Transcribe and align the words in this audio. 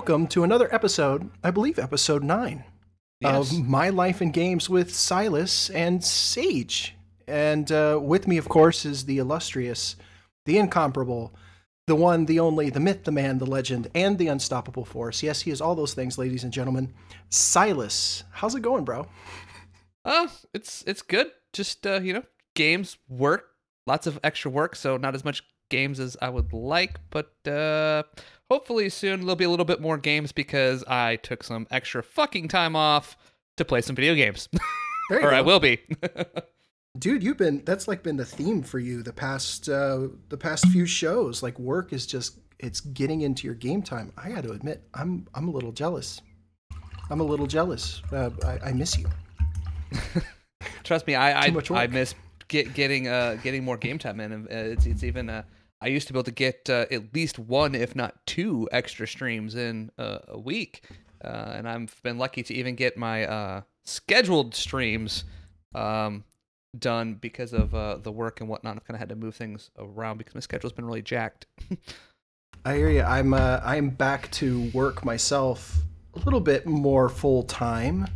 welcome 0.00 0.26
to 0.26 0.42
another 0.42 0.74
episode, 0.74 1.28
I 1.44 1.50
believe 1.50 1.78
episode 1.78 2.24
9 2.24 2.64
Yes. 3.20 3.52
of 3.52 3.68
My 3.68 3.90
Life 3.90 4.22
in 4.22 4.30
Games 4.30 4.70
with 4.70 4.94
Silas 4.94 5.68
and 5.68 6.02
Sage. 6.02 6.96
And 7.28 7.70
uh, 7.70 7.98
with 8.00 8.26
me, 8.26 8.38
of 8.38 8.48
course, 8.48 8.86
is 8.86 9.04
the 9.04 9.18
illustrious, 9.18 9.96
the 10.46 10.56
incomparable, 10.56 11.34
the 11.86 11.96
one, 11.96 12.24
the 12.24 12.40
only, 12.40 12.70
the 12.70 12.80
myth, 12.80 13.04
the 13.04 13.12
man, 13.12 13.36
the 13.36 13.44
legend, 13.44 13.88
and 13.94 14.16
the 14.16 14.28
unstoppable 14.28 14.86
force. 14.86 15.22
Yes, 15.22 15.42
he 15.42 15.50
is 15.50 15.60
all 15.60 15.74
those 15.74 15.92
things, 15.92 16.16
ladies 16.16 16.44
and 16.44 16.52
gentlemen. 16.52 16.94
Silas, 17.28 18.24
how's 18.30 18.54
it 18.54 18.62
going, 18.62 18.86
bro? 18.86 19.06
Uh, 20.02 20.28
it's 20.54 20.82
it's 20.86 21.02
good. 21.02 21.26
Just 21.52 21.86
uh, 21.86 22.00
you 22.00 22.14
know, 22.14 22.24
games 22.56 22.96
work. 23.06 23.50
Lots 23.86 24.06
of 24.06 24.18
extra 24.24 24.50
work, 24.50 24.76
so 24.76 24.96
not 24.96 25.14
as 25.14 25.26
much 25.26 25.42
games 25.68 26.00
as 26.00 26.16
I 26.22 26.30
would 26.30 26.54
like, 26.54 26.98
but 27.10 27.32
uh 27.46 28.04
hopefully 28.50 28.88
soon 28.88 29.20
there'll 29.20 29.36
be 29.36 29.44
a 29.44 29.50
little 29.50 29.64
bit 29.64 29.80
more 29.80 29.96
games 29.96 30.32
because 30.32 30.82
I 30.86 31.16
took 31.16 31.42
some 31.42 31.66
extra 31.70 32.02
fucking 32.02 32.48
time 32.48 32.74
off 32.74 33.16
to 33.56 33.64
play 33.64 33.80
some 33.80 33.96
video 33.96 34.14
games. 34.14 34.48
Or 35.10 35.18
go. 35.22 35.28
I 35.30 35.40
will 35.40 35.58
be. 35.58 35.80
dude 36.98 37.20
you've 37.20 37.36
been 37.36 37.64
that's 37.64 37.88
like 37.88 38.04
been 38.04 38.16
the 38.16 38.24
theme 38.24 38.62
for 38.62 38.78
you 38.78 39.02
the 39.02 39.12
past 39.12 39.68
uh 39.68 40.06
the 40.28 40.36
past 40.36 40.66
few 40.68 40.86
shows 40.86 41.42
like 41.42 41.58
work 41.58 41.92
is 41.92 42.06
just 42.06 42.38
it's 42.60 42.80
getting 42.80 43.22
into 43.22 43.44
your 43.46 43.54
game 43.54 43.82
time 43.82 44.12
i 44.16 44.28
gotta 44.28 44.50
admit 44.52 44.82
i'm 44.94 45.26
i'm 45.34 45.48
a 45.48 45.50
little 45.50 45.72
jealous 45.72 46.20
i'm 47.10 47.18
a 47.20 47.24
little 47.24 47.46
jealous 47.46 48.02
uh, 48.12 48.30
I, 48.44 48.68
I 48.68 48.72
miss 48.72 48.98
you 48.98 49.06
Trust 50.84 51.06
me, 51.06 51.14
I 51.14 51.46
I, 51.46 51.54
I 51.70 51.86
miss 51.86 52.14
get, 52.48 52.74
getting 52.74 53.08
uh 53.08 53.36
getting 53.42 53.64
more 53.64 53.76
game 53.76 53.98
time 53.98 54.20
in. 54.20 54.32
and, 54.32 54.46
Uh, 54.46 54.72
it's 54.72 54.86
it's 54.86 55.02
even 55.04 55.30
uh 55.30 55.42
I 55.82 55.88
used 55.88 56.06
to 56.08 56.12
be 56.12 56.18
able 56.18 56.24
to 56.24 56.30
get 56.30 56.68
uh, 56.68 56.86
at 56.90 57.14
least 57.14 57.38
one, 57.38 57.74
if 57.74 57.96
not 57.96 58.26
two, 58.26 58.68
extra 58.70 59.06
streams 59.06 59.54
in 59.54 59.90
uh, 59.98 60.18
a 60.28 60.38
week, 60.38 60.84
uh, 61.24 61.52
and 61.54 61.68
I've 61.68 61.94
been 62.02 62.18
lucky 62.18 62.42
to 62.42 62.54
even 62.54 62.74
get 62.74 62.98
my 62.98 63.24
uh, 63.24 63.62
scheduled 63.84 64.54
streams 64.54 65.24
um, 65.74 66.24
done 66.78 67.14
because 67.14 67.54
of 67.54 67.74
uh, 67.74 67.96
the 67.96 68.12
work 68.12 68.40
and 68.40 68.48
whatnot. 68.48 68.76
I've 68.76 68.84
kind 68.84 68.96
of 68.96 68.98
had 68.98 69.08
to 69.08 69.16
move 69.16 69.34
things 69.34 69.70
around 69.78 70.18
because 70.18 70.34
my 70.34 70.40
schedule's 70.40 70.72
been 70.72 70.84
really 70.84 71.02
jacked. 71.02 71.46
i 72.66 72.74
hear 72.74 72.90
you 72.90 73.00
i'm 73.00 73.32
uh 73.32 73.58
i'm 73.64 73.88
back 73.88 74.30
to 74.32 74.70
work 74.74 75.02
myself 75.02 75.78
a 76.12 76.18
little 76.18 76.40
bit 76.40 76.66
more 76.66 77.08
full 77.08 77.42
time 77.44 78.06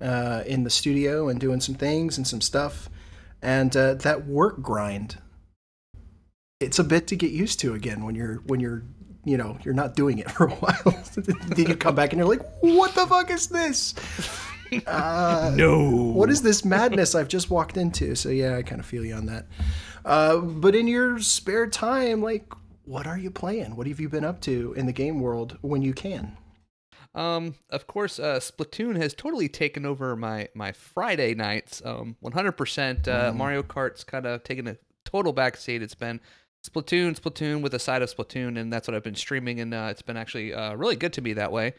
in 0.00 0.64
the 0.64 0.70
studio 0.70 1.28
and 1.28 1.38
doing 1.38 1.60
some 1.60 1.74
things 1.74 2.16
and 2.16 2.26
some 2.26 2.40
stuff 2.40 2.88
and 3.42 3.72
that 3.72 4.26
work 4.26 4.62
grind 4.62 5.18
it's 6.64 6.78
a 6.78 6.84
bit 6.84 7.06
to 7.08 7.16
get 7.16 7.30
used 7.30 7.60
to 7.60 7.74
again 7.74 8.04
when 8.04 8.14
you're 8.14 8.36
when 8.46 8.60
you're 8.60 8.82
you 9.24 9.36
know 9.36 9.56
you're 9.62 9.74
not 9.74 9.94
doing 9.94 10.18
it 10.18 10.30
for 10.36 10.46
a 10.46 10.54
while 10.54 11.04
then 11.16 11.66
you 11.66 11.76
come 11.76 11.94
back 11.94 12.12
and 12.12 12.18
you're 12.18 12.28
like 12.28 12.42
what 12.60 12.94
the 12.94 13.06
fuck 13.06 13.30
is 13.30 13.48
this 13.48 13.94
uh, 14.86 15.52
no. 15.54 15.90
what 15.90 16.30
is 16.30 16.42
this 16.42 16.64
madness 16.64 17.14
I've 17.14 17.28
just 17.28 17.50
walked 17.50 17.76
into? 17.76 18.14
So 18.14 18.28
yeah, 18.28 18.56
I 18.56 18.62
kind 18.62 18.80
of 18.80 18.86
feel 18.86 19.04
you 19.04 19.14
on 19.14 19.26
that. 19.26 19.46
Uh, 20.04 20.38
but 20.38 20.74
in 20.74 20.86
your 20.86 21.18
spare 21.20 21.66
time, 21.66 22.22
like, 22.22 22.52
what 22.84 23.06
are 23.06 23.18
you 23.18 23.30
playing? 23.30 23.76
What 23.76 23.86
have 23.86 24.00
you 24.00 24.08
been 24.08 24.24
up 24.24 24.40
to 24.42 24.74
in 24.76 24.86
the 24.86 24.92
game 24.92 25.20
world 25.20 25.58
when 25.62 25.82
you 25.82 25.94
can? 25.94 26.36
Um, 27.14 27.54
of 27.70 27.86
course, 27.86 28.18
uh, 28.18 28.40
Splatoon 28.40 28.96
has 28.96 29.14
totally 29.14 29.48
taken 29.48 29.86
over 29.86 30.16
my 30.16 30.48
my 30.54 30.72
Friday 30.72 31.34
nights. 31.34 31.80
Um, 31.84 32.16
100%. 32.24 33.08
Uh, 33.08 33.32
Mario 33.32 33.62
Kart's 33.62 34.04
kind 34.04 34.26
of 34.26 34.42
taken 34.42 34.66
a 34.66 34.76
total 35.04 35.32
backseat. 35.32 35.80
It's 35.80 35.94
been 35.94 36.20
Splatoon, 36.64 37.18
Splatoon 37.18 37.60
with 37.60 37.74
a 37.74 37.78
side 37.78 38.02
of 38.02 38.14
Splatoon, 38.14 38.58
and 38.58 38.72
that's 38.72 38.88
what 38.88 38.94
I've 38.94 39.02
been 39.02 39.14
streaming, 39.14 39.60
and 39.60 39.74
uh, 39.74 39.88
it's 39.90 40.02
been 40.02 40.16
actually 40.16 40.54
uh, 40.54 40.74
really 40.74 40.96
good 40.96 41.12
to 41.14 41.22
me 41.22 41.34
that 41.34 41.52
way. 41.52 41.74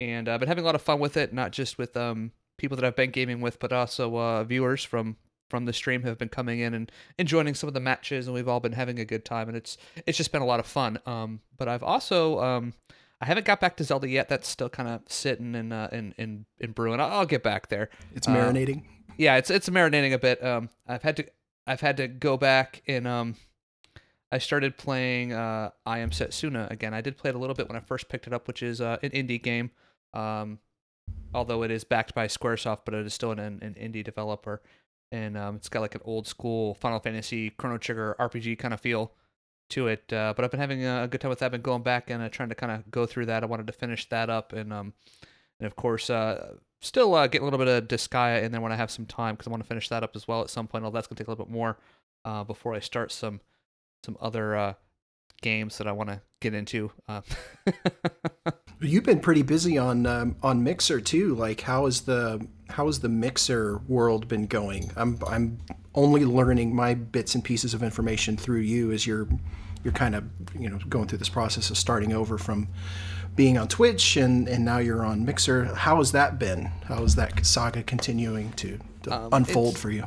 And 0.00 0.28
I've 0.28 0.40
been 0.40 0.48
having 0.48 0.64
a 0.64 0.66
lot 0.66 0.74
of 0.74 0.82
fun 0.82 0.98
with 1.00 1.16
it, 1.16 1.32
not 1.32 1.52
just 1.52 1.78
with 1.78 1.96
um 1.96 2.32
people 2.58 2.76
that 2.76 2.84
I've 2.84 2.96
been 2.96 3.10
gaming 3.10 3.40
with, 3.40 3.58
but 3.58 3.72
also 3.72 4.16
uh, 4.16 4.44
viewers 4.44 4.82
from 4.84 5.16
from 5.50 5.66
the 5.66 5.72
stream 5.72 6.02
have 6.04 6.16
been 6.16 6.30
coming 6.30 6.60
in 6.60 6.72
and, 6.72 6.90
and 7.18 7.28
joining 7.28 7.54
some 7.54 7.68
of 7.68 7.74
the 7.74 7.80
matches, 7.80 8.26
and 8.26 8.34
we've 8.34 8.48
all 8.48 8.58
been 8.60 8.72
having 8.72 8.98
a 8.98 9.04
good 9.04 9.24
time, 9.24 9.48
and 9.48 9.56
it's 9.56 9.76
it's 10.06 10.16
just 10.16 10.32
been 10.32 10.42
a 10.42 10.46
lot 10.46 10.60
of 10.60 10.66
fun. 10.66 10.98
Um, 11.04 11.40
but 11.58 11.68
I've 11.68 11.82
also 11.82 12.40
um 12.40 12.72
I 13.20 13.26
haven't 13.26 13.44
got 13.46 13.60
back 13.60 13.76
to 13.76 13.84
Zelda 13.84 14.08
yet. 14.08 14.28
That's 14.28 14.48
still 14.48 14.68
kind 14.70 14.88
of 14.88 15.02
sitting 15.06 15.54
and 15.54 15.72
uh, 15.72 15.88
and 15.92 16.14
and 16.16 16.46
and 16.60 16.74
brewing. 16.74 17.00
I'll, 17.00 17.10
I'll 17.12 17.26
get 17.26 17.42
back 17.42 17.68
there. 17.68 17.90
It's 18.14 18.26
Uh, 18.26 18.32
marinating. 18.32 18.84
Yeah, 19.18 19.36
it's 19.36 19.50
it's 19.50 19.68
marinating 19.68 20.14
a 20.14 20.18
bit. 20.18 20.42
Um, 20.42 20.70
I've 20.88 21.02
had 21.02 21.16
to 21.18 21.26
I've 21.66 21.82
had 21.82 21.98
to 21.98 22.08
go 22.08 22.36
back 22.38 22.82
and 22.88 23.06
um, 23.06 23.36
I 24.32 24.38
started 24.38 24.78
playing 24.78 25.34
uh, 25.34 25.70
I 25.84 25.98
Am 25.98 26.10
Setsuna 26.10 26.70
again. 26.70 26.94
I 26.94 27.02
did 27.02 27.18
play 27.18 27.28
it 27.28 27.36
a 27.36 27.38
little 27.38 27.54
bit 27.54 27.68
when 27.68 27.76
I 27.76 27.80
first 27.80 28.08
picked 28.08 28.26
it 28.26 28.32
up, 28.32 28.48
which 28.48 28.62
is 28.62 28.80
uh, 28.80 28.96
an 29.02 29.10
indie 29.10 29.40
game. 29.40 29.70
Um, 30.14 30.58
although 31.34 31.62
it 31.62 31.70
is 31.70 31.84
backed 31.84 32.14
by 32.14 32.26
SquareSoft, 32.28 32.80
but 32.86 32.94
it 32.94 33.04
is 33.04 33.12
still 33.12 33.30
an, 33.32 33.38
an 33.38 33.76
indie 33.78 34.02
developer, 34.02 34.62
and 35.12 35.36
um, 35.36 35.56
it's 35.56 35.68
got 35.68 35.80
like 35.80 35.94
an 35.94 36.00
old 36.04 36.26
school 36.26 36.74
Final 36.74 36.98
Fantasy 36.98 37.50
Chrono 37.50 37.76
Trigger 37.76 38.16
RPG 38.18 38.58
kind 38.58 38.72
of 38.72 38.80
feel 38.80 39.12
to 39.70 39.88
it. 39.88 40.10
Uh, 40.10 40.32
but 40.34 40.46
I've 40.46 40.50
been 40.50 40.60
having 40.60 40.84
a 40.86 41.06
good 41.08 41.20
time 41.20 41.28
with 41.28 41.40
that. 41.40 41.46
I've 41.46 41.52
been 41.52 41.60
going 41.60 41.82
back 41.82 42.08
and 42.08 42.22
uh, 42.22 42.30
trying 42.30 42.48
to 42.48 42.54
kind 42.54 42.72
of 42.72 42.90
go 42.90 43.04
through 43.04 43.26
that. 43.26 43.42
I 43.42 43.46
wanted 43.46 43.66
to 43.66 43.72
finish 43.74 44.08
that 44.08 44.30
up, 44.30 44.54
and 44.54 44.72
um, 44.72 44.94
and 45.60 45.66
of 45.66 45.76
course, 45.76 46.08
uh, 46.08 46.54
still 46.80 47.14
uh, 47.14 47.26
get 47.26 47.42
a 47.42 47.44
little 47.44 47.58
bit 47.58 47.68
of 47.68 47.86
Disgaea 47.86 48.42
in 48.42 48.50
there 48.50 48.62
when 48.62 48.72
I 48.72 48.76
have 48.76 48.90
some 48.90 49.04
time 49.04 49.34
because 49.34 49.46
I 49.46 49.50
want 49.50 49.62
to 49.62 49.68
finish 49.68 49.90
that 49.90 50.02
up 50.02 50.16
as 50.16 50.26
well 50.26 50.40
at 50.40 50.48
some 50.48 50.66
point. 50.66 50.84
Although 50.84 50.96
that's 50.96 51.06
gonna 51.06 51.18
take 51.18 51.28
a 51.28 51.30
little 51.30 51.44
bit 51.44 51.52
more 51.52 51.76
uh, 52.24 52.44
before 52.44 52.72
I 52.72 52.80
start 52.80 53.12
some 53.12 53.40
some 54.04 54.16
other 54.20 54.56
uh, 54.56 54.74
games 55.42 55.78
that 55.78 55.86
I 55.86 55.92
want 55.92 56.10
to 56.10 56.20
get 56.40 56.54
into. 56.54 56.90
Uh, 57.08 57.22
You've 58.80 59.04
been 59.04 59.20
pretty 59.20 59.42
busy 59.42 59.78
on 59.78 60.06
um, 60.06 60.36
on 60.42 60.64
Mixer 60.64 61.00
too. 61.00 61.34
Like, 61.36 61.60
how 61.60 61.86
is 61.86 62.00
the 62.02 62.44
how 62.68 62.86
has 62.86 62.98
the 62.98 63.08
Mixer 63.08 63.78
world 63.86 64.26
been 64.26 64.46
going? 64.46 64.90
I'm 64.96 65.18
I'm 65.26 65.58
only 65.94 66.24
learning 66.24 66.74
my 66.74 66.94
bits 66.94 67.34
and 67.36 67.44
pieces 67.44 67.74
of 67.74 67.82
information 67.82 68.36
through 68.36 68.60
you 68.60 68.90
as 68.90 69.06
you're 69.06 69.28
you're 69.84 69.92
kind 69.92 70.16
of 70.16 70.24
you 70.58 70.68
know 70.68 70.78
going 70.88 71.06
through 71.06 71.18
this 71.18 71.28
process 71.28 71.70
of 71.70 71.78
starting 71.78 72.12
over 72.12 72.38
from 72.38 72.66
being 73.36 73.56
on 73.56 73.68
Twitch 73.68 74.16
and 74.16 74.48
and 74.48 74.64
now 74.64 74.78
you're 74.78 75.04
on 75.04 75.24
Mixer. 75.24 75.66
How 75.76 75.98
has 75.98 76.10
that 76.12 76.40
been? 76.40 76.64
How 76.86 77.04
is 77.04 77.14
that 77.14 77.46
saga 77.46 77.84
continuing 77.84 78.50
to, 78.54 78.78
to 79.04 79.14
Um, 79.14 79.28
unfold 79.32 79.78
for 79.78 79.90
you? 79.90 80.06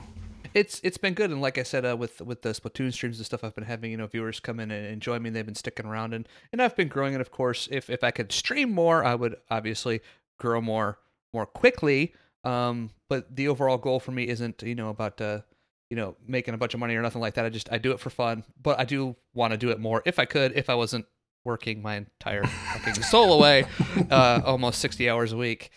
It's 0.55 0.79
it's 0.83 0.97
been 0.97 1.13
good 1.13 1.29
and 1.29 1.41
like 1.41 1.57
i 1.57 1.63
said 1.63 1.85
uh, 1.85 1.95
with 1.95 2.21
with 2.21 2.41
the 2.41 2.49
splatoon 2.49 2.91
streams 2.91 3.17
and 3.17 3.25
stuff 3.25 3.43
i've 3.43 3.53
been 3.53 3.66
having 3.66 3.91
you 3.91 3.97
know 3.97 4.07
viewers 4.07 4.39
come 4.39 4.59
in 4.59 4.71
and, 4.71 4.88
and 4.88 5.01
join 5.01 5.21
me 5.21 5.29
they've 5.29 5.45
been 5.45 5.53
sticking 5.53 5.85
around 5.85 6.13
and 6.13 6.27
and 6.51 6.61
i've 6.61 6.75
been 6.75 6.88
growing 6.88 7.13
and 7.13 7.21
of 7.21 7.29
course 7.29 7.67
if 7.71 7.89
if 7.89 8.03
i 8.03 8.09
could 8.09 8.31
stream 8.31 8.71
more 8.71 9.03
i 9.03 9.13
would 9.13 9.35
obviously 9.51 9.99
grow 10.39 10.61
more 10.61 10.97
more 11.33 11.45
quickly 11.45 12.13
um 12.45 12.89
but 13.09 13.35
the 13.35 13.49
overall 13.49 13.77
goal 13.77 13.99
for 13.99 14.11
me 14.11 14.27
isn't 14.27 14.63
you 14.63 14.75
know 14.75 14.89
about 14.89 15.19
uh 15.19 15.41
you 15.89 15.97
know 15.97 16.16
making 16.25 16.53
a 16.53 16.57
bunch 16.57 16.73
of 16.73 16.79
money 16.79 16.95
or 16.95 17.01
nothing 17.01 17.22
like 17.22 17.33
that 17.33 17.45
i 17.45 17.49
just 17.49 17.72
i 17.72 17.77
do 17.77 17.91
it 17.91 17.99
for 17.99 18.09
fun 18.09 18.43
but 18.61 18.79
i 18.79 18.85
do 18.85 19.16
want 19.33 19.51
to 19.51 19.57
do 19.57 19.69
it 19.69 19.79
more 19.79 20.01
if 20.05 20.19
i 20.19 20.25
could 20.25 20.53
if 20.55 20.69
i 20.69 20.75
wasn't 20.75 21.05
working 21.43 21.81
my 21.81 21.97
entire 21.97 22.45
fucking 22.73 23.03
soul 23.03 23.33
away 23.33 23.66
uh 24.09 24.41
almost 24.45 24.79
60 24.79 25.09
hours 25.09 25.33
a 25.33 25.37
week 25.37 25.69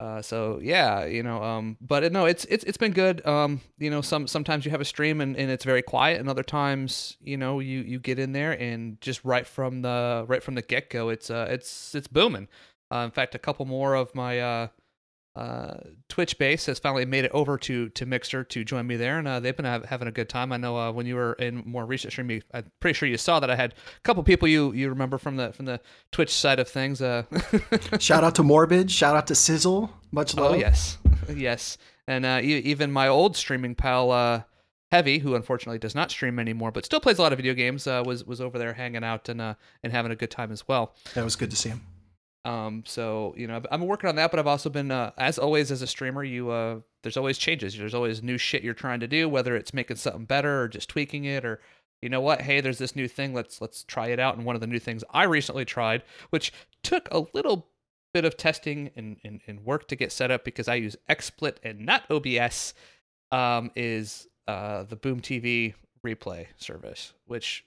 uh, 0.00 0.20
so 0.20 0.58
yeah, 0.62 1.04
you 1.04 1.22
know, 1.22 1.42
um, 1.42 1.76
but 1.80 2.10
no, 2.12 2.26
it's 2.26 2.44
it's 2.46 2.64
it's 2.64 2.76
been 2.76 2.92
good. 2.92 3.24
Um, 3.26 3.60
you 3.78 3.90
know, 3.90 4.00
some 4.00 4.26
sometimes 4.26 4.64
you 4.64 4.70
have 4.72 4.80
a 4.80 4.84
stream 4.84 5.20
and, 5.20 5.36
and 5.36 5.50
it's 5.50 5.64
very 5.64 5.82
quiet, 5.82 6.20
and 6.20 6.28
other 6.28 6.42
times, 6.42 7.16
you 7.22 7.36
know, 7.36 7.60
you 7.60 7.80
you 7.80 8.00
get 8.00 8.18
in 8.18 8.32
there 8.32 8.52
and 8.52 9.00
just 9.00 9.24
right 9.24 9.46
from 9.46 9.82
the 9.82 10.24
right 10.26 10.42
from 10.42 10.56
the 10.56 10.62
get 10.62 10.90
go, 10.90 11.10
it's 11.10 11.30
uh 11.30 11.46
it's 11.48 11.94
it's 11.94 12.08
booming. 12.08 12.48
Uh, 12.92 12.98
in 12.98 13.10
fact, 13.10 13.34
a 13.34 13.38
couple 13.38 13.64
more 13.66 13.94
of 13.94 14.14
my 14.14 14.40
uh, 14.40 14.68
uh, 15.36 15.74
Twitch 16.08 16.38
base 16.38 16.66
has 16.66 16.78
finally 16.78 17.04
made 17.04 17.24
it 17.24 17.30
over 17.32 17.58
to 17.58 17.88
to 17.88 18.06
Mixer 18.06 18.44
to 18.44 18.64
join 18.64 18.86
me 18.86 18.96
there, 18.96 19.18
and 19.18 19.26
uh, 19.26 19.40
they've 19.40 19.56
been 19.56 19.64
having 19.64 20.06
a 20.06 20.12
good 20.12 20.28
time. 20.28 20.52
I 20.52 20.58
know 20.58 20.76
uh, 20.76 20.92
when 20.92 21.06
you 21.06 21.16
were 21.16 21.32
in 21.34 21.62
more 21.66 21.84
recent 21.84 22.12
stream, 22.12 22.30
you, 22.30 22.42
I'm 22.52 22.70
pretty 22.78 22.94
sure 22.96 23.08
you 23.08 23.16
saw 23.16 23.40
that 23.40 23.50
I 23.50 23.56
had 23.56 23.72
a 23.72 24.00
couple 24.04 24.22
people 24.22 24.46
you 24.46 24.72
you 24.72 24.88
remember 24.88 25.18
from 25.18 25.36
the 25.36 25.52
from 25.52 25.64
the 25.64 25.80
Twitch 26.12 26.32
side 26.32 26.60
of 26.60 26.68
things. 26.68 27.02
Uh, 27.02 27.24
Shout 27.98 28.22
out 28.22 28.36
to 28.36 28.44
Morbid. 28.44 28.90
Shout 28.90 29.16
out 29.16 29.26
to 29.26 29.34
Sizzle. 29.34 29.90
Much 30.12 30.36
love. 30.36 30.52
Oh 30.52 30.54
yes, 30.54 30.98
yes, 31.34 31.78
and 32.06 32.24
uh, 32.24 32.38
e- 32.40 32.58
even 32.58 32.92
my 32.92 33.08
old 33.08 33.36
streaming 33.36 33.74
pal 33.74 34.12
uh, 34.12 34.42
Heavy, 34.92 35.18
who 35.18 35.34
unfortunately 35.34 35.80
does 35.80 35.96
not 35.96 36.12
stream 36.12 36.38
anymore, 36.38 36.70
but 36.70 36.84
still 36.84 37.00
plays 37.00 37.18
a 37.18 37.22
lot 37.22 37.32
of 37.32 37.38
video 37.38 37.54
games, 37.54 37.88
uh, 37.88 38.04
was 38.06 38.24
was 38.24 38.40
over 38.40 38.56
there 38.56 38.74
hanging 38.74 39.02
out 39.02 39.28
and 39.28 39.40
uh, 39.40 39.54
and 39.82 39.92
having 39.92 40.12
a 40.12 40.16
good 40.16 40.30
time 40.30 40.52
as 40.52 40.68
well. 40.68 40.94
That 41.14 41.24
was 41.24 41.34
good 41.34 41.50
to 41.50 41.56
see 41.56 41.70
him. 41.70 41.80
Um, 42.44 42.82
so 42.86 43.34
you 43.36 43.46
know, 43.46 43.56
I've- 43.56 43.68
I'm 43.70 43.86
working 43.86 44.08
on 44.08 44.16
that, 44.16 44.30
but 44.30 44.38
I've 44.38 44.46
also 44.46 44.68
been, 44.68 44.90
uh, 44.90 45.12
as 45.16 45.38
always, 45.38 45.70
as 45.70 45.80
a 45.82 45.86
streamer, 45.86 46.22
you 46.22 46.50
uh, 46.50 46.80
there's 47.02 47.16
always 47.16 47.38
changes. 47.38 47.76
There's 47.76 47.94
always 47.94 48.22
new 48.22 48.38
shit 48.38 48.62
you're 48.62 48.74
trying 48.74 49.00
to 49.00 49.06
do, 49.08 49.28
whether 49.28 49.56
it's 49.56 49.72
making 49.74 49.96
something 49.96 50.24
better 50.26 50.62
or 50.62 50.68
just 50.68 50.88
tweaking 50.88 51.24
it, 51.24 51.44
or 51.44 51.60
you 52.02 52.08
know 52.10 52.20
what, 52.20 52.42
hey, 52.42 52.60
there's 52.60 52.78
this 52.78 52.94
new 52.94 53.08
thing, 53.08 53.32
let's 53.32 53.60
let's 53.62 53.82
try 53.84 54.08
it 54.08 54.20
out. 54.20 54.36
And 54.36 54.44
one 54.44 54.54
of 54.56 54.60
the 54.60 54.66
new 54.66 54.78
things 54.78 55.02
I 55.10 55.24
recently 55.24 55.64
tried, 55.64 56.02
which 56.30 56.52
took 56.82 57.08
a 57.10 57.24
little 57.32 57.68
bit 58.12 58.24
of 58.24 58.36
testing 58.36 58.90
and, 58.94 59.16
and, 59.24 59.40
and 59.46 59.64
work 59.64 59.88
to 59.88 59.96
get 59.96 60.12
set 60.12 60.30
up 60.30 60.44
because 60.44 60.68
I 60.68 60.74
use 60.76 60.96
XSplit 61.10 61.56
and 61.64 61.80
not 61.80 62.04
OBS, 62.10 62.74
um, 63.32 63.70
is 63.74 64.28
uh, 64.46 64.84
the 64.84 64.96
Boom 64.96 65.20
TV 65.20 65.74
replay 66.06 66.46
service, 66.56 67.14
which 67.26 67.64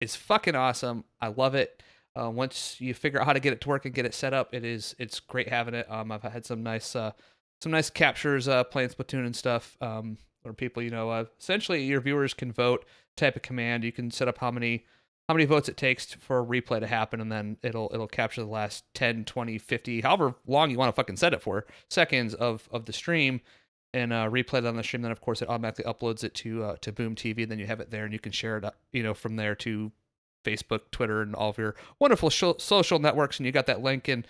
is 0.00 0.16
fucking 0.16 0.54
awesome. 0.54 1.04
I 1.20 1.28
love 1.28 1.54
it. 1.54 1.82
Uh, 2.14 2.30
once 2.30 2.80
you 2.80 2.92
figure 2.94 3.20
out 3.20 3.26
how 3.26 3.32
to 3.32 3.40
get 3.40 3.52
it 3.52 3.60
to 3.62 3.68
work 3.68 3.84
and 3.84 3.94
get 3.94 4.04
it 4.04 4.14
set 4.14 4.34
up, 4.34 4.54
it 4.54 4.64
is 4.64 4.94
it's 4.98 5.20
great 5.20 5.48
having 5.48 5.74
it. 5.74 5.90
Um, 5.90 6.12
I've 6.12 6.22
had 6.22 6.44
some 6.44 6.62
nice 6.62 6.94
uh, 6.94 7.12
some 7.60 7.72
nice 7.72 7.90
captures 7.90 8.48
uh, 8.48 8.64
playing 8.64 8.90
Splatoon 8.90 9.26
and 9.26 9.36
stuff. 9.36 9.76
Um, 9.80 10.18
where 10.42 10.54
people, 10.54 10.82
you 10.82 10.90
know, 10.90 11.10
uh, 11.10 11.24
essentially 11.40 11.84
your 11.84 12.00
viewers 12.00 12.34
can 12.34 12.52
vote 12.52 12.84
type 13.16 13.36
of 13.36 13.42
command. 13.42 13.84
You 13.84 13.92
can 13.92 14.10
set 14.10 14.28
up 14.28 14.38
how 14.38 14.50
many 14.50 14.84
how 15.28 15.34
many 15.34 15.44
votes 15.44 15.68
it 15.68 15.76
takes 15.76 16.12
for 16.14 16.40
a 16.40 16.44
replay 16.44 16.80
to 16.80 16.86
happen 16.86 17.20
and 17.20 17.30
then 17.30 17.56
it'll 17.62 17.90
it'll 17.94 18.08
capture 18.08 18.42
the 18.42 18.50
last 18.50 18.84
10 18.94 19.24
20 19.24 19.56
50 19.56 20.00
however 20.00 20.34
long 20.46 20.70
you 20.70 20.76
want 20.76 20.88
to 20.88 20.92
fucking 20.92 21.16
set 21.16 21.32
it 21.32 21.40
for 21.40 21.64
seconds 21.88 22.34
of 22.34 22.68
of 22.72 22.84
the 22.86 22.92
stream 22.92 23.40
and 23.94 24.12
uh, 24.12 24.28
replay 24.28 24.58
it 24.58 24.66
on 24.66 24.76
the 24.76 24.82
stream 24.82 25.00
then 25.00 25.12
of 25.12 25.20
course 25.20 25.40
it 25.40 25.48
automatically 25.48 25.84
uploads 25.84 26.24
it 26.24 26.34
to 26.34 26.64
uh, 26.64 26.76
to 26.80 26.92
boom 26.92 27.14
tv 27.14 27.42
and 27.42 27.50
then 27.50 27.58
you 27.58 27.66
have 27.66 27.80
it 27.80 27.90
there 27.90 28.04
and 28.04 28.12
you 28.12 28.18
can 28.18 28.32
share 28.32 28.58
it 28.58 28.64
uh, 28.64 28.72
you 28.92 29.02
know 29.02 29.14
from 29.14 29.36
there 29.36 29.54
to 29.54 29.92
facebook 30.44 30.80
twitter 30.90 31.22
and 31.22 31.34
all 31.34 31.50
of 31.50 31.58
your 31.58 31.74
wonderful 31.98 32.30
sh- 32.30 32.44
social 32.58 32.98
networks 32.98 33.38
and 33.38 33.46
you 33.46 33.52
got 33.52 33.66
that 33.66 33.82
link 33.82 34.08
and 34.08 34.26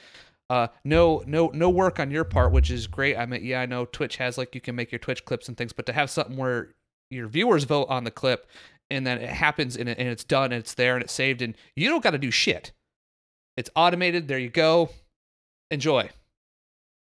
uh, 0.50 0.68
no, 0.84 1.22
no, 1.26 1.50
no 1.54 1.70
work 1.70 1.98
on 1.98 2.10
your 2.10 2.24
part, 2.24 2.52
which 2.52 2.70
is 2.70 2.86
great. 2.86 3.16
I 3.16 3.24
mean, 3.24 3.42
yeah, 3.42 3.62
I 3.62 3.66
know 3.66 3.86
Twitch 3.86 4.18
has 4.18 4.36
like 4.36 4.54
you 4.54 4.60
can 4.60 4.74
make 4.74 4.92
your 4.92 4.98
Twitch 4.98 5.24
clips 5.24 5.48
and 5.48 5.56
things, 5.56 5.72
but 5.72 5.86
to 5.86 5.94
have 5.94 6.10
something 6.10 6.36
where 6.36 6.74
your 7.10 7.26
viewers 7.26 7.64
vote 7.64 7.86
on 7.88 8.04
the 8.04 8.10
clip 8.10 8.46
and 8.90 9.06
then 9.06 9.16
it 9.16 9.30
happens 9.30 9.78
and, 9.78 9.88
it, 9.88 9.96
and 9.98 10.08
it's 10.08 10.24
done 10.24 10.52
and 10.52 10.60
it's 10.60 10.74
there 10.74 10.94
and 10.94 11.02
it's 11.02 11.12
saved 11.12 11.40
and 11.40 11.56
you 11.74 11.88
don't 11.88 12.02
got 12.02 12.10
to 12.10 12.18
do 12.18 12.30
shit. 12.30 12.72
It's 13.56 13.70
automated. 13.76 14.28
There 14.28 14.38
you 14.38 14.50
go. 14.50 14.90
Enjoy. 15.70 16.10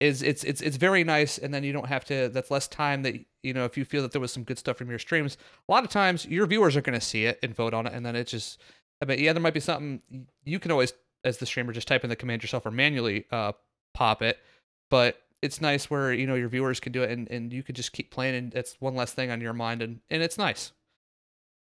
Is 0.01 0.23
it's 0.23 0.43
it's 0.45 0.61
it's 0.61 0.77
very 0.77 1.05
nice, 1.05 1.39
and 1.39 1.55
then 1.55 1.63
you 1.63 1.73
don't 1.73 1.87
have 1.87 2.05
to. 2.07 2.29
That's 2.29 2.51
less 2.51 2.67
time 2.67 3.03
that 3.05 3.15
you 3.45 3.55
know. 3.55 3.65
If 3.65 3.79
you 3.79 3.85
feel 3.85 4.03
that 4.03 4.11
there 4.11 4.21
was 4.21 4.33
some 4.33 4.43
good 4.43 4.59
stuff 4.59 4.77
from 4.77 4.91
your 4.91 4.99
streams, 4.99 5.39
a 5.69 5.73
lot 5.73 5.85
of 5.85 5.91
times 5.91 6.27
your 6.27 6.45
viewers 6.47 6.77
are 6.77 6.81
going 6.81 6.99
to 6.99 7.05
see 7.05 7.25
it 7.25 7.39
and 7.41 7.55
vote 7.55 7.73
on 7.73 7.87
it, 7.87 7.93
and 7.93 8.05
then 8.05 8.17
it 8.17 8.27
just. 8.27 8.61
I 9.03 9.05
mean, 9.05 9.19
yeah, 9.19 9.35
there 9.35 9.43
might 9.43 9.53
be 9.53 9.61
something 9.61 10.01
you 10.45 10.59
can 10.59 10.71
always, 10.71 10.95
as 11.25 11.39
the 11.39 11.47
streamer, 11.47 11.73
just 11.73 11.89
type 11.89 12.05
in 12.05 12.11
the 12.11 12.17
command 12.17 12.43
yourself 12.43 12.65
or 12.65 12.71
manually 12.71 13.27
uh, 13.31 13.53
pop 13.93 14.23
it, 14.23 14.39
but 14.89 15.21
it's 15.43 15.61
nice 15.61 15.91
where 15.91 16.13
you 16.13 16.27
know 16.27 16.37
your 16.37 16.49
viewers 16.49 16.81
can 16.81 16.93
do 16.93 17.03
it 17.03 17.11
and, 17.11 17.29
and 17.31 17.53
you 17.53 17.63
can 17.63 17.75
just 17.75 17.93
keep 17.93 18.11
playing 18.11 18.37
and 18.37 18.55
it's 18.55 18.77
one 18.79 18.95
less 18.95 19.13
thing 19.13 19.31
on 19.31 19.41
your 19.41 19.53
mind 19.53 19.83
and, 19.83 20.01
and 20.09 20.23
it's 20.23 20.39
nice 20.39 20.73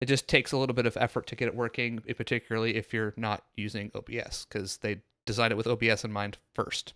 it 0.03 0.06
just 0.06 0.27
takes 0.27 0.50
a 0.50 0.56
little 0.56 0.75
bit 0.75 0.85
of 0.85 0.97
effort 0.97 1.29
to 1.29 1.37
get 1.37 1.47
it 1.47 1.55
working, 1.55 2.00
particularly 2.17 2.75
if 2.75 2.93
you're 2.93 3.15
not 3.17 3.44
using 3.55 3.93
OBS, 3.94 4.47
because 4.47 4.79
they 4.79 5.00
designed 5.27 5.53
it 5.53 5.56
with 5.56 5.69
OBS 5.69 6.03
in 6.03 6.11
mind 6.11 6.39
first. 6.56 6.93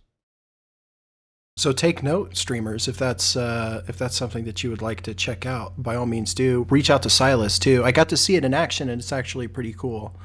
So 1.57 1.71
take 1.71 2.03
note, 2.03 2.37
streamers, 2.37 2.87
if 2.87 2.97
that's 2.97 3.35
uh, 3.35 3.81
if 3.87 3.97
that's 3.97 4.15
something 4.15 4.45
that 4.45 4.63
you 4.63 4.69
would 4.69 4.83
like 4.83 5.01
to 5.01 5.15
check 5.15 5.43
out, 5.43 5.73
by 5.81 5.95
all 5.95 6.05
means 6.05 6.35
do. 6.35 6.67
Reach 6.69 6.91
out 6.91 7.01
to 7.01 7.09
Silas 7.09 7.57
too. 7.57 7.83
I 7.83 7.91
got 7.91 8.09
to 8.09 8.17
see 8.17 8.35
it 8.35 8.45
in 8.45 8.53
action, 8.53 8.89
and 8.89 9.01
it's 9.01 9.11
actually 9.11 9.47
pretty 9.47 9.73
cool. 9.73 10.15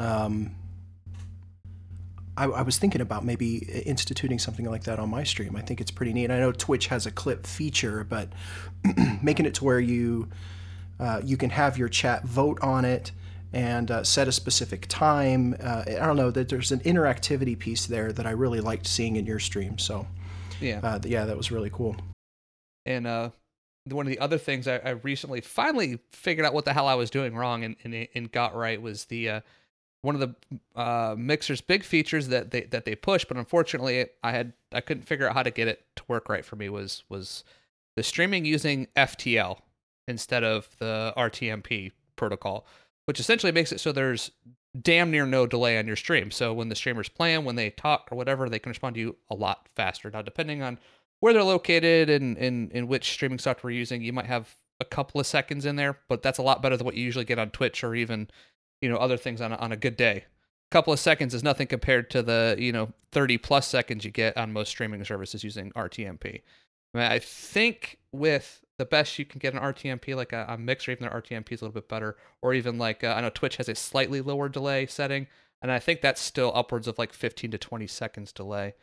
Um, 0.00 0.56
I, 2.36 2.46
I, 2.46 2.62
was 2.62 2.76
thinking 2.76 3.00
about 3.00 3.24
maybe 3.24 3.58
instituting 3.86 4.40
something 4.40 4.68
like 4.68 4.82
that 4.84 4.98
on 4.98 5.08
my 5.10 5.22
stream. 5.22 5.54
I 5.54 5.60
think 5.60 5.80
it's 5.80 5.92
pretty 5.92 6.12
neat. 6.12 6.32
I 6.32 6.40
know 6.40 6.50
Twitch 6.50 6.88
has 6.88 7.06
a 7.06 7.12
clip 7.12 7.46
feature, 7.46 8.02
but 8.02 8.30
making 9.22 9.46
it 9.46 9.54
to 9.54 9.64
where 9.64 9.78
you 9.78 10.28
uh, 10.98 11.20
you 11.22 11.36
can 11.36 11.50
have 11.50 11.78
your 11.78 11.88
chat 11.88 12.24
vote 12.24 12.58
on 12.62 12.84
it 12.84 13.12
and 13.52 13.92
uh, 13.92 14.02
set 14.02 14.26
a 14.26 14.32
specific 14.32 14.86
time. 14.88 15.54
Uh, 15.62 15.84
I 15.86 16.04
don't 16.04 16.16
know 16.16 16.32
that 16.32 16.48
there's 16.48 16.72
an 16.72 16.80
interactivity 16.80 17.56
piece 17.56 17.86
there 17.86 18.12
that 18.12 18.26
I 18.26 18.30
really 18.30 18.60
liked 18.60 18.88
seeing 18.88 19.14
in 19.14 19.24
your 19.24 19.38
stream. 19.38 19.78
So 19.78 20.08
yeah, 20.60 20.80
uh, 20.82 21.00
yeah, 21.04 21.24
that 21.24 21.36
was 21.36 21.50
really 21.50 21.70
cool. 21.70 21.96
And 22.86 23.06
uh, 23.06 23.30
one 23.88 24.06
of 24.06 24.10
the 24.10 24.18
other 24.18 24.38
things 24.38 24.66
I, 24.66 24.76
I, 24.78 24.90
recently 24.90 25.40
finally 25.40 25.98
figured 26.12 26.46
out 26.46 26.54
what 26.54 26.64
the 26.64 26.72
hell 26.72 26.86
I 26.86 26.94
was 26.94 27.10
doing 27.10 27.34
wrong 27.34 27.64
and, 27.64 27.76
and, 27.84 28.08
and 28.14 28.32
got 28.32 28.54
right 28.54 28.80
was 28.80 29.06
the 29.06 29.28
uh, 29.28 29.40
one 30.02 30.14
of 30.14 30.20
the 30.20 30.80
uh, 30.80 31.14
mixer's 31.18 31.60
big 31.60 31.82
features 31.82 32.28
that 32.28 32.50
they 32.50 32.62
that 32.64 32.84
they 32.84 32.94
push, 32.94 33.24
but 33.24 33.36
unfortunately 33.36 34.06
I 34.22 34.32
had 34.32 34.52
I 34.72 34.80
couldn't 34.80 35.04
figure 35.04 35.28
out 35.28 35.34
how 35.34 35.42
to 35.42 35.50
get 35.50 35.68
it 35.68 35.84
to 35.96 36.02
work 36.08 36.28
right 36.28 36.44
for 36.44 36.56
me 36.56 36.68
was 36.68 37.04
was 37.08 37.44
the 37.96 38.02
streaming 38.02 38.44
using 38.44 38.88
FTL 38.96 39.58
instead 40.06 40.44
of 40.44 40.68
the 40.78 41.12
RTMP 41.16 41.92
protocol, 42.16 42.66
which 43.06 43.20
essentially 43.20 43.52
makes 43.52 43.72
it 43.72 43.80
so 43.80 43.92
there's 43.92 44.30
damn 44.80 45.10
near 45.10 45.26
no 45.26 45.46
delay 45.46 45.78
on 45.78 45.86
your 45.86 45.96
stream. 45.96 46.30
So 46.30 46.52
when 46.52 46.68
the 46.68 46.74
streamers 46.74 47.08
plan, 47.08 47.44
when 47.44 47.56
they 47.56 47.70
talk 47.70 48.08
or 48.10 48.16
whatever, 48.16 48.48
they 48.48 48.58
can 48.58 48.70
respond 48.70 48.94
to 48.94 49.00
you 49.00 49.16
a 49.30 49.34
lot 49.34 49.68
faster. 49.76 50.10
Now, 50.10 50.22
depending 50.22 50.62
on 50.62 50.78
where 51.20 51.32
they're 51.32 51.42
located 51.42 52.10
and 52.10 52.36
in, 52.36 52.70
in 52.70 52.88
which 52.88 53.10
streaming 53.10 53.38
software 53.38 53.70
you're 53.70 53.78
using, 53.78 54.02
you 54.02 54.12
might 54.12 54.26
have 54.26 54.54
a 54.80 54.84
couple 54.84 55.20
of 55.20 55.26
seconds 55.26 55.64
in 55.64 55.76
there, 55.76 55.98
but 56.08 56.22
that's 56.22 56.38
a 56.38 56.42
lot 56.42 56.60
better 56.60 56.76
than 56.76 56.84
what 56.84 56.96
you 56.96 57.04
usually 57.04 57.24
get 57.24 57.38
on 57.38 57.50
Twitch 57.50 57.84
or 57.84 57.94
even, 57.94 58.28
you 58.80 58.88
know, 58.88 58.96
other 58.96 59.16
things 59.16 59.40
on 59.40 59.52
a, 59.52 59.56
on 59.56 59.70
a 59.70 59.76
good 59.76 59.96
day. 59.96 60.24
A 60.70 60.72
couple 60.72 60.92
of 60.92 60.98
seconds 60.98 61.34
is 61.34 61.44
nothing 61.44 61.68
compared 61.68 62.10
to 62.10 62.22
the, 62.22 62.56
you 62.58 62.72
know, 62.72 62.92
30 63.12 63.38
plus 63.38 63.68
seconds 63.68 64.04
you 64.04 64.10
get 64.10 64.36
on 64.36 64.52
most 64.52 64.70
streaming 64.70 65.04
services 65.04 65.44
using 65.44 65.70
RTMP. 65.72 66.42
I, 66.94 66.98
mean, 66.98 67.06
I 67.12 67.20
think 67.20 67.98
with 68.10 68.63
the 68.78 68.84
best 68.84 69.18
you 69.18 69.24
can 69.24 69.38
get 69.38 69.54
an 69.54 69.60
RTMP, 69.60 70.16
like 70.16 70.32
a, 70.32 70.46
a 70.48 70.58
mix, 70.58 70.88
or 70.88 70.92
even 70.92 71.08
their 71.08 71.20
RTMP 71.20 71.52
is 71.52 71.60
a 71.60 71.64
little 71.64 71.80
bit 71.80 71.88
better, 71.88 72.16
or 72.42 72.54
even 72.54 72.78
like 72.78 73.04
uh, 73.04 73.14
I 73.16 73.20
know 73.20 73.30
Twitch 73.30 73.56
has 73.56 73.68
a 73.68 73.74
slightly 73.74 74.20
lower 74.20 74.48
delay 74.48 74.86
setting, 74.86 75.26
and 75.62 75.70
I 75.70 75.78
think 75.78 76.00
that's 76.00 76.20
still 76.20 76.52
upwards 76.54 76.88
of 76.88 76.98
like 76.98 77.12
15 77.12 77.52
to 77.52 77.58
20 77.58 77.86
seconds 77.86 78.32
delay, 78.32 78.74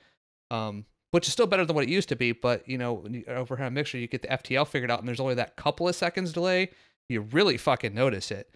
um, 0.50 0.86
which 1.12 1.28
is 1.28 1.34
still 1.34 1.48
better 1.48 1.66
than 1.66 1.76
what 1.76 1.84
it 1.84 1.90
used 1.90 2.10
to 2.10 2.16
be. 2.16 2.32
But 2.32 2.68
you 2.68 2.78
know, 2.78 3.06
over 3.28 3.58
here 3.58 3.66
on 3.66 3.74
Mixer, 3.74 3.98
you 3.98 4.08
get 4.08 4.22
the 4.22 4.30
FTL 4.30 4.68
figured 4.68 4.92
out, 4.92 5.00
and 5.00 5.08
there's 5.08 5.20
only 5.20 5.36
that 5.36 5.58
couple 5.58 5.88
of 5.88 5.96
seconds 5.96 6.32
delay. 6.32 6.72
You 7.10 7.22
really 7.22 7.58
fucking 7.58 7.94
notice 7.94 8.32
it. 8.32 8.50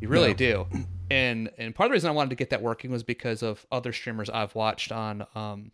You 0.00 0.08
really 0.08 0.28
yeah. 0.28 0.34
do. 0.34 0.66
And 1.10 1.50
and 1.58 1.74
part 1.74 1.86
of 1.86 1.90
the 1.90 1.94
reason 1.94 2.10
I 2.10 2.14
wanted 2.14 2.30
to 2.30 2.36
get 2.36 2.50
that 2.50 2.62
working 2.62 2.90
was 2.90 3.02
because 3.02 3.42
of 3.42 3.66
other 3.70 3.92
streamers 3.92 4.30
I've 4.30 4.54
watched 4.54 4.90
on 4.90 5.26
um 5.34 5.70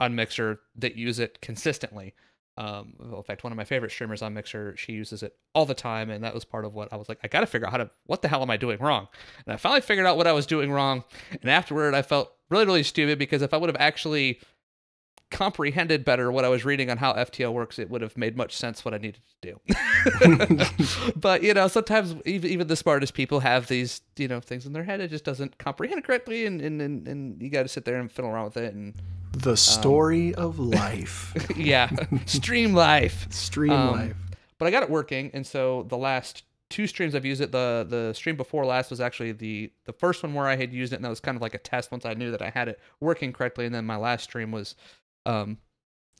on 0.00 0.14
Mixer 0.14 0.60
that 0.76 0.96
use 0.96 1.18
it 1.18 1.40
consistently. 1.40 2.14
Um, 2.56 2.94
well, 2.98 3.18
in 3.18 3.24
fact, 3.24 3.42
one 3.42 3.52
of 3.52 3.56
my 3.56 3.64
favorite 3.64 3.90
streamers 3.90 4.22
on 4.22 4.32
Mixer, 4.34 4.76
she 4.76 4.92
uses 4.92 5.22
it 5.22 5.36
all 5.54 5.66
the 5.66 5.74
time, 5.74 6.10
and 6.10 6.22
that 6.22 6.34
was 6.34 6.44
part 6.44 6.64
of 6.64 6.72
what 6.72 6.92
I 6.92 6.96
was 6.96 7.08
like, 7.08 7.18
I 7.24 7.28
got 7.28 7.40
to 7.40 7.46
figure 7.46 7.66
out 7.66 7.72
how 7.72 7.78
to, 7.78 7.90
what 8.06 8.22
the 8.22 8.28
hell 8.28 8.42
am 8.42 8.50
I 8.50 8.56
doing 8.56 8.78
wrong? 8.78 9.08
And 9.44 9.52
I 9.52 9.56
finally 9.56 9.80
figured 9.80 10.06
out 10.06 10.16
what 10.16 10.28
I 10.28 10.32
was 10.32 10.46
doing 10.46 10.70
wrong, 10.70 11.02
and 11.42 11.50
afterward, 11.50 11.94
I 11.94 12.02
felt 12.02 12.32
really, 12.50 12.66
really 12.66 12.82
stupid 12.84 13.18
because 13.18 13.42
if 13.42 13.52
I 13.52 13.56
would 13.56 13.68
have 13.68 13.80
actually 13.80 14.40
comprehended 15.34 16.04
better 16.04 16.30
what 16.30 16.44
I 16.44 16.48
was 16.48 16.64
reading 16.64 16.90
on 16.90 16.96
how 16.96 17.12
FTL 17.12 17.52
works, 17.52 17.78
it 17.78 17.90
would 17.90 18.00
have 18.02 18.16
made 18.16 18.36
much 18.36 18.56
sense 18.56 18.84
what 18.84 18.94
I 18.94 18.98
needed 18.98 19.20
to 19.42 19.52
do. 19.52 21.12
but 21.16 21.42
you 21.42 21.52
know, 21.52 21.66
sometimes 21.68 22.14
even 22.24 22.48
even 22.48 22.66
the 22.68 22.76
smartest 22.76 23.14
people 23.14 23.40
have 23.40 23.66
these 23.66 24.00
you 24.16 24.28
know 24.28 24.40
things 24.40 24.64
in 24.64 24.72
their 24.72 24.84
head. 24.84 25.00
It 25.00 25.08
just 25.08 25.24
doesn't 25.24 25.58
comprehend 25.58 26.04
correctly, 26.04 26.46
and 26.46 26.60
and 26.62 26.80
and, 26.80 27.08
and 27.08 27.42
you 27.42 27.50
got 27.50 27.64
to 27.64 27.68
sit 27.68 27.84
there 27.84 27.98
and 28.00 28.10
fiddle 28.10 28.30
around 28.30 28.44
with 28.44 28.56
it 28.56 28.74
and 28.74 28.94
the 29.32 29.50
um, 29.50 29.56
story 29.56 30.34
um, 30.36 30.44
of 30.44 30.58
life. 30.58 31.34
yeah, 31.56 31.90
stream 32.26 32.72
life. 32.72 33.26
Stream 33.30 33.72
um, 33.72 33.92
life. 33.92 34.16
But 34.58 34.66
I 34.66 34.70
got 34.70 34.84
it 34.84 34.90
working, 34.90 35.32
and 35.34 35.44
so 35.44 35.84
the 35.88 35.98
last 35.98 36.44
two 36.70 36.86
streams 36.86 37.14
I've 37.14 37.24
used 37.24 37.40
it. 37.40 37.52
The 37.52 37.84
the 37.88 38.12
stream 38.14 38.36
before 38.36 38.64
last 38.64 38.90
was 38.90 39.00
actually 39.00 39.32
the 39.32 39.72
the 39.84 39.92
first 39.92 40.22
one 40.22 40.32
where 40.32 40.46
I 40.46 40.56
had 40.56 40.72
used 40.72 40.92
it, 40.92 40.96
and 40.96 41.04
that 41.04 41.10
was 41.10 41.20
kind 41.20 41.36
of 41.36 41.42
like 41.42 41.54
a 41.54 41.58
test 41.58 41.90
once 41.90 42.06
I 42.06 42.14
knew 42.14 42.30
that 42.30 42.42
I 42.42 42.50
had 42.50 42.68
it 42.68 42.80
working 43.00 43.32
correctly. 43.32 43.66
And 43.66 43.74
then 43.74 43.84
my 43.84 43.96
last 43.96 44.24
stream 44.24 44.50
was, 44.52 44.76
um, 45.26 45.58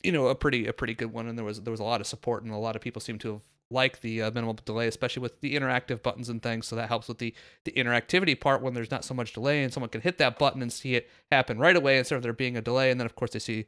you 0.03 0.13
know, 0.13 0.29
a 0.29 0.35
pretty 0.35 0.67
a 0.67 0.73
pretty 0.73 0.95
good 0.95 1.13
one, 1.13 1.27
and 1.27 1.39
there 1.39 1.45
was 1.45 1.63
there 1.63 1.71
was 1.71 1.81
a 1.81 1.85
lot 1.85 2.01
of 2.01 2.07
support, 2.07 2.43
and 2.43 2.53
a 2.53 2.59
lot 2.59 2.77
of 2.77 2.83
people 2.83 3.01
seem 3.01 3.19
to 3.21 3.33
have 3.35 3.43
like 3.71 4.01
the 4.01 4.23
uh, 4.23 4.31
minimal 4.31 4.57
delay, 4.65 4.87
especially 4.87 5.23
with 5.23 5.41
the 5.41 5.57
interactive 5.57 6.03
buttons 6.03 6.29
and 6.29 6.43
things. 6.43 6.67
So 6.67 6.77
that 6.77 6.89
helps 6.89 7.09
with 7.09 7.19
the 7.19 7.35
the 7.65 7.73
interactivity 7.73 8.39
part 8.39 8.63
when 8.63 8.75
there's 8.75 8.91
not 8.91 9.05
so 9.05 9.15
much 9.15 9.33
delay, 9.33 9.63
and 9.63 9.73
someone 9.73 9.91
can 9.91 10.03
hit 10.03 10.19
that 10.19 10.39
button 10.39 10.63
and 10.63 10.73
see 10.73 10.95
it 10.95 11.11
happen 11.31 11.59
right 11.59 11.77
away 11.77 11.99
instead 11.99 12.17
of 12.17 12.23
there 12.23 12.33
being 12.33 12.57
a 12.57 12.63
delay. 12.63 12.91
And 12.91 13.01
then 13.01 13.07
of 13.07 13.17
course 13.17 13.33
they 13.33 13.39
see 13.39 13.67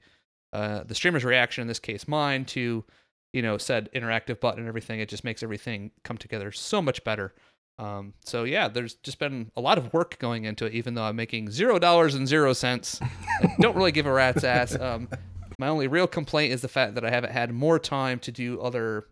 uh, 0.52 0.84
the 0.84 0.94
streamer's 0.94 1.24
reaction, 1.24 1.62
in 1.62 1.68
this 1.68 1.78
case 1.78 2.06
mine, 2.06 2.44
to 2.46 2.84
you 3.32 3.42
know 3.42 3.58
said 3.58 3.88
interactive 3.94 4.40
button 4.40 4.60
and 4.60 4.68
everything. 4.68 5.00
It 5.00 5.08
just 5.08 5.24
makes 5.24 5.42
everything 5.42 5.90
come 6.04 6.18
together 6.18 6.52
so 6.52 6.82
much 6.82 7.02
better. 7.02 7.34
Um, 7.78 8.14
so 8.24 8.44
yeah, 8.44 8.68
there's 8.68 8.94
just 8.94 9.18
been 9.18 9.50
a 9.56 9.60
lot 9.60 9.78
of 9.78 9.92
work 9.92 10.18
going 10.18 10.44
into 10.44 10.64
it, 10.64 10.74
even 10.74 10.94
though 10.94 11.02
I'm 11.02 11.16
making 11.16 11.50
zero 11.50 11.78
dollars 11.78 12.14
and 12.14 12.26
zero 12.26 12.52
cents. 12.52 13.00
I 13.42 13.54
don't 13.60 13.76
really 13.76 13.92
give 13.92 14.06
a 14.06 14.12
rat's 14.12 14.44
ass. 14.44 14.78
Um, 14.78 15.08
my 15.58 15.68
only 15.68 15.86
real 15.86 16.06
complaint 16.06 16.52
is 16.52 16.62
the 16.62 16.68
fact 16.68 16.94
that 16.94 17.04
I 17.04 17.10
haven't 17.10 17.32
had 17.32 17.52
more 17.52 17.78
time 17.78 18.18
to 18.20 18.32
do 18.32 18.60
other 18.60 19.06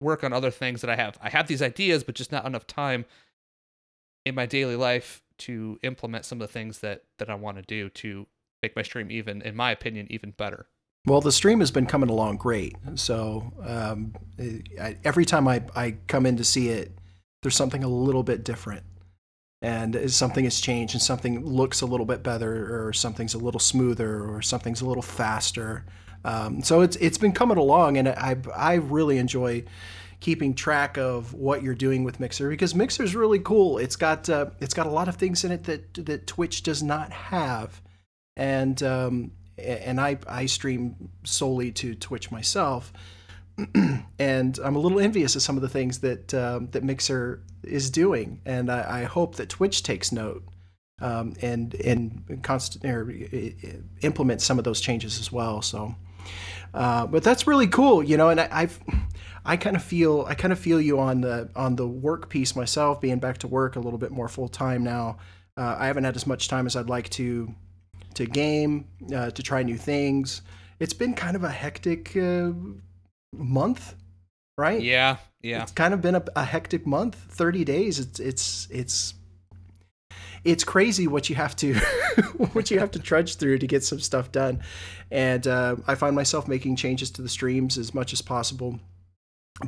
work 0.00 0.24
on 0.24 0.32
other 0.32 0.50
things 0.50 0.80
that 0.80 0.90
I 0.90 0.96
have. 0.96 1.18
I 1.20 1.30
have 1.30 1.46
these 1.46 1.62
ideas, 1.62 2.04
but 2.04 2.14
just 2.14 2.32
not 2.32 2.46
enough 2.46 2.66
time 2.66 3.04
in 4.24 4.34
my 4.34 4.46
daily 4.46 4.76
life 4.76 5.22
to 5.38 5.78
implement 5.82 6.24
some 6.24 6.40
of 6.40 6.46
the 6.46 6.52
things 6.52 6.80
that 6.80 7.04
that 7.18 7.30
I 7.30 7.34
want 7.34 7.56
to 7.56 7.62
do 7.62 7.88
to 7.88 8.26
make 8.62 8.76
my 8.76 8.82
stream 8.82 9.10
even, 9.10 9.42
in 9.42 9.56
my 9.56 9.70
opinion, 9.70 10.06
even 10.10 10.32
better. 10.32 10.66
Well, 11.06 11.22
the 11.22 11.32
stream 11.32 11.60
has 11.60 11.70
been 11.70 11.86
coming 11.86 12.10
along 12.10 12.36
great. 12.36 12.76
So 12.94 13.52
um, 13.64 14.12
I, 14.78 14.98
every 15.02 15.24
time 15.24 15.48
I, 15.48 15.62
I 15.74 15.92
come 16.08 16.26
in 16.26 16.36
to 16.36 16.44
see 16.44 16.68
it, 16.68 16.92
there's 17.42 17.56
something 17.56 17.84
a 17.84 17.88
little 17.88 18.22
bit 18.22 18.44
different. 18.44 18.82
And 19.62 20.10
something 20.10 20.44
has 20.44 20.58
changed, 20.58 20.94
and 20.94 21.02
something 21.02 21.44
looks 21.44 21.82
a 21.82 21.86
little 21.86 22.06
bit 22.06 22.22
better, 22.22 22.86
or 22.86 22.94
something's 22.94 23.34
a 23.34 23.38
little 23.38 23.60
smoother, 23.60 24.22
or 24.24 24.40
something's 24.40 24.80
a 24.80 24.86
little 24.86 25.02
faster. 25.02 25.84
Um, 26.24 26.62
so 26.62 26.80
it's 26.80 26.96
it's 26.96 27.18
been 27.18 27.32
coming 27.32 27.58
along, 27.58 27.98
and 27.98 28.08
I 28.08 28.36
I 28.54 28.74
really 28.74 29.18
enjoy 29.18 29.64
keeping 30.20 30.54
track 30.54 30.98
of 30.98 31.32
what 31.32 31.62
you're 31.62 31.74
doing 31.74 32.04
with 32.04 32.20
Mixer 32.20 32.48
because 32.50 32.74
mixer's 32.74 33.14
really 33.14 33.38
cool. 33.38 33.78
It's 33.78 33.96
got 33.96 34.28
uh, 34.28 34.46
it's 34.60 34.74
got 34.74 34.86
a 34.86 34.90
lot 34.90 35.08
of 35.08 35.16
things 35.16 35.44
in 35.44 35.52
it 35.52 35.64
that 35.64 35.94
that 36.06 36.26
Twitch 36.26 36.62
does 36.62 36.82
not 36.82 37.10
have, 37.10 37.80
and 38.36 38.82
um, 38.82 39.32
and 39.58 40.00
I 40.00 40.18
I 40.26 40.46
stream 40.46 41.10
solely 41.24 41.72
to 41.72 41.94
Twitch 41.94 42.30
myself, 42.30 42.92
and 44.18 44.58
I'm 44.62 44.76
a 44.76 44.78
little 44.78 45.00
envious 45.00 45.36
of 45.36 45.42
some 45.42 45.56
of 45.56 45.62
the 45.62 45.68
things 45.68 46.00
that 46.00 46.32
um, 46.34 46.68
that 46.72 46.84
Mixer 46.84 47.42
is 47.62 47.90
doing, 47.90 48.40
and 48.44 48.70
I, 48.70 49.02
I 49.02 49.04
hope 49.04 49.36
that 49.36 49.48
Twitch 49.48 49.82
takes 49.82 50.12
note. 50.12 50.44
Um, 51.02 51.32
and 51.40 51.74
and 51.76 52.42
constant 52.42 52.84
or 52.84 53.10
implement 54.02 54.42
some 54.42 54.58
of 54.58 54.64
those 54.64 54.82
changes 54.82 55.18
as 55.18 55.32
well. 55.32 55.62
So, 55.62 55.94
uh, 56.74 57.06
but 57.06 57.22
that's 57.22 57.46
really 57.46 57.68
cool, 57.68 58.02
you 58.02 58.18
know. 58.18 58.28
And 58.28 58.38
I, 58.38 58.48
I've 58.50 58.78
I 59.44 59.56
kind 59.56 59.76
of 59.76 59.82
feel 59.82 60.26
I 60.28 60.34
kind 60.34 60.52
of 60.52 60.58
feel 60.58 60.80
you 60.80 60.98
on 60.98 61.22
the 61.22 61.48
on 61.56 61.76
the 61.76 61.86
work 61.86 62.28
piece 62.28 62.54
myself, 62.54 63.00
being 63.00 63.18
back 63.18 63.38
to 63.38 63.48
work 63.48 63.76
a 63.76 63.80
little 63.80 63.98
bit 63.98 64.10
more 64.10 64.28
full 64.28 64.48
time 64.48 64.84
now. 64.84 65.16
Uh, 65.56 65.76
I 65.78 65.86
haven't 65.86 66.04
had 66.04 66.16
as 66.16 66.26
much 66.26 66.48
time 66.48 66.66
as 66.66 66.76
I'd 66.76 66.90
like 66.90 67.08
to 67.10 67.54
to 68.14 68.26
game, 68.26 68.86
uh, 69.14 69.30
to 69.30 69.42
try 69.42 69.62
new 69.62 69.76
things. 69.76 70.42
It's 70.78 70.92
been 70.92 71.14
kind 71.14 71.36
of 71.36 71.44
a 71.44 71.50
hectic 71.50 72.16
uh, 72.16 72.52
month, 73.36 73.94
right? 74.58 74.80
Yeah, 74.80 75.18
yeah. 75.42 75.62
It's 75.62 75.72
kind 75.72 75.94
of 75.94 76.00
been 76.00 76.14
a, 76.14 76.24
a 76.36 76.44
hectic 76.44 76.86
month. 76.86 77.14
Thirty 77.14 77.64
days. 77.64 77.98
It's 77.98 78.20
it's 78.20 78.68
it's 78.70 79.14
it's 80.44 80.64
crazy 80.64 81.06
what 81.06 81.28
you 81.28 81.36
have 81.36 81.54
to 81.56 81.74
what 82.52 82.70
you 82.70 82.78
have 82.78 82.90
to 82.90 82.98
trudge 83.10 83.36
through 83.36 83.58
to 83.58 83.66
get 83.66 83.84
some 83.84 84.00
stuff 84.00 84.32
done 84.32 84.60
and 85.10 85.46
uh, 85.46 85.76
i 85.86 85.94
find 85.94 86.16
myself 86.16 86.48
making 86.48 86.76
changes 86.76 87.10
to 87.10 87.22
the 87.22 87.28
streams 87.28 87.76
as 87.76 87.94
much 87.94 88.12
as 88.12 88.22
possible 88.22 88.78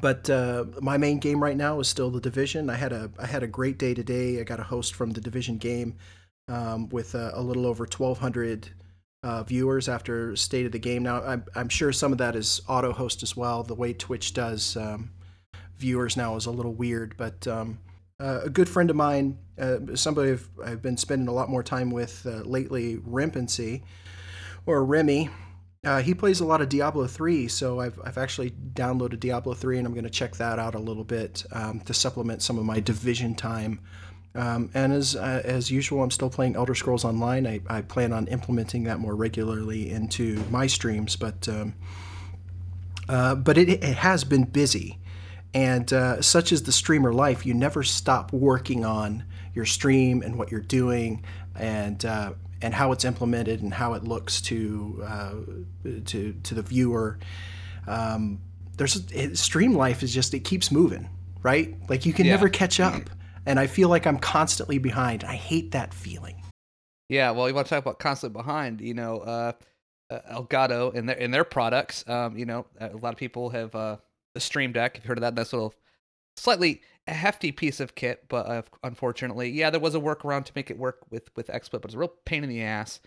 but 0.01 0.31
uh, 0.31 0.65
my 0.81 0.97
main 0.97 1.19
game 1.19 1.43
right 1.43 1.57
now 1.57 1.79
is 1.79 1.89
still 1.89 2.11
the 2.11 2.21
division 2.21 2.71
i 2.71 2.75
had 2.75 2.93
a 2.93 3.11
i 3.19 3.27
had 3.27 3.43
a 3.43 3.47
great 3.47 3.79
day 3.79 3.93
today 3.93 4.41
i 4.41 4.45
got 4.45 4.61
a 4.61 4.65
host 4.65 4.95
from 4.95 5.11
the 5.11 5.21
division 5.21 5.59
game 5.59 5.95
um, 6.49 6.89
with 6.89 7.15
a, 7.15 7.31
a, 7.35 7.41
little 7.41 7.67
over 7.67 7.85
1200 7.85 8.69
uh, 9.23 9.43
viewers 9.43 9.89
after 9.89 10.35
state 10.37 10.67
of 10.67 10.73
the 10.73 10.79
game 10.79 11.03
now 11.03 11.23
I'm, 11.23 11.45
I'm 11.55 11.69
sure 11.69 11.93
some 11.93 12.13
of 12.13 12.19
that 12.19 12.37
is 12.37 12.61
auto 12.69 12.93
host 12.93 13.23
as 13.23 13.37
well 13.37 13.63
the 13.63 13.75
way 13.75 13.93
twitch 13.93 14.35
does 14.35 14.77
um, 14.77 15.11
viewers 15.79 16.17
now 16.17 16.37
is 16.37 16.47
a 16.47 16.51
little 16.51 16.75
weird 16.75 17.17
but 17.17 17.47
um, 17.47 17.79
uh, 18.23 18.43
a 18.45 18.51
good 18.51 18.69
friend 18.69 18.89
of 18.89 18.95
mine, 18.95 19.37
uh, 19.59 19.79
somebody 19.95 20.31
I've, 20.31 20.49
I've, 20.65 20.83
been 20.83 20.97
spending 20.97 21.27
a 21.27 21.33
lot 21.33 21.49
more 21.49 21.65
time 21.65 21.91
with 21.91 22.25
uh, 22.25 22.43
lately, 22.45 23.01
Rempency, 23.05 23.83
or 24.65 24.85
Remy. 24.85 25.29
Uh, 25.85 26.01
he 26.01 26.15
plays 26.15 26.39
a 26.39 26.45
lot 26.45 26.61
of 26.61 26.69
Diablo 26.69 27.09
3, 27.09 27.49
so 27.49 27.81
I've, 27.81 27.99
I've 28.05 28.19
actually 28.19 28.53
downloaded 28.75 29.19
Diablo 29.19 29.55
3 29.55 29.79
and 29.79 29.87
I'm 29.87 29.93
going 29.93 30.05
to 30.05 30.11
check 30.11 30.37
that 30.37 30.61
out 30.61 30.77
a 30.77 30.79
little 30.79 31.03
bit 31.03 31.45
um, 31.51 31.81
to 31.81 31.93
supplement 31.93 32.43
some 32.43 32.59
of 32.59 32.65
my 32.65 32.79
division 32.79 33.35
time. 33.35 33.81
Um, 34.35 34.71
and 34.73 34.93
as 34.93 35.15
uh, 35.15 35.43
as 35.45 35.71
usual, 35.71 36.03
I'm 36.03 36.11
still 36.11 36.31
playing 36.31 36.57
Elder 36.57 36.75
Scrolls 36.75 37.05
Online. 37.05 37.47
I, 37.47 37.61
I 37.69 37.83
plan 37.83 38.13
on 38.13 38.27
implementing 38.29 38.85
that 38.85 38.99
more 38.99 39.15
regularly 39.15 39.91
into 39.91 40.43
my 40.51 40.67
streams, 40.67 41.17
but 41.17 41.47
um, 41.49 41.75
uh, 43.09 43.35
but 43.35 43.59
it, 43.59 43.69
it 43.69 43.83
has 43.83 44.25
been 44.25 44.45
busy. 44.45 44.99
And 45.55 45.93
uh, 45.93 46.23
such 46.23 46.51
is 46.51 46.63
the 46.63 46.73
streamer 46.73 47.13
life. 47.13 47.45
You 47.45 47.53
never 47.53 47.83
stop 47.83 48.33
working 48.33 48.87
on 48.87 49.25
your 49.55 49.67
stream 49.67 50.23
and 50.23 50.39
what 50.39 50.51
you're 50.51 50.61
doing, 50.61 51.25
and 51.55 52.03
uh, 52.05 52.33
and 52.63 52.73
how 52.73 52.93
it's 52.93 53.05
implemented 53.05 53.61
and 53.61 53.75
how 53.75 53.93
it 53.93 54.05
looks 54.05 54.41
to 54.43 55.03
uh, 55.07 55.35
to 56.07 56.33
to 56.33 56.55
the 56.55 56.63
viewer. 56.63 57.19
Um, 57.87 58.41
there's 58.79 58.97
it, 59.11 59.37
stream 59.37 59.75
life 59.75 60.03
is 60.03 60.15
just 60.15 60.33
it 60.33 60.41
keeps 60.41 60.71
moving, 60.71 61.11
right? 61.43 61.77
Like 61.91 62.07
you 62.07 62.15
can 62.15 62.25
yeah. 62.25 62.33
never 62.33 62.49
catch 62.49 62.81
up, 62.81 63.11
and 63.47 63.59
I 63.59 63.67
feel 63.67 63.89
like 63.89 64.07
I'm 64.07 64.19
constantly 64.19 64.79
behind. 64.79 65.25
I 65.25 65.35
hate 65.35 65.73
that 65.73 65.93
feeling. 65.95 66.43
Yeah, 67.09 67.31
well, 67.33 67.49
you 67.49 67.55
want 67.55 67.67
to 67.67 67.75
talk 67.75 67.85
about 67.85 67.99
constantly 67.99 68.41
behind? 68.41 68.81
You 68.81 68.95
know, 68.95 69.19
uh, 69.19 69.53
uh 70.11 70.43
Elgato 70.43 70.95
and 70.95 71.09
their 71.09 71.17
in 71.17 71.31
their 71.31 71.45
products. 71.45 72.09
Um, 72.09 72.37
you 72.37 72.47
know, 72.47 72.67
a 72.81 72.97
lot 72.97 73.13
of 73.13 73.19
people 73.19 73.51
have 73.51 73.75
uh, 73.75 73.97
the 74.35 74.41
Stream 74.41 74.73
Deck. 74.73 74.97
If 74.97 75.05
you've 75.05 75.09
heard 75.09 75.19
of 75.19 75.23
that, 75.23 75.35
that's 75.35 75.53
a 75.53 75.57
little 75.57 75.75
slightly 76.37 76.83
hefty 77.07 77.53
piece 77.53 77.81
of 77.81 77.95
kit, 77.95 78.25
but 78.29 78.47
uh, 78.47 78.63
unfortunately, 78.85 79.51
yeah, 79.51 79.71
there 79.71 79.81
was 79.81 79.95
a 79.95 80.01
workaround 80.01 80.45
to 80.45 80.53
make 80.55 80.71
it 80.71 80.79
work 80.79 81.01
with 81.11 81.31
with 81.37 81.49
XSplit, 81.49 81.83
but 81.83 81.87
it's 81.87 81.95
a 81.95 81.99
real 81.99 82.13
pain 82.25 82.45
in 82.45 82.49
the 82.49 82.63
ass. 82.63 83.01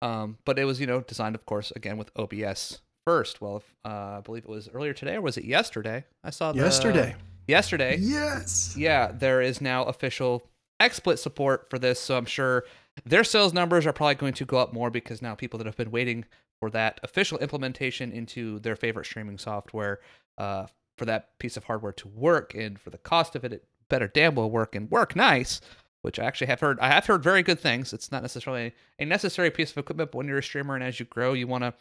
Um, 0.00 0.38
but 0.44 0.58
it 0.58 0.64
was 0.64 0.80
you 0.80 0.86
know 0.86 1.00
designed, 1.00 1.34
of 1.34 1.46
course, 1.46 1.72
again 1.76 1.96
with 1.96 2.10
OBS 2.16 2.80
first. 3.06 3.40
Well, 3.40 3.58
if, 3.58 3.74
uh, 3.84 4.18
I 4.18 4.20
believe 4.24 4.44
it 4.44 4.48
was 4.48 4.68
earlier 4.72 4.92
today, 4.92 5.14
or 5.14 5.20
was 5.20 5.36
it 5.36 5.44
yesterday? 5.44 6.04
I 6.24 6.30
saw 6.30 6.52
the, 6.52 6.60
yesterday. 6.60 7.14
Yesterday. 7.46 7.98
Yes. 8.00 8.74
Yeah, 8.76 9.12
there 9.12 9.40
is 9.40 9.60
now 9.60 9.84
official 9.84 10.48
XSplit 10.80 11.18
support 11.18 11.68
for 11.70 11.78
this, 11.78 12.00
so 12.00 12.16
I'm 12.16 12.24
sure 12.24 12.64
their 13.04 13.24
sales 13.24 13.52
numbers 13.52 13.86
are 13.86 13.92
probably 13.92 14.14
going 14.16 14.34
to 14.34 14.44
go 14.44 14.58
up 14.58 14.72
more 14.72 14.90
because 14.90 15.22
now 15.22 15.34
people 15.34 15.58
that 15.58 15.66
have 15.66 15.76
been 15.76 15.90
waiting 15.90 16.24
for 16.60 16.70
that 16.70 17.00
official 17.02 17.38
implementation 17.38 18.12
into 18.12 18.58
their 18.60 18.76
favorite 18.76 19.06
streaming 19.06 19.38
software 19.38 20.00
uh, 20.38 20.66
for 20.96 21.04
that 21.06 21.38
piece 21.38 21.56
of 21.56 21.64
hardware 21.64 21.92
to 21.92 22.08
work 22.08 22.54
and 22.54 22.78
for 22.78 22.90
the 22.90 22.98
cost 22.98 23.34
of 23.34 23.44
it, 23.44 23.52
it 23.52 23.64
better 23.88 24.08
damn 24.08 24.34
well 24.34 24.50
work 24.50 24.74
and 24.74 24.90
work 24.90 25.16
nice. 25.16 25.60
Which 26.02 26.18
I 26.18 26.24
actually 26.24 26.48
have 26.48 26.58
heard. 26.58 26.80
I 26.80 26.88
have 26.88 27.06
heard 27.06 27.22
very 27.22 27.44
good 27.44 27.60
things. 27.60 27.92
It's 27.92 28.10
not 28.10 28.22
necessarily 28.22 28.72
a 28.98 29.04
necessary 29.04 29.52
piece 29.52 29.70
of 29.70 29.78
equipment, 29.78 30.10
but 30.10 30.18
when 30.18 30.26
you're 30.26 30.38
a 30.38 30.42
streamer 30.42 30.74
and 30.74 30.82
as 30.82 30.98
you 30.98 31.06
grow, 31.06 31.32
you 31.32 31.46
want 31.46 31.62
to, 31.62 31.74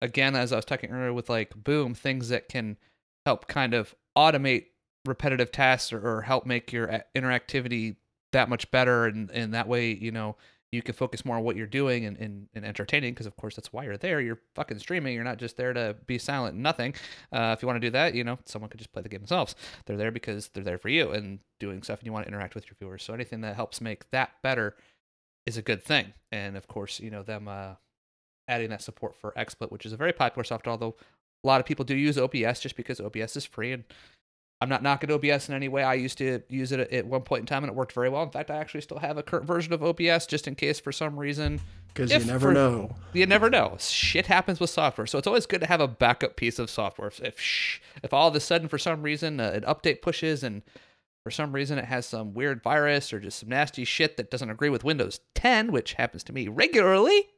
again, 0.00 0.34
as 0.34 0.54
I 0.54 0.56
was 0.56 0.64
talking 0.64 0.90
earlier 0.90 1.12
with 1.12 1.28
like 1.28 1.52
Boom, 1.54 1.92
things 1.92 2.30
that 2.30 2.48
can 2.48 2.78
help 3.26 3.48
kind 3.48 3.74
of 3.74 3.94
automate 4.16 4.68
repetitive 5.04 5.50
tasks 5.50 5.92
or, 5.92 6.06
or 6.06 6.22
help 6.22 6.46
make 6.46 6.72
your 6.72 7.02
interactivity 7.14 7.96
that 8.32 8.48
much 8.48 8.70
better 8.70 9.06
and 9.06 9.30
and 9.30 9.52
that 9.52 9.68
way 9.68 9.92
you 9.92 10.10
know 10.10 10.36
you 10.72 10.80
can 10.80 10.94
focus 10.94 11.24
more 11.24 11.36
on 11.36 11.44
what 11.44 11.54
you're 11.54 11.66
doing 11.66 12.06
and, 12.06 12.16
and, 12.16 12.48
and 12.54 12.64
entertaining 12.64 13.12
because 13.12 13.26
of 13.26 13.36
course 13.36 13.54
that's 13.54 13.74
why 13.74 13.84
you're 13.84 13.98
there. 13.98 14.22
You're 14.22 14.40
fucking 14.54 14.78
streaming. 14.78 15.14
You're 15.14 15.22
not 15.22 15.36
just 15.36 15.58
there 15.58 15.74
to 15.74 15.94
be 16.06 16.16
silent. 16.16 16.54
And 16.54 16.62
nothing. 16.62 16.94
Uh, 17.30 17.54
if 17.56 17.62
you 17.62 17.68
want 17.68 17.76
to 17.76 17.86
do 17.86 17.90
that 17.90 18.14
you 18.14 18.24
know 18.24 18.38
someone 18.46 18.70
could 18.70 18.78
just 18.78 18.92
play 18.92 19.02
the 19.02 19.08
game 19.10 19.20
themselves. 19.20 19.54
They're 19.84 19.98
there 19.98 20.10
because 20.10 20.48
they're 20.48 20.64
there 20.64 20.78
for 20.78 20.88
you 20.88 21.10
and 21.10 21.40
doing 21.60 21.82
stuff 21.82 22.00
and 22.00 22.06
you 22.06 22.12
want 22.12 22.24
to 22.24 22.28
interact 22.28 22.54
with 22.54 22.66
your 22.66 22.76
viewers. 22.80 23.02
So 23.02 23.12
anything 23.12 23.42
that 23.42 23.54
helps 23.54 23.80
make 23.80 24.10
that 24.10 24.30
better 24.42 24.74
is 25.44 25.58
a 25.58 25.62
good 25.62 25.84
thing. 25.84 26.14
And 26.32 26.56
of 26.56 26.66
course 26.66 27.00
you 27.00 27.10
know 27.10 27.22
them 27.22 27.48
uh, 27.48 27.74
adding 28.48 28.70
that 28.70 28.82
support 28.82 29.14
for 29.14 29.32
xsplit 29.36 29.70
which 29.70 29.86
is 29.86 29.92
a 29.92 29.96
very 29.96 30.12
popular 30.12 30.42
software 30.42 30.72
although 30.72 30.96
a 31.44 31.46
lot 31.46 31.60
of 31.60 31.66
people 31.66 31.84
do 31.84 31.94
use 31.94 32.18
obs 32.18 32.60
just 32.60 32.76
because 32.76 33.00
obs 33.00 33.36
is 33.36 33.44
free 33.44 33.72
and 33.72 33.84
I'm 34.62 34.68
not 34.68 34.80
knocking 34.80 35.10
OBS 35.10 35.48
in 35.48 35.56
any 35.56 35.66
way. 35.66 35.82
I 35.82 35.94
used 35.94 36.18
to 36.18 36.40
use 36.48 36.70
it 36.70 36.78
at 36.78 37.04
one 37.04 37.22
point 37.22 37.40
in 37.40 37.46
time 37.46 37.64
and 37.64 37.70
it 37.70 37.74
worked 37.74 37.90
very 37.90 38.08
well. 38.08 38.22
In 38.22 38.30
fact, 38.30 38.48
I 38.48 38.58
actually 38.58 38.82
still 38.82 39.00
have 39.00 39.18
a 39.18 39.22
current 39.22 39.44
version 39.44 39.72
of 39.72 39.82
OBS 39.82 40.24
just 40.24 40.46
in 40.46 40.54
case 40.54 40.78
for 40.78 40.92
some 40.92 41.18
reason. 41.18 41.60
Because 41.88 42.12
you 42.12 42.20
never 42.20 42.50
for, 42.50 42.54
know. 42.54 42.94
You 43.12 43.26
never 43.26 43.50
know. 43.50 43.76
Shit 43.80 44.28
happens 44.28 44.60
with 44.60 44.70
software. 44.70 45.08
So 45.08 45.18
it's 45.18 45.26
always 45.26 45.46
good 45.46 45.62
to 45.62 45.66
have 45.66 45.80
a 45.80 45.88
backup 45.88 46.36
piece 46.36 46.60
of 46.60 46.70
software. 46.70 47.08
If 47.08 47.20
if, 47.20 47.80
if 48.04 48.14
all 48.14 48.28
of 48.28 48.36
a 48.36 48.40
sudden 48.40 48.68
for 48.68 48.78
some 48.78 49.02
reason 49.02 49.40
uh, 49.40 49.50
an 49.52 49.62
update 49.62 50.00
pushes 50.00 50.44
and 50.44 50.62
for 51.24 51.32
some 51.32 51.52
reason 51.52 51.76
it 51.78 51.86
has 51.86 52.06
some 52.06 52.32
weird 52.32 52.62
virus 52.62 53.12
or 53.12 53.18
just 53.18 53.40
some 53.40 53.48
nasty 53.48 53.84
shit 53.84 54.16
that 54.16 54.30
doesn't 54.30 54.50
agree 54.50 54.70
with 54.70 54.84
Windows 54.84 55.18
10, 55.34 55.72
which 55.72 55.94
happens 55.94 56.22
to 56.22 56.32
me 56.32 56.46
regularly, 56.46 57.30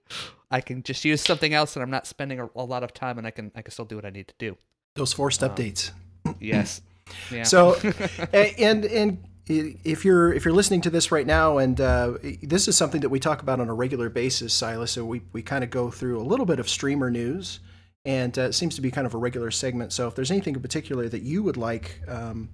I 0.50 0.60
can 0.60 0.82
just 0.82 1.06
use 1.06 1.22
something 1.22 1.54
else 1.54 1.74
and 1.74 1.82
I'm 1.82 1.90
not 1.90 2.06
spending 2.06 2.38
a, 2.38 2.50
a 2.54 2.64
lot 2.64 2.84
of 2.84 2.92
time 2.92 3.16
and 3.16 3.26
I 3.26 3.30
can 3.30 3.50
I 3.54 3.62
can 3.62 3.72
still 3.72 3.86
do 3.86 3.96
what 3.96 4.04
I 4.04 4.10
need 4.10 4.28
to 4.28 4.34
do. 4.38 4.58
Those 4.94 5.14
forced 5.14 5.42
um, 5.42 5.48
updates. 5.48 5.90
yes. 6.38 6.82
Yeah. 7.30 7.42
So, 7.44 7.74
and 8.32 8.84
and 8.84 9.24
if 9.46 10.04
you're 10.04 10.32
if 10.32 10.44
you're 10.44 10.54
listening 10.54 10.80
to 10.82 10.90
this 10.90 11.12
right 11.12 11.26
now, 11.26 11.58
and 11.58 11.80
uh, 11.80 12.14
this 12.42 12.68
is 12.68 12.76
something 12.76 13.00
that 13.02 13.10
we 13.10 13.20
talk 13.20 13.42
about 13.42 13.60
on 13.60 13.68
a 13.68 13.74
regular 13.74 14.08
basis, 14.08 14.54
Silas. 14.54 14.92
So 14.92 15.04
we 15.04 15.22
we 15.32 15.42
kind 15.42 15.64
of 15.64 15.70
go 15.70 15.90
through 15.90 16.20
a 16.20 16.24
little 16.24 16.46
bit 16.46 16.58
of 16.58 16.68
streamer 16.68 17.10
news, 17.10 17.60
and 18.04 18.38
uh, 18.38 18.42
it 18.42 18.52
seems 18.54 18.74
to 18.76 18.80
be 18.80 18.90
kind 18.90 19.06
of 19.06 19.14
a 19.14 19.18
regular 19.18 19.50
segment. 19.50 19.92
So 19.92 20.08
if 20.08 20.14
there's 20.14 20.30
anything 20.30 20.54
in 20.54 20.62
particular 20.62 21.08
that 21.08 21.22
you 21.22 21.42
would 21.42 21.56
like 21.56 22.00
um, 22.08 22.48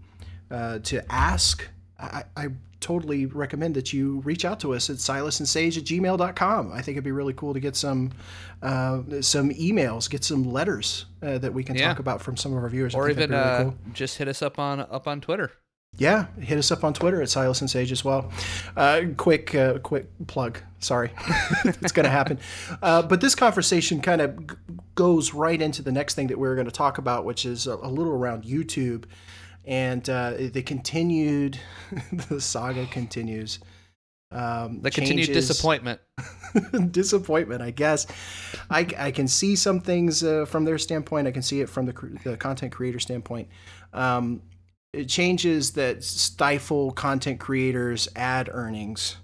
uh, 0.51 0.81
to 0.81 1.13
ask, 1.13 1.69
I, 2.01 2.25
I 2.37 2.49
totally 2.81 3.27
recommend 3.27 3.75
that 3.75 3.93
you 3.93 4.21
reach 4.21 4.45
out 4.45 4.59
to 4.61 4.75
us 4.75 4.91
at 4.91 4.97
silasandsage 4.97 5.77
at 5.77 5.85
gmail.com. 5.85 6.73
I 6.73 6.83
think 6.83 6.97
it'd 6.97 7.05
be 7.05 7.13
really 7.13 7.35
cool 7.35 7.55
to 7.55 7.61
get 7.61 7.77
some 7.77 8.11
uh, 8.63 9.03
some 9.21 9.51
emails, 9.51 10.09
get 10.09 10.25
some 10.25 10.45
letters 10.45 11.07
uh, 11.23 11.39
that 11.39 11.53
we 11.53 11.63
can 11.63 11.77
yeah. 11.77 11.89
talk 11.89 11.99
about 11.99 12.21
from 12.23 12.37
some 12.37 12.57
of 12.57 12.63
our 12.63 12.69
viewers. 12.69 12.95
Or 12.95 13.09
even 13.11 13.31
really 13.31 13.43
uh, 13.43 13.63
cool. 13.65 13.77
just 13.93 14.19
hit 14.19 14.29
us 14.29 14.43
up 14.43 14.59
on 14.59 14.81
up 14.81 15.07
on 15.07 15.21
Twitter. 15.21 15.53
Yeah, 15.99 16.27
hit 16.39 16.57
us 16.57 16.71
up 16.71 16.85
on 16.85 16.95
Twitter 16.95 17.21
at 17.21 17.29
Silas 17.29 17.61
and 17.61 17.69
Sage 17.69 17.91
as 17.91 18.05
well. 18.05 18.31
Uh, 18.77 19.03
quick, 19.17 19.55
uh, 19.57 19.79
quick 19.81 20.07
plug. 20.29 20.61
Sorry, 20.79 21.11
it's 21.65 21.93
going 21.93 22.05
to 22.05 22.11
happen. 22.11 22.39
Uh, 22.83 23.03
but 23.03 23.21
this 23.21 23.35
conversation 23.35 24.01
kind 24.01 24.21
of 24.21 24.47
g- 24.47 24.57
goes 24.95 25.35
right 25.35 25.61
into 25.61 25.83
the 25.83 25.93
next 25.93 26.15
thing 26.15 26.29
that 26.29 26.39
we're 26.39 26.55
going 26.55 26.67
to 26.67 26.73
talk 26.73 26.99
about, 26.99 27.25
which 27.25 27.45
is 27.45 27.67
a, 27.67 27.75
a 27.75 27.89
little 27.89 28.13
around 28.13 28.45
YouTube 28.45 29.05
and 29.65 30.09
uh, 30.09 30.35
the 30.53 30.63
continued 30.63 31.59
the 32.29 32.41
saga 32.41 32.87
continues. 32.87 33.61
Um, 34.33 34.81
the 34.81 34.91
continued 34.91 35.33
disappointment. 35.33 36.01
disappointment, 36.93 37.63
I 37.63 37.73
guess. 37.73 38.07
I, 38.71 38.87
I 38.97 39.11
can 39.11 39.27
see 39.27 39.57
some 39.57 39.81
things 39.81 40.23
uh, 40.23 40.45
from 40.45 40.65
their 40.65 40.79
standpoint. 40.79 41.27
I 41.27 41.33
can 41.33 41.43
see 41.43 41.61
it 41.61 41.69
from 41.69 41.87
the, 41.87 42.19
the 42.25 42.37
content 42.37 42.73
creator 42.73 43.01
standpoint. 43.01 43.49
Um, 43.93 44.43
it 44.93 45.09
changes 45.09 45.73
that 45.73 46.05
stifle 46.05 46.93
content 46.93 47.41
creators' 47.41 48.09
ad 48.15 48.49
earnings. 48.53 49.17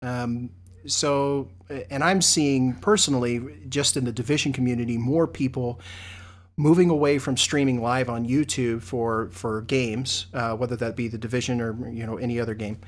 Um, 0.00 0.50
so, 0.86 1.48
and 1.90 2.02
I'm 2.02 2.20
seeing 2.20 2.74
personally, 2.74 3.40
just 3.68 3.96
in 3.96 4.04
the 4.04 4.12
division 4.12 4.52
community, 4.52 4.96
more 4.96 5.26
people 5.26 5.80
moving 6.56 6.90
away 6.90 7.18
from 7.18 7.36
streaming 7.36 7.80
live 7.80 8.08
on 8.08 8.26
YouTube 8.26 8.82
for 8.82 9.30
for 9.32 9.62
games, 9.62 10.26
uh, 10.34 10.54
whether 10.54 10.76
that 10.76 10.96
be 10.96 11.08
the 11.08 11.18
division 11.18 11.60
or 11.60 11.88
you 11.90 12.06
know 12.06 12.16
any 12.16 12.40
other 12.40 12.54
game. 12.54 12.78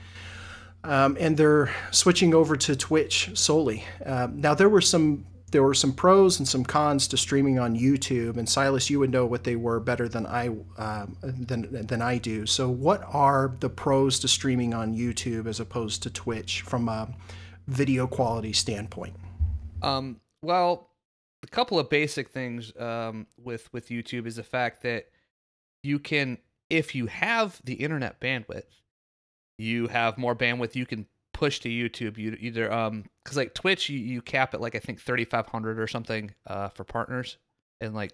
Um, 0.84 1.16
and 1.18 1.36
they're 1.36 1.70
switching 1.90 2.34
over 2.34 2.56
to 2.56 2.76
Twitch 2.76 3.30
solely. 3.32 3.84
Uh, 4.04 4.28
now 4.30 4.52
there 4.54 4.68
were 4.68 4.82
some 4.82 5.24
there 5.54 5.62
were 5.62 5.72
some 5.72 5.92
pros 5.92 6.40
and 6.40 6.48
some 6.48 6.64
cons 6.64 7.06
to 7.06 7.16
streaming 7.16 7.60
on 7.60 7.78
YouTube, 7.78 8.38
and 8.38 8.48
Silas, 8.48 8.90
you 8.90 8.98
would 8.98 9.12
know 9.12 9.24
what 9.24 9.44
they 9.44 9.54
were 9.54 9.78
better 9.78 10.08
than 10.08 10.26
I 10.26 10.50
uh, 10.76 11.06
than 11.22 11.86
than 11.86 12.02
I 12.02 12.18
do. 12.18 12.44
So, 12.44 12.68
what 12.68 13.04
are 13.06 13.54
the 13.60 13.68
pros 13.70 14.18
to 14.20 14.28
streaming 14.28 14.74
on 14.74 14.96
YouTube 14.96 15.46
as 15.46 15.60
opposed 15.60 16.02
to 16.02 16.10
Twitch 16.10 16.62
from 16.62 16.88
a 16.88 17.14
video 17.68 18.08
quality 18.08 18.52
standpoint? 18.52 19.14
Um, 19.80 20.20
well, 20.42 20.90
a 21.44 21.46
couple 21.46 21.78
of 21.78 21.88
basic 21.88 22.30
things 22.30 22.72
um, 22.78 23.26
with 23.42 23.72
with 23.72 23.88
YouTube 23.88 24.26
is 24.26 24.36
the 24.36 24.42
fact 24.42 24.82
that 24.82 25.06
you 25.82 25.98
can, 25.98 26.38
if 26.70 26.94
you 26.94 27.06
have 27.06 27.60
the 27.64 27.74
internet 27.74 28.20
bandwidth, 28.20 28.64
you 29.58 29.86
have 29.88 30.18
more 30.18 30.34
bandwidth 30.34 30.74
you 30.74 30.86
can 30.86 31.06
push 31.32 31.60
to 31.60 31.68
YouTube. 31.68 32.16
You 32.16 32.36
either 32.40 32.72
um 32.72 33.04
because 33.22 33.36
like 33.36 33.54
Twitch, 33.54 33.88
you, 33.88 33.98
you 33.98 34.22
cap 34.22 34.54
at 34.54 34.60
like 34.60 34.74
I 34.74 34.78
think 34.78 35.00
thirty 35.00 35.24
five 35.24 35.46
hundred 35.46 35.78
or 35.78 35.86
something 35.86 36.32
uh 36.46 36.68
for 36.68 36.84
partners, 36.84 37.36
and 37.80 37.94
like 37.94 38.12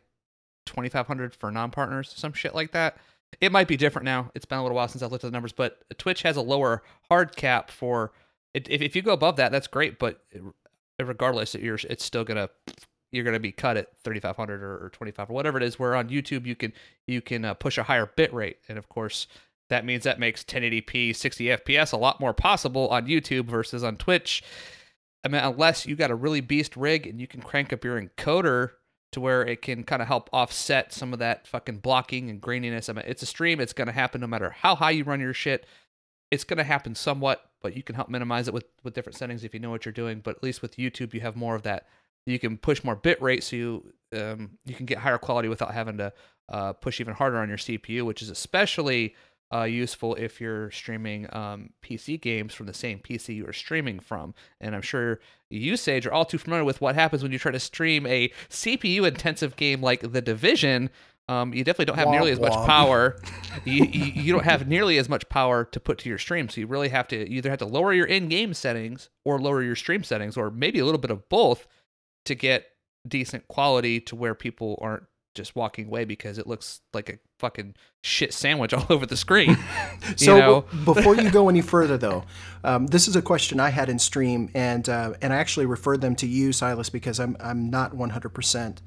twenty 0.66 0.88
five 0.88 1.06
hundred 1.06 1.34
for 1.34 1.50
non 1.50 1.70
partners, 1.70 2.12
some 2.14 2.32
shit 2.32 2.54
like 2.54 2.72
that. 2.72 2.98
It 3.40 3.52
might 3.52 3.68
be 3.68 3.76
different 3.76 4.04
now. 4.04 4.30
It's 4.34 4.44
been 4.44 4.58
a 4.58 4.62
little 4.62 4.74
while 4.74 4.88
since 4.88 5.02
I've 5.02 5.12
looked 5.12 5.22
at 5.24 5.28
the 5.28 5.32
numbers, 5.36 5.52
but 5.52 5.84
Twitch 5.98 6.22
has 6.22 6.36
a 6.36 6.42
lower 6.42 6.82
hard 7.08 7.36
cap 7.36 7.70
for. 7.70 8.12
If 8.52 8.64
if 8.68 8.96
you 8.96 9.02
go 9.02 9.12
above 9.12 9.36
that, 9.36 9.52
that's 9.52 9.68
great, 9.68 10.00
but 10.00 10.24
regardless, 10.98 11.54
you're 11.54 11.78
it's 11.88 12.04
still 12.04 12.24
gonna 12.24 12.48
you're 13.12 13.24
going 13.24 13.34
to 13.34 13.40
be 13.40 13.52
cut 13.52 13.76
at 13.76 13.88
3500 14.04 14.62
or, 14.62 14.84
or 14.84 14.90
25 14.90 15.30
or 15.30 15.32
whatever 15.32 15.58
it 15.58 15.64
is 15.64 15.78
where 15.78 15.96
on 15.96 16.08
youtube 16.08 16.46
you 16.46 16.54
can 16.54 16.72
you 17.06 17.20
can 17.20 17.44
uh, 17.44 17.54
push 17.54 17.78
a 17.78 17.82
higher 17.82 18.06
bit 18.06 18.32
rate. 18.32 18.58
And 18.68 18.78
of 18.78 18.88
course 18.88 19.26
that 19.68 19.84
means 19.84 20.04
that 20.04 20.18
makes 20.18 20.44
1080p 20.44 21.14
60 21.14 21.44
fps 21.46 21.92
a 21.92 21.96
lot 21.96 22.20
more 22.20 22.32
possible 22.32 22.88
on 22.88 23.06
youtube 23.06 23.46
versus 23.46 23.82
on 23.84 23.96
twitch. 23.96 24.42
I 25.24 25.28
mean 25.28 25.42
unless 25.42 25.86
you 25.86 25.96
got 25.96 26.10
a 26.10 26.14
really 26.14 26.40
beast 26.40 26.76
rig 26.76 27.06
and 27.06 27.20
you 27.20 27.26
can 27.26 27.42
crank 27.42 27.72
up 27.72 27.84
your 27.84 28.00
encoder 28.00 28.72
to 29.12 29.20
where 29.20 29.44
it 29.44 29.60
can 29.60 29.82
kind 29.82 30.00
of 30.02 30.06
help 30.06 30.30
offset 30.32 30.92
some 30.92 31.12
of 31.12 31.18
that 31.18 31.48
fucking 31.48 31.78
blocking 31.78 32.30
and 32.30 32.40
graininess. 32.40 32.88
I 32.88 32.92
mean 32.92 33.04
it's 33.06 33.22
a 33.22 33.26
stream 33.26 33.60
it's 33.60 33.72
going 33.72 33.88
to 33.88 33.92
happen 33.92 34.20
no 34.20 34.26
matter 34.26 34.50
how 34.50 34.74
high 34.76 34.92
you 34.92 35.04
run 35.04 35.20
your 35.20 35.34
shit. 35.34 35.66
It's 36.30 36.44
going 36.44 36.58
to 36.58 36.64
happen 36.64 36.94
somewhat 36.94 37.46
but 37.62 37.76
you 37.76 37.82
can 37.82 37.94
help 37.94 38.08
minimize 38.08 38.48
it 38.48 38.54
with 38.54 38.64
with 38.84 38.94
different 38.94 39.18
settings 39.18 39.44
if 39.44 39.52
you 39.52 39.60
know 39.60 39.70
what 39.70 39.84
you're 39.84 39.92
doing. 39.92 40.20
But 40.20 40.36
at 40.36 40.42
least 40.42 40.62
with 40.62 40.76
youtube 40.76 41.12
you 41.12 41.20
have 41.20 41.34
more 41.34 41.56
of 41.56 41.62
that 41.62 41.86
you 42.26 42.38
can 42.38 42.56
push 42.58 42.84
more 42.84 42.96
bit 42.96 43.20
rate 43.22 43.42
so 43.42 43.56
you 43.56 43.92
um, 44.14 44.58
you 44.64 44.74
can 44.74 44.86
get 44.86 44.98
higher 44.98 45.18
quality 45.18 45.48
without 45.48 45.72
having 45.72 45.98
to 45.98 46.12
uh, 46.48 46.72
push 46.72 47.00
even 47.00 47.14
harder 47.14 47.38
on 47.38 47.48
your 47.48 47.58
CPU, 47.58 48.02
which 48.02 48.22
is 48.22 48.30
especially 48.30 49.14
uh, 49.52 49.64
useful 49.64 50.14
if 50.14 50.40
you're 50.40 50.70
streaming 50.70 51.26
um, 51.34 51.70
PC 51.82 52.20
games 52.20 52.54
from 52.54 52.66
the 52.66 52.74
same 52.74 52.98
PC 52.98 53.34
you 53.34 53.46
are 53.46 53.52
streaming 53.52 53.98
from. 53.98 54.34
And 54.60 54.74
I'm 54.74 54.82
sure 54.82 55.20
you, 55.48 55.76
Sage, 55.76 56.06
are 56.06 56.12
all 56.12 56.24
too 56.24 56.38
familiar 56.38 56.64
with 56.64 56.80
what 56.80 56.94
happens 56.94 57.22
when 57.22 57.32
you 57.32 57.38
try 57.38 57.52
to 57.52 57.60
stream 57.60 58.06
a 58.06 58.30
CPU 58.48 59.06
intensive 59.06 59.56
game 59.56 59.80
like 59.80 60.12
The 60.12 60.22
Division. 60.22 60.90
Um, 61.28 61.52
you 61.54 61.62
definitely 61.62 61.86
don't 61.86 61.98
have 61.98 62.08
womp 62.08 62.12
nearly 62.12 62.32
as 62.32 62.40
much 62.40 62.66
power. 62.66 63.20
you, 63.64 63.84
you, 63.84 64.04
you, 64.22 64.32
don't 64.32 64.44
have 64.44 64.66
nearly 64.66 64.98
as 64.98 65.08
much 65.08 65.28
power 65.28 65.64
to 65.66 65.78
put 65.78 65.98
to 65.98 66.08
your 66.08 66.18
stream. 66.18 66.48
So 66.48 66.60
you 66.60 66.66
really 66.66 66.88
have 66.88 67.06
to 67.08 67.16
you 67.16 67.38
either 67.38 67.50
have 67.50 67.60
to 67.60 67.66
lower 67.66 67.92
your 67.92 68.06
in 68.06 68.28
game 68.28 68.52
settings 68.52 69.10
or 69.24 69.38
lower 69.38 69.62
your 69.62 69.76
stream 69.76 70.02
settings, 70.02 70.36
or 70.36 70.50
maybe 70.50 70.80
a 70.80 70.84
little 70.84 70.98
bit 70.98 71.12
of 71.12 71.28
both 71.28 71.68
to 72.24 72.34
get 72.34 72.66
decent 73.06 73.48
quality 73.48 74.00
to 74.00 74.16
where 74.16 74.34
people 74.34 74.78
aren't 74.80 75.04
just 75.34 75.54
walking 75.54 75.86
away 75.86 76.04
because 76.04 76.38
it 76.38 76.46
looks 76.46 76.80
like 76.92 77.08
a 77.08 77.18
fucking 77.38 77.74
shit 78.02 78.34
sandwich 78.34 78.74
all 78.74 78.86
over 78.90 79.06
the 79.06 79.16
screen. 79.16 79.56
so 80.16 80.38
know? 80.38 80.64
before 80.84 81.16
you 81.16 81.30
go 81.30 81.48
any 81.48 81.60
further, 81.60 81.96
though, 81.96 82.24
um, 82.64 82.86
this 82.88 83.08
is 83.08 83.16
a 83.16 83.22
question 83.22 83.60
I 83.60 83.70
had 83.70 83.88
in 83.88 83.98
stream, 83.98 84.50
and 84.54 84.88
uh, 84.88 85.14
and 85.22 85.32
I 85.32 85.36
actually 85.36 85.66
referred 85.66 86.00
them 86.00 86.14
to 86.16 86.26
you, 86.26 86.52
Silas, 86.52 86.90
because 86.90 87.20
I'm 87.20 87.36
I'm 87.40 87.70
not 87.70 87.94
100. 87.94 88.26
Um, 88.26 88.32
percent 88.32 88.82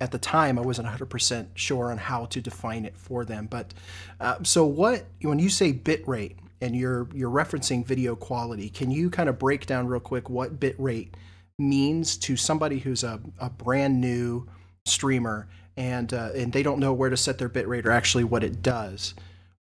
At 0.00 0.10
the 0.10 0.18
time, 0.18 0.58
I 0.58 0.62
wasn't 0.62 0.86
100 0.86 1.06
percent 1.06 1.50
sure 1.54 1.90
on 1.90 1.98
how 1.98 2.26
to 2.26 2.40
define 2.40 2.84
it 2.84 2.96
for 2.96 3.24
them. 3.24 3.46
But 3.46 3.74
uh, 4.20 4.36
so 4.42 4.64
what 4.66 5.06
when 5.22 5.38
you 5.38 5.50
say 5.50 5.72
bit 5.72 6.06
rate 6.06 6.38
and 6.60 6.76
you're 6.76 7.08
you're 7.12 7.30
referencing 7.30 7.84
video 7.84 8.14
quality, 8.14 8.70
can 8.70 8.90
you 8.90 9.10
kind 9.10 9.28
of 9.28 9.38
break 9.38 9.66
down 9.66 9.86
real 9.86 10.00
quick 10.00 10.30
what 10.30 10.60
bit 10.60 10.78
rate 10.78 11.14
means 11.60 12.16
to 12.16 12.36
somebody 12.36 12.78
who's 12.78 13.04
a, 13.04 13.20
a 13.38 13.50
brand 13.50 14.00
new 14.00 14.48
streamer 14.86 15.48
and 15.76 16.12
uh, 16.12 16.30
and 16.34 16.52
they 16.52 16.62
don't 16.62 16.80
know 16.80 16.92
where 16.92 17.10
to 17.10 17.16
set 17.16 17.38
their 17.38 17.48
bitrate 17.48 17.84
or 17.86 17.90
actually 17.90 18.24
what 18.24 18.42
it 18.42 18.62
does. 18.62 19.14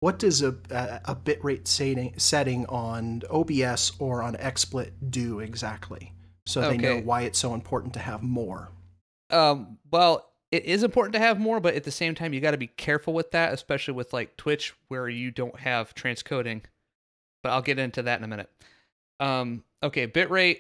What 0.00 0.18
does 0.18 0.42
a, 0.42 0.54
a, 0.70 1.00
a 1.06 1.16
bitrate 1.16 1.66
setting, 1.66 2.12
setting 2.18 2.66
on 2.66 3.22
OBS 3.30 3.92
or 3.98 4.22
on 4.22 4.34
XSplit 4.34 4.90
do 5.08 5.40
exactly? 5.40 6.12
So 6.46 6.60
they 6.60 6.76
know 6.76 6.98
why 6.98 7.22
it's 7.22 7.38
so 7.38 7.54
important 7.54 7.94
to 7.94 8.00
have 8.00 8.22
more. 8.22 8.70
Um, 9.30 9.78
well, 9.90 10.30
it 10.52 10.66
is 10.66 10.82
important 10.82 11.14
to 11.14 11.20
have 11.20 11.40
more, 11.40 11.58
but 11.58 11.74
at 11.74 11.84
the 11.84 11.90
same 11.90 12.14
time, 12.14 12.34
you 12.34 12.40
got 12.42 12.50
to 12.50 12.58
be 12.58 12.66
careful 12.66 13.14
with 13.14 13.30
that, 13.30 13.54
especially 13.54 13.94
with 13.94 14.12
like 14.12 14.36
Twitch, 14.36 14.74
where 14.88 15.08
you 15.08 15.30
don't 15.30 15.58
have 15.60 15.94
transcoding. 15.94 16.62
But 17.42 17.52
I'll 17.52 17.62
get 17.62 17.78
into 17.78 18.02
that 18.02 18.18
in 18.18 18.24
a 18.24 18.28
minute. 18.28 18.50
Um, 19.20 19.64
okay, 19.82 20.06
bitrate 20.06 20.58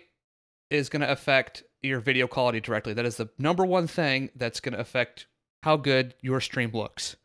is 0.70 0.88
going 0.88 1.02
to 1.02 1.10
affect 1.10 1.62
your 1.82 2.00
video 2.00 2.26
quality 2.26 2.60
directly. 2.60 2.94
That 2.94 3.06
is 3.06 3.16
the 3.16 3.28
number 3.38 3.64
one 3.64 3.86
thing 3.86 4.30
that's 4.34 4.60
going 4.60 4.72
to 4.72 4.80
affect 4.80 5.26
how 5.62 5.76
good 5.76 6.14
your 6.20 6.40
stream 6.40 6.70
looks. 6.72 7.16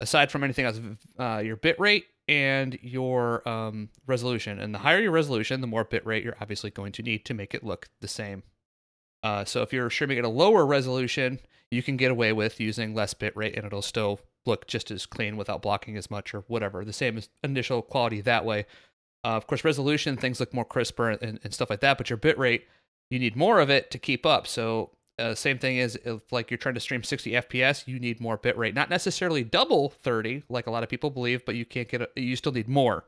Aside 0.00 0.30
from 0.30 0.44
anything 0.44 0.64
else, 0.64 0.80
uh, 1.18 1.42
your 1.44 1.56
bit 1.56 1.78
rate 1.80 2.06
and 2.28 2.78
your 2.82 3.48
um, 3.48 3.88
resolution. 4.06 4.60
And 4.60 4.74
the 4.74 4.78
higher 4.78 5.00
your 5.00 5.10
resolution, 5.10 5.60
the 5.60 5.66
more 5.66 5.84
bit 5.84 6.06
rate 6.06 6.22
you're 6.22 6.36
obviously 6.40 6.70
going 6.70 6.92
to 6.92 7.02
need 7.02 7.24
to 7.24 7.34
make 7.34 7.54
it 7.54 7.64
look 7.64 7.88
the 8.00 8.08
same. 8.08 8.42
Uh, 9.22 9.44
so 9.44 9.62
if 9.62 9.72
you're 9.72 9.90
streaming 9.90 10.18
at 10.18 10.24
a 10.24 10.28
lower 10.28 10.64
resolution, 10.64 11.40
you 11.70 11.82
can 11.82 11.96
get 11.96 12.10
away 12.10 12.32
with 12.32 12.60
using 12.60 12.94
less 12.94 13.14
bit 13.14 13.36
rate 13.36 13.56
and 13.56 13.66
it'll 13.66 13.82
still 13.82 14.20
look 14.46 14.66
just 14.66 14.90
as 14.90 15.06
clean 15.06 15.36
without 15.36 15.62
blocking 15.62 15.96
as 15.96 16.10
much 16.10 16.34
or 16.34 16.40
whatever. 16.48 16.84
The 16.84 16.92
same 16.92 17.18
as 17.18 17.28
initial 17.42 17.82
quality 17.82 18.20
that 18.22 18.44
way. 18.44 18.66
Uh, 19.28 19.36
of 19.36 19.46
course, 19.46 19.62
resolution, 19.62 20.16
things 20.16 20.40
look 20.40 20.54
more 20.54 20.64
crisper 20.64 21.10
and, 21.10 21.38
and 21.44 21.52
stuff 21.52 21.68
like 21.68 21.80
that, 21.80 21.98
but 21.98 22.08
your 22.08 22.16
bit 22.16 22.38
rate, 22.38 22.66
you 23.10 23.18
need 23.18 23.36
more 23.36 23.60
of 23.60 23.68
it 23.68 23.90
to 23.90 23.98
keep 23.98 24.24
up. 24.24 24.46
So, 24.46 24.92
uh, 25.18 25.34
same 25.34 25.58
thing 25.58 25.76
is 25.76 25.96
if 26.02 26.32
like 26.32 26.50
you're 26.50 26.56
trying 26.56 26.76
to 26.76 26.80
stream 26.80 27.02
60 27.02 27.32
FPS, 27.32 27.86
you 27.86 27.98
need 28.00 28.22
more 28.22 28.38
bit 28.38 28.56
rate. 28.56 28.74
Not 28.74 28.88
necessarily 28.88 29.44
double 29.44 29.90
30, 29.90 30.44
like 30.48 30.66
a 30.66 30.70
lot 30.70 30.82
of 30.82 30.88
people 30.88 31.10
believe, 31.10 31.44
but 31.44 31.56
you 31.56 31.66
can't 31.66 31.88
get, 31.88 32.00
a, 32.00 32.08
you 32.16 32.36
still 32.36 32.52
need 32.52 32.68
more 32.68 33.04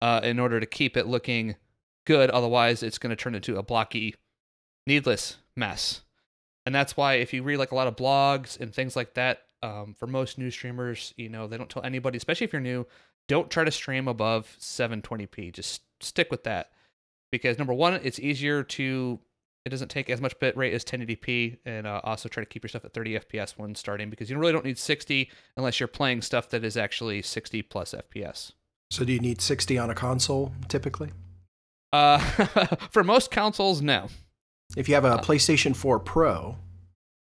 uh, 0.00 0.20
in 0.24 0.40
order 0.40 0.58
to 0.58 0.66
keep 0.66 0.96
it 0.96 1.06
looking 1.06 1.54
good. 2.08 2.28
Otherwise, 2.30 2.82
it's 2.82 2.98
going 2.98 3.10
to 3.10 3.16
turn 3.16 3.36
into 3.36 3.56
a 3.56 3.62
blocky, 3.62 4.16
needless 4.88 5.36
mess. 5.56 6.00
And 6.66 6.74
that's 6.74 6.96
why 6.96 7.14
if 7.14 7.32
you 7.32 7.44
read 7.44 7.58
like 7.58 7.70
a 7.70 7.76
lot 7.76 7.86
of 7.86 7.94
blogs 7.94 8.58
and 8.58 8.74
things 8.74 8.96
like 8.96 9.14
that, 9.14 9.42
um, 9.62 9.94
for 9.94 10.08
most 10.08 10.38
new 10.38 10.50
streamers, 10.50 11.14
you 11.16 11.28
know, 11.28 11.46
they 11.46 11.56
don't 11.56 11.70
tell 11.70 11.84
anybody, 11.84 12.16
especially 12.16 12.46
if 12.46 12.52
you're 12.52 12.60
new, 12.60 12.84
don't 13.28 13.50
try 13.50 13.64
to 13.64 13.70
stream 13.70 14.08
above 14.08 14.56
720p. 14.60 15.52
Just 15.52 15.82
stick 16.00 16.30
with 16.30 16.44
that 16.44 16.70
because 17.30 17.58
number 17.58 17.72
one, 17.74 17.94
it's 17.94 18.20
easier 18.20 18.62
to. 18.62 19.18
It 19.64 19.68
doesn't 19.68 19.92
take 19.92 20.10
as 20.10 20.20
much 20.20 20.36
bit 20.40 20.56
rate 20.56 20.74
as 20.74 20.84
1080p, 20.84 21.58
and 21.64 21.86
uh, 21.86 22.00
also 22.02 22.28
try 22.28 22.42
to 22.42 22.48
keep 22.48 22.64
your 22.64 22.68
stuff 22.68 22.84
at 22.84 22.92
30 22.92 23.20
FPS 23.20 23.52
when 23.56 23.76
starting 23.76 24.10
because 24.10 24.28
you 24.28 24.36
really 24.36 24.52
don't 24.52 24.64
need 24.64 24.76
60 24.76 25.30
unless 25.56 25.78
you're 25.78 25.86
playing 25.86 26.20
stuff 26.20 26.48
that 26.48 26.64
is 26.64 26.76
actually 26.76 27.22
60 27.22 27.62
plus 27.62 27.94
FPS. 27.94 28.52
So, 28.90 29.04
do 29.04 29.12
you 29.12 29.20
need 29.20 29.40
60 29.40 29.78
on 29.78 29.88
a 29.88 29.94
console 29.94 30.52
typically? 30.66 31.10
Uh, 31.92 32.18
for 32.90 33.04
most 33.04 33.30
consoles, 33.30 33.80
no. 33.80 34.08
If 34.76 34.88
you 34.88 34.96
have 34.96 35.04
a 35.04 35.12
uh, 35.12 35.22
PlayStation 35.22 35.76
4 35.76 36.00
Pro, 36.00 36.56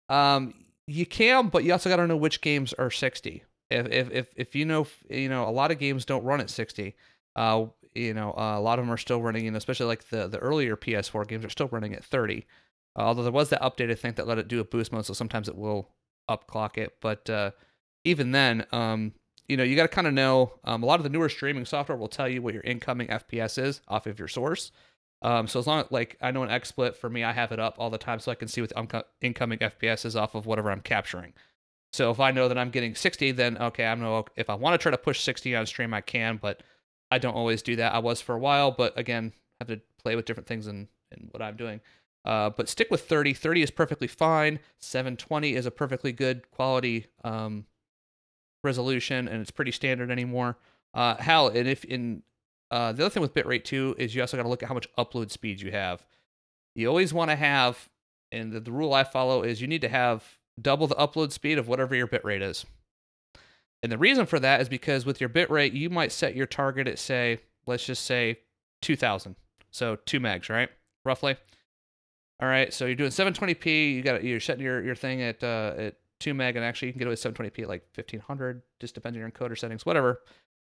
um, 0.10 0.56
you 0.88 1.06
can, 1.06 1.50
but 1.50 1.64
you 1.64 1.74
also 1.74 1.90
got 1.90 1.98
to 1.98 2.08
know 2.08 2.18
which 2.18 2.42
games 2.42 2.74
are 2.74 2.90
60 2.90 3.44
if 3.70 3.88
if 3.88 4.12
if, 4.12 4.28
if 4.36 4.56
you 4.56 4.66
know 4.66 4.88
you 5.10 5.30
know 5.30 5.48
a 5.48 5.52
lot 5.52 5.72
of 5.72 5.80
games 5.80 6.06
don't 6.06 6.24
run 6.24 6.42
at 6.42 6.50
60 6.50 6.96
uh 7.36 7.66
you 7.94 8.14
know 8.14 8.32
uh, 8.38 8.58
a 8.58 8.62
lot 8.62 8.80
of 8.80 8.86
them 8.86 8.94
are 8.94 8.98
still 8.98 9.22
running 9.22 9.48
and 9.48 9.58
especially 9.58 9.86
like 9.86 10.10
the 10.10 10.28
the 10.28 10.40
earlier 10.40 10.76
ps4 10.76 11.28
games 11.28 11.46
are 11.46 11.50
still 11.50 11.68
running 11.70 11.94
at 11.94 12.04
30 12.04 12.46
uh, 12.98 13.02
although 13.02 13.24
there 13.24 13.32
was 13.32 13.50
that 13.50 13.62
update 13.62 13.92
i 13.92 13.96
think 13.96 14.16
that 14.16 14.28
let 14.28 14.38
it 14.38 14.48
do 14.48 14.60
a 14.60 14.64
boost 14.64 14.92
mode 14.92 15.06
so 15.06 15.14
sometimes 15.14 15.48
it 15.48 15.58
will 15.58 15.90
upclock 16.30 16.78
it 16.78 16.96
but 17.02 17.30
uh 17.30 17.52
even 18.04 18.32
then 18.32 18.66
um 18.72 19.14
you 19.48 19.58
know 19.58 19.64
you 19.64 19.76
got 19.76 19.84
to 19.84 19.88
kind 19.90 20.08
of 20.08 20.14
know 20.14 20.54
um, 20.64 20.84
a 20.84 20.86
lot 20.86 21.00
of 21.00 21.04
the 21.04 21.10
newer 21.10 21.30
streaming 21.30 21.66
software 21.66 21.98
will 21.98 22.08
tell 22.08 22.28
you 22.28 22.42
what 22.42 22.54
your 22.54 22.64
incoming 22.64 23.08
fps 23.08 23.58
is 23.62 23.82
off 23.88 24.08
of 24.08 24.20
your 24.20 24.28
source 24.28 24.72
Um, 25.22 25.48
so 25.48 25.60
as 25.60 25.68
long 25.68 25.80
as 25.82 25.92
like 25.92 26.18
I 26.22 26.32
know 26.32 26.44
an 26.44 26.50
XSplit 26.50 26.96
for 26.96 27.10
me, 27.10 27.24
I 27.24 27.32
have 27.34 27.52
it 27.52 27.60
up 27.60 27.76
all 27.80 27.90
the 27.90 27.98
time 27.98 28.20
so 28.20 28.32
I 28.32 28.36
can 28.36 28.48
see 28.48 28.62
what 28.62 28.70
the 28.70 29.06
incoming 29.22 29.60
FPS 29.60 30.06
is 30.06 30.16
off 30.16 30.36
of 30.36 30.46
whatever 30.46 30.72
I'm 30.72 30.82
capturing. 30.82 31.34
So 31.96 32.12
if 32.12 32.20
I 32.20 32.32
know 32.32 32.50
that 32.50 32.58
I'm 32.58 32.72
getting 32.72 32.94
60, 32.94 33.32
then 33.32 33.58
okay, 33.58 33.86
I'm 33.86 34.02
know 34.02 34.26
if 34.36 34.50
I 34.50 34.56
want 34.56 34.74
to 34.74 34.78
try 34.78 34.92
to 34.92 34.98
push 34.98 35.22
60 35.22 35.56
on 35.56 35.66
stream, 35.66 35.94
I 35.94 36.02
can, 36.02 36.36
but 36.42 36.62
I 37.10 37.20
don't 37.20 37.36
always 37.36 37.62
do 37.62 37.78
that. 37.78 37.94
I 37.94 38.00
was 38.00 38.20
for 38.20 38.36
a 38.36 38.38
while, 38.38 38.72
but 38.72 39.00
again, 39.00 39.32
have 39.62 39.70
to 39.70 39.80
play 40.04 40.18
with 40.18 40.26
different 40.26 40.46
things 40.46 40.68
and 40.68 40.90
and 41.12 41.30
what 41.32 41.42
I'm 41.42 41.56
doing. 41.56 41.80
Uh, 42.26 42.50
but 42.50 42.68
stick 42.68 42.90
with 42.92 43.08
30. 43.08 43.34
30 43.34 43.62
is 43.62 43.72
perfectly 43.72 44.08
fine. 44.08 44.60
720 44.82 45.56
is 45.56 45.66
a 45.66 45.72
perfectly 45.72 46.12
good 46.12 46.52
quality 46.52 47.06
um, 47.24 47.66
resolution, 48.62 49.30
and 49.30 49.40
it's 49.40 49.52
pretty 49.52 49.72
standard 49.72 50.12
anymore. 50.12 50.58
Uh, 50.94 51.16
hell, 51.16 51.48
and 51.48 51.66
if 51.66 51.86
in 51.86 52.24
uh, 52.72 52.92
the 52.92 53.06
other 53.06 53.10
thing 53.10 53.22
with 53.22 53.34
bitrate 53.34 53.64
too 53.64 53.96
is 53.98 54.14
you 54.14 54.20
also 54.20 54.36
got 54.36 54.44
to 54.44 54.50
look 54.50 54.64
at 54.64 54.68
how 54.68 54.76
much 54.76 54.90
upload 54.98 55.32
speed 55.32 55.62
you 55.62 55.72
have. 55.72 56.06
You 56.74 56.90
always 56.90 57.14
want 57.14 57.32
to 57.32 57.38
have, 57.38 57.88
and 58.34 58.52
the, 58.52 58.60
the 58.60 58.74
rule 58.74 58.94
I 58.94 59.06
follow 59.06 59.44
is 59.44 59.62
you 59.62 59.68
need 59.68 59.82
to 59.82 59.88
have 59.90 60.35
double 60.62 60.88
the 60.88 60.96
upload 60.96 61.32
speed 61.32 61.58
of 61.58 61.68
whatever 61.68 61.96
your 61.96 62.08
bitrate 62.08 62.42
is. 62.42 62.66
And 63.84 63.92
the 63.92 63.98
reason 63.98 64.26
for 64.26 64.40
that 64.40 64.62
is 64.62 64.70
because 64.70 65.06
with 65.06 65.20
your 65.20 65.30
bitrate, 65.30 65.74
you 65.74 65.90
might 65.90 66.12
set 66.12 66.36
your 66.36 66.48
target 66.48 66.88
at 66.88 66.98
say, 66.98 67.40
let's 67.68 67.86
just 67.86 68.06
say 68.06 68.40
2000. 68.82 69.36
So 69.72 69.98
2 70.06 70.20
megs, 70.20 70.50
right? 70.50 70.70
Roughly. 71.04 71.36
All 72.42 72.50
right, 72.50 72.74
so 72.74 72.86
you're 72.86 72.96
doing 72.96 73.12
720p. 73.12 73.94
You 73.94 74.02
got 74.02 74.24
you're 74.24 74.42
setting 74.42 74.64
your, 74.64 74.84
your 74.84 74.96
thing 74.96 75.22
at 75.22 75.42
uh, 75.42 75.74
at 75.78 75.96
two 76.20 76.34
meg, 76.34 76.58
and 76.58 76.66
actually 76.66 76.90
you 76.90 76.94
can 76.94 77.00
get 77.00 77.06
away 77.06 77.14
with 77.14 77.24
720p 77.24 77.64
at 77.64 77.70
like 77.70 77.86
1500, 77.96 78.62
just 78.82 78.94
depending 78.94 79.22
on 79.22 79.30
your 79.30 79.32
encoder 79.32 79.58
settings, 79.58 79.86
whatever. 79.86 80.22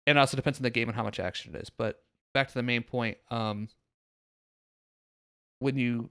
And 0.07 0.19
also 0.19 0.37
depends 0.37 0.59
on 0.59 0.63
the 0.63 0.71
game 0.71 0.89
and 0.89 0.97
how 0.97 1.03
much 1.03 1.21
action 1.21 1.55
it 1.55 1.61
is. 1.61 1.69
But 1.69 2.03
back 2.33 2.49
to 2.49 2.55
the 2.55 2.63
main 2.63 2.83
point, 2.83 3.19
um, 3.31 3.69
when 5.59 5.77
you 5.77 6.09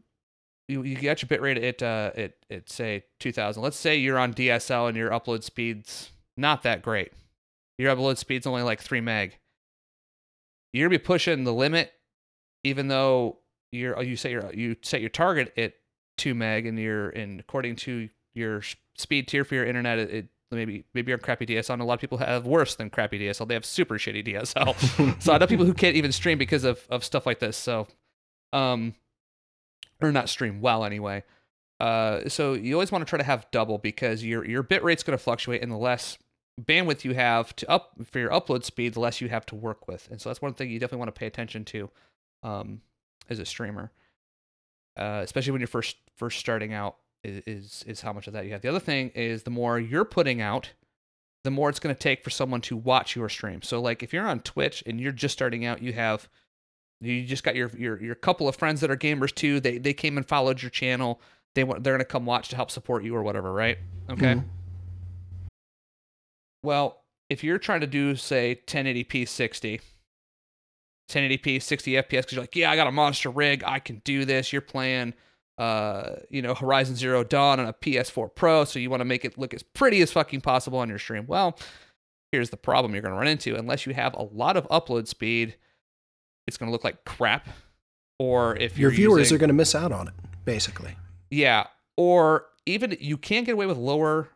you, 0.68 0.84
you 0.84 0.96
get 0.96 1.22
your 1.22 1.30
bitrate 1.30 1.64
at 1.64 1.82
uh 1.82 2.12
at, 2.16 2.34
at 2.52 2.70
say 2.70 3.04
2000. 3.20 3.62
Let's 3.62 3.78
say 3.78 3.96
you're 3.98 4.20
on 4.20 4.34
DSL 4.34 4.88
and 4.88 4.98
your 4.98 5.10
upload 5.10 5.44
speed's 5.44 6.12
not 6.36 6.64
that 6.64 6.82
great. 6.82 7.12
Your 7.78 7.96
upload 7.96 8.18
speed's 8.18 8.48
only 8.48 8.64
like 8.64 8.82
three 8.82 9.02
meg. 9.02 9.38
You're 10.74 10.88
gonna 10.88 11.00
be 11.00 11.04
pushing 11.04 11.44
the 11.44 11.54
limit, 11.54 11.92
even 12.64 12.88
though 12.88 13.38
you're 13.72 14.02
you 14.02 14.16
set 14.16 14.32
your 14.32 14.52
you 14.54 14.76
set 14.82 15.02
your 15.02 15.10
target 15.10 15.54
at 15.58 15.74
two 16.18 16.36
meg, 16.36 16.66
and 16.66 16.78
you're 16.78 17.10
and 17.10 17.40
according 17.40 17.78
to 17.78 18.10
your 18.34 18.62
speed 18.98 19.28
tier 19.28 19.44
for 19.44 19.56
your 19.56 19.66
internet, 19.66 20.00
it, 20.00 20.10
it 20.12 20.28
maybe 20.52 20.86
maybe 20.94 21.10
you're 21.10 21.18
on 21.18 21.22
crappy 21.22 21.46
DSL. 21.46 21.74
And 21.74 21.82
a 21.82 21.86
lot 21.86 21.96
of 21.96 22.02
people 22.02 22.18
have 22.18 22.46
worse 22.46 22.76
than 22.76 22.90
crappy 22.90 23.20
DSL. 23.20 23.48
They 23.48 23.54
have 23.54 23.66
super 23.66 23.98
shitty 23.98 24.28
DSL. 24.28 25.22
so 25.22 25.34
I 25.34 25.38
know 25.38 25.48
people 25.48 25.66
who 25.66 25.74
can't 25.74 25.96
even 25.96 26.12
stream 26.12 26.38
because 26.38 26.64
of 26.64 26.86
of 26.90 27.04
stuff 27.04 27.26
like 27.26 27.40
this. 27.40 27.56
So, 27.58 27.88
um, 28.54 28.94
or 30.02 30.12
not 30.12 30.30
stream 30.30 30.62
well 30.62 30.84
anyway. 30.84 31.24
Uh, 31.80 32.28
so 32.28 32.54
you 32.54 32.74
always 32.74 32.92
want 32.92 33.06
to 33.06 33.10
try 33.10 33.18
to 33.18 33.24
have 33.24 33.46
double 33.52 33.78
because 33.78 34.24
your 34.24 34.46
your 34.46 34.64
bit 34.64 34.84
rate's 34.84 35.04
going 35.04 35.18
to 35.18 35.24
fluctuate, 35.24 35.62
and 35.62 35.72
the 35.72 35.78
less 35.78 36.18
bandwidth 36.60 37.04
you 37.04 37.14
have 37.14 37.56
to 37.56 37.70
up 37.70 37.94
for 38.04 38.20
your 38.20 38.32
upload 38.32 38.64
speed, 38.64 38.96
the 38.96 39.00
less 39.00 39.22
you 39.22 39.30
have 39.30 39.46
to 39.46 39.56
work 39.56 39.88
with. 39.88 40.10
And 40.10 40.20
so 40.20 40.30
that's 40.30 40.42
one 40.42 40.54
thing 40.54 40.72
you 40.72 40.80
definitely 40.80 41.00
want 41.00 41.16
to 41.16 41.20
pay 41.20 41.28
attention 41.28 41.66
to. 41.66 41.90
Um, 42.44 42.82
as 43.30 43.40
a 43.40 43.46
streamer, 43.46 43.92
uh, 44.96 45.22
especially 45.24 45.52
when 45.52 45.62
you're 45.62 45.68
first 45.68 45.98
first 46.16 46.40
starting 46.40 46.74
out. 46.74 46.98
Is 47.24 47.84
is 47.86 48.00
how 48.00 48.14
much 48.14 48.28
of 48.28 48.34
that 48.34 48.46
you 48.46 48.52
have. 48.52 48.62
The 48.62 48.70
other 48.70 48.80
thing 48.80 49.10
is 49.10 49.44
the 49.44 49.50
more 49.50 49.80
you're 49.80 50.06
putting 50.06 50.40
out, 50.40 50.72
the 51.44 51.52
more 51.52 51.68
it's 51.70 51.80
going 51.80 51.94
to 51.94 52.00
take 52.00 52.24
for 52.24 52.30
someone 52.30 52.62
to 52.62 52.78
watch 52.78 53.16
your 53.16 53.28
stream. 53.28 53.62
So 53.64 53.82
like 53.82 54.02
if 54.02 54.14
you're 54.14 54.28
on 54.28 54.40
Twitch 54.42 54.82
and 54.86 55.02
you're 55.02 55.12
just 55.12 55.34
starting 55.34 55.66
out, 55.66 55.82
you 55.82 55.92
have 55.94 56.30
you 57.02 57.24
just 57.26 57.44
got 57.44 57.56
your 57.56 57.70
your 57.78 58.02
your 58.02 58.16
couple 58.16 58.48
of 58.48 58.56
friends 58.56 58.82
that 58.82 58.90
are 58.90 58.98
gamers 58.98 59.34
too. 59.34 59.60
They 59.60 59.78
they 59.78 59.94
came 59.94 60.18
and 60.18 60.28
followed 60.28 60.62
your 60.62 60.72
channel. 60.72 61.22
They 61.56 61.64
want 61.64 61.84
they're 61.84 61.94
going 61.94 62.00
to 62.00 62.06
come 62.06 62.26
watch 62.26 62.50
to 62.50 62.56
help 62.56 62.72
support 62.72 63.04
you 63.04 63.16
or 63.16 63.24
whatever, 63.24 63.52
right? 63.52 63.78
Okay. 64.10 64.36
Mm-hmm. 64.36 64.48
Well, 66.64 67.02
if 67.30 67.44
you're 67.44 67.60
trying 67.60 67.82
to 67.82 67.88
do 67.88 68.16
say 68.16 68.62
1080p 68.68 69.28
60 69.28 69.82
1080p 71.10 71.62
60 71.62 71.92
fps 71.94 72.10
because 72.10 72.32
you're 72.34 72.42
like 72.42 72.56
yeah 72.56 72.70
i 72.70 72.76
got 72.76 72.88
a 72.88 72.92
monster 72.92 73.30
rig 73.30 73.64
i 73.66 73.80
can 73.80 74.02
do 74.04 74.26
this 74.26 74.52
you're 74.52 74.62
playing 74.62 75.14
uh 75.58 76.16
you 76.30 76.42
know 76.42 76.54
horizon 76.54 76.96
zero 76.96 77.24
dawn 77.24 77.60
on 77.60 77.68
a 77.68 77.74
ps4 77.74 78.34
pro 78.36 78.66
so 78.66 78.78
you 78.78 78.90
want 78.90 79.00
to 79.00 79.06
make 79.06 79.24
it 79.24 79.38
look 79.38 79.54
as 79.54 79.64
pretty 79.64 80.02
as 80.02 80.12
fucking 80.12 80.42
possible 80.42 80.80
on 80.80 80.90
your 80.90 81.00
stream 81.00 81.26
well 81.28 81.58
here's 82.32 82.50
the 82.50 82.58
problem 82.58 82.94
you're 82.94 83.02
going 83.02 83.14
to 83.14 83.18
run 83.18 83.28
into 83.28 83.56
unless 83.56 83.86
you 83.86 83.94
have 83.94 84.14
a 84.16 84.24
lot 84.24 84.58
of 84.58 84.68
upload 84.68 85.08
speed 85.08 85.56
it's 86.48 86.58
going 86.58 86.68
to 86.68 86.72
look 86.72 86.84
like 86.84 87.04
crap 87.06 87.48
or 88.20 88.56
if 88.56 88.78
your 88.78 88.90
viewers 88.92 89.20
using, 89.20 89.36
are 89.36 89.40
going 89.40 89.50
to 89.50 89.54
miss 89.54 89.76
out 89.76 89.92
on 89.92 90.08
it 90.08 90.14
basically 90.46 90.96
yeah 91.30 91.68
or 91.98 92.46
even 92.66 92.96
you 93.00 93.18
can't 93.18 93.46
get 93.46 93.54
away 93.54 93.66
with 93.66 93.78
lower 93.78 94.30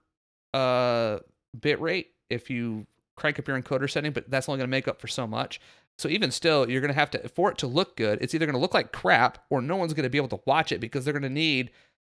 uh 0.54 1.18
bit 1.60 1.80
rate 1.82 2.12
if 2.30 2.50
you 2.50 2.86
crank 3.16 3.40
up 3.40 3.48
your 3.48 3.60
encoder 3.60 3.90
setting 3.90 4.12
but 4.12 4.30
that's 4.30 4.48
only 4.50 4.58
going 4.58 4.68
to 4.68 4.72
make 4.72 4.88
up 4.88 5.00
for 5.00 5.08
so 5.08 5.26
much 5.26 5.60
so 6.02 6.10
even 6.10 6.32
still, 6.32 6.68
you're 6.68 6.82
going 6.82 6.94
to 6.94 7.00
have 7.00 7.12
to 7.12 7.30
for 7.30 7.52
it 7.52 7.60
to 7.60 7.68
look 7.68 7.96
good. 7.96 8.18
It's 8.22 8.34
either 8.34 8.48
going 8.48 8.56
to 8.56 8.60
look 8.60 8.74
like 8.74 8.92
crap 8.92 9.38
or 9.52 9.62
no 9.62 9.76
one's 9.76 9.94
going 9.94 10.04
to 10.04 10.10
be 10.10 10.18
able 10.18 10.30
to 10.30 10.40
watch 10.48 10.72
it 10.72 10.80
because 10.80 11.06
they're 11.06 11.14
going 11.14 11.22
to 11.22 11.30
need 11.30 11.70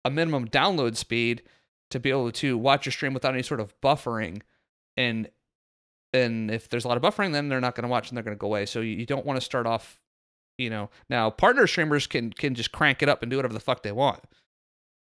a 0.04 0.10
minimum 0.10 0.48
download 0.48 0.96
speed 0.96 1.42
to 1.90 2.00
be 2.00 2.10
able 2.10 2.32
to 2.32 2.58
watch 2.58 2.84
your 2.84 2.92
stream 2.92 3.14
without 3.14 3.32
any 3.32 3.44
sort 3.44 3.60
of 3.60 3.80
buffering. 3.80 4.42
And 4.96 5.30
and 6.16 6.50
if 6.50 6.68
there's 6.68 6.84
a 6.84 6.88
lot 6.88 6.96
of 6.96 7.02
buffering, 7.02 7.32
then 7.32 7.48
they're 7.48 7.60
not 7.60 7.74
going 7.74 7.82
to 7.82 7.88
watch 7.88 8.08
and 8.08 8.16
they're 8.16 8.24
going 8.24 8.36
to 8.36 8.40
go 8.40 8.46
away. 8.46 8.66
So 8.66 8.80
you, 8.80 8.96
you 8.96 9.06
don't 9.06 9.26
want 9.26 9.38
to 9.38 9.44
start 9.44 9.66
off, 9.66 10.00
you 10.58 10.70
know. 10.70 10.90
Now 11.08 11.30
partner 11.30 11.66
streamers 11.66 12.06
can 12.06 12.32
can 12.32 12.54
just 12.54 12.72
crank 12.72 13.02
it 13.02 13.08
up 13.08 13.22
and 13.22 13.30
do 13.30 13.36
whatever 13.36 13.54
the 13.54 13.60
fuck 13.60 13.82
they 13.82 13.92
want 13.92 14.20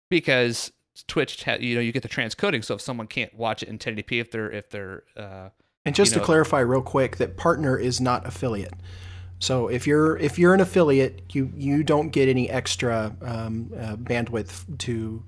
because 0.10 0.72
Twitch, 1.08 1.46
you 1.60 1.76
know, 1.76 1.82
you 1.82 1.92
get 1.92 2.04
the 2.04 2.10
transcoding. 2.10 2.64
So 2.64 2.76
if 2.76 2.82
someone 2.82 3.08
can't 3.08 3.34
watch 3.34 3.64
it 3.64 3.70
in 3.70 3.80
1080p, 3.80 4.20
if 4.20 4.32
they're 4.32 4.52
if 4.52 4.70
they're 4.70 5.04
uh, 5.18 5.50
and 5.86 5.96
just 5.96 6.12
you 6.12 6.18
know, 6.18 6.22
to 6.22 6.26
clarify 6.26 6.60
real 6.60 6.82
quick 6.82 7.18
that 7.18 7.38
partner 7.38 7.78
is 7.78 8.00
not 8.00 8.28
affiliate. 8.28 8.74
So 9.40 9.70
if 9.70 9.88
you're 9.88 10.18
if 10.18 10.38
you're 10.38 10.54
an 10.54 10.62
affiliate, 10.62 11.34
you 11.34 11.52
you 11.56 11.84
don't 11.84 12.10
get 12.10 12.30
any 12.30 12.50
extra 12.50 13.16
um, 13.24 13.72
uh, 13.76 13.96
bandwidth 13.96 14.78
to 14.80 15.24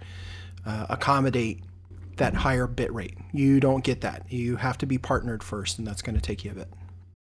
uh, 0.65 0.85
accommodate 0.89 1.63
that 2.17 2.33
higher 2.35 2.67
bit 2.67 2.93
rate. 2.93 3.17
You 3.31 3.59
don't 3.59 3.83
get 3.83 4.01
that. 4.01 4.31
You 4.31 4.57
have 4.57 4.77
to 4.79 4.85
be 4.85 4.97
partnered 4.97 5.43
first, 5.43 5.77
and 5.77 5.87
that's 5.87 6.01
going 6.01 6.15
to 6.15 6.21
take 6.21 6.43
you 6.43 6.51
a 6.51 6.55
bit. 6.55 6.69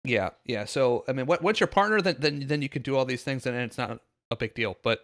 Yeah, 0.04 0.30
yeah. 0.44 0.64
So 0.64 1.04
I 1.08 1.12
mean, 1.12 1.26
once 1.26 1.60
you're 1.60 1.66
partner, 1.66 2.00
then 2.00 2.16
then 2.18 2.44
then 2.46 2.62
you 2.62 2.68
can 2.68 2.82
do 2.82 2.96
all 2.96 3.04
these 3.04 3.22
things, 3.22 3.46
and 3.46 3.56
it's 3.56 3.78
not 3.78 4.00
a 4.30 4.36
big 4.36 4.54
deal. 4.54 4.76
But 4.82 5.00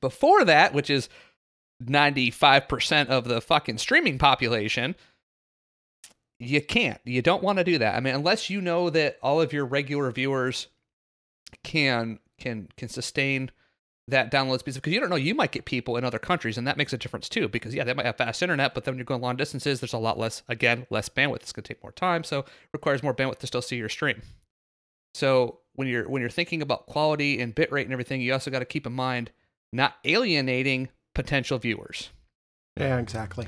before 0.00 0.44
that, 0.44 0.74
which 0.74 0.90
is 0.90 1.08
95% 1.84 3.06
of 3.08 3.24
the 3.24 3.40
fucking 3.40 3.78
streaming 3.78 4.18
population, 4.18 4.94
you 6.38 6.60
can't. 6.60 7.00
You 7.04 7.22
don't 7.22 7.42
want 7.42 7.58
to 7.58 7.64
do 7.64 7.78
that. 7.78 7.94
I 7.94 8.00
mean, 8.00 8.14
unless 8.14 8.50
you 8.50 8.60
know 8.60 8.90
that 8.90 9.18
all 9.22 9.40
of 9.40 9.52
your 9.52 9.66
regular 9.66 10.10
viewers 10.10 10.68
can 11.62 12.18
can 12.38 12.68
can 12.76 12.88
sustain 12.88 13.50
that 14.10 14.30
download 14.30 14.58
speed 14.58 14.74
because 14.74 14.92
you 14.92 15.00
don't 15.00 15.10
know 15.10 15.16
you 15.16 15.34
might 15.34 15.52
get 15.52 15.64
people 15.64 15.96
in 15.96 16.04
other 16.04 16.18
countries 16.18 16.58
and 16.58 16.66
that 16.66 16.76
makes 16.76 16.92
a 16.92 16.98
difference 16.98 17.28
too 17.28 17.48
because 17.48 17.74
yeah 17.74 17.84
they 17.84 17.94
might 17.94 18.06
have 18.06 18.16
fast 18.16 18.42
internet 18.42 18.74
but 18.74 18.84
then 18.84 18.92
when 18.92 18.98
you're 18.98 19.04
going 19.04 19.20
long 19.20 19.36
distances 19.36 19.80
there's 19.80 19.92
a 19.92 19.98
lot 19.98 20.18
less 20.18 20.42
again 20.48 20.86
less 20.90 21.08
bandwidth. 21.08 21.36
It's 21.36 21.52
going 21.52 21.64
to 21.64 21.74
take 21.74 21.82
more 21.82 21.92
time 21.92 22.24
so 22.24 22.44
requires 22.72 23.02
more 23.02 23.14
bandwidth 23.14 23.38
to 23.38 23.46
still 23.46 23.62
see 23.62 23.76
your 23.76 23.88
stream. 23.88 24.22
So 25.14 25.60
when 25.74 25.88
you're 25.88 26.08
when 26.08 26.20
you're 26.20 26.30
thinking 26.30 26.62
about 26.62 26.86
quality 26.86 27.40
and 27.40 27.54
bitrate 27.54 27.84
and 27.84 27.92
everything 27.92 28.20
you 28.20 28.32
also 28.32 28.50
got 28.50 28.60
to 28.60 28.64
keep 28.64 28.86
in 28.86 28.92
mind 28.92 29.30
not 29.72 29.94
alienating 30.04 30.88
potential 31.14 31.58
viewers 31.58 32.10
yeah, 32.80 32.98
exactly. 32.98 33.46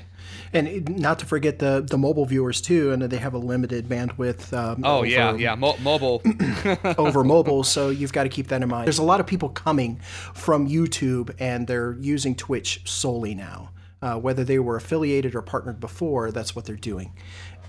And 0.53 0.97
not 0.99 1.19
to 1.19 1.25
forget 1.25 1.59
the 1.59 1.85
the 1.87 1.97
mobile 1.97 2.25
viewers 2.25 2.61
too, 2.61 2.91
and 2.91 3.01
they 3.01 3.17
have 3.17 3.33
a 3.33 3.37
limited 3.37 3.87
bandwidth. 3.87 4.53
Um, 4.53 4.81
oh 4.83 4.99
over, 4.99 5.07
yeah, 5.07 5.33
yeah, 5.35 5.55
Mo- 5.55 5.77
mobile 5.81 6.21
over 6.97 7.23
mobile. 7.23 7.63
So 7.63 7.89
you've 7.89 8.13
got 8.13 8.23
to 8.23 8.29
keep 8.29 8.47
that 8.47 8.61
in 8.61 8.69
mind. 8.69 8.87
There's 8.87 8.99
a 8.99 9.03
lot 9.03 9.19
of 9.19 9.27
people 9.27 9.49
coming 9.49 9.99
from 10.33 10.69
YouTube, 10.69 11.35
and 11.39 11.67
they're 11.67 11.97
using 11.99 12.35
Twitch 12.35 12.81
solely 12.85 13.35
now. 13.35 13.71
Uh, 14.01 14.19
whether 14.19 14.43
they 14.43 14.59
were 14.59 14.75
affiliated 14.75 15.33
or 15.33 15.41
partnered 15.41 15.79
before, 15.79 16.29
that's 16.31 16.55
what 16.55 16.65
they're 16.65 16.75
doing. 16.75 17.13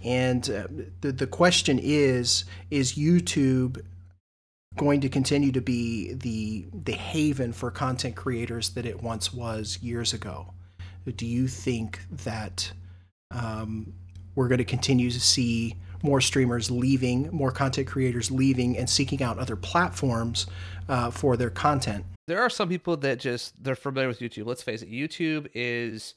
And 0.02 0.48
uh, 0.50 0.66
the 1.00 1.12
the 1.12 1.26
question 1.26 1.78
is: 1.82 2.44
Is 2.70 2.94
YouTube 2.94 3.80
going 4.76 5.00
to 5.00 5.08
continue 5.08 5.52
to 5.52 5.60
be 5.60 6.12
the 6.12 6.66
the 6.72 6.92
haven 6.92 7.52
for 7.52 7.70
content 7.70 8.16
creators 8.16 8.70
that 8.70 8.84
it 8.84 9.02
once 9.02 9.32
was 9.32 9.78
years 9.80 10.12
ago? 10.12 10.52
Do 11.12 11.26
you 11.26 11.48
think 11.48 12.00
that 12.10 12.72
um, 13.30 13.92
we're 14.34 14.48
going 14.48 14.58
to 14.58 14.64
continue 14.64 15.10
to 15.10 15.20
see 15.20 15.74
more 16.02 16.20
streamers 16.20 16.70
leaving, 16.70 17.30
more 17.30 17.50
content 17.50 17.86
creators 17.86 18.30
leaving, 18.30 18.76
and 18.76 18.88
seeking 18.90 19.22
out 19.22 19.38
other 19.38 19.56
platforms 19.56 20.46
uh, 20.88 21.10
for 21.10 21.36
their 21.36 21.50
content? 21.50 22.04
There 22.26 22.40
are 22.40 22.50
some 22.50 22.68
people 22.68 22.96
that 22.98 23.18
just 23.20 23.62
they're 23.62 23.74
familiar 23.76 24.08
with 24.08 24.20
YouTube. 24.20 24.46
Let's 24.46 24.62
face 24.62 24.82
it, 24.82 24.90
YouTube 24.90 25.48
is 25.54 26.14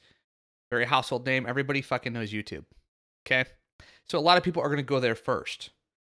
very 0.70 0.84
household 0.86 1.24
name. 1.26 1.46
Everybody 1.46 1.80
fucking 1.82 2.12
knows 2.12 2.32
YouTube. 2.32 2.64
Okay, 3.26 3.44
so 4.08 4.18
a 4.18 4.20
lot 4.20 4.38
of 4.38 4.42
people 4.42 4.62
are 4.62 4.68
going 4.68 4.76
to 4.78 4.82
go 4.82 5.00
there 5.00 5.14
first. 5.14 5.70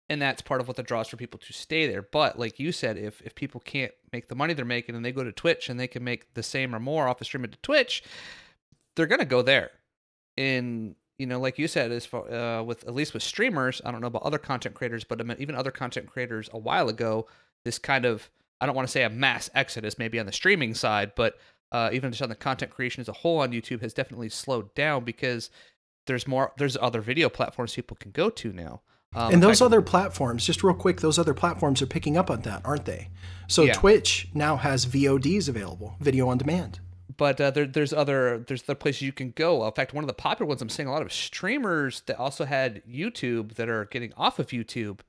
and 0.08 0.20
that's 0.20 0.42
part 0.42 0.60
of 0.60 0.68
what 0.68 0.76
the 0.76 0.82
draws 0.82 1.08
for 1.08 1.16
people 1.16 1.40
to 1.40 1.52
stay 1.54 1.86
there. 1.86 2.02
But 2.02 2.38
like 2.38 2.58
you 2.60 2.72
said, 2.72 2.98
if 2.98 3.22
if 3.22 3.34
people 3.34 3.60
can't 3.60 3.92
make 4.12 4.28
the 4.28 4.34
money 4.34 4.52
they're 4.54 4.64
making 4.64 4.94
and 4.94 5.04
they 5.04 5.12
go 5.12 5.24
to 5.24 5.32
Twitch 5.32 5.68
and 5.70 5.80
they 5.80 5.88
can 5.88 6.04
make 6.04 6.34
the 6.34 6.42
same 6.42 6.74
or 6.74 6.80
more 6.80 7.08
off 7.08 7.20
of 7.20 7.26
streaming 7.26 7.50
to 7.50 7.58
Twitch, 7.62 8.02
they're 8.96 9.06
gonna 9.06 9.24
go 9.24 9.42
there. 9.42 9.70
And 10.36 10.94
you 11.18 11.26
know, 11.26 11.38
like 11.38 11.58
you 11.58 11.68
said, 11.68 11.92
as 11.92 12.06
far 12.06 12.30
uh, 12.32 12.62
with 12.62 12.84
at 12.84 12.94
least 12.94 13.14
with 13.14 13.22
streamers, 13.22 13.80
I 13.84 13.90
don't 13.90 14.00
know 14.00 14.06
about 14.06 14.22
other 14.22 14.38
content 14.38 14.74
creators, 14.74 15.04
but 15.04 15.20
I 15.20 15.24
mean, 15.24 15.36
even 15.38 15.54
other 15.54 15.70
content 15.70 16.06
creators 16.08 16.48
a 16.52 16.58
while 16.58 16.88
ago, 16.88 17.28
this 17.64 17.78
kind 17.78 18.04
of 18.04 18.30
I 18.60 18.66
don't 18.66 18.74
want 18.74 18.86
to 18.86 18.92
say 18.92 19.02
a 19.02 19.10
mass 19.10 19.50
exodus, 19.54 19.98
maybe 19.98 20.18
on 20.20 20.26
the 20.26 20.32
streaming 20.32 20.74
side, 20.74 21.12
but 21.16 21.38
uh, 21.72 21.90
even 21.92 22.12
just 22.12 22.22
on 22.22 22.28
the 22.28 22.34
content 22.34 22.70
creation 22.70 23.00
as 23.00 23.08
a 23.08 23.12
whole 23.12 23.38
on 23.40 23.50
YouTube 23.50 23.80
has 23.80 23.94
definitely 23.94 24.28
slowed 24.28 24.74
down 24.74 25.04
because 25.04 25.50
there's 26.06 26.26
more 26.26 26.52
there's 26.58 26.76
other 26.76 27.00
video 27.00 27.28
platforms 27.28 27.74
people 27.74 27.96
can 27.98 28.10
go 28.10 28.30
to 28.30 28.52
now. 28.52 28.82
Um, 29.14 29.34
and 29.34 29.42
those 29.42 29.60
other 29.60 29.82
platforms, 29.82 30.46
just 30.46 30.62
real 30.62 30.74
quick, 30.74 31.00
those 31.00 31.18
other 31.18 31.34
platforms 31.34 31.82
are 31.82 31.86
picking 31.86 32.16
up 32.16 32.30
on 32.30 32.42
that, 32.42 32.62
aren't 32.64 32.86
they? 32.86 33.10
So 33.46 33.64
yeah. 33.64 33.74
Twitch 33.74 34.28
now 34.32 34.56
has 34.56 34.86
VODs 34.86 35.48
available, 35.48 35.96
video 36.00 36.28
on 36.28 36.38
demand. 36.38 36.80
But 37.16 37.40
uh, 37.40 37.50
there, 37.50 37.66
there's 37.66 37.92
other 37.92 38.44
there's 38.46 38.62
other 38.62 38.74
places 38.74 39.02
you 39.02 39.12
can 39.12 39.32
go. 39.32 39.66
In 39.66 39.72
fact, 39.72 39.92
one 39.92 40.04
of 40.04 40.08
the 40.08 40.14
popular 40.14 40.48
ones 40.48 40.62
I'm 40.62 40.68
seeing 40.68 40.88
a 40.88 40.92
lot 40.92 41.02
of 41.02 41.12
streamers 41.12 42.02
that 42.06 42.18
also 42.18 42.44
had 42.44 42.82
YouTube 42.86 43.54
that 43.54 43.68
are 43.68 43.86
getting 43.86 44.12
off 44.16 44.38
of 44.38 44.48
YouTube 44.48 45.00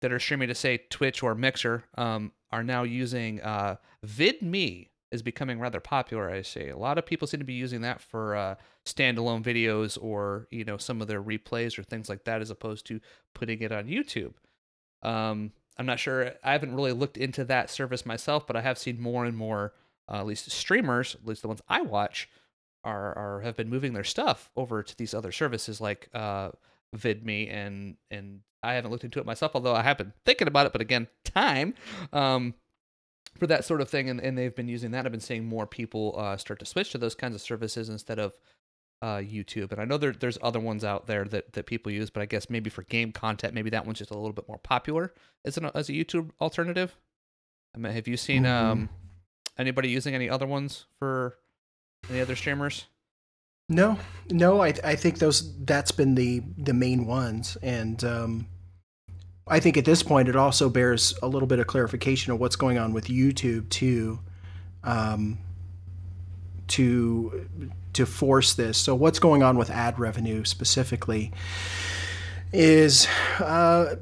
that 0.00 0.12
are 0.12 0.18
streaming 0.18 0.48
to 0.48 0.54
say 0.54 0.82
Twitch 0.90 1.22
or 1.22 1.34
Mixer 1.34 1.84
um, 1.96 2.32
are 2.50 2.64
now 2.64 2.82
using 2.82 3.40
uh, 3.42 3.76
VidMe 4.04 4.88
is 5.12 5.22
becoming 5.22 5.60
rather 5.60 5.78
popular. 5.78 6.30
I 6.30 6.42
see 6.42 6.68
a 6.68 6.76
lot 6.76 6.98
of 6.98 7.06
people 7.06 7.28
seem 7.28 7.40
to 7.40 7.46
be 7.46 7.52
using 7.52 7.82
that 7.82 8.00
for 8.00 8.34
uh, 8.34 8.54
standalone 8.86 9.44
videos 9.44 9.98
or 10.00 10.48
you 10.50 10.64
know 10.64 10.78
some 10.78 11.02
of 11.02 11.08
their 11.08 11.22
replays 11.22 11.78
or 11.78 11.82
things 11.82 12.08
like 12.08 12.24
that, 12.24 12.40
as 12.40 12.50
opposed 12.50 12.86
to 12.86 13.00
putting 13.34 13.60
it 13.60 13.72
on 13.72 13.86
YouTube. 13.86 14.32
Um, 15.02 15.52
I'm 15.78 15.86
not 15.86 15.98
sure. 15.98 16.32
I 16.42 16.52
haven't 16.52 16.74
really 16.74 16.92
looked 16.92 17.16
into 17.16 17.44
that 17.44 17.70
service 17.70 18.06
myself, 18.06 18.46
but 18.46 18.56
I 18.56 18.62
have 18.62 18.78
seen 18.78 19.00
more 19.00 19.24
and 19.24 19.36
more, 19.36 19.72
uh, 20.12 20.16
at 20.16 20.26
least 20.26 20.50
streamers, 20.50 21.14
at 21.14 21.26
least 21.26 21.42
the 21.42 21.48
ones 21.48 21.62
I 21.68 21.82
watch, 21.82 22.28
are 22.84 23.16
are 23.16 23.40
have 23.40 23.56
been 23.56 23.70
moving 23.70 23.92
their 23.92 24.04
stuff 24.04 24.50
over 24.56 24.82
to 24.82 24.96
these 24.96 25.14
other 25.14 25.32
services 25.32 25.80
like 25.80 26.08
uh, 26.14 26.50
VidMe 26.96 27.52
and 27.52 27.96
and 28.10 28.40
I 28.62 28.74
haven't 28.74 28.90
looked 28.90 29.04
into 29.04 29.18
it 29.18 29.26
myself, 29.26 29.52
although 29.54 29.74
I 29.74 29.82
have 29.82 29.98
been 29.98 30.12
thinking 30.24 30.48
about 30.48 30.66
it. 30.66 30.72
But 30.72 30.80
again, 30.80 31.08
time. 31.24 31.74
Um, 32.12 32.54
for 33.38 33.46
that 33.46 33.64
sort 33.64 33.80
of 33.80 33.88
thing, 33.88 34.10
and, 34.10 34.20
and 34.20 34.36
they've 34.36 34.54
been 34.54 34.68
using 34.68 34.90
that. 34.90 35.06
I've 35.06 35.12
been 35.12 35.20
seeing 35.20 35.46
more 35.46 35.66
people 35.66 36.14
uh, 36.18 36.36
start 36.36 36.58
to 36.60 36.66
switch 36.66 36.90
to 36.92 36.98
those 36.98 37.14
kinds 37.14 37.34
of 37.34 37.40
services 37.40 37.88
instead 37.88 38.18
of 38.18 38.34
uh, 39.00 39.16
YouTube. 39.16 39.72
And 39.72 39.80
I 39.80 39.84
know 39.84 39.96
there, 39.96 40.12
there's 40.12 40.38
other 40.42 40.60
ones 40.60 40.84
out 40.84 41.06
there 41.06 41.24
that, 41.24 41.52
that 41.54 41.66
people 41.66 41.90
use, 41.90 42.10
but 42.10 42.22
I 42.22 42.26
guess 42.26 42.50
maybe 42.50 42.70
for 42.70 42.82
game 42.84 43.10
content, 43.10 43.54
maybe 43.54 43.70
that 43.70 43.84
one's 43.84 43.98
just 43.98 44.10
a 44.10 44.14
little 44.14 44.32
bit 44.32 44.46
more 44.48 44.58
popular 44.58 45.12
as 45.44 45.56
an 45.56 45.70
as 45.74 45.88
a 45.88 45.92
YouTube 45.92 46.30
alternative. 46.40 46.96
I 47.74 47.78
mean, 47.78 47.92
have 47.92 48.06
you 48.06 48.16
seen 48.16 48.44
mm-hmm. 48.44 48.70
um, 48.70 48.88
anybody 49.58 49.88
using 49.88 50.14
any 50.14 50.28
other 50.28 50.46
ones 50.46 50.86
for 50.98 51.38
any 52.10 52.20
other 52.20 52.36
streamers? 52.36 52.86
No, 53.68 53.98
no. 54.30 54.62
I 54.62 54.74
I 54.84 54.96
think 54.96 55.18
those 55.18 55.54
that's 55.64 55.92
been 55.92 56.14
the 56.14 56.42
the 56.58 56.74
main 56.74 57.06
ones, 57.06 57.56
and 57.62 58.02
um, 58.04 58.46
I 59.46 59.60
think 59.60 59.76
at 59.76 59.84
this 59.84 60.02
point 60.02 60.28
it 60.28 60.36
also 60.36 60.68
bears 60.68 61.14
a 61.22 61.28
little 61.28 61.48
bit 61.48 61.58
of 61.58 61.66
clarification 61.66 62.32
of 62.32 62.40
what's 62.40 62.56
going 62.56 62.78
on 62.78 62.92
with 62.92 63.06
YouTube 63.06 63.68
too, 63.70 64.18
um, 64.84 65.38
to 66.68 67.48
to 67.94 68.04
force 68.04 68.54
this. 68.54 68.78
So 68.78 68.94
what's 68.94 69.18
going 69.18 69.42
on 69.42 69.56
with 69.56 69.70
ad 69.70 69.98
revenue 69.98 70.44
specifically 70.44 71.32
is. 72.52 73.06
Uh, 73.38 73.96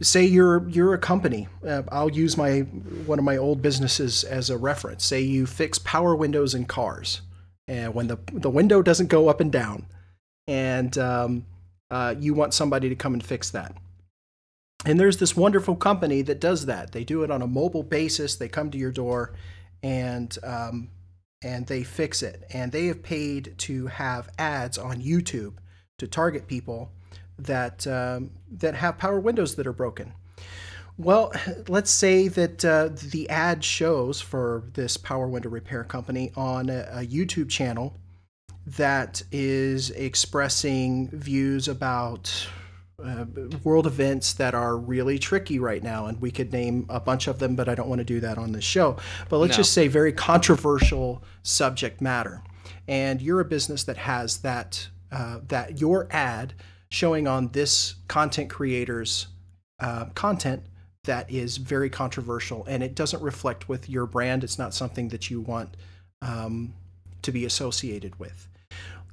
say 0.00 0.24
you're 0.24 0.68
you're 0.68 0.94
a 0.94 0.98
company 0.98 1.48
uh, 1.66 1.82
i'll 1.90 2.10
use 2.10 2.36
my 2.36 2.60
one 3.06 3.18
of 3.18 3.24
my 3.24 3.36
old 3.36 3.60
businesses 3.60 4.22
as 4.22 4.48
a 4.48 4.56
reference 4.56 5.04
say 5.04 5.20
you 5.20 5.46
fix 5.46 5.78
power 5.80 6.14
windows 6.14 6.54
in 6.54 6.64
cars 6.64 7.22
and 7.66 7.92
when 7.92 8.06
the 8.06 8.18
the 8.32 8.50
window 8.50 8.82
doesn't 8.82 9.08
go 9.08 9.28
up 9.28 9.40
and 9.40 9.50
down 9.50 9.86
and 10.46 10.96
um, 10.98 11.44
uh, 11.90 12.14
you 12.18 12.34
want 12.34 12.54
somebody 12.54 12.88
to 12.88 12.94
come 12.94 13.14
and 13.14 13.24
fix 13.24 13.50
that 13.50 13.74
and 14.84 15.00
there's 15.00 15.16
this 15.16 15.36
wonderful 15.36 15.76
company 15.76 16.22
that 16.22 16.40
does 16.40 16.66
that. 16.66 16.92
They 16.92 17.04
do 17.04 17.22
it 17.22 17.30
on 17.30 17.42
a 17.42 17.46
mobile 17.46 17.82
basis. 17.82 18.36
They 18.36 18.48
come 18.48 18.70
to 18.70 18.78
your 18.78 18.92
door, 18.92 19.34
and 19.82 20.36
um, 20.42 20.90
and 21.42 21.66
they 21.66 21.82
fix 21.82 22.22
it. 22.22 22.44
And 22.52 22.70
they 22.70 22.86
have 22.86 23.02
paid 23.02 23.54
to 23.58 23.86
have 23.86 24.28
ads 24.38 24.76
on 24.76 25.00
YouTube 25.00 25.54
to 25.98 26.06
target 26.06 26.46
people 26.46 26.90
that 27.38 27.86
um, 27.86 28.30
that 28.50 28.74
have 28.74 28.98
power 28.98 29.20
windows 29.20 29.54
that 29.56 29.66
are 29.66 29.72
broken. 29.72 30.12
Well, 30.96 31.32
let's 31.68 31.90
say 31.90 32.28
that 32.28 32.64
uh, 32.64 32.90
the 32.92 33.28
ad 33.28 33.64
shows 33.64 34.20
for 34.20 34.64
this 34.74 34.96
power 34.96 35.26
window 35.26 35.48
repair 35.48 35.82
company 35.82 36.30
on 36.36 36.70
a, 36.70 36.88
a 36.92 37.06
YouTube 37.06 37.50
channel 37.50 37.98
that 38.66 39.22
is 39.32 39.90
expressing 39.90 41.08
views 41.10 41.68
about 41.68 42.48
uh, 43.04 43.24
world 43.64 43.86
events 43.86 44.34
that 44.34 44.54
are 44.54 44.76
really 44.76 45.18
tricky 45.18 45.58
right 45.58 45.82
now, 45.82 46.06
and 46.06 46.20
we 46.20 46.30
could 46.30 46.52
name 46.52 46.86
a 46.88 47.00
bunch 47.00 47.26
of 47.26 47.40
them, 47.40 47.56
but 47.56 47.68
I 47.68 47.74
don't 47.74 47.88
want 47.88 47.98
to 47.98 48.04
do 48.04 48.20
that 48.20 48.38
on 48.38 48.52
this 48.52 48.64
show. 48.64 48.96
But 49.28 49.38
let's 49.38 49.54
no. 49.54 49.56
just 49.58 49.72
say 49.72 49.88
very 49.88 50.12
controversial 50.12 51.24
subject 51.42 52.00
matter, 52.00 52.42
and 52.86 53.20
you're 53.20 53.40
a 53.40 53.44
business 53.44 53.82
that 53.84 53.96
has 53.96 54.38
that 54.38 54.88
uh, 55.10 55.40
that 55.48 55.80
your 55.80 56.06
ad 56.10 56.54
showing 56.94 57.26
on 57.26 57.48
this 57.48 57.96
content 58.08 58.48
creator's 58.48 59.26
uh, 59.80 60.06
content 60.14 60.62
that 61.04 61.30
is 61.30 61.58
very 61.58 61.90
controversial, 61.90 62.64
and 62.66 62.82
it 62.82 62.94
doesn't 62.94 63.22
reflect 63.22 63.68
with 63.68 63.90
your 63.90 64.06
brand. 64.06 64.42
It's 64.42 64.58
not 64.58 64.72
something 64.72 65.08
that 65.08 65.28
you 65.30 65.40
want 65.40 65.76
um, 66.22 66.74
to 67.22 67.32
be 67.32 67.44
associated 67.44 68.18
with 68.18 68.48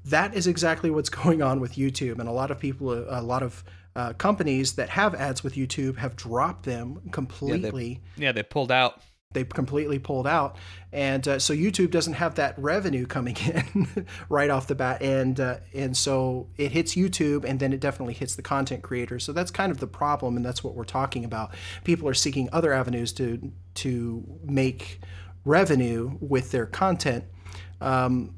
that 0.05 0.33
is 0.33 0.47
exactly 0.47 0.89
what's 0.89 1.09
going 1.23 1.41
on 1.41 1.59
with 1.59 1.73
YouTube. 1.73 2.19
And 2.19 2.27
a 2.27 2.31
lot 2.31 2.51
of 2.51 2.59
people, 2.59 2.91
a 2.91 3.21
lot 3.21 3.43
of 3.43 3.63
uh, 3.95 4.13
companies 4.13 4.73
that 4.73 4.89
have 4.89 5.15
ads 5.15 5.43
with 5.43 5.55
YouTube 5.55 5.97
have 5.97 6.15
dropped 6.15 6.63
them 6.63 7.01
completely. 7.11 7.89
Yeah, 7.89 7.97
they, 8.15 8.23
yeah, 8.23 8.31
they 8.31 8.43
pulled 8.43 8.71
out. 8.71 9.01
They 9.33 9.43
completely 9.43 9.99
pulled 9.99 10.27
out, 10.27 10.57
and 10.91 11.27
uh, 11.27 11.39
so 11.39 11.53
YouTube 11.53 11.91
doesn't 11.91 12.13
have 12.13 12.35
that 12.35 12.57
revenue 12.57 13.05
coming 13.05 13.37
in 13.75 14.07
right 14.29 14.49
off 14.49 14.67
the 14.67 14.75
bat, 14.75 15.01
and 15.01 15.39
uh, 15.39 15.57
and 15.73 15.95
so 15.95 16.47
it 16.57 16.71
hits 16.71 16.95
YouTube, 16.95 17.45
and 17.45 17.59
then 17.59 17.73
it 17.73 17.79
definitely 17.79 18.13
hits 18.13 18.35
the 18.35 18.41
content 18.41 18.83
creators. 18.83 19.23
So 19.23 19.33
that's 19.33 19.51
kind 19.51 19.71
of 19.71 19.79
the 19.79 19.87
problem, 19.87 20.35
and 20.35 20.45
that's 20.45 20.63
what 20.63 20.75
we're 20.75 20.83
talking 20.83 21.25
about. 21.25 21.53
People 21.83 22.07
are 22.07 22.13
seeking 22.13 22.49
other 22.51 22.73
avenues 22.73 23.13
to 23.13 23.51
to 23.75 24.23
make 24.43 24.99
revenue 25.45 26.17
with 26.19 26.51
their 26.51 26.65
content. 26.65 27.23
Um, 27.79 28.35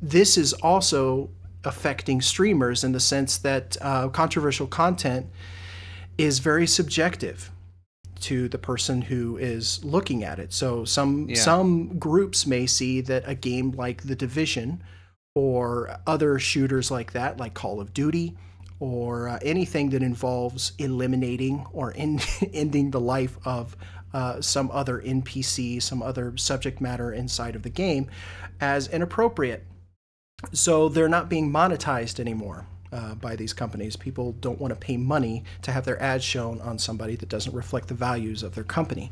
this 0.00 0.36
is 0.38 0.52
also 0.54 1.30
affecting 1.64 2.22
streamers 2.22 2.84
in 2.84 2.92
the 2.92 3.00
sense 3.00 3.38
that 3.38 3.76
uh, 3.80 4.08
controversial 4.08 4.66
content 4.66 5.26
is 6.16 6.38
very 6.38 6.66
subjective 6.66 7.50
to 8.20 8.48
the 8.48 8.58
person 8.58 9.02
who 9.02 9.36
is 9.36 9.84
looking 9.84 10.24
at 10.24 10.38
it. 10.38 10.52
So 10.52 10.84
some 10.84 11.28
yeah. 11.28 11.36
some 11.36 11.98
groups 11.98 12.46
may 12.46 12.66
see 12.66 13.00
that 13.02 13.24
a 13.26 13.34
game 13.34 13.72
like 13.72 14.02
The 14.02 14.16
Division 14.16 14.82
or 15.34 15.98
other 16.06 16.38
shooters 16.38 16.90
like 16.90 17.12
that, 17.12 17.38
like 17.38 17.54
Call 17.54 17.80
of 17.80 17.94
Duty, 17.94 18.36
or 18.78 19.28
uh, 19.28 19.38
anything 19.42 19.90
that 19.90 20.02
involves 20.02 20.72
eliminating 20.78 21.66
or 21.72 21.92
in, 21.92 22.20
ending 22.52 22.90
the 22.90 23.00
life 23.00 23.38
of 23.44 23.76
uh, 24.12 24.40
some 24.40 24.70
other 24.72 25.00
NPC, 25.00 25.80
some 25.80 26.02
other 26.02 26.36
subject 26.36 26.80
matter 26.80 27.12
inside 27.12 27.54
of 27.54 27.62
the 27.62 27.70
game, 27.70 28.10
as 28.60 28.88
inappropriate 28.88 29.64
so 30.52 30.88
they're 30.88 31.08
not 31.08 31.28
being 31.28 31.52
monetized 31.52 32.18
anymore 32.18 32.66
uh, 32.92 33.14
by 33.14 33.36
these 33.36 33.52
companies. 33.52 33.96
People 33.96 34.32
don't 34.32 34.60
want 34.60 34.72
to 34.72 34.78
pay 34.78 34.96
money 34.96 35.44
to 35.62 35.72
have 35.72 35.84
their 35.84 36.00
ads 36.02 36.24
shown 36.24 36.60
on 36.60 36.78
somebody 36.78 37.16
that 37.16 37.28
doesn't 37.28 37.54
reflect 37.54 37.88
the 37.88 37.94
values 37.94 38.42
of 38.42 38.54
their 38.54 38.64
company. 38.64 39.10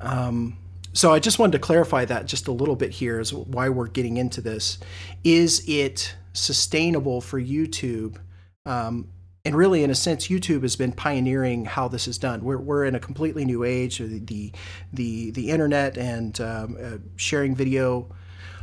Um, 0.00 0.56
so 0.92 1.12
I 1.12 1.18
just 1.18 1.38
wanted 1.38 1.52
to 1.52 1.58
clarify 1.58 2.04
that 2.06 2.26
just 2.26 2.48
a 2.48 2.52
little 2.52 2.76
bit 2.76 2.90
here 2.90 3.20
is 3.20 3.32
why 3.32 3.68
we're 3.68 3.88
getting 3.88 4.16
into 4.16 4.40
this. 4.40 4.78
Is 5.22 5.62
it 5.68 6.14
sustainable 6.32 7.20
for 7.20 7.40
YouTube? 7.40 8.16
Um, 8.64 9.08
and 9.44 9.54
really, 9.56 9.82
in 9.82 9.90
a 9.90 9.94
sense, 9.94 10.28
YouTube 10.28 10.62
has 10.62 10.76
been 10.76 10.92
pioneering 10.92 11.64
how 11.64 11.88
this 11.88 12.08
is 12.08 12.18
done. 12.18 12.42
We're, 12.42 12.58
we're 12.58 12.84
in 12.84 12.94
a 12.94 13.00
completely 13.00 13.44
new 13.44 13.64
age. 13.64 13.98
The 13.98 14.52
the 14.92 15.30
the 15.30 15.50
internet 15.50 15.96
and 15.96 16.38
um, 16.40 16.76
uh, 16.82 16.98
sharing 17.16 17.54
video 17.54 18.10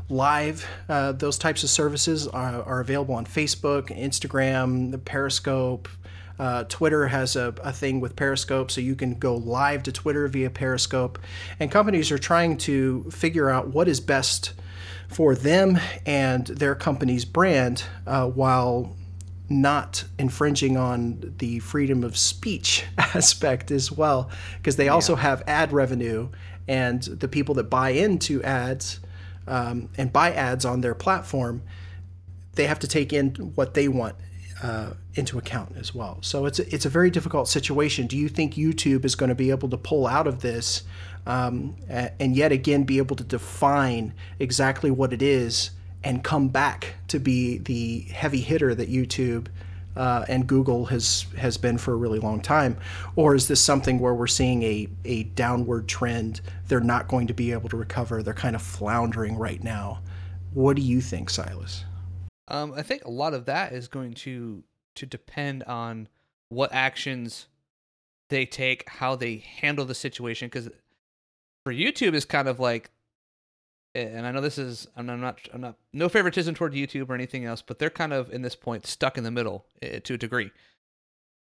live. 0.09 0.67
Uh, 0.87 1.11
those 1.11 1.37
types 1.37 1.63
of 1.63 1.69
services 1.69 2.27
are, 2.27 2.61
are, 2.63 2.79
available 2.79 3.15
on 3.15 3.25
Facebook, 3.25 3.87
Instagram, 3.87 4.91
the 4.91 4.97
Periscope. 4.97 5.89
Uh, 6.37 6.65
Twitter 6.65 7.07
has 7.07 7.35
a, 7.35 7.55
a 7.63 7.71
thing 7.71 8.01
with 8.01 8.15
Periscope, 8.15 8.69
so 8.69 8.81
you 8.81 8.95
can 8.95 9.15
go 9.15 9.35
live 9.35 9.83
to 9.83 9.91
Twitter 9.91 10.27
via 10.27 10.49
Periscope. 10.49 11.17
And 11.59 11.71
companies 11.71 12.11
are 12.11 12.17
trying 12.17 12.57
to 12.59 13.09
figure 13.09 13.49
out 13.49 13.69
what 13.69 13.87
is 13.87 13.99
best 13.99 14.53
for 15.07 15.33
them 15.33 15.79
and 16.05 16.45
their 16.47 16.75
company's 16.75 17.25
brand 17.25 17.83
uh, 18.05 18.27
while 18.27 18.95
not 19.47 20.03
infringing 20.17 20.75
on 20.75 21.33
the 21.37 21.59
freedom 21.59 22.03
of 22.03 22.17
speech 22.17 22.83
aspect 22.97 23.71
as 23.71 23.91
well, 23.91 24.29
because 24.57 24.75
they 24.75 24.89
also 24.89 25.15
have 25.15 25.41
ad 25.47 25.71
revenue, 25.71 26.27
and 26.67 27.03
the 27.03 27.27
people 27.27 27.55
that 27.55 27.69
buy 27.69 27.91
into 27.91 28.43
ads 28.43 28.99
um, 29.47 29.89
and 29.97 30.12
buy 30.12 30.34
ads 30.34 30.65
on 30.65 30.81
their 30.81 30.95
platform, 30.95 31.62
they 32.53 32.67
have 32.67 32.79
to 32.79 32.88
take 32.88 33.13
in 33.13 33.29
what 33.55 33.73
they 33.73 33.88
want 33.88 34.15
uh, 34.63 34.91
into 35.15 35.38
account 35.38 35.75
as 35.77 35.93
well. 35.93 36.17
So 36.21 36.45
it's 36.45 36.60
a, 36.60 36.73
it's 36.73 36.86
a 36.86 36.89
very 36.89 37.10
difficult 37.10 37.47
situation. 37.47 38.08
Do 38.08 38.17
you 38.17 38.29
think 38.29 38.55
YouTube 38.55 39.05
is 39.05 39.15
going 39.15 39.29
to 39.29 39.36
be 39.36 39.51
able 39.51 39.69
to 39.69 39.77
pull 39.77 40.08
out 40.08 40.27
of 40.27 40.41
this, 40.41 40.84
um, 41.25 41.75
and 41.89 42.36
yet 42.36 42.51
again 42.51 42.84
be 42.84 42.97
able 42.97 43.15
to 43.17 43.23
define 43.23 44.13
exactly 44.39 44.91
what 44.91 45.12
it 45.13 45.21
is 45.21 45.71
and 46.03 46.23
come 46.23 46.49
back 46.49 46.95
to 47.08 47.19
be 47.19 47.58
the 47.58 48.01
heavy 48.13 48.41
hitter 48.41 48.75
that 48.75 48.89
YouTube 48.89 49.47
uh, 49.95 50.25
and 50.27 50.47
Google 50.47 50.86
has 50.86 51.25
has 51.38 51.58
been 51.58 51.77
for 51.77 51.93
a 51.93 51.95
really 51.95 52.19
long 52.19 52.41
time, 52.41 52.77
or 53.15 53.36
is 53.36 53.47
this 53.47 53.62
something 53.62 53.99
where 53.99 54.13
we're 54.13 54.27
seeing 54.27 54.63
a 54.63 54.88
a 55.05 55.23
downward 55.23 55.88
trend? 55.88 56.41
They're 56.67 56.79
not 56.79 57.08
going 57.08 57.27
to 57.27 57.34
be 57.34 57.51
able 57.51 57.69
to 57.69 57.77
recover. 57.77 58.21
They're 58.21 58.34
kind 58.34 58.55
of 58.55 58.62
floundering 58.62 59.38
right 59.38 59.63
now. 59.63 60.01
What 60.53 60.75
do 60.75 60.81
you 60.81 61.01
think, 61.01 61.29
Silas? 61.29 61.84
Um, 62.47 62.73
I 62.73 62.84
think 62.84 63.05
a 63.05 63.12
lot 63.12 63.34
of 63.34 63.45
that 63.45 63.73
is 63.73 63.88
going 63.88 64.13
to 64.15 64.63
to 64.95 65.05
depend 65.05 65.63
on 65.63 66.08
what 66.49 66.73
actions 66.73 67.47
they 68.29 68.45
take, 68.45 68.88
how 68.88 69.15
they 69.15 69.38
handle 69.38 69.86
the 69.86 69.95
situation. 69.95 70.47
Because 70.47 70.69
for 71.65 71.73
YouTube, 71.73 72.13
is 72.13 72.25
kind 72.25 72.47
of 72.47 72.60
like 72.60 72.91
and 73.95 74.27
I 74.27 74.31
know 74.31 74.41
this 74.41 74.58
is 74.58 74.88
I'm 74.95 75.05
not 75.05 75.39
I'm 75.53 75.62
not 75.62 75.77
no 75.93 76.10
favoritism 76.10 76.53
toward 76.53 76.73
YouTube 76.73 77.10
or 77.10 77.15
anything 77.15 77.45
else, 77.45 77.62
but 77.62 77.79
they're 77.79 77.89
kind 77.89 78.13
of 78.13 78.31
in 78.31 78.41
this 78.41 78.55
point 78.55 78.86
stuck 78.86 79.17
in 79.17 79.23
the 79.23 79.31
middle 79.31 79.65
uh, 79.81 79.99
to 80.03 80.15
a 80.15 80.17
degree. 80.17 80.51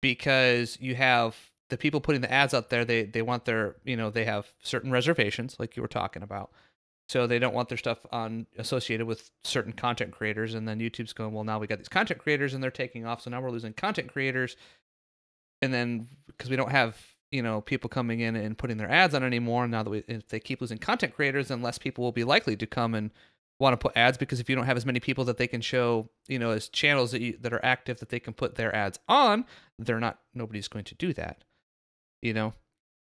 Because 0.01 0.77
you 0.81 0.95
have 0.97 1.37
the 1.71 1.79
people 1.79 2.01
putting 2.01 2.21
the 2.21 2.33
ads 2.33 2.53
out 2.53 2.69
there 2.69 2.85
they 2.85 3.05
they 3.05 3.23
want 3.23 3.47
their 3.47 3.77
you 3.85 3.97
know 3.97 4.11
they 4.11 4.25
have 4.27 4.53
certain 4.62 4.91
reservations 4.91 5.57
like 5.59 5.77
you 5.77 5.83
were 5.83 5.88
talking 5.88 6.23
about. 6.23 6.51
So 7.09 7.27
they 7.27 7.38
don't 7.38 7.55
want 7.55 7.69
their 7.69 7.79
stuff 7.79 7.99
on 8.12 8.47
associated 8.59 9.07
with 9.07 9.31
certain 9.45 9.73
content 9.73 10.12
creators 10.12 10.55
and 10.55 10.69
then 10.69 10.79
YouTube's 10.79 11.12
going 11.12 11.33
well 11.33 11.45
now 11.45 11.59
we 11.59 11.67
got 11.67 11.79
these 11.79 11.88
content 11.88 12.21
creators 12.21 12.55
and 12.55 12.62
they're 12.62 12.71
taking 12.71 13.07
off 13.07 13.23
so 13.23 13.31
now 13.31 13.41
we're 13.41 13.51
losing 13.51 13.73
content 13.73 14.12
creators. 14.12 14.57
And 15.62 15.73
then 15.73 16.09
because 16.27 16.51
we 16.51 16.57
don't 16.57 16.73
have 16.73 16.97
you 17.33 17.42
know 17.42 17.62
people 17.62 17.88
coming 17.88 18.21
in 18.21 18.37
and 18.37 18.57
putting 18.57 18.77
their 18.77 18.90
ads 18.90 19.14
on 19.14 19.25
anymore. 19.25 19.66
Now 19.66 19.83
that 19.83 19.90
we, 19.90 20.05
if 20.07 20.29
they 20.29 20.38
keep 20.38 20.61
losing 20.61 20.79
content 20.79 21.14
creators, 21.14 21.49
then 21.49 21.62
less 21.62 21.79
people 21.79 22.05
will 22.05 22.12
be 22.12 22.25
likely 22.25 22.57
to 22.57 22.66
come 22.66 22.95
and 22.95 23.11
want 23.59 23.73
to 23.73 23.77
put 23.77 23.97
ads 23.97 24.18
because 24.18 24.38
if 24.38 24.49
you 24.51 24.55
don't 24.55 24.66
have 24.66 24.77
as 24.77 24.87
many 24.87 25.01
people 25.01 25.25
that 25.25 25.38
they 25.38 25.47
can 25.47 25.61
show, 25.61 26.09
you 26.29 26.38
know, 26.38 26.51
as 26.51 26.68
channels 26.68 27.12
that 27.12 27.23
you, 27.23 27.37
that 27.40 27.53
are 27.53 27.64
active 27.64 27.99
that 28.01 28.11
they 28.11 28.21
can 28.21 28.35
put 28.35 28.57
their 28.57 28.75
ads 28.75 28.99
on, 29.09 29.47
they're 29.79 30.01
not. 30.01 30.18
Nobody's 30.35 30.68
going 30.68 30.85
to 30.85 30.95
do 30.95 31.12
that. 31.14 31.42
You 32.21 32.35
know, 32.35 32.53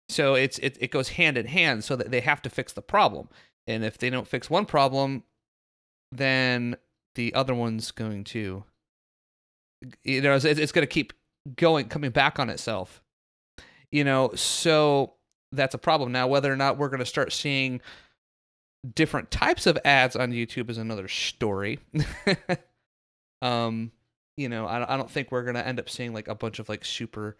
so 0.09 0.33
it's 0.33 0.57
it 0.59 0.77
it 0.79 0.91
goes 0.91 1.09
hand 1.09 1.37
in 1.37 1.45
hand. 1.45 1.83
So 1.83 1.95
that 1.97 2.09
they 2.09 2.21
have 2.21 2.41
to 2.43 2.49
fix 2.49 2.73
the 2.73 2.81
problem, 2.81 3.27
and 3.67 3.83
if 3.83 3.97
they 3.97 4.09
don't 4.09 4.27
fix 4.27 4.49
one 4.49 4.65
problem, 4.65 5.23
then 6.11 6.77
the 7.15 7.33
other 7.33 7.53
one's 7.53 7.91
going 7.91 8.23
to, 8.23 8.63
you 10.03 10.21
know, 10.21 10.35
it's, 10.35 10.45
it's 10.45 10.71
going 10.71 10.87
to 10.87 10.91
keep 10.91 11.11
going 11.57 11.89
coming 11.89 12.11
back 12.11 12.39
on 12.39 12.49
itself 12.49 13.01
you 13.91 14.03
know, 14.03 14.31
so 14.35 15.13
that's 15.51 15.75
a 15.75 15.77
problem. 15.77 16.11
Now, 16.11 16.27
whether 16.27 16.51
or 16.51 16.55
not 16.55 16.77
we're 16.77 16.89
going 16.89 16.99
to 16.99 17.05
start 17.05 17.33
seeing 17.33 17.81
different 18.95 19.31
types 19.31 19.67
of 19.67 19.77
ads 19.85 20.15
on 20.15 20.31
YouTube 20.31 20.69
is 20.69 20.77
another 20.77 21.07
story. 21.07 21.79
um, 23.41 23.91
you 24.37 24.49
know, 24.49 24.65
I, 24.65 24.93
I 24.93 24.97
don't 24.97 25.09
think 25.09 25.31
we're 25.31 25.43
going 25.43 25.55
to 25.55 25.65
end 25.65 25.79
up 25.79 25.89
seeing 25.89 26.13
like 26.13 26.27
a 26.27 26.35
bunch 26.35 26.59
of 26.59 26.69
like 26.69 26.85
super 26.85 27.37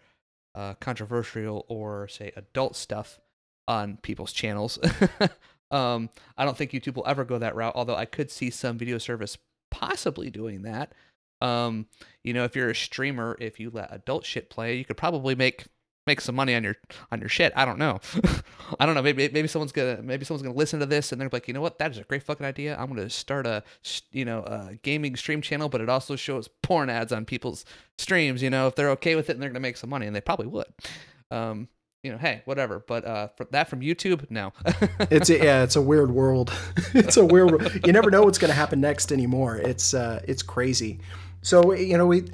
uh, 0.54 0.74
controversial 0.74 1.64
or 1.68 2.08
say 2.08 2.32
adult 2.36 2.76
stuff 2.76 3.18
on 3.66 3.96
people's 4.02 4.32
channels. 4.32 4.78
um, 5.70 6.10
I 6.36 6.44
don't 6.44 6.56
think 6.56 6.72
YouTube 6.72 6.96
will 6.96 7.06
ever 7.06 7.24
go 7.24 7.38
that 7.38 7.54
route, 7.54 7.72
although 7.74 7.96
I 7.96 8.04
could 8.04 8.30
see 8.30 8.50
some 8.50 8.78
video 8.78 8.98
service 8.98 9.38
possibly 9.70 10.30
doing 10.30 10.62
that. 10.62 10.92
Um, 11.40 11.86
you 12.22 12.34
know, 12.34 12.44
if 12.44 12.54
you're 12.54 12.70
a 12.70 12.74
streamer, 12.74 13.36
if 13.40 13.58
you 13.58 13.70
let 13.70 13.92
adult 13.92 14.24
shit 14.24 14.48
play, 14.48 14.76
you 14.76 14.84
could 14.84 14.96
probably 14.96 15.34
make 15.34 15.64
make 16.06 16.20
some 16.20 16.34
money 16.34 16.54
on 16.54 16.64
your 16.64 16.76
on 17.10 17.20
your 17.20 17.28
shit. 17.28 17.52
I 17.56 17.64
don't 17.64 17.78
know. 17.78 18.00
I 18.80 18.86
don't 18.86 18.94
know. 18.94 19.02
Maybe 19.02 19.28
maybe 19.28 19.48
someone's 19.48 19.72
gonna 19.72 20.00
maybe 20.02 20.24
someone's 20.24 20.42
gonna 20.42 20.54
listen 20.54 20.80
to 20.80 20.86
this 20.86 21.12
and 21.12 21.20
they're 21.20 21.28
like, 21.32 21.48
you 21.48 21.54
know 21.54 21.60
what? 21.60 21.78
That 21.78 21.90
is 21.90 21.98
a 21.98 22.04
great 22.04 22.22
fucking 22.22 22.46
idea. 22.46 22.76
I'm 22.78 22.88
gonna 22.88 23.10
start 23.10 23.46
a 23.46 23.62
you 24.10 24.24
know 24.24 24.40
a 24.42 24.78
gaming 24.82 25.16
stream 25.16 25.40
channel, 25.42 25.68
but 25.68 25.80
it 25.80 25.88
also 25.88 26.16
shows 26.16 26.48
porn 26.62 26.90
ads 26.90 27.12
on 27.12 27.24
people's 27.24 27.64
streams. 27.98 28.42
You 28.42 28.50
know, 28.50 28.66
if 28.66 28.74
they're 28.74 28.90
okay 28.90 29.14
with 29.14 29.30
it, 29.30 29.34
and 29.34 29.42
they're 29.42 29.50
gonna 29.50 29.60
make 29.60 29.76
some 29.76 29.90
money, 29.90 30.06
and 30.06 30.14
they 30.14 30.20
probably 30.20 30.46
would. 30.46 30.66
Um, 31.30 31.68
you 32.02 32.10
know, 32.10 32.18
hey, 32.18 32.42
whatever. 32.46 32.82
But 32.86 33.04
uh, 33.04 33.28
that 33.52 33.68
from 33.68 33.80
YouTube, 33.80 34.28
no. 34.28 34.52
it's 35.10 35.30
a, 35.30 35.38
yeah, 35.38 35.62
it's 35.62 35.76
a 35.76 35.82
weird 35.82 36.10
world. 36.10 36.52
it's 36.94 37.16
a 37.16 37.24
weird. 37.24 37.80
You 37.86 37.92
never 37.92 38.10
know 38.10 38.22
what's 38.22 38.38
to 38.38 38.52
happen 38.52 38.80
next 38.80 39.12
anymore. 39.12 39.56
It's 39.56 39.94
uh, 39.94 40.20
it's 40.26 40.42
crazy. 40.42 41.00
So 41.42 41.72
you 41.72 41.98
know, 41.98 42.06
we. 42.06 42.24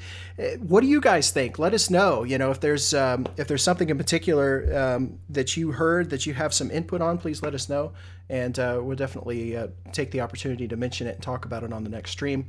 What 0.60 0.82
do 0.82 0.86
you 0.86 1.00
guys 1.00 1.30
think? 1.32 1.58
Let 1.58 1.74
us 1.74 1.90
know. 1.90 2.22
You 2.22 2.38
know, 2.38 2.50
if 2.50 2.60
there's 2.60 2.94
um, 2.94 3.26
if 3.36 3.48
there's 3.48 3.62
something 3.62 3.88
in 3.88 3.98
particular 3.98 4.70
um, 4.76 5.18
that 5.30 5.56
you 5.56 5.72
heard 5.72 6.10
that 6.10 6.26
you 6.26 6.34
have 6.34 6.54
some 6.54 6.70
input 6.70 7.00
on, 7.00 7.18
please 7.18 7.42
let 7.42 7.54
us 7.54 7.68
know, 7.68 7.92
and 8.28 8.56
uh, 8.58 8.78
we'll 8.80 8.96
definitely 8.96 9.56
uh, 9.56 9.68
take 9.92 10.10
the 10.10 10.20
opportunity 10.20 10.68
to 10.68 10.76
mention 10.76 11.06
it 11.06 11.14
and 11.14 11.22
talk 11.22 11.46
about 11.46 11.64
it 11.64 11.72
on 11.72 11.82
the 11.82 11.90
next 11.90 12.12
stream. 12.12 12.46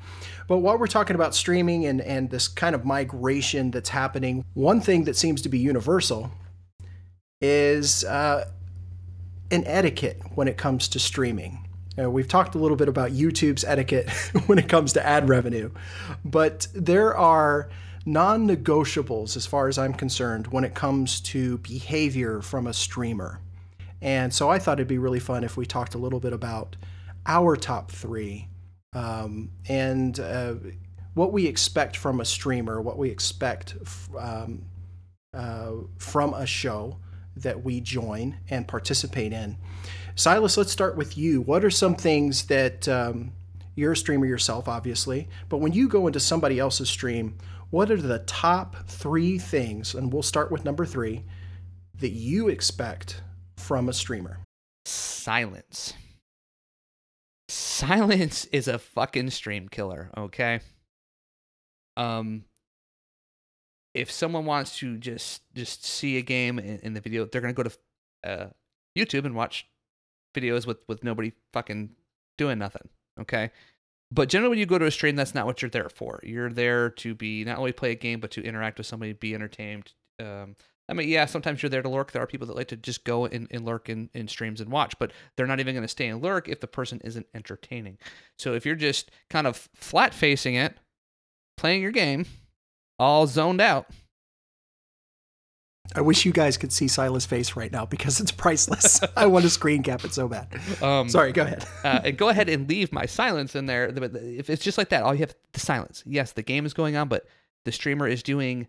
But 0.47 0.57
while 0.57 0.77
we're 0.77 0.87
talking 0.87 1.15
about 1.15 1.33
streaming 1.33 1.85
and 1.85 2.01
and 2.01 2.29
this 2.29 2.47
kind 2.47 2.75
of 2.75 2.85
migration 2.85 3.71
that's 3.71 3.89
happening, 3.89 4.43
one 4.53 4.81
thing 4.81 5.05
that 5.05 5.15
seems 5.15 5.41
to 5.43 5.49
be 5.49 5.57
universal 5.57 6.29
is 7.41 8.03
uh, 8.03 8.51
an 9.49 9.63
etiquette 9.65 10.21
when 10.35 10.47
it 10.47 10.57
comes 10.57 10.89
to 10.89 10.99
streaming. 10.99 11.68
Uh, 11.99 12.09
we've 12.09 12.27
talked 12.27 12.55
a 12.55 12.57
little 12.57 12.77
bit 12.77 12.87
about 12.87 13.11
YouTube's 13.11 13.63
etiquette 13.65 14.09
when 14.45 14.59
it 14.59 14.69
comes 14.69 14.93
to 14.93 15.05
ad 15.05 15.27
revenue, 15.27 15.71
but 16.23 16.67
there 16.73 17.15
are 17.15 17.69
non 18.05 18.47
negotiables 18.47 19.35
as 19.35 19.45
far 19.45 19.67
as 19.67 19.77
I'm 19.77 19.93
concerned 19.93 20.47
when 20.47 20.63
it 20.63 20.73
comes 20.73 21.19
to 21.21 21.57
behavior 21.59 22.41
from 22.41 22.67
a 22.67 22.73
streamer. 22.73 23.41
And 24.01 24.33
so 24.33 24.49
I 24.49 24.59
thought 24.59 24.79
it'd 24.79 24.87
be 24.87 24.97
really 24.97 25.19
fun 25.19 25.43
if 25.43 25.57
we 25.57 25.65
talked 25.65 25.93
a 25.93 25.97
little 25.97 26.19
bit 26.19 26.31
about 26.31 26.75
our 27.25 27.55
top 27.55 27.91
three 27.91 28.47
um, 28.93 29.51
and 29.67 30.19
uh, 30.19 30.55
what 31.13 31.33
we 31.33 31.47
expect 31.47 31.97
from 31.97 32.21
a 32.21 32.25
streamer, 32.25 32.81
what 32.81 32.97
we 32.97 33.09
expect 33.09 33.75
um, 34.17 34.63
uh, 35.33 35.71
from 35.97 36.33
a 36.33 36.45
show 36.45 36.97
that 37.35 37.63
we 37.63 37.81
join 37.81 38.37
and 38.49 38.67
participate 38.67 39.33
in. 39.33 39.57
Silas, 40.19 40.57
let's 40.57 40.69
start 40.69 40.97
with 40.97 41.17
you. 41.17 41.39
What 41.39 41.63
are 41.63 41.69
some 41.69 41.95
things 41.95 42.43
that 42.47 42.89
um, 42.89 43.31
you're 43.75 43.93
a 43.93 43.95
streamer 43.95 44.25
yourself, 44.25 44.67
obviously, 44.67 45.29
but 45.47 45.59
when 45.59 45.71
you 45.71 45.87
go 45.87 46.07
into 46.07 46.19
somebody 46.19 46.59
else's 46.59 46.89
stream, 46.89 47.37
what 47.69 47.89
are 47.89 47.95
the 47.95 48.19
top 48.19 48.75
three 48.89 49.39
things, 49.39 49.95
and 49.95 50.11
we'll 50.11 50.21
start 50.21 50.51
with 50.51 50.65
number 50.65 50.85
three, 50.85 51.23
that 52.01 52.09
you 52.09 52.49
expect 52.49 53.21
from 53.55 53.87
a 53.87 53.93
streamer? 53.93 54.39
Silence. 54.83 55.93
Silence 57.47 58.43
is 58.51 58.67
a 58.67 58.77
fucking 58.77 59.29
stream 59.29 59.69
killer, 59.69 60.11
okay? 60.17 60.59
Um, 61.95 62.43
if 63.93 64.11
someone 64.11 64.43
wants 64.43 64.79
to 64.79 64.97
just 64.97 65.43
just 65.55 65.85
see 65.85 66.17
a 66.17 66.21
game 66.21 66.59
in, 66.59 66.79
in 66.79 66.93
the 66.93 66.99
video, 66.99 67.23
they're 67.23 67.39
gonna 67.39 67.53
go 67.53 67.63
to 67.63 67.71
uh, 68.25 68.47
YouTube 68.97 69.23
and 69.23 69.33
watch 69.33 69.65
videos 70.33 70.65
with 70.65 70.77
with 70.87 71.03
nobody 71.03 71.31
fucking 71.53 71.91
doing 72.37 72.59
nothing. 72.59 72.89
Okay. 73.19 73.51
But 74.11 74.29
generally, 74.29 74.49
when 74.49 74.59
you 74.59 74.65
go 74.65 74.79
to 74.79 74.85
a 74.85 74.91
stream, 74.91 75.15
that's 75.15 75.35
not 75.35 75.45
what 75.45 75.61
you're 75.61 75.69
there 75.69 75.89
for. 75.89 76.19
You're 76.23 76.49
there 76.49 76.89
to 76.89 77.13
be 77.13 77.43
not 77.43 77.59
only 77.59 77.71
play 77.71 77.91
a 77.91 77.95
game, 77.95 78.19
but 78.19 78.31
to 78.31 78.43
interact 78.43 78.79
with 78.79 78.87
somebody, 78.87 79.13
be 79.13 79.35
entertained. 79.35 79.93
Um, 80.19 80.55
I 80.89 80.93
mean, 80.93 81.07
yeah, 81.07 81.25
sometimes 81.25 81.61
you're 81.61 81.69
there 81.69 81.83
to 81.83 81.89
lurk. 81.89 82.11
There 82.11 82.21
are 82.21 82.27
people 82.27 82.47
that 82.47 82.55
like 82.55 82.69
to 82.69 82.75
just 82.75 83.03
go 83.03 83.25
and, 83.25 83.47
and 83.51 83.63
lurk 83.63 83.89
in, 83.89 84.09
in 84.15 84.27
streams 84.27 84.59
and 84.59 84.71
watch, 84.71 84.95
but 84.97 85.11
they're 85.37 85.45
not 85.45 85.59
even 85.59 85.75
going 85.75 85.83
to 85.83 85.87
stay 85.87 86.07
and 86.07 86.23
lurk 86.23 86.49
if 86.49 86.59
the 86.59 86.67
person 86.67 86.99
isn't 87.03 87.27
entertaining. 87.35 87.99
So 88.39 88.55
if 88.55 88.65
you're 88.65 88.73
just 88.73 89.11
kind 89.29 89.45
of 89.45 89.69
flat 89.75 90.15
facing 90.15 90.55
it, 90.55 90.75
playing 91.57 91.83
your 91.83 91.91
game, 91.91 92.25
all 92.97 93.27
zoned 93.27 93.61
out, 93.61 93.85
I 95.95 96.01
wish 96.01 96.23
you 96.23 96.31
guys 96.31 96.55
could 96.57 96.71
see 96.71 96.87
Silas' 96.87 97.25
face 97.25 97.55
right 97.55 97.71
now 97.71 97.85
because 97.85 98.19
it's 98.19 98.31
priceless. 98.31 99.01
I 99.17 99.25
want 99.25 99.43
to 99.43 99.49
screen 99.49 99.81
cap 99.81 100.05
it 100.05 100.13
so 100.13 100.27
bad. 100.27 100.47
Um, 100.83 101.09
Sorry, 101.09 101.31
go 101.31 101.41
ahead. 101.41 101.65
uh, 101.83 102.01
and 102.05 102.17
go 102.17 102.29
ahead 102.29 102.47
and 102.47 102.69
leave 102.69 102.93
my 102.93 103.05
silence 103.07 103.55
in 103.55 103.65
there. 103.65 103.87
If 103.87 104.49
it's 104.51 104.63
just 104.63 104.77
like 104.77 104.89
that, 104.89 105.03
all 105.03 105.13
you 105.15 105.21
have 105.21 105.33
the 105.53 105.59
silence. 105.59 106.03
Yes, 106.05 106.33
the 106.33 106.43
game 106.43 106.65
is 106.65 106.73
going 106.73 106.95
on, 106.95 107.07
but 107.07 107.25
the 107.65 107.71
streamer 107.71 108.07
is 108.07 108.21
doing 108.21 108.67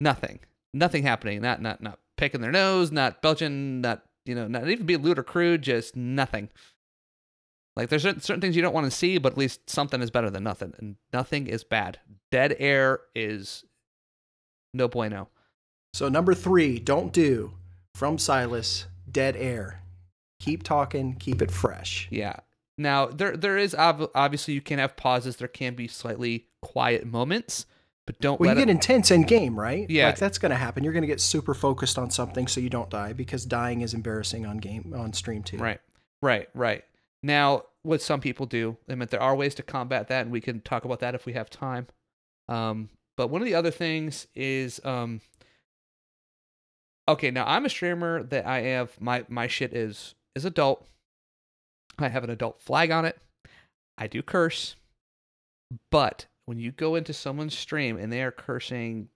nothing. 0.00 0.40
Nothing 0.74 1.02
happening. 1.04 1.40
Not 1.40 1.62
not 1.62 1.80
not 1.82 1.98
picking 2.16 2.42
their 2.42 2.52
nose. 2.52 2.92
Not 2.92 3.22
belching. 3.22 3.80
Not 3.80 4.02
you 4.26 4.34
know. 4.34 4.46
Not 4.46 4.68
even 4.68 4.84
being 4.84 5.02
lewd 5.02 5.18
or 5.18 5.22
crude. 5.22 5.62
Just 5.62 5.96
nothing. 5.96 6.50
Like 7.76 7.88
there's 7.88 8.02
certain, 8.02 8.20
certain 8.20 8.40
things 8.40 8.56
you 8.56 8.62
don't 8.62 8.74
want 8.74 8.84
to 8.84 8.90
see, 8.90 9.18
but 9.18 9.32
at 9.32 9.38
least 9.38 9.70
something 9.70 10.02
is 10.02 10.10
better 10.10 10.28
than 10.30 10.42
nothing, 10.42 10.74
and 10.78 10.96
nothing 11.12 11.46
is 11.46 11.64
bad. 11.64 11.98
Dead 12.30 12.54
air 12.58 13.00
is 13.14 13.64
no 14.74 14.88
bueno. 14.88 15.28
So 15.94 16.08
number 16.08 16.34
three, 16.34 16.78
don't 16.78 17.12
do 17.12 17.52
from 17.94 18.18
Silas, 18.18 18.86
dead 19.10 19.36
air. 19.36 19.82
Keep 20.40 20.62
talking, 20.62 21.14
keep 21.14 21.42
it 21.42 21.50
fresh. 21.50 22.06
Yeah. 22.10 22.36
Now 22.76 23.06
there 23.06 23.36
there 23.36 23.56
is 23.58 23.74
ob- 23.74 24.10
obviously 24.14 24.54
you 24.54 24.60
can 24.60 24.78
have 24.78 24.96
pauses. 24.96 25.36
There 25.36 25.48
can 25.48 25.74
be 25.74 25.88
slightly 25.88 26.46
quiet 26.62 27.04
moments, 27.06 27.66
but 28.06 28.20
don't 28.20 28.38
Well, 28.38 28.48
let 28.48 28.56
you 28.56 28.62
it. 28.62 28.66
get 28.66 28.70
intense 28.72 29.10
in 29.10 29.22
game, 29.22 29.58
right? 29.58 29.90
Yeah. 29.90 30.06
Like 30.06 30.18
that's 30.18 30.38
going 30.38 30.50
to 30.50 30.56
happen. 30.56 30.84
You're 30.84 30.92
going 30.92 31.02
to 31.02 31.08
get 31.08 31.20
super 31.20 31.54
focused 31.54 31.98
on 31.98 32.10
something 32.10 32.46
so 32.46 32.60
you 32.60 32.70
don't 32.70 32.88
die 32.90 33.12
because 33.12 33.44
dying 33.44 33.80
is 33.80 33.94
embarrassing 33.94 34.46
on 34.46 34.58
game 34.58 34.94
on 34.96 35.12
stream 35.12 35.42
too. 35.42 35.56
Right, 35.58 35.80
right, 36.22 36.48
right. 36.54 36.84
Now, 37.24 37.64
what 37.82 38.00
some 38.00 38.20
people 38.20 38.46
do, 38.46 38.76
I 38.88 38.94
mean, 38.94 39.08
there 39.10 39.20
are 39.20 39.34
ways 39.34 39.56
to 39.56 39.64
combat 39.64 40.06
that, 40.06 40.22
and 40.22 40.30
we 40.30 40.40
can 40.40 40.60
talk 40.60 40.84
about 40.84 41.00
that 41.00 41.16
if 41.16 41.26
we 41.26 41.32
have 41.32 41.50
time. 41.50 41.88
Um, 42.48 42.90
but 43.16 43.26
one 43.28 43.40
of 43.42 43.46
the 43.46 43.56
other 43.56 43.72
things 43.72 44.28
is, 44.36 44.80
um, 44.84 45.20
okay, 47.08 47.30
now 47.30 47.44
I'm 47.46 47.64
a 47.64 47.70
streamer 47.70 48.22
that 48.24 48.46
I 48.46 48.60
have 48.60 49.00
my 49.00 49.24
my 49.28 49.46
shit 49.46 49.72
is 49.74 50.14
is 50.34 50.44
adult. 50.44 50.86
I 51.98 52.08
have 52.08 52.24
an 52.24 52.30
adult 52.30 52.60
flag 52.60 52.90
on 52.90 53.04
it. 53.04 53.18
I 53.96 54.06
do 54.06 54.22
curse, 54.22 54.76
but 55.90 56.26
when 56.46 56.58
you 56.58 56.70
go 56.70 56.94
into 56.94 57.12
someone's 57.12 57.58
stream 57.58 57.98
and 57.98 58.12
they 58.12 58.22
are 58.22 58.30
cursing 58.30 59.08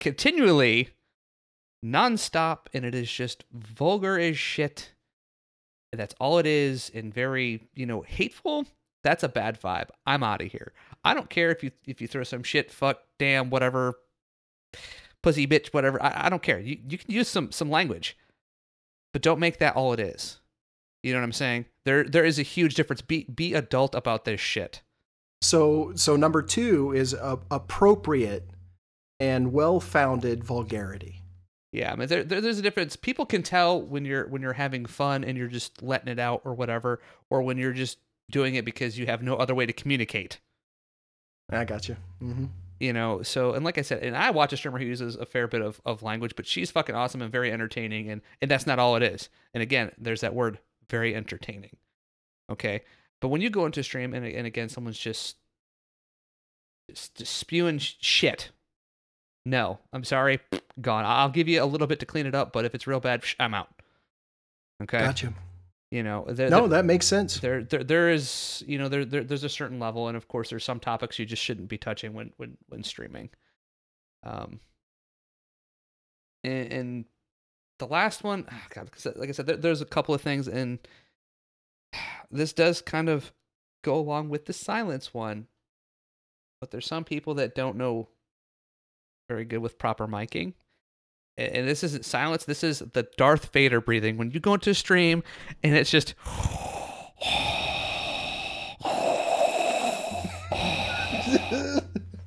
continually, 0.00 0.88
nonstop, 1.84 2.60
and 2.72 2.86
it 2.86 2.94
is 2.94 3.12
just 3.12 3.44
vulgar 3.52 4.18
as 4.18 4.38
shit 4.38 4.92
that's 5.92 6.14
all 6.20 6.38
it 6.38 6.46
is 6.46 6.90
and 6.94 7.12
very 7.12 7.68
you 7.74 7.86
know 7.86 8.02
hateful 8.02 8.64
that's 9.02 9.22
a 9.22 9.28
bad 9.28 9.60
vibe 9.60 9.88
i'm 10.06 10.22
out 10.22 10.40
of 10.40 10.50
here 10.50 10.72
i 11.04 11.14
don't 11.14 11.30
care 11.30 11.50
if 11.50 11.62
you 11.62 11.70
if 11.86 12.00
you 12.00 12.06
throw 12.06 12.22
some 12.22 12.42
shit 12.42 12.70
fuck 12.70 13.00
damn 13.18 13.50
whatever 13.50 13.94
pussy 15.22 15.46
bitch 15.46 15.68
whatever 15.68 16.02
i, 16.02 16.26
I 16.26 16.28
don't 16.28 16.42
care 16.42 16.58
you, 16.58 16.78
you 16.88 16.98
can 16.98 17.10
use 17.10 17.28
some 17.28 17.52
some 17.52 17.70
language 17.70 18.16
but 19.12 19.22
don't 19.22 19.40
make 19.40 19.58
that 19.58 19.76
all 19.76 19.92
it 19.92 20.00
is 20.00 20.40
you 21.02 21.12
know 21.12 21.18
what 21.20 21.24
i'm 21.24 21.32
saying 21.32 21.66
there 21.84 22.04
there 22.04 22.24
is 22.24 22.38
a 22.38 22.42
huge 22.42 22.74
difference 22.74 23.02
be 23.02 23.24
be 23.24 23.54
adult 23.54 23.94
about 23.94 24.24
this 24.24 24.40
shit 24.40 24.82
So 25.42 25.92
so 25.94 26.16
number 26.16 26.42
2 26.42 26.92
is 26.92 27.14
a, 27.14 27.38
appropriate 27.50 28.50
and 29.18 29.52
well-founded 29.52 30.44
vulgarity. 30.44 31.22
Yeah, 31.72 31.92
I 31.92 31.96
mean, 31.96 32.08
there, 32.08 32.24
there, 32.24 32.40
there's 32.40 32.58
a 32.58 32.62
difference. 32.62 32.96
People 32.96 33.24
can 33.26 33.42
tell 33.42 33.80
when 33.80 34.04
you're 34.04 34.26
when 34.28 34.42
you're 34.42 34.54
having 34.54 34.86
fun 34.86 35.24
and 35.24 35.38
you're 35.38 35.48
just 35.48 35.82
letting 35.82 36.08
it 36.08 36.18
out 36.18 36.42
or 36.44 36.52
whatever, 36.54 37.00
or 37.30 37.42
when 37.42 37.56
you're 37.58 37.72
just 37.72 37.98
doing 38.30 38.54
it 38.56 38.64
because 38.64 38.98
you 38.98 39.06
have 39.06 39.22
no 39.22 39.36
other 39.36 39.54
way 39.54 39.66
to 39.66 39.72
communicate. 39.72 40.40
I 41.50 41.64
got 41.64 41.88
you. 41.88 41.96
hmm 42.20 42.46
You 42.80 42.94
know, 42.94 43.20
so 43.20 43.52
and 43.52 43.62
like 43.62 43.76
I 43.76 43.82
said, 43.82 44.02
and 44.02 44.16
I 44.16 44.30
watch 44.30 44.54
a 44.54 44.56
streamer 44.56 44.78
who 44.78 44.86
uses 44.86 45.14
a 45.14 45.26
fair 45.26 45.46
bit 45.46 45.60
of, 45.60 45.82
of 45.84 46.02
language, 46.02 46.34
but 46.34 46.46
she's 46.46 46.70
fucking 46.70 46.94
awesome 46.94 47.20
and 47.20 47.30
very 47.30 47.52
entertaining, 47.52 48.08
and 48.08 48.22
and 48.40 48.50
that's 48.50 48.66
not 48.66 48.78
all 48.78 48.96
it 48.96 49.02
is. 49.02 49.28
And 49.52 49.62
again, 49.62 49.92
there's 49.98 50.22
that 50.22 50.34
word, 50.34 50.58
very 50.88 51.14
entertaining. 51.14 51.76
Okay, 52.50 52.80
but 53.20 53.28
when 53.28 53.42
you 53.42 53.50
go 53.50 53.66
into 53.66 53.80
a 53.80 53.82
stream 53.82 54.14
and 54.14 54.24
and 54.24 54.46
again, 54.46 54.70
someone's 54.70 54.98
just 54.98 55.36
just, 56.88 57.16
just 57.16 57.36
spewing 57.36 57.78
shit. 57.78 58.50
No, 59.44 59.78
I'm 59.92 60.04
sorry, 60.04 60.40
gone. 60.80 61.04
I'll 61.04 61.28
give 61.28 61.48
you 61.48 61.62
a 61.62 61.66
little 61.66 61.86
bit 61.86 62.00
to 62.00 62.06
clean 62.06 62.24
it 62.24 62.34
up, 62.34 62.50
but 62.50 62.64
if 62.64 62.74
it's 62.74 62.86
real 62.86 63.00
bad, 63.00 63.24
I'm 63.38 63.52
out. 63.52 63.68
Okay, 64.82 65.00
Gotcha. 65.00 65.34
You 65.90 66.02
know, 66.02 66.24
there, 66.28 66.48
No, 66.48 66.60
there, 66.60 66.78
that 66.78 66.84
makes 66.84 67.06
sense. 67.06 67.40
there, 67.40 67.64
there, 67.64 67.82
there 67.82 68.10
is, 68.10 68.62
you 68.66 68.78
know, 68.78 68.88
there, 68.88 69.04
there, 69.04 69.24
there's 69.24 69.44
a 69.44 69.48
certain 69.48 69.78
level, 69.80 70.08
and 70.08 70.16
of 70.16 70.28
course, 70.28 70.50
there's 70.50 70.64
some 70.64 70.80
topics 70.80 71.18
you 71.18 71.26
just 71.26 71.42
shouldn't 71.42 71.68
be 71.68 71.78
touching 71.78 72.14
when, 72.14 72.32
when, 72.36 72.56
when 72.68 72.84
streaming. 72.84 73.30
Um, 74.22 74.60
and, 76.44 76.72
and 76.72 77.04
the 77.78 77.86
last 77.86 78.22
one, 78.22 78.46
ah, 78.50 78.66
God, 78.70 78.90
like 79.16 79.28
I 79.28 79.32
said, 79.32 79.46
there, 79.46 79.56
there's 79.56 79.80
a 79.80 79.86
couple 79.86 80.14
of 80.14 80.20
things, 80.20 80.46
and 80.46 80.78
this 82.30 82.52
does 82.52 82.80
kind 82.80 83.08
of 83.08 83.32
go 83.82 83.96
along 83.96 84.28
with 84.28 84.46
the 84.46 84.52
silence 84.52 85.12
one. 85.12 85.46
But 86.60 86.70
there's 86.70 86.86
some 86.86 87.04
people 87.04 87.34
that 87.34 87.54
don't 87.54 87.76
know 87.76 88.08
very 89.28 89.44
good 89.44 89.58
with 89.58 89.78
proper 89.78 90.06
miking. 90.06 90.52
And 91.40 91.66
this 91.66 91.82
isn't 91.82 92.04
silence. 92.04 92.44
This 92.44 92.62
is 92.62 92.80
the 92.80 93.08
Darth 93.16 93.52
Vader 93.52 93.80
breathing. 93.80 94.18
When 94.18 94.30
you 94.30 94.40
go 94.40 94.54
into 94.54 94.70
a 94.70 94.74
stream 94.74 95.22
and 95.62 95.74
it's 95.74 95.90
just 95.90 96.14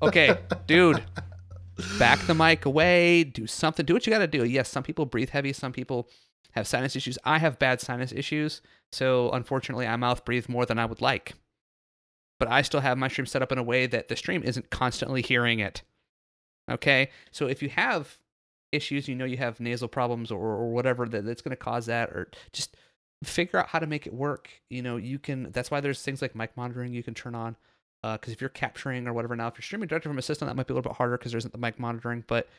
okay, 0.01 0.38
dude, 0.66 1.03
back 1.99 2.20
the 2.26 2.34
mic 2.34 2.66
away, 2.66 3.24
do 3.24 3.45
something, 3.45 3.86
do 3.86 3.93
what 3.93 4.07
you 4.07 4.11
got 4.11 4.20
to 4.20 4.28
do. 4.28 4.43
Yes, 4.43 4.70
some 4.70 4.84
people 4.84 5.05
breathe 5.05 5.30
heavy, 5.30 5.53
some 5.53 5.72
people 5.72 6.09
have 6.51 6.68
sinus 6.68 6.95
issues. 6.95 7.18
I 7.24 7.38
have 7.38 7.59
bad 7.59 7.82
sinus 7.82 8.11
issues, 8.11 8.61
so 8.91 9.30
unfortunately, 9.32 9.88
I 9.88 9.95
mouth 9.95 10.26
breathe 10.26 10.49
more 10.49 10.66
than 10.66 10.80
I 10.80 10.86
would 10.86 11.01
like. 11.01 11.34
But 12.39 12.49
I 12.49 12.64
still 12.64 12.82
have 12.82 12.97
my 12.97 13.07
stream 13.07 13.28
set 13.28 13.41
up 13.41 13.51
in 13.51 13.57
a 13.59 13.64
way 13.64 13.86
that 13.86 14.07
the 14.07 14.16
stream 14.16 14.41
isn't 14.43 14.72
constantly 14.72 15.22
hearing 15.22 15.59
it. 15.59 15.84
Okay, 16.70 17.09
so 17.32 17.47
if 17.47 17.61
you 17.61 17.70
have 17.70 18.18
issues, 18.74 19.08
you 19.08 19.16
know 19.16 19.26
you 19.26 19.38
have 19.38 19.60
nasal 19.60 19.88
problems 19.88 20.32
or, 20.32 20.40
or 20.40 20.72
whatever 20.72 21.08
that, 21.08 21.26
that's 21.26 21.42
going 21.42 21.52
to 21.52 21.56
cause 21.56 21.86
that, 21.88 22.10
or 22.10 22.30
just 22.52 22.76
figure 23.24 23.60
out 23.60 23.70
how 23.70 23.80
to 23.80 23.88
make 23.88 24.08
it 24.08 24.14
work. 24.14 24.50
You 24.70 24.82
know, 24.82 24.98
you 24.98 25.20
can. 25.20 25.52
That's 25.52 25.72
why 25.72 25.80
there's 25.80 26.02
things 26.02 26.22
like 26.22 26.36
mic 26.36 26.56
monitoring 26.58 26.94
you 26.94 27.04
can 27.04 27.14
turn 27.14 27.36
on. 27.36 27.56
Uh, 28.04 28.18
because 28.18 28.34
if 28.34 28.42
you're 28.42 28.50
capturing 28.50 29.08
or 29.08 29.14
whatever 29.14 29.36
now, 29.36 29.48
if 29.48 29.54
you're 29.56 29.62
streaming 29.62 29.88
directly 29.88 30.10
from 30.10 30.18
a 30.18 30.22
system, 30.22 30.48
that 30.48 30.56
might 30.56 30.68
be 30.68 30.74
a 30.74 30.76
little 30.76 30.92
bit 30.92 30.98
harder 30.98 31.18
because 31.18 31.32
there 31.32 31.38
isn't 31.38 31.54
the 31.54 31.60
mic 31.60 31.80
monitoring. 31.80 32.24
But 32.28 32.50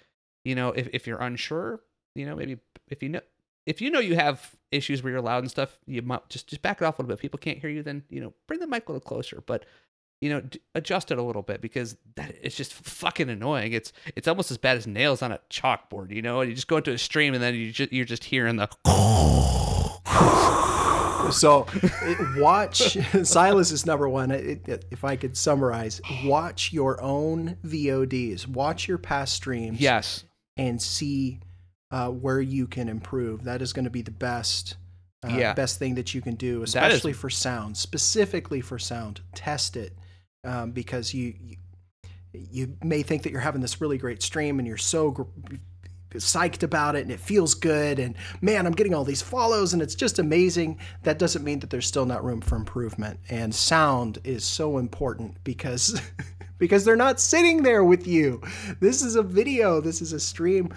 you 0.45 0.55
know, 0.55 0.71
if 0.71 0.89
if 0.93 1.07
you're 1.07 1.21
unsure, 1.21 1.81
you 2.15 2.25
know, 2.27 2.37
maybe 2.37 2.59
if 2.89 3.03
you 3.03 3.11
know 3.11 3.21
if 3.67 3.81
you 3.81 3.91
know 3.91 4.01
you 4.01 4.15
have 4.15 4.55
issues 4.71 5.03
where 5.03 5.13
you're 5.13 5.23
loud 5.23 5.43
and 5.43 5.51
stuff, 5.51 5.79
you 5.87 6.03
might 6.03 6.29
just 6.29 6.49
just 6.49 6.63
back 6.63 6.81
it 6.81 6.85
off 6.85 6.99
a 6.99 7.03
little 7.03 7.09
bit. 7.09 7.15
If 7.15 7.21
people 7.21 7.39
can't 7.39 7.59
hear 7.59 7.71
you, 7.71 7.83
then 7.83 8.05
you 8.09 8.21
know, 8.21 8.33
bring 8.47 8.61
the 8.61 8.67
mic 8.67 8.89
a 8.89 8.93
little 8.93 9.07
closer. 9.07 9.43
But 9.45 9.65
you 10.21 10.31
know, 10.31 10.43
adjust 10.75 11.11
it 11.11 11.19
a 11.19 11.23
little 11.23 11.43
bit 11.43 11.61
because 11.61 11.97
that 12.17 12.35
it's 12.43 12.57
just 12.57 12.73
fucking 12.73 13.29
annoying. 13.29 13.73
It's 13.73 13.93
it's 14.17 14.29
almost 14.29 14.51
as 14.51 14.59
bad 14.59 14.77
as 14.77 14.87
nails 14.87 15.23
on 15.23 15.33
a 15.33 15.41
chalkboard. 15.51 16.11
You 16.13 16.23
know, 16.23 16.41
and 16.41 16.49
you 16.49 16.55
just 16.55 16.69
go 16.69 16.77
into 16.79 16.93
a 16.93 16.99
stream 16.99 17.35
and 17.35 17.43
then 17.43 17.55
you 17.55 17.73
just 17.73 17.93
you're 17.93 18.05
just 18.07 18.25
hearing 18.25 18.57
the. 18.57 18.69
So, 21.31 21.67
watch 22.37 22.99
Silas 23.23 23.73
is 23.73 23.87
number 23.87 24.09
one. 24.11 24.31
It- 24.31 24.69
it- 24.69 24.85
if 24.91 25.05
I 25.05 25.17
could 25.17 25.37
summarize, 25.39 26.01
watch 26.25 26.71
your 26.73 27.01
own 27.01 27.57
VODs, 27.67 28.47
watch 28.47 28.87
your 28.87 28.99
past 28.99 29.33
streams, 29.35 29.81
Yes. 29.81 30.25
and 30.59 30.81
see 30.81 31.41
uh, 31.91 32.11
where 32.11 32.41
you 32.43 32.67
can 32.67 32.91
improve. 32.91 33.45
That 33.45 33.63
is 33.63 33.73
going 33.73 33.87
to 33.87 33.91
be 33.91 34.03
the 34.03 34.11
best, 34.11 34.77
uh, 35.25 35.29
Yeah. 35.35 35.55
best 35.55 35.79
thing 35.79 35.95
that 35.95 36.13
you 36.15 36.21
can 36.21 36.35
do, 36.35 36.63
is- 36.63 36.71
especially 36.75 37.15
for 37.15 37.31
sound, 37.31 37.79
specifically 37.79 38.61
for 38.61 38.79
sound. 38.79 39.23
Test 39.35 39.79
it 39.79 39.95
um, 40.45 40.71
because 40.73 41.15
you, 41.15 41.35
you 41.41 41.57
you 42.33 42.77
may 42.83 43.03
think 43.03 43.23
that 43.23 43.31
you're 43.31 43.41
having 43.41 43.61
this 43.61 43.81
really 43.81 43.97
great 43.97 44.21
stream 44.21 44.59
and 44.59 44.67
you're 44.67 44.77
so 44.77 45.13
gr- 45.13 45.23
psyched 46.15 46.65
about 46.65 46.97
it 46.97 47.03
and 47.03 47.13
it 47.13 47.19
feels 47.21 47.55
good 47.55 47.99
and 47.99 48.17
man 48.41 48.67
i'm 48.67 48.73
getting 48.73 48.95
all 48.95 49.05
these 49.05 49.23
follows 49.23 49.73
and 49.73 49.83
it's 49.83 49.95
just 49.95 50.19
amazing. 50.19 50.79
That 51.03 51.19
doesn't 51.19 51.45
mean 51.45 51.61
that 51.61 51.71
there's 51.71 51.87
still 51.87 52.07
not 52.07 52.25
room 52.25 52.41
for 52.41 52.57
improvement. 52.57 53.21
And 53.29 53.55
sound 53.55 54.19
is 54.25 54.45
so 54.45 54.79
important 54.79 55.43
because 55.45 56.01
because 56.59 56.85
they're 56.85 56.97
not 56.97 57.21
sitting 57.21 57.63
there 57.63 57.85
with 57.85 58.07
you. 58.07 58.41
This 58.81 59.03
is 59.03 59.17
a 59.17 59.23
video. 59.23 59.81
This 59.81 60.01
is 60.01 60.13
a 60.13 60.21
stream. 60.21 60.73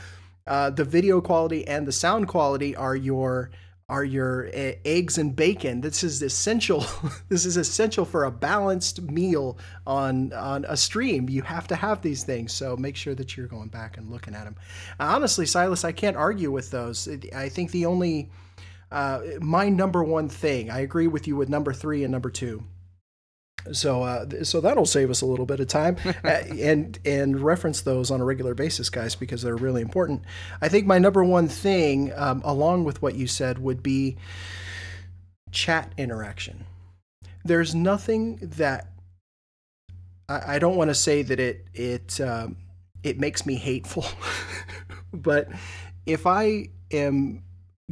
Uh, 0.45 0.69
the 0.69 0.83
video 0.83 1.21
quality 1.21 1.67
and 1.67 1.85
the 1.85 1.91
sound 1.91 2.27
quality 2.27 2.75
are 2.75 2.95
your 2.95 3.51
are 3.89 4.03
your 4.03 4.47
uh, 4.47 4.73
eggs 4.83 5.17
and 5.17 5.33
bacon. 5.33 5.79
This 5.79 6.03
is 6.03 6.21
essential. 6.21 6.85
this 7.29 7.45
is 7.45 7.55
essential 7.55 8.03
for 8.03 8.25
a 8.25 8.31
balanced 8.31 9.01
meal 9.01 9.57
on 9.85 10.33
on 10.33 10.65
a 10.67 10.75
stream. 10.75 11.29
You 11.29 11.41
have 11.43 11.67
to 11.67 11.75
have 11.75 12.01
these 12.01 12.23
things. 12.23 12.51
So 12.51 12.75
make 12.75 12.97
sure 12.97 13.15
that 13.15 13.37
you're 13.37 13.47
going 13.47 13.69
back 13.69 13.97
and 13.97 14.09
looking 14.11 14.35
at 14.35 14.43
them. 14.43 14.55
Honestly, 14.99 15.45
Silas, 15.45 15.85
I 15.85 15.93
can't 15.93 16.17
argue 16.17 16.51
with 16.51 16.69
those. 16.69 17.07
I 17.33 17.47
think 17.47 17.71
the 17.71 17.85
only 17.85 18.29
uh, 18.91 19.21
my 19.39 19.69
number 19.69 20.03
one 20.03 20.27
thing. 20.27 20.69
I 20.69 20.79
agree 20.79 21.07
with 21.07 21.27
you 21.27 21.35
with 21.35 21.49
number 21.49 21.73
three 21.73 22.03
and 22.03 22.11
number 22.11 22.29
two. 22.29 22.63
So, 23.73 24.03
uh, 24.03 24.43
so 24.43 24.61
that'll 24.61 24.85
save 24.85 25.09
us 25.09 25.21
a 25.21 25.25
little 25.25 25.45
bit 25.45 25.59
of 25.59 25.67
time, 25.67 25.97
uh, 26.23 26.27
and 26.27 26.97
and 27.05 27.39
reference 27.39 27.81
those 27.81 28.11
on 28.11 28.21
a 28.21 28.25
regular 28.25 28.53
basis, 28.53 28.89
guys, 28.89 29.15
because 29.15 29.41
they're 29.41 29.55
really 29.55 29.81
important. 29.81 30.23
I 30.61 30.69
think 30.69 30.85
my 30.85 30.99
number 30.99 31.23
one 31.23 31.47
thing, 31.47 32.11
um, 32.15 32.41
along 32.45 32.83
with 32.83 33.01
what 33.01 33.15
you 33.15 33.27
said, 33.27 33.59
would 33.59 33.83
be 33.83 34.17
chat 35.51 35.91
interaction. 35.97 36.65
There's 37.43 37.73
nothing 37.73 38.37
that 38.41 38.91
I, 40.29 40.55
I 40.55 40.59
don't 40.59 40.75
want 40.75 40.89
to 40.89 40.95
say 40.95 41.21
that 41.23 41.39
it 41.39 41.65
it 41.73 42.19
um, 42.21 42.57
it 43.03 43.19
makes 43.19 43.45
me 43.45 43.55
hateful, 43.55 44.05
but 45.13 45.49
if 46.05 46.25
I 46.25 46.69
am 46.91 47.43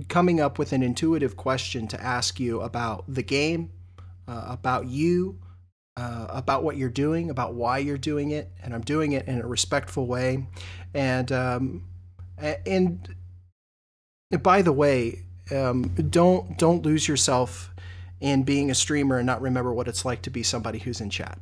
coming 0.09 0.41
up 0.41 0.59
with 0.59 0.73
an 0.73 0.83
intuitive 0.83 1.37
question 1.37 1.87
to 1.87 2.01
ask 2.01 2.39
you 2.39 2.61
about 2.61 3.05
the 3.07 3.23
game, 3.23 3.71
uh, 4.27 4.45
about 4.49 4.87
you, 4.87 5.39
uh, 5.97 6.27
about 6.29 6.63
what 6.63 6.77
you're 6.77 6.89
doing, 6.89 7.29
about 7.29 7.53
why 7.53 7.77
you're 7.77 7.97
doing 7.97 8.31
it, 8.31 8.51
and 8.61 8.73
I'm 8.73 8.81
doing 8.81 9.13
it 9.13 9.27
in 9.27 9.41
a 9.41 9.47
respectful 9.47 10.07
way. 10.07 10.47
And 10.93 11.31
um, 11.31 11.83
and 12.37 13.15
by 14.41 14.61
the 14.61 14.73
way, 14.73 15.23
um, 15.51 15.83
don't 16.09 16.57
don't 16.57 16.83
lose 16.83 17.07
yourself 17.07 17.71
in 18.19 18.43
being 18.43 18.71
a 18.71 18.75
streamer 18.75 19.17
and 19.17 19.25
not 19.25 19.41
remember 19.41 19.73
what 19.73 19.87
it's 19.87 20.05
like 20.05 20.21
to 20.23 20.29
be 20.29 20.43
somebody 20.43 20.79
who's 20.79 21.01
in 21.01 21.09
chat, 21.09 21.37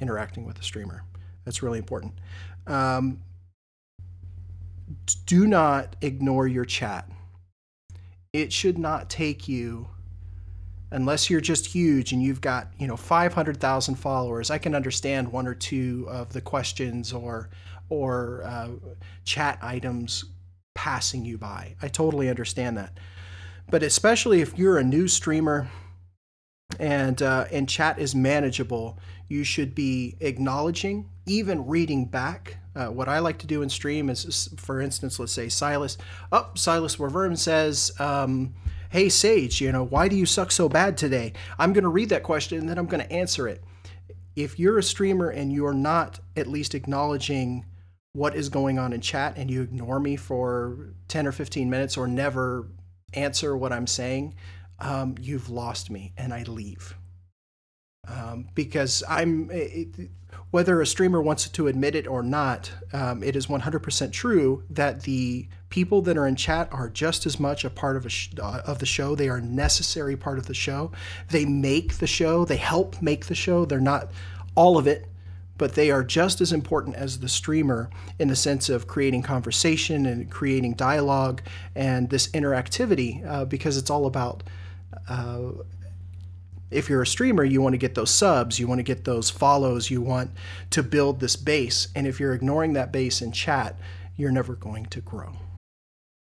interacting 0.00 0.44
with 0.44 0.58
a 0.58 0.62
streamer. 0.62 1.04
That's 1.44 1.62
really 1.62 1.78
important. 1.78 2.14
Um, 2.66 3.20
do 5.26 5.46
not 5.46 5.96
ignore 6.02 6.46
your 6.46 6.64
chat. 6.64 7.10
It 8.32 8.52
should 8.52 8.78
not 8.78 9.08
take 9.08 9.48
you 9.48 9.88
unless 10.90 11.28
you're 11.28 11.40
just 11.40 11.66
huge 11.66 12.12
and 12.12 12.22
you've 12.22 12.40
got 12.40 12.68
you 12.78 12.86
know 12.86 12.96
500,000 12.96 13.94
followers. 13.94 14.50
I 14.50 14.58
can 14.58 14.74
understand 14.74 15.30
one 15.30 15.46
or 15.46 15.54
two 15.54 16.06
of 16.08 16.32
the 16.32 16.40
questions 16.40 17.12
or 17.12 17.50
or 17.90 18.42
uh, 18.44 18.68
chat 19.24 19.58
items 19.62 20.24
passing 20.74 21.24
you 21.24 21.38
by. 21.38 21.74
I 21.82 21.88
totally 21.88 22.28
understand 22.28 22.76
that, 22.76 22.98
but 23.70 23.82
especially 23.82 24.40
if 24.40 24.58
you're 24.58 24.78
a 24.78 24.84
new 24.84 25.08
streamer 25.08 25.68
and 26.78 27.20
uh, 27.22 27.46
and 27.50 27.68
chat 27.68 27.98
is 27.98 28.14
manageable, 28.14 28.98
you 29.28 29.44
should 29.44 29.74
be 29.74 30.16
acknowledging, 30.20 31.08
even 31.26 31.66
reading 31.66 32.06
back. 32.06 32.58
Uh, 32.74 32.86
what 32.86 33.08
I 33.08 33.18
like 33.18 33.38
to 33.38 33.46
do 33.46 33.62
in 33.62 33.68
stream 33.68 34.08
is, 34.08 34.48
for 34.56 34.80
instance, 34.80 35.18
let's 35.18 35.32
say 35.32 35.48
Silas. 35.48 35.98
Oh, 36.30 36.48
Silas 36.54 36.96
Ververn 36.96 37.36
says. 37.36 37.92
Um, 37.98 38.54
hey 38.90 39.08
sage 39.08 39.60
you 39.60 39.70
know 39.72 39.84
why 39.84 40.08
do 40.08 40.16
you 40.16 40.26
suck 40.26 40.50
so 40.50 40.68
bad 40.68 40.96
today? 40.96 41.32
I'm 41.58 41.72
going 41.72 41.84
to 41.84 41.90
read 41.90 42.08
that 42.10 42.22
question 42.22 42.58
and 42.58 42.68
then 42.68 42.78
i'm 42.78 42.86
going 42.86 43.04
to 43.04 43.12
answer 43.12 43.48
it. 43.48 43.62
If 44.36 44.58
you're 44.58 44.78
a 44.78 44.82
streamer 44.82 45.30
and 45.30 45.52
you're 45.52 45.74
not 45.74 46.20
at 46.36 46.46
least 46.46 46.74
acknowledging 46.74 47.66
what 48.12 48.34
is 48.34 48.48
going 48.48 48.78
on 48.78 48.92
in 48.92 49.00
chat 49.00 49.36
and 49.36 49.50
you 49.50 49.62
ignore 49.62 50.00
me 50.00 50.16
for 50.16 50.94
10 51.08 51.26
or 51.26 51.32
15 51.32 51.68
minutes 51.68 51.96
or 51.96 52.06
never 52.08 52.68
answer 53.14 53.56
what 53.56 53.72
i'm 53.72 53.86
saying 53.86 54.34
um, 54.80 55.14
you've 55.20 55.50
lost 55.50 55.90
me 55.90 56.12
and 56.16 56.32
i 56.32 56.42
leave. 56.44 56.94
Um, 58.06 58.48
because 58.54 59.02
i'm 59.08 59.50
it, 59.50 60.10
whether 60.50 60.80
a 60.80 60.86
streamer 60.86 61.20
wants 61.20 61.48
to 61.48 61.66
admit 61.66 61.94
it 61.94 62.06
or 62.06 62.22
not, 62.22 62.70
um, 62.92 63.22
it 63.22 63.36
is 63.36 63.46
100% 63.46 64.12
true 64.12 64.62
that 64.70 65.02
the 65.02 65.46
people 65.68 66.00
that 66.02 66.16
are 66.16 66.26
in 66.26 66.36
chat 66.36 66.68
are 66.72 66.88
just 66.88 67.26
as 67.26 67.38
much 67.38 67.64
a 67.64 67.70
part 67.70 67.96
of 67.96 68.06
a 68.06 68.08
sh- 68.08 68.30
uh, 68.40 68.62
of 68.64 68.78
the 68.78 68.86
show. 68.86 69.14
They 69.14 69.28
are 69.28 69.36
a 69.36 69.42
necessary 69.42 70.16
part 70.16 70.38
of 70.38 70.46
the 70.46 70.54
show. 70.54 70.90
They 71.30 71.44
make 71.44 71.98
the 71.98 72.06
show. 72.06 72.44
They 72.44 72.56
help 72.56 73.02
make 73.02 73.26
the 73.26 73.34
show. 73.34 73.66
They're 73.66 73.80
not 73.80 74.10
all 74.54 74.78
of 74.78 74.86
it, 74.86 75.06
but 75.58 75.74
they 75.74 75.90
are 75.90 76.02
just 76.02 76.40
as 76.40 76.52
important 76.52 76.96
as 76.96 77.18
the 77.18 77.28
streamer 77.28 77.90
in 78.18 78.28
the 78.28 78.36
sense 78.36 78.70
of 78.70 78.86
creating 78.86 79.22
conversation 79.22 80.06
and 80.06 80.30
creating 80.30 80.74
dialogue 80.74 81.42
and 81.74 82.08
this 82.08 82.28
interactivity 82.28 83.26
uh, 83.26 83.44
because 83.44 83.76
it's 83.76 83.90
all 83.90 84.06
about. 84.06 84.42
Uh, 85.08 85.50
if 86.70 86.88
you're 86.88 87.02
a 87.02 87.06
streamer, 87.06 87.44
you 87.44 87.62
want 87.62 87.74
to 87.74 87.78
get 87.78 87.94
those 87.94 88.10
subs, 88.10 88.58
you 88.58 88.66
want 88.66 88.78
to 88.78 88.84
get 88.84 89.04
those 89.04 89.30
follows, 89.30 89.90
you 89.90 90.00
want 90.00 90.30
to 90.70 90.82
build 90.82 91.20
this 91.20 91.36
base. 91.36 91.88
And 91.94 92.06
if 92.06 92.20
you're 92.20 92.34
ignoring 92.34 92.74
that 92.74 92.92
base 92.92 93.22
in 93.22 93.32
chat, 93.32 93.78
you're 94.16 94.32
never 94.32 94.54
going 94.54 94.86
to 94.86 95.00
grow. 95.00 95.32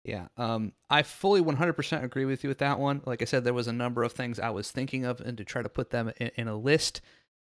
Yeah, 0.05 0.26
um, 0.37 0.72
I 0.91 1.03
fully 1.03 1.41
100% 1.41 2.05
agree 2.05 2.26
with 2.26 2.45
you 2.45 2.49
with 2.49 2.59
that 2.59 2.78
one. 2.78 3.01
Like 3.07 3.22
I 3.22 3.24
said, 3.24 3.45
there 3.45 3.55
was 3.55 3.68
a 3.68 3.72
number 3.72 4.03
of 4.03 4.12
things 4.12 4.39
I 4.39 4.51
was 4.51 4.70
thinking 4.70 5.07
of, 5.07 5.20
and 5.20 5.39
to 5.39 5.45
try 5.45 5.62
to 5.62 5.68
put 5.68 5.91
them 5.91 6.12
in, 6.18 6.30
in 6.37 6.49
a 6.49 6.57
list, 6.57 7.01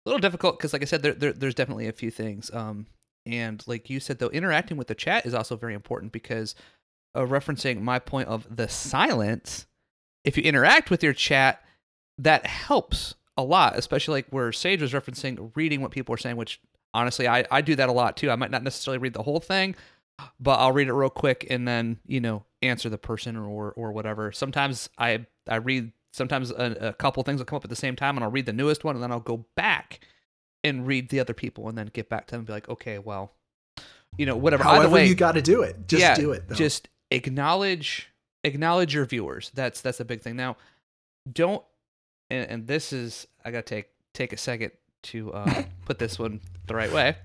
a 0.06 0.10
little 0.10 0.20
difficult 0.20 0.58
because, 0.58 0.74
like 0.74 0.82
I 0.82 0.86
said, 0.86 1.04
there, 1.04 1.14
there, 1.14 1.34
there's 1.34 1.54
definitely 1.54 1.88
a 1.88 1.94
few 1.94 2.10
things. 2.10 2.50
Um, 2.52 2.88
and 3.26 3.64
like 3.68 3.90
you 3.90 4.00
said, 4.00 4.18
though, 4.18 4.30
interacting 4.30 4.78
with 4.78 4.88
the 4.88 4.96
chat 4.96 5.28
is 5.28 5.36
also 5.36 5.56
very 5.58 5.76
important 5.76 6.12
because, 6.12 6.56
uh, 7.14 7.22
referencing 7.22 7.82
my 7.82 8.00
point 8.00 8.28
of 8.28 8.48
the 8.56 8.68
silence, 8.68 9.68
if 10.24 10.36
you 10.36 10.42
interact 10.42 10.90
with 10.90 11.04
your 11.04 11.14
chat, 11.14 11.64
that 12.20 12.46
helps 12.46 13.16
a 13.38 13.44
lot, 13.44 13.78
especially 13.78 14.20
like 14.20 14.28
where 14.30 14.52
Sage 14.52 14.82
was 14.82 14.94
referencing 14.94 15.52
reading 15.56 15.82
what 15.82 15.92
people 15.92 16.14
are 16.14 16.18
saying, 16.18 16.36
which 16.36 16.60
honestly, 16.94 17.28
I, 17.28 17.46
I 17.50 17.62
do 17.62 17.76
that 17.76 17.90
a 17.90 17.94
lot 17.94 18.18
too. 18.18 18.30
I 18.30 18.36
might 18.36 18.52
not 18.52 18.64
necessarily 18.64 18.98
read 18.98 19.14
the 19.14 19.24
whole 19.24 19.40
thing, 19.40 19.76
but 20.40 20.60
I'll 20.60 20.74
read 20.74 20.88
it 20.88 20.94
real 20.94 21.10
quick 21.10 21.48
and 21.50 21.68
then, 21.68 22.00
you 22.06 22.20
know, 22.20 22.44
answer 22.62 22.90
the 22.90 22.98
person 22.98 23.38
or, 23.38 23.72
or 23.72 23.92
whatever. 23.94 24.32
Sometimes 24.34 24.90
I, 24.98 25.26
I 25.48 25.56
read, 25.56 25.94
sometimes 26.12 26.52
a, 26.52 26.90
a 26.90 26.94
couple 26.94 27.24
things 27.24 27.40
will 27.40 27.46
come 27.46 27.58
up 27.58 27.64
at 27.64 27.70
the 27.70 27.76
same 27.76 27.96
time 27.96 28.18
and 28.18 28.24
I'll 28.24 28.32
read 28.32 28.46
the 28.46 28.54
newest 28.54 28.84
one 28.84 28.96
and 28.96 29.04
then 29.04 29.12
I'll 29.12 29.20
go 29.22 29.46
back 29.56 30.02
and 30.64 30.86
read 30.86 31.10
the 31.10 31.22
other 31.22 31.34
people 31.34 31.70
and 31.70 31.78
then 31.78 31.90
get 31.94 32.10
back 32.10 32.28
to 32.28 32.32
them 32.32 32.40
and 32.40 32.48
be 32.48 32.54
like, 32.54 32.68
okay, 32.68 33.00
well, 33.00 33.32
you 34.18 34.26
know, 34.26 34.36
whatever. 34.36 34.64
However, 34.64 34.84
Either 34.84 34.94
way, 34.94 35.08
you 35.08 35.16
got 35.16 35.34
to 35.34 35.42
do 35.42 35.62
it. 35.62 35.88
Just 35.88 36.02
yeah, 36.02 36.16
do 36.16 36.32
it. 36.34 36.50
Though. 36.50 36.56
Just 36.56 36.90
acknowledge, 37.12 38.10
acknowledge 38.44 38.94
your 38.94 39.06
viewers. 39.06 39.52
That's, 39.54 39.80
that's 39.80 40.02
a 40.02 40.06
big 40.06 40.22
thing. 40.22 40.36
Now, 40.36 40.58
don't 41.32 41.64
and, 42.30 42.50
and 42.50 42.68
this 42.68 42.94
is 42.94 43.28
I 43.44 43.52
gotta 43.52 43.64
take 43.64 43.88
take 44.14 44.34
a 44.34 44.38
second 44.38 44.72
to 45.04 45.34
uh, 45.34 45.64
put 45.86 46.00
this 46.00 46.20
one 46.20 46.42
the 46.68 46.76
right 46.76 46.92
way. 46.92 47.16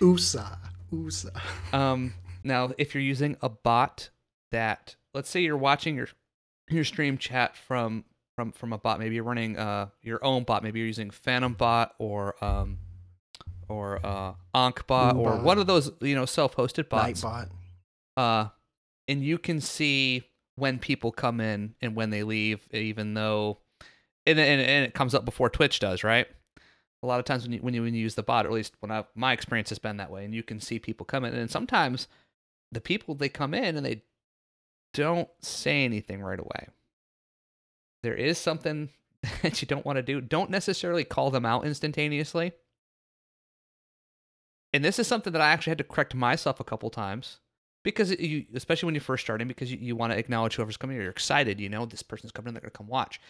USA, 0.00 0.44
USA. 0.90 1.30
Um, 1.72 2.14
now, 2.42 2.72
if 2.78 2.94
you're 2.94 3.02
using 3.02 3.36
a 3.40 3.48
bot 3.48 4.10
that, 4.50 4.96
let's 5.14 5.30
say 5.30 5.40
you're 5.40 5.56
watching 5.56 5.96
your 5.96 6.08
your 6.68 6.84
stream 6.84 7.18
chat 7.18 7.56
from 7.56 8.04
from 8.36 8.52
from 8.52 8.72
a 8.72 8.78
bot, 8.78 8.98
maybe 8.98 9.14
you're 9.14 9.24
running 9.24 9.58
uh 9.58 9.88
your 10.02 10.24
own 10.24 10.44
bot, 10.44 10.62
maybe 10.62 10.80
you're 10.80 10.86
using 10.86 11.10
Phantom 11.10 11.54
Bot 11.54 11.94
or 11.98 12.42
um 12.44 12.78
or 13.68 14.04
uh 14.04 14.34
AnkhBot 14.54 15.16
or 15.16 15.38
one 15.38 15.58
of 15.58 15.66
those 15.66 15.90
you 16.00 16.14
know 16.14 16.26
self-hosted 16.26 16.88
bots. 16.88 17.22
Nightbot. 17.22 17.48
Uh, 18.16 18.48
and 19.08 19.22
you 19.22 19.38
can 19.38 19.60
see 19.60 20.22
when 20.56 20.78
people 20.78 21.10
come 21.10 21.40
in 21.40 21.74
and 21.80 21.96
when 21.96 22.10
they 22.10 22.22
leave, 22.22 22.68
even 22.72 23.14
though 23.14 23.58
and, 24.26 24.38
and, 24.38 24.60
and 24.60 24.84
it 24.84 24.94
comes 24.94 25.14
up 25.14 25.24
before 25.24 25.50
Twitch 25.50 25.80
does, 25.80 26.04
right? 26.04 26.26
A 27.02 27.06
lot 27.06 27.18
of 27.18 27.26
times 27.26 27.42
when 27.42 27.52
you, 27.52 27.58
when 27.60 27.74
you 27.74 27.82
when 27.82 27.94
you 27.94 28.00
use 28.00 28.14
the 28.14 28.22
bot, 28.22 28.46
or 28.46 28.48
at 28.48 28.54
least 28.54 28.74
when 28.80 28.90
I, 28.90 29.04
my 29.14 29.32
experience 29.32 29.68
has 29.68 29.78
been 29.78 29.98
that 29.98 30.10
way, 30.10 30.24
and 30.24 30.34
you 30.34 30.42
can 30.42 30.60
see 30.60 30.78
people 30.78 31.04
come 31.04 31.24
in, 31.24 31.34
and 31.34 31.50
sometimes 31.50 32.08
the 32.72 32.80
people 32.80 33.14
they 33.14 33.28
come 33.28 33.52
in 33.52 33.76
and 33.76 33.84
they 33.84 34.02
don't 34.94 35.28
say 35.40 35.84
anything 35.84 36.22
right 36.22 36.38
away. 36.38 36.68
There 38.02 38.14
is 38.14 38.38
something 38.38 38.90
that 39.42 39.60
you 39.60 39.68
don't 39.68 39.84
want 39.84 39.96
to 39.96 40.02
do. 40.02 40.20
Don't 40.20 40.50
necessarily 40.50 41.04
call 41.04 41.30
them 41.30 41.44
out 41.44 41.66
instantaneously. 41.66 42.52
And 44.72 44.84
this 44.84 44.98
is 44.98 45.06
something 45.06 45.32
that 45.32 45.42
I 45.42 45.52
actually 45.52 45.72
had 45.72 45.78
to 45.78 45.84
correct 45.84 46.14
myself 46.14 46.58
a 46.58 46.64
couple 46.64 46.90
times 46.90 47.38
because 47.84 48.10
you, 48.18 48.46
especially 48.54 48.86
when 48.86 48.94
you're 48.94 49.02
first 49.02 49.24
starting, 49.24 49.46
because 49.46 49.70
you, 49.70 49.78
you 49.80 49.94
want 49.94 50.12
to 50.12 50.18
acknowledge 50.18 50.56
whoever's 50.56 50.76
coming. 50.76 50.96
You're 50.96 51.10
excited, 51.10 51.60
you 51.60 51.68
know, 51.68 51.86
this 51.86 52.02
person's 52.02 52.32
coming 52.32 52.48
in, 52.48 52.54
they're 52.54 52.62
gonna 52.62 52.70
come 52.70 52.88
watch 52.88 53.20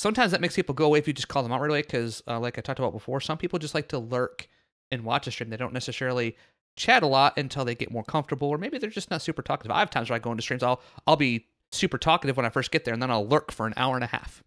sometimes 0.00 0.32
that 0.32 0.40
makes 0.40 0.56
people 0.56 0.74
go 0.74 0.86
away 0.86 0.98
if 0.98 1.06
you 1.06 1.12
just 1.12 1.28
call 1.28 1.42
them 1.42 1.52
out 1.52 1.60
right 1.60 1.70
away 1.70 1.82
because 1.82 2.22
uh, 2.26 2.40
like 2.40 2.56
i 2.56 2.60
talked 2.60 2.78
about 2.78 2.92
before 2.92 3.20
some 3.20 3.36
people 3.36 3.58
just 3.58 3.74
like 3.74 3.88
to 3.88 3.98
lurk 3.98 4.48
and 4.90 5.04
watch 5.04 5.26
a 5.26 5.30
stream. 5.30 5.50
They 5.50 5.56
don't 5.56 5.72
necessarily 5.72 6.36
chat 6.76 7.02
a 7.02 7.06
lot 7.06 7.36
until 7.36 7.64
they 7.64 7.74
get 7.74 7.90
more 7.90 8.04
comfortable 8.04 8.48
or 8.48 8.58
maybe 8.58 8.78
they're 8.78 8.90
just 8.90 9.10
not 9.10 9.22
super 9.22 9.42
talkative. 9.42 9.70
I 9.70 9.80
have 9.80 9.90
times 9.90 10.08
where 10.08 10.16
i 10.16 10.18
go 10.18 10.30
into 10.30 10.42
streams 10.42 10.62
i'll 10.62 10.80
i'll 11.06 11.16
be 11.16 11.46
super 11.72 11.98
talkative 11.98 12.36
when 12.36 12.46
i 12.46 12.48
first 12.48 12.70
get 12.70 12.84
there 12.84 12.94
and 12.94 13.02
then 13.02 13.10
i'll 13.10 13.26
lurk 13.26 13.52
for 13.52 13.66
an 13.66 13.74
hour 13.76 13.94
and 13.94 14.04
a 14.04 14.08
half. 14.08 14.42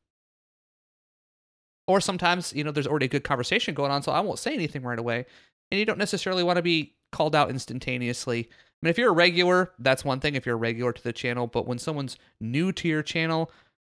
Or 1.87 2.01
sometimes 2.01 2.53
you 2.53 2.63
know 2.63 2.71
there's 2.71 2.87
already 2.87 3.05
a 3.05 3.09
good 3.09 3.23
conversation 3.23 3.73
going 3.73 3.91
on 3.91 4.01
so 4.01 4.11
i 4.11 4.19
won't 4.19 4.39
say 4.39 4.53
anything 4.53 4.83
right 4.83 4.99
away 4.99 5.25
and 5.71 5.79
you 5.79 5.85
don't 5.85 5.99
necessarily 5.99 6.43
want 6.43 6.57
to 6.57 6.63
be 6.63 6.95
called 7.11 7.35
out 7.35 7.49
instantaneously. 7.49 8.39
I 8.49 8.77
mean 8.81 8.89
if 8.89 8.97
you're 8.97 9.09
a 9.09 9.13
regular 9.13 9.71
that's 9.79 10.03
one 10.03 10.19
thing 10.19 10.35
if 10.35 10.45
you're 10.45 10.55
a 10.55 10.57
regular 10.57 10.93
to 10.93 11.03
the 11.03 11.13
channel 11.13 11.45
but 11.45 11.67
when 11.67 11.77
someone's 11.77 12.17
new 12.39 12.71
to 12.71 12.87
your 12.87 13.03
channel 13.03 13.51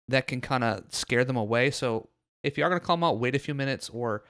that 0.07 0.27
can 0.27 0.41
kind 0.41 0.63
of 0.63 0.83
scare 0.89 1.25
them 1.25 1.37
away. 1.37 1.71
So 1.71 2.09
if 2.43 2.57
you 2.57 2.63
are 2.63 2.69
going 2.69 2.79
to 2.79 2.85
call 2.85 2.97
them 2.97 3.03
out, 3.03 3.19
wait 3.19 3.35
a 3.35 3.39
few 3.39 3.53
minutes. 3.53 3.89
Or 3.89 4.23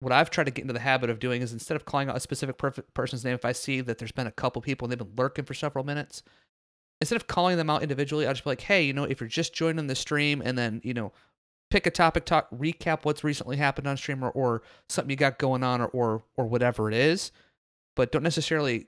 what 0.00 0.12
I've 0.12 0.30
tried 0.30 0.44
to 0.44 0.50
get 0.50 0.62
into 0.62 0.74
the 0.74 0.80
habit 0.80 1.10
of 1.10 1.18
doing 1.18 1.42
is 1.42 1.52
instead 1.52 1.76
of 1.76 1.84
calling 1.84 2.08
out 2.08 2.16
a 2.16 2.20
specific 2.20 2.58
person's 2.94 3.24
name, 3.24 3.34
if 3.34 3.44
I 3.44 3.52
see 3.52 3.80
that 3.80 3.98
there's 3.98 4.12
been 4.12 4.26
a 4.26 4.32
couple 4.32 4.60
people 4.62 4.86
and 4.86 4.92
they've 4.92 4.98
been 4.98 5.16
lurking 5.16 5.44
for 5.44 5.54
several 5.54 5.84
minutes, 5.84 6.22
instead 7.00 7.16
of 7.16 7.26
calling 7.26 7.56
them 7.56 7.70
out 7.70 7.82
individually, 7.82 8.26
I'll 8.26 8.34
just 8.34 8.44
be 8.44 8.50
like, 8.50 8.60
hey, 8.60 8.82
you 8.82 8.92
know, 8.92 9.04
if 9.04 9.20
you're 9.20 9.28
just 9.28 9.54
joining 9.54 9.86
the 9.86 9.94
stream 9.94 10.42
and 10.44 10.56
then, 10.56 10.80
you 10.84 10.94
know, 10.94 11.12
pick 11.70 11.86
a 11.86 11.90
topic, 11.90 12.24
talk, 12.24 12.48
recap 12.50 13.04
what's 13.04 13.24
recently 13.24 13.56
happened 13.56 13.86
on 13.86 13.96
stream 13.96 14.22
or, 14.22 14.30
or 14.30 14.62
something 14.88 15.10
you 15.10 15.16
got 15.16 15.38
going 15.38 15.64
on 15.64 15.80
or, 15.80 15.88
or, 15.88 16.22
or 16.36 16.46
whatever 16.46 16.88
it 16.88 16.94
is. 16.94 17.32
But 17.96 18.12
don't 18.12 18.22
necessarily, 18.22 18.86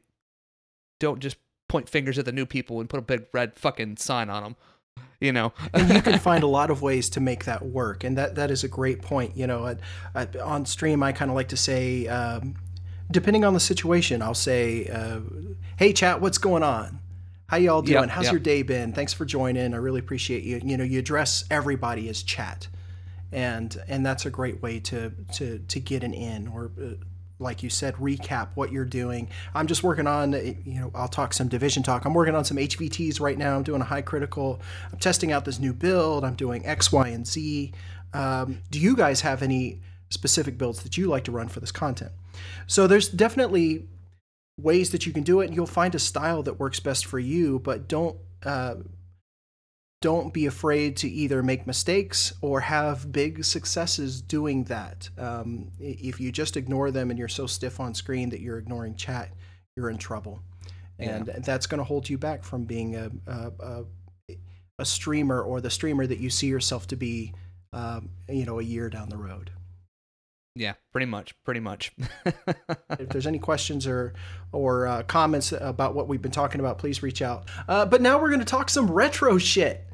don't 1.01 1.21
just 1.21 1.39
point 1.69 1.89
fingers 1.89 2.19
at 2.19 2.25
the 2.25 2.33
new 2.33 2.47
people 2.47 2.81
and 2.81 2.89
put 2.89 2.99
a 2.99 3.03
big 3.03 3.27
red 3.33 3.59
fucking 3.59 3.97
sign 3.97 4.31
on 4.31 4.43
them 4.43 4.57
you 5.21 5.33
know? 5.33 5.53
And 5.75 5.91
you 5.91 6.03
can 6.03 6.19
find 6.19 6.43
a 6.43 6.47
lot 6.47 6.71
of 6.71 6.83
ways 6.83 7.11
to 7.11 7.21
make 7.21 7.45
that 7.45 7.65
work 7.65 8.05
and 8.05 8.17
that 8.19 8.35
that 8.37 8.51
is 8.51 8.65
a 8.65 8.69
great 8.69 9.03
point 9.03 9.37
you 9.37 9.47
know 9.47 9.67
I, 9.67 9.77
I, 10.15 10.27
on 10.43 10.67
stream 10.67 11.03
i 11.03 11.13
kind 11.13 11.31
of 11.31 11.35
like 11.35 11.49
to 11.49 11.57
say 11.57 12.07
um, 12.07 12.55
depending 13.11 13.45
on 13.45 13.55
the 13.55 13.61
situation 13.61 14.23
i'll 14.23 14.35
say 14.35 14.89
uh, 14.89 15.21
hey 15.77 15.93
chat 15.93 16.21
what's 16.21 16.39
going 16.39 16.63
on? 16.63 17.01
How 17.47 17.57
y'all 17.57 17.81
doing? 17.81 18.03
Yep, 18.03 18.11
how's 18.11 18.25
yep. 18.25 18.33
your 18.33 18.41
day 18.41 18.63
been? 18.63 18.93
Thanks 18.93 19.13
for 19.15 19.25
joining 19.25 19.73
i 19.73 19.77
really 19.77 20.01
appreciate 20.01 20.43
you. 20.43 20.61
You 20.63 20.77
know 20.77 20.85
you 20.85 20.99
address 20.99 21.45
everybody 21.51 22.09
as 22.09 22.23
chat 22.23 22.69
and 23.33 23.77
and 23.89 24.05
that's 24.05 24.27
a 24.27 24.31
great 24.31 24.63
way 24.63 24.81
to 24.81 25.13
to 25.33 25.59
to 25.59 25.81
get 25.81 26.03
an 26.03 26.15
in 26.15 26.49
or 26.49 26.71
uh, 26.81 26.95
like 27.39 27.63
you 27.63 27.71
said 27.71 27.95
recap 27.97 28.49
what 28.55 28.73
you're 28.73 28.85
doing. 28.85 29.29
I'm 29.55 29.67
just 29.67 29.83
working 29.83 30.07
on 30.07 30.33
you 30.33 30.81
know 30.81 30.91
i'll 30.95 31.09
talk 31.09 31.33
some 31.33 31.49
division 31.49 31.83
talk. 31.83 32.05
I'm 32.05 32.15
working 32.15 32.35
on 32.35 32.45
some 32.45 32.57
hvts 32.57 33.21
right 33.21 33.39
now. 33.39 33.57
I'm 33.57 33.63
doing 33.63 33.81
a 33.81 33.85
high 33.85 34.03
critical 34.03 34.61
i'm 34.93 34.99
testing 34.99 35.33
out 35.33 35.45
this 35.45 35.59
new 35.59 35.73
build. 35.73 36.25
I'm 36.25 36.35
doing 36.35 36.67
x 36.67 36.93
y 36.93 37.09
and 37.09 37.27
z. 37.27 37.73
Um, 38.13 38.63
do 38.71 38.79
you 38.79 38.97
guys 38.97 39.21
have 39.21 39.43
any 39.43 39.81
specific 40.11 40.57
builds 40.57 40.83
that 40.83 40.97
you 40.97 41.07
like 41.07 41.25
to 41.25 41.33
run 41.33 41.49
for 41.49 41.61
this 41.61 41.73
content? 41.73 42.13
So 42.67 42.87
there's 42.87 43.09
definitely 43.09 43.87
ways 44.59 44.91
that 44.91 45.07
you 45.07 45.13
can 45.13 45.23
do 45.23 45.41
it. 45.41 45.47
And 45.47 45.55
you'll 45.55 45.67
find 45.67 45.95
a 45.95 45.99
style 45.99 46.43
that 46.45 46.59
works 46.59 46.81
best 46.81 47.07
for 47.07 47.19
you 47.19 47.59
but 47.59 47.89
don't 47.89 48.17
uh, 48.45 48.77
don't 50.01 50.33
be 50.33 50.47
afraid 50.47 50.97
to 50.99 51.09
either 51.09 51.43
make 51.43 51.67
mistakes 51.67 52.33
or 52.41 52.61
have 52.61 53.11
big 53.11 53.45
successes 53.45 54.23
doing 54.23 54.65
that. 54.65 55.09
Um, 55.19 55.73
if 55.81 56.21
you 56.21 56.31
just 56.31 56.57
ignore 56.57 56.91
them 56.91 57.11
and 57.11 57.19
you're 57.19 57.29
so 57.29 57.47
stiff 57.47 57.81
on 57.81 57.95
screen 57.95 58.31
that 58.31 58.41
you're 58.41 58.59
ignoring 58.59 58.95
chat, 58.95 59.31
you're 59.77 59.91
in 59.91 59.99
trouble. 59.99 60.41
And 61.01 61.27
that's 61.45 61.67
going 61.67 61.79
to 61.79 61.85
hold 61.85 62.09
you 62.09 62.19
back 62.19 62.43
from 62.43 62.65
being 62.65 62.97
a, 62.97 63.11
a, 63.29 63.53
a, 63.61 63.85
a, 64.81 64.85
streamer 64.85 65.41
or 65.41 65.61
the 65.61 65.71
streamer 65.71 66.09
that 66.09 66.19
you 66.19 66.29
see 66.29 66.49
yourself 66.49 66.89
to 66.89 66.97
be, 66.97 67.33
um, 67.73 68.11
you 68.29 68.45
know, 68.45 68.59
a 68.59 68.65
year 68.65 68.91
down 68.91 69.09
the 69.09 69.17
road. 69.17 69.53
Yeah, 70.57 70.73
pretty 70.91 71.07
much, 71.07 71.41
pretty 71.45 71.61
much. 71.61 71.93
if 72.27 73.09
there's 73.11 73.29
any 73.29 73.39
questions 73.39 73.87
or 73.87 74.15
or 74.51 74.89
uh, 74.89 75.05
comments 75.05 75.53
about 75.53 75.95
what 75.95 76.09
we've 76.09 76.21
been 76.21 76.33
talking 76.33 76.59
about, 76.59 76.79
please 76.79 77.01
reach 77.01 77.23
out. 77.23 77.49
Uh, 77.69 77.87
but 77.87 78.03
now 78.03 78.21
we're 78.21 78.31
going 78.31 78.41
to 78.41 78.45
talk 78.45 78.69
some 78.69 78.91
retro 78.91 79.39
shit 79.39 79.88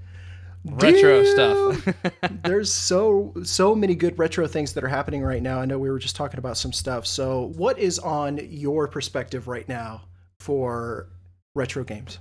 retro 0.65 1.25
stuff. 1.25 1.89
there's 2.45 2.73
so 2.73 3.33
so 3.43 3.75
many 3.75 3.95
good 3.95 4.19
retro 4.19 4.47
things 4.47 4.73
that 4.75 4.85
are 4.85 4.89
happening 4.89 5.23
right 5.23 5.43
now. 5.43 5.61
I 5.61 5.65
know 5.65 5.79
we 5.79 5.91
were 5.91 5.99
just 5.99 6.17
talking 6.17 6.39
about 6.39 6.57
some 6.57 6.73
stuff. 6.73 7.07
So, 7.07 7.53
what 7.57 7.79
is 7.79 7.99
on 7.99 8.41
your 8.51 8.89
perspective 8.89 9.49
right 9.49 9.69
now 9.69 10.03
for 10.41 11.09
retro 11.55 11.85
games? 11.85 12.19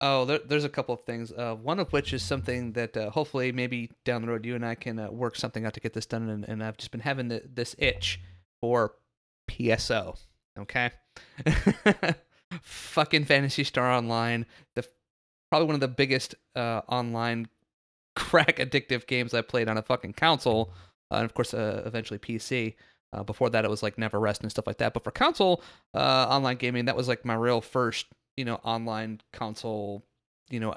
Oh, 0.00 0.26
there, 0.26 0.40
there's 0.46 0.64
a 0.64 0.68
couple 0.68 0.94
of 0.94 1.02
things. 1.04 1.32
Uh, 1.32 1.54
one 1.54 1.78
of 1.78 1.90
which 1.92 2.12
is 2.12 2.22
something 2.22 2.72
that 2.72 2.96
uh, 2.96 3.10
hopefully 3.10 3.50
maybe 3.52 3.90
down 4.04 4.22
the 4.22 4.28
road 4.28 4.44
you 4.44 4.54
and 4.54 4.64
I 4.64 4.74
can 4.74 4.98
uh, 4.98 5.10
work 5.10 5.36
something 5.36 5.64
out 5.64 5.72
to 5.74 5.80
get 5.80 5.94
this 5.94 6.04
done. 6.04 6.28
And, 6.28 6.44
and 6.44 6.62
I've 6.62 6.76
just 6.76 6.90
been 6.90 7.00
having 7.00 7.28
the, 7.28 7.42
this 7.52 7.74
itch 7.78 8.20
for 8.60 8.92
PSO. 9.50 10.18
Okay, 10.58 10.90
fucking 12.62 13.26
Phantasy 13.26 13.62
Star 13.62 13.90
Online, 13.90 14.46
the 14.74 14.86
probably 15.50 15.66
one 15.66 15.74
of 15.74 15.80
the 15.80 15.88
biggest 15.88 16.34
uh, 16.54 16.80
online 16.88 17.46
crack 18.16 18.56
addictive 18.56 19.06
games 19.06 19.34
I 19.34 19.42
played 19.42 19.68
on 19.68 19.78
a 19.78 19.82
fucking 19.82 20.14
console, 20.14 20.72
uh, 21.12 21.16
and 21.16 21.24
of 21.24 21.34
course, 21.34 21.54
uh, 21.54 21.82
eventually 21.86 22.18
PC. 22.18 22.74
Uh, 23.12 23.22
before 23.22 23.48
that, 23.50 23.64
it 23.64 23.70
was 23.70 23.82
like 23.82 23.96
Never 23.98 24.18
Rest 24.18 24.42
and 24.42 24.50
stuff 24.50 24.66
like 24.66 24.78
that. 24.78 24.92
But 24.92 25.04
for 25.04 25.12
console 25.12 25.62
uh, 25.94 26.26
online 26.28 26.56
gaming, 26.56 26.86
that 26.86 26.96
was 26.96 27.06
like 27.06 27.24
my 27.24 27.34
real 27.34 27.60
first, 27.60 28.06
you 28.36 28.44
know, 28.44 28.56
online 28.56 29.20
console, 29.32 30.04
you 30.50 30.58
know, 30.58 30.74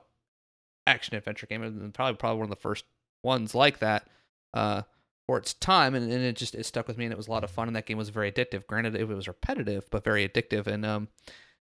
action 0.86 1.16
adventure 1.16 1.48
game, 1.48 1.64
and 1.64 1.94
probably 1.94 2.18
probably 2.18 2.38
one 2.38 2.46
of 2.46 2.50
the 2.52 2.62
first 2.62 2.86
ones 3.24 3.56
like 3.56 3.80
that 3.80 4.08
uh, 4.54 4.84
for 5.26 5.38
its 5.38 5.54
time. 5.56 5.96
And, 5.96 6.12
and, 6.12 6.24
it 6.24 6.36
just 6.36 6.54
it 6.54 6.66
stuck 6.66 6.88
with 6.88 6.98
me, 6.98 7.06
and 7.06 7.12
it 7.12 7.18
was 7.18 7.28
a 7.28 7.32
lot 7.32 7.44
of 7.44 7.52
fun. 7.52 7.68
And 7.68 7.76
that 7.76 7.88
game 7.88 7.98
was 7.98 8.10
very 8.10 8.32
addictive. 8.32 8.68
Granted, 8.68 8.96
it 8.96 9.08
was 9.08 9.28
repetitive, 9.28 9.90
but 9.90 10.04
very 10.04 10.28
addictive. 10.28 10.68
And 10.68 10.86
um, 10.86 11.08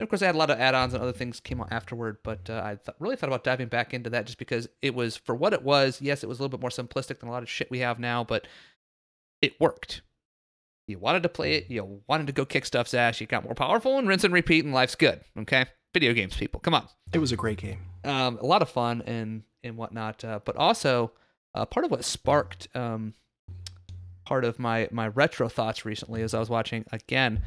and 0.01 0.07
of 0.07 0.09
course, 0.09 0.23
I 0.23 0.27
had 0.27 0.35
a 0.35 0.39
lot 0.39 0.49
of 0.49 0.59
add-ons 0.59 0.95
and 0.95 1.03
other 1.03 1.13
things 1.13 1.41
came 1.41 1.61
out 1.61 1.71
afterward, 1.71 2.17
but 2.25 2.49
uh, 2.49 2.63
I 2.65 2.77
th- 2.77 2.97
really 2.99 3.17
thought 3.17 3.29
about 3.29 3.45
diving 3.45 3.69
back 3.69 3.93
into 3.93 4.09
that 4.09 4.25
just 4.25 4.39
because 4.39 4.67
it 4.81 4.95
was 4.95 5.15
for 5.15 5.35
what 5.35 5.53
it 5.53 5.63
was. 5.63 6.01
Yes, 6.01 6.25
it 6.25 6.27
was 6.27 6.39
a 6.39 6.43
little 6.43 6.57
bit 6.57 6.63
more 6.63 6.71
simplistic 6.71 7.21
than 7.21 7.29
a 7.29 7.33
lot 7.33 7.43
of 7.43 7.51
shit 7.51 7.71
we 7.71 7.81
have 7.81 7.99
now, 7.99 8.25
but 8.25 8.47
it 9.43 9.61
worked. 9.61 10.01
You 10.87 10.99
wanted 10.99 11.23
to 11.25 11.29
play 11.29 11.53
it, 11.53 11.67
you 11.69 12.01
wanted 12.09 12.29
to 12.29 12.33
go 12.33 12.47
kick 12.47 12.65
stuff's 12.65 12.95
ass, 12.95 13.21
you 13.21 13.27
got 13.27 13.45
more 13.45 13.55
powerful, 13.55 13.99
and 13.99 14.09
rinse 14.09 14.25
and 14.25 14.33
repeat, 14.33 14.65
and 14.65 14.73
life's 14.73 14.95
good. 14.95 15.21
Okay, 15.37 15.67
video 15.93 16.15
games, 16.15 16.35
people, 16.35 16.61
come 16.61 16.73
on. 16.73 16.89
It 17.13 17.19
was 17.19 17.31
a 17.31 17.37
great 17.37 17.59
game. 17.59 17.81
Um, 18.03 18.39
a 18.39 18.47
lot 18.47 18.63
of 18.63 18.71
fun 18.71 19.03
and 19.03 19.43
and 19.63 19.77
whatnot, 19.77 20.25
uh, 20.25 20.41
but 20.43 20.57
also 20.57 21.13
uh, 21.55 21.67
part 21.67 21.85
of 21.85 21.91
what 21.91 22.07
sparked 22.07 22.69
um, 22.75 23.13
part 24.25 24.47
of 24.47 24.59
my 24.59 24.89
my 24.91 25.09
retro 25.09 25.51
thoughts 25.51 25.85
recently 25.85 26.23
is 26.23 26.33
I 26.33 26.39
was 26.39 26.49
watching 26.49 26.87
again 26.91 27.43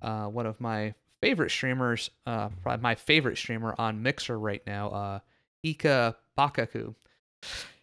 uh, 0.00 0.26
one 0.28 0.46
of 0.46 0.58
my 0.60 0.94
favorite 1.20 1.50
streamers, 1.50 2.10
uh, 2.26 2.48
probably 2.62 2.82
my 2.82 2.94
favorite 2.94 3.36
streamer 3.36 3.74
on 3.78 4.02
Mixer 4.02 4.38
right 4.38 4.62
now, 4.66 4.90
uh, 4.90 5.18
Ika 5.62 6.16
Bakaku. 6.38 6.94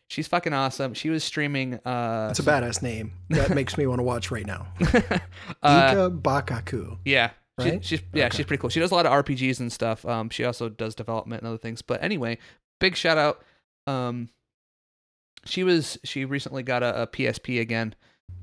She's 0.10 0.28
fucking 0.28 0.54
awesome. 0.54 0.94
She 0.94 1.10
was 1.10 1.24
streaming. 1.24 1.76
Uh, 1.86 2.28
That's 2.28 2.40
a 2.40 2.44
badass 2.44 2.82
name. 2.82 3.14
That 3.30 3.54
makes 3.54 3.78
me 3.78 3.86
want 3.88 4.00
to 4.00 4.04
watch 4.04 4.32
right 4.32 4.46
now. 4.46 4.68
uh, 4.82 5.90
Ika 5.92 6.12
Bakaku. 6.12 6.98
Yeah. 7.04 7.32
Right? 7.58 7.84
She, 7.84 7.98
she's 7.98 8.06
yeah, 8.14 8.28
okay. 8.28 8.38
she's 8.38 8.46
pretty 8.46 8.62
cool. 8.62 8.70
She 8.70 8.80
does 8.80 8.92
a 8.92 8.96
lot 8.96 9.06
of 9.06 9.12
RPGs 9.26 9.60
and 9.60 9.72
stuff. 9.72 10.06
Um, 10.06 10.30
she 10.30 10.46
also 10.46 10.70
does 10.70 10.96
development 10.96 11.42
and 11.42 11.50
other 11.50 11.58
things. 11.58 11.82
But 11.82 12.04
anyway, 12.04 12.38
big 12.80 12.96
shout 12.96 13.18
out. 13.18 13.44
Um, 13.88 14.30
she 15.44 15.64
was 15.64 15.98
she 16.04 16.24
recently 16.24 16.62
got 16.62 16.84
a, 16.84 17.04
a 17.04 17.08
PSP 17.08 17.60
again, 17.60 17.96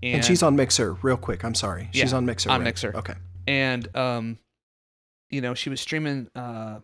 and, 0.03 0.17
and, 0.17 0.25
she's 0.25 0.43
on 0.43 0.57
Mixer. 0.57 0.95
Real 0.95 1.17
quick, 1.17 1.45
I'm 1.45 1.55
sorry. 1.55 1.91
She's 1.93 2.11
yeah, 2.11 2.17
on 2.17 2.27
Mixer. 2.27 2.51
On 2.51 2.61
right? 2.61 2.65
Mixer. 2.65 2.93
Okay. 2.97 3.15
And 3.47 3.95
um, 3.97 4.39
you 5.31 5.41
know, 5.41 5.55
she 5.55 5.71
was 5.71 5.81
streaming 5.81 6.29
uh, 6.35 6.81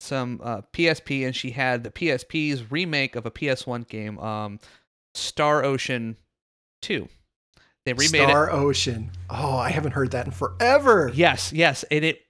some 0.00 0.40
uh, 0.42 0.62
PSP, 0.72 1.24
and 1.26 1.34
she 1.34 1.50
had 1.50 1.84
the 1.84 1.90
PSP's 1.90 2.70
remake 2.70 3.16
of 3.16 3.26
a 3.26 3.30
PS1 3.30 3.88
game, 3.88 4.18
um, 4.18 4.58
Star 5.14 5.64
Ocean 5.64 6.16
Two. 6.80 7.08
They 7.84 7.92
remade 7.92 8.28
Star 8.28 8.48
it. 8.48 8.52
Ocean. 8.52 9.10
Oh, 9.28 9.56
I 9.56 9.70
haven't 9.70 9.92
heard 9.92 10.12
that 10.12 10.26
in 10.26 10.32
forever. 10.32 11.10
Yes, 11.14 11.52
yes, 11.52 11.84
and 11.90 12.04
it. 12.04 12.22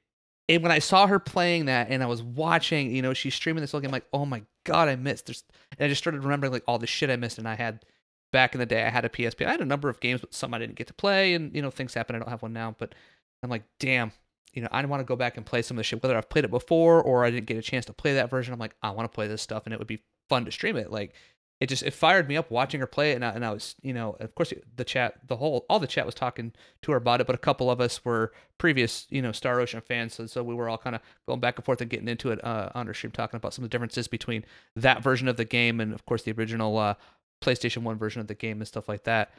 And 0.49 0.63
when 0.63 0.73
I 0.73 0.81
saw 0.81 1.07
her 1.07 1.19
playing 1.19 1.67
that, 1.67 1.89
and 1.89 2.03
I 2.03 2.07
was 2.07 2.23
watching, 2.23 2.95
you 2.95 3.01
know, 3.01 3.15
she's 3.15 3.35
streaming 3.35 3.61
this 3.61 3.71
whole 3.71 3.81
game, 3.81 3.93
like, 3.93 4.07
oh 4.13 4.27
my 4.27 4.43
god, 4.65 4.89
I 4.89 4.97
missed. 4.97 5.27
There's, 5.27 5.45
and 5.79 5.87
I 5.87 5.89
just 5.89 6.03
started 6.03 6.25
remembering 6.25 6.53
like 6.53 6.65
all 6.67 6.79
the 6.79 6.87
shit 6.87 7.11
I 7.11 7.17
missed, 7.17 7.39
and 7.39 7.49
I 7.49 7.55
had 7.55 7.85
back 8.33 8.55
in 8.55 8.59
the 8.59 8.67
day, 8.67 8.83
I 8.85 8.91
had 8.91 9.05
a 9.05 9.09
PSP. 9.09 9.47
I 9.47 9.51
had 9.51 9.61
a 9.61 9.67
number 9.67 9.89
of 9.89 10.01
games, 10.01 10.21
but 10.21 10.35
some 10.35 10.53
I 10.53 10.59
didn't 10.59 10.75
get 10.75 10.89
to 10.89 10.95
play, 10.95 11.35
and 11.35 11.55
you 11.55 11.63
know, 11.63 11.71
things 11.71 11.95
happen. 11.95 12.17
I 12.17 12.19
don't 12.19 12.29
have 12.29 12.43
one 12.43 12.53
now, 12.53 12.75
but 12.79 12.95
I'm 13.43 13.51
like, 13.51 13.65
damn, 13.79 14.13
you 14.53 14.63
know, 14.63 14.69
I 14.71 14.85
want 14.85 15.01
to 15.01 15.05
go 15.05 15.17
back 15.17 15.37
and 15.37 15.47
play 15.47 15.63
some 15.63 15.77
of 15.77 15.79
the 15.79 15.85
shit, 15.85 16.03
whether 16.03 16.17
I've 16.17 16.29
played 16.29 16.45
it 16.45 16.51
before 16.51 17.03
or 17.03 17.25
I 17.25 17.31
didn't 17.31 17.47
get 17.47 17.57
a 17.57 17.63
chance 17.63 17.87
to 17.87 17.93
play 17.93 18.15
that 18.15 18.31
version. 18.31 18.53
I'm 18.53 18.61
like, 18.61 18.77
I 18.83 18.91
want 18.91 19.11
to 19.11 19.15
play 19.15 19.27
this 19.29 19.43
stuff, 19.43 19.63
and 19.65 19.73
it 19.73 19.79
would 19.79 19.89
be 19.89 20.03
fun 20.29 20.45
to 20.45 20.53
stream 20.53 20.77
it. 20.77 20.91
Like, 20.91 21.15
it 21.61 21.69
just 21.69 21.85
it 21.85 21.95
fired 21.95 22.29
me 22.29 22.37
up 22.37 22.51
watching 22.51 22.81
her 22.81 22.89
play 22.89 23.13
it, 23.13 23.15
and 23.15 23.25
I, 23.25 23.31
and 23.31 23.45
I 23.45 23.53
was, 23.53 23.77
you 23.83 23.93
know, 23.93 24.17
of 24.19 24.35
course 24.35 24.53
the 24.75 24.85
chat, 24.85 25.15
the 25.29 25.37
whole, 25.37 25.65
all 25.71 25.79
the 25.79 25.87
chat 25.87 26.05
was 26.05 26.15
talking 26.15 26.53
to 26.83 26.91
her 26.91 26.97
about 26.97 27.21
it, 27.21 27.27
but 27.29 27.37
a 27.37 27.39
couple 27.39 27.71
of 27.71 27.81
us 27.81 28.05
were 28.05 28.33
previous, 28.59 29.07
you 29.11 29.23
know, 29.23 29.31
Star 29.31 29.61
Ocean 29.61 29.81
fans, 29.81 30.15
so, 30.15 30.27
so 30.27 30.43
we 30.43 30.57
were 30.57 30.69
all 30.69 30.77
kind 30.77 30.97
of 30.97 31.03
going 31.29 31.39
back 31.39 31.57
and 31.57 31.65
forth 31.65 31.81
and 31.81 31.89
getting 31.89 32.09
into 32.09 32.33
it 32.33 32.45
uh, 32.45 32.71
on 32.75 32.89
her 32.89 32.95
stream, 32.95 33.13
talking 33.13 33.37
about 33.37 33.55
some 33.55 33.65
of 33.65 33.71
the 33.71 33.75
differences 33.75 34.09
between 34.09 34.45
that 34.75 35.05
version 35.05 35.29
of 35.29 35.37
the 35.37 35.45
game 35.45 35.81
and, 35.81 35.93
of 35.95 36.05
course, 36.05 36.25
the 36.25 36.33
original 36.33 36.77
uh, 36.77 36.95
PlayStation 37.41 37.83
One 37.83 37.97
version 37.97 38.21
of 38.21 38.27
the 38.27 38.35
game 38.35 38.61
and 38.61 38.67
stuff 38.67 38.89
like 38.89 39.05
that. 39.05 39.33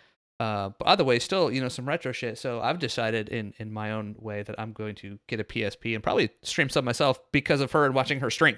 Uh, 0.43 0.71
but 0.77 0.85
other 0.89 1.05
way, 1.05 1.19
still, 1.19 1.49
you 1.49 1.61
know, 1.61 1.69
some 1.69 1.87
retro 1.87 2.11
shit. 2.11 2.37
So 2.37 2.59
I've 2.59 2.77
decided 2.77 3.29
in 3.29 3.53
in 3.59 3.71
my 3.71 3.91
own 3.91 4.13
way 4.19 4.43
that 4.43 4.59
I'm 4.59 4.73
going 4.73 4.93
to 4.95 5.17
get 5.27 5.39
a 5.39 5.43
PSP 5.45 5.95
and 5.95 6.03
probably 6.03 6.31
stream 6.41 6.67
some 6.67 6.83
myself 6.83 7.17
because 7.31 7.61
of 7.61 7.71
her 7.71 7.85
and 7.85 7.95
watching 7.95 8.19
her 8.19 8.29
stream. 8.29 8.57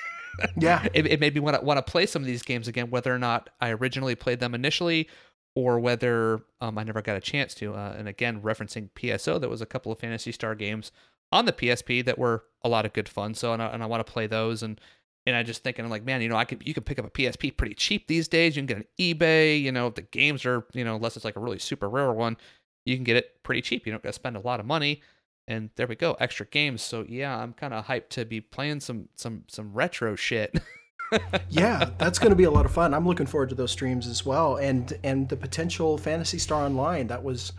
yeah, 0.56 0.86
it, 0.94 1.04
it 1.06 1.18
made 1.18 1.34
me 1.34 1.40
want 1.40 1.58
to 1.58 1.64
want 1.64 1.84
to 1.84 1.90
play 1.90 2.06
some 2.06 2.22
of 2.22 2.26
these 2.26 2.42
games 2.42 2.68
again, 2.68 2.90
whether 2.90 3.12
or 3.12 3.18
not 3.18 3.50
I 3.60 3.70
originally 3.70 4.14
played 4.14 4.38
them 4.38 4.54
initially 4.54 5.08
or 5.56 5.80
whether 5.80 6.42
um, 6.60 6.78
I 6.78 6.84
never 6.84 7.02
got 7.02 7.16
a 7.16 7.20
chance 7.20 7.54
to. 7.54 7.74
Uh, 7.74 7.96
and 7.98 8.06
again, 8.06 8.40
referencing 8.40 8.90
PSO, 8.90 9.40
there 9.40 9.50
was 9.50 9.62
a 9.62 9.66
couple 9.66 9.90
of 9.90 9.98
Phantasy 9.98 10.30
Star 10.30 10.54
games 10.54 10.92
on 11.32 11.46
the 11.46 11.52
PSP 11.52 12.04
that 12.04 12.20
were 12.20 12.44
a 12.62 12.68
lot 12.68 12.86
of 12.86 12.92
good 12.92 13.08
fun. 13.08 13.34
So 13.34 13.52
and 13.52 13.60
I, 13.60 13.66
and 13.66 13.82
I 13.82 13.86
want 13.86 14.06
to 14.06 14.12
play 14.12 14.28
those 14.28 14.62
and 14.62 14.80
and 15.26 15.34
I 15.34 15.42
just 15.42 15.64
thinking, 15.64 15.84
I'm 15.84 15.90
like, 15.90 16.04
man, 16.04 16.22
you 16.22 16.28
know, 16.28 16.36
I 16.36 16.44
could 16.44 16.66
you 16.66 16.72
can 16.72 16.84
pick 16.84 16.98
up 16.98 17.04
a 17.04 17.10
PSP 17.10 17.56
pretty 17.56 17.74
cheap 17.74 18.06
these 18.06 18.28
days. 18.28 18.56
You 18.56 18.62
can 18.64 18.66
get 18.66 18.76
an 18.78 18.86
eBay. 18.98 19.60
You 19.60 19.72
know, 19.72 19.90
the 19.90 20.02
games 20.02 20.46
are, 20.46 20.64
you 20.72 20.84
know, 20.84 20.96
unless 20.96 21.16
it's 21.16 21.24
like 21.24 21.36
a 21.36 21.40
really 21.40 21.58
super 21.58 21.88
rare 21.88 22.12
one, 22.12 22.36
you 22.84 22.94
can 22.96 23.04
get 23.04 23.16
it 23.16 23.42
pretty 23.42 23.60
cheap. 23.60 23.86
You 23.86 23.92
don't 23.92 24.02
got 24.02 24.10
to 24.10 24.14
spend 24.14 24.36
a 24.36 24.40
lot 24.40 24.60
of 24.60 24.66
money. 24.66 25.02
And 25.48 25.70
there 25.76 25.86
we 25.86 25.96
go, 25.96 26.16
extra 26.18 26.46
games. 26.46 26.82
So 26.82 27.04
yeah, 27.08 27.36
I'm 27.36 27.52
kind 27.52 27.74
of 27.74 27.86
hyped 27.86 28.08
to 28.10 28.24
be 28.24 28.40
playing 28.40 28.80
some 28.80 29.08
some 29.16 29.44
some 29.48 29.72
retro 29.72 30.14
shit. 30.14 30.60
yeah, 31.50 31.90
that's 31.98 32.18
going 32.18 32.30
to 32.30 32.36
be 32.36 32.44
a 32.44 32.50
lot 32.50 32.64
of 32.64 32.72
fun. 32.72 32.94
I'm 32.94 33.06
looking 33.06 33.26
forward 33.26 33.48
to 33.50 33.54
those 33.54 33.72
streams 33.72 34.06
as 34.06 34.24
well, 34.24 34.56
and 34.56 34.92
and 35.04 35.28
the 35.28 35.36
potential 35.36 35.98
Phantasy 35.98 36.38
Star 36.38 36.64
Online. 36.64 37.06
That 37.08 37.22
was, 37.22 37.52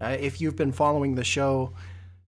uh, 0.00 0.16
if 0.20 0.40
you've 0.40 0.56
been 0.56 0.72
following 0.72 1.16
the 1.16 1.24
show, 1.24 1.72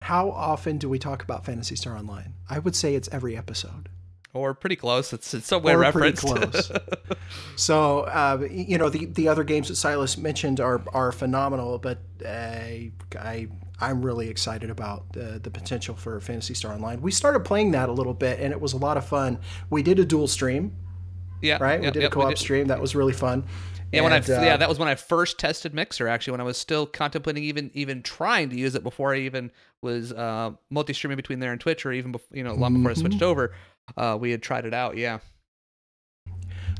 how 0.02 0.30
often 0.30 0.78
do 0.78 0.88
we 0.88 0.98
talk 0.98 1.22
about 1.22 1.44
Phantasy 1.44 1.76
Star 1.76 1.96
Online? 1.96 2.34
I 2.50 2.58
would 2.58 2.74
say 2.74 2.96
it's 2.96 3.08
every 3.12 3.36
episode 3.36 3.88
or 4.36 4.54
pretty 4.54 4.76
close. 4.76 5.12
It's 5.12 5.34
it's 5.34 5.46
somewhere 5.46 5.78
referenced. 5.78 6.26
Pretty 6.26 6.46
close. 6.46 6.70
so 7.56 8.00
uh, 8.00 8.46
you 8.50 8.78
know 8.78 8.88
the 8.88 9.06
the 9.06 9.28
other 9.28 9.44
games 9.44 9.68
that 9.68 9.76
Silas 9.76 10.16
mentioned 10.16 10.60
are 10.60 10.82
are 10.92 11.12
phenomenal, 11.12 11.78
but 11.78 11.98
uh, 12.24 12.28
I 13.18 13.48
I'm 13.80 14.04
really 14.04 14.28
excited 14.28 14.70
about 14.70 15.04
uh, 15.16 15.38
the 15.38 15.50
potential 15.50 15.94
for 15.94 16.20
Phantasy 16.20 16.54
Star 16.54 16.72
Online. 16.72 17.00
We 17.00 17.10
started 17.10 17.40
playing 17.40 17.72
that 17.72 17.88
a 17.88 17.92
little 17.92 18.14
bit, 18.14 18.40
and 18.40 18.52
it 18.52 18.60
was 18.60 18.72
a 18.72 18.78
lot 18.78 18.96
of 18.96 19.06
fun. 19.06 19.38
We 19.70 19.82
did 19.82 19.98
a 19.98 20.04
dual 20.04 20.28
stream. 20.28 20.74
Yeah. 21.42 21.58
Right. 21.60 21.80
we 21.80 21.90
did 21.90 22.04
a 22.04 22.10
co-op 22.10 22.38
stream. 22.38 22.68
That 22.68 22.80
was 22.80 22.94
really 22.94 23.12
fun. 23.12 23.44
Yeah, 23.92 24.00
when 24.00 24.12
I 24.12 24.18
uh, 24.18 24.42
yeah 24.42 24.56
that 24.56 24.68
was 24.68 24.78
when 24.78 24.88
I 24.88 24.94
first 24.96 25.38
tested 25.38 25.72
Mixer 25.72 26.08
actually 26.08 26.32
when 26.32 26.40
I 26.40 26.44
was 26.44 26.58
still 26.58 26.86
contemplating 26.86 27.44
even 27.44 27.70
even 27.72 28.02
trying 28.02 28.50
to 28.50 28.56
use 28.56 28.74
it 28.74 28.82
before 28.82 29.14
I 29.14 29.18
even 29.18 29.52
was 29.80 30.12
uh, 30.12 30.52
multi 30.70 30.92
streaming 30.92 31.16
between 31.16 31.38
there 31.38 31.52
and 31.52 31.60
Twitch 31.60 31.86
or 31.86 31.92
even 31.92 32.12
before 32.12 32.36
you 32.36 32.42
know 32.42 32.54
long 32.54 32.74
before 32.74 32.90
I 32.90 32.94
switched 32.94 33.22
over. 33.22 33.54
Uh, 33.96 34.16
we 34.18 34.30
had 34.30 34.42
tried 34.42 34.64
it 34.64 34.74
out. 34.74 34.96
Yeah. 34.96 35.18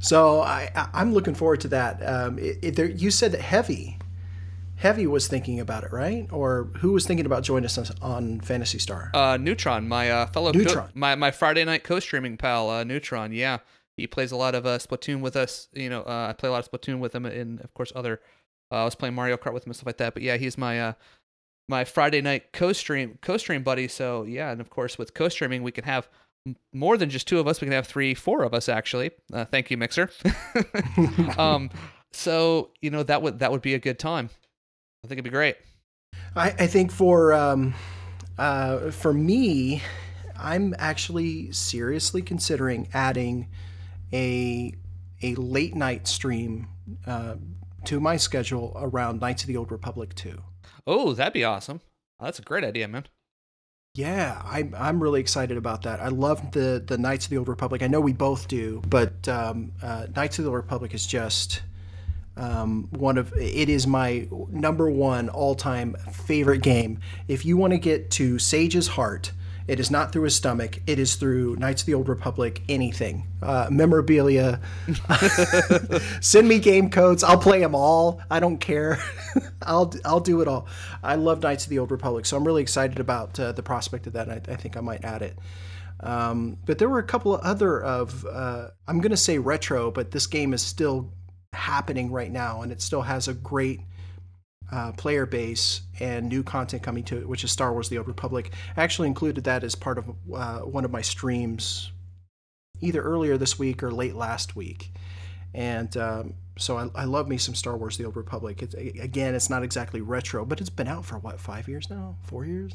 So 0.00 0.40
I, 0.40 0.70
I'm 0.92 1.12
looking 1.12 1.34
forward 1.34 1.60
to 1.62 1.68
that. 1.68 2.06
Um, 2.06 2.38
it, 2.38 2.58
it, 2.62 2.76
there, 2.76 2.86
you 2.86 3.10
said 3.10 3.32
that 3.32 3.40
Heavy, 3.40 3.98
Heavy 4.76 5.06
was 5.06 5.26
thinking 5.26 5.58
about 5.58 5.84
it, 5.84 5.92
right? 5.92 6.28
Or 6.30 6.64
who 6.78 6.92
was 6.92 7.06
thinking 7.06 7.24
about 7.24 7.42
joining 7.42 7.64
us 7.64 7.90
on 8.02 8.40
Phantasy 8.40 8.78
Star? 8.78 9.10
Uh, 9.14 9.38
Neutron, 9.38 9.88
my 9.88 10.10
uh, 10.10 10.26
fellow 10.26 10.52
co- 10.52 10.58
Neutron. 10.58 10.90
my 10.94 11.14
my 11.14 11.30
Friday 11.30 11.64
night 11.64 11.82
co-streaming 11.82 12.36
pal, 12.36 12.68
uh, 12.68 12.84
Neutron. 12.84 13.32
Yeah, 13.32 13.58
he 13.96 14.06
plays 14.06 14.32
a 14.32 14.36
lot 14.36 14.54
of 14.54 14.66
uh, 14.66 14.76
Splatoon 14.78 15.20
with 15.20 15.34
us. 15.34 15.68
You 15.72 15.88
know, 15.88 16.02
uh, 16.02 16.26
I 16.28 16.34
play 16.34 16.50
a 16.50 16.52
lot 16.52 16.66
of 16.66 16.70
Splatoon 16.70 16.98
with 16.98 17.14
him, 17.14 17.24
and 17.24 17.60
of 17.62 17.72
course 17.72 17.90
other. 17.94 18.20
Uh, 18.70 18.82
I 18.82 18.84
was 18.84 18.94
playing 18.96 19.14
Mario 19.14 19.36
Kart 19.36 19.54
with 19.54 19.64
him 19.64 19.70
and 19.70 19.76
stuff 19.76 19.86
like 19.86 19.98
that. 19.98 20.12
But 20.12 20.22
yeah, 20.22 20.36
he's 20.36 20.58
my 20.58 20.78
uh, 20.78 20.92
my 21.68 21.84
Friday 21.84 22.20
night 22.20 22.52
co-stream 22.52 23.18
co-stream 23.22 23.62
buddy. 23.62 23.88
So 23.88 24.24
yeah, 24.24 24.50
and 24.50 24.60
of 24.60 24.68
course 24.68 24.98
with 24.98 25.14
co-streaming 25.14 25.62
we 25.62 25.72
can 25.72 25.84
have 25.84 26.08
more 26.72 26.96
than 26.96 27.10
just 27.10 27.26
two 27.26 27.38
of 27.38 27.46
us. 27.46 27.60
We 27.60 27.66
can 27.66 27.72
have 27.72 27.86
three, 27.86 28.14
four 28.14 28.42
of 28.42 28.54
us 28.54 28.68
actually. 28.68 29.10
Uh, 29.32 29.44
thank 29.44 29.70
you, 29.70 29.76
Mixer. 29.76 30.10
um, 31.38 31.70
so 32.12 32.70
you 32.80 32.90
know 32.90 33.02
that 33.02 33.22
would 33.22 33.40
that 33.40 33.52
would 33.52 33.62
be 33.62 33.74
a 33.74 33.78
good 33.78 33.98
time. 33.98 34.30
I 35.04 35.08
think 35.08 35.18
it'd 35.18 35.24
be 35.24 35.30
great. 35.30 35.56
I, 36.34 36.48
I 36.50 36.66
think 36.66 36.92
for 36.92 37.32
um, 37.32 37.74
uh, 38.38 38.90
for 38.90 39.12
me, 39.12 39.82
I'm 40.38 40.74
actually 40.78 41.52
seriously 41.52 42.22
considering 42.22 42.88
adding 42.92 43.48
a 44.12 44.72
a 45.22 45.34
late 45.34 45.74
night 45.74 46.06
stream 46.06 46.68
uh, 47.06 47.36
to 47.84 48.00
my 48.00 48.16
schedule 48.16 48.72
around 48.76 49.20
Knights 49.20 49.42
of 49.42 49.48
the 49.48 49.56
Old 49.56 49.72
Republic 49.72 50.14
2. 50.14 50.40
Oh, 50.86 51.14
that'd 51.14 51.32
be 51.32 51.44
awesome. 51.44 51.80
that's 52.20 52.38
a 52.38 52.42
great 52.42 52.64
idea, 52.64 52.86
man. 52.86 53.06
Yeah, 53.96 54.42
I'm 54.44 54.74
I'm 54.76 55.02
really 55.02 55.20
excited 55.20 55.56
about 55.56 55.82
that. 55.82 56.00
I 56.00 56.08
love 56.08 56.52
the 56.52 56.82
the 56.86 56.98
Knights 56.98 57.24
of 57.26 57.30
the 57.30 57.38
Old 57.38 57.48
Republic. 57.48 57.82
I 57.82 57.86
know 57.86 58.00
we 58.00 58.12
both 58.12 58.46
do, 58.46 58.82
but 58.86 59.26
um, 59.26 59.72
uh, 59.82 60.06
Knights 60.14 60.38
of 60.38 60.44
the 60.44 60.50
Old 60.50 60.56
Republic 60.56 60.92
is 60.92 61.06
just 61.06 61.62
um, 62.36 62.88
one 62.90 63.16
of 63.16 63.32
it 63.36 63.70
is 63.70 63.86
my 63.86 64.28
number 64.50 64.90
one 64.90 65.30
all 65.30 65.54
time 65.54 65.96
favorite 66.12 66.60
game. 66.62 66.98
If 67.26 67.46
you 67.46 67.56
want 67.56 67.72
to 67.72 67.78
get 67.78 68.10
to 68.12 68.38
Sage's 68.38 68.88
heart, 68.88 69.32
it 69.68 69.80
is 69.80 69.90
not 69.90 70.12
through 70.12 70.22
his 70.22 70.34
stomach. 70.34 70.78
It 70.86 70.98
is 70.98 71.16
through 71.16 71.56
Knights 71.56 71.82
of 71.82 71.86
the 71.86 71.94
Old 71.94 72.08
Republic. 72.08 72.62
Anything, 72.68 73.26
uh, 73.42 73.68
memorabilia. 73.70 74.60
Send 76.20 76.48
me 76.48 76.58
game 76.60 76.88
codes. 76.88 77.24
I'll 77.24 77.38
play 77.38 77.60
them 77.60 77.74
all. 77.74 78.20
I 78.30 78.38
don't 78.38 78.58
care. 78.58 78.98
I'll 79.62 79.92
I'll 80.04 80.20
do 80.20 80.40
it 80.40 80.48
all. 80.48 80.66
I 81.02 81.16
love 81.16 81.42
Knights 81.42 81.64
of 81.64 81.70
the 81.70 81.78
Old 81.80 81.90
Republic, 81.90 82.26
so 82.26 82.36
I'm 82.36 82.46
really 82.46 82.62
excited 82.62 83.00
about 83.00 83.38
uh, 83.40 83.52
the 83.52 83.62
prospect 83.62 84.06
of 84.06 84.12
that. 84.12 84.28
I, 84.28 84.40
I 84.52 84.56
think 84.56 84.76
I 84.76 84.80
might 84.80 85.04
add 85.04 85.22
it. 85.22 85.36
Um, 86.00 86.58
but 86.66 86.78
there 86.78 86.88
were 86.88 86.98
a 86.98 87.06
couple 87.06 87.34
of 87.34 87.40
other 87.40 87.82
of 87.82 88.24
uh, 88.26 88.68
I'm 88.86 89.00
going 89.00 89.10
to 89.10 89.16
say 89.16 89.38
retro, 89.38 89.90
but 89.90 90.12
this 90.12 90.26
game 90.26 90.54
is 90.54 90.62
still 90.62 91.12
happening 91.52 92.12
right 92.12 92.30
now, 92.30 92.62
and 92.62 92.70
it 92.70 92.82
still 92.82 93.02
has 93.02 93.26
a 93.26 93.34
great 93.34 93.80
uh, 94.72 94.92
player 94.92 95.26
base 95.26 95.82
and 96.00 96.28
new 96.28 96.42
content 96.42 96.82
coming 96.82 97.04
to 97.04 97.18
it, 97.18 97.28
which 97.28 97.44
is 97.44 97.50
Star 97.52 97.72
Wars: 97.72 97.88
The 97.88 97.98
Old 97.98 98.08
Republic. 98.08 98.52
I 98.76 98.82
actually 98.82 99.08
included 99.08 99.44
that 99.44 99.62
as 99.64 99.74
part 99.74 99.98
of 99.98 100.08
uh, 100.34 100.58
one 100.60 100.84
of 100.84 100.90
my 100.90 101.02
streams, 101.02 101.90
either 102.80 103.00
earlier 103.02 103.36
this 103.38 103.58
week 103.58 103.82
or 103.82 103.90
late 103.90 104.14
last 104.14 104.56
week, 104.56 104.90
and 105.54 105.96
um, 105.96 106.34
so 106.58 106.78
I, 106.78 106.88
I 106.94 107.04
love 107.04 107.28
me 107.28 107.38
some 107.38 107.54
Star 107.54 107.76
Wars: 107.76 107.96
The 107.96 108.04
Old 108.04 108.16
Republic. 108.16 108.62
It's 108.62 108.74
again, 108.74 109.34
it's 109.34 109.50
not 109.50 109.62
exactly 109.62 110.00
retro, 110.00 110.44
but 110.44 110.60
it's 110.60 110.70
been 110.70 110.88
out 110.88 111.04
for 111.04 111.18
what 111.18 111.40
five 111.40 111.68
years 111.68 111.88
now, 111.90 112.16
four 112.24 112.44
years, 112.44 112.72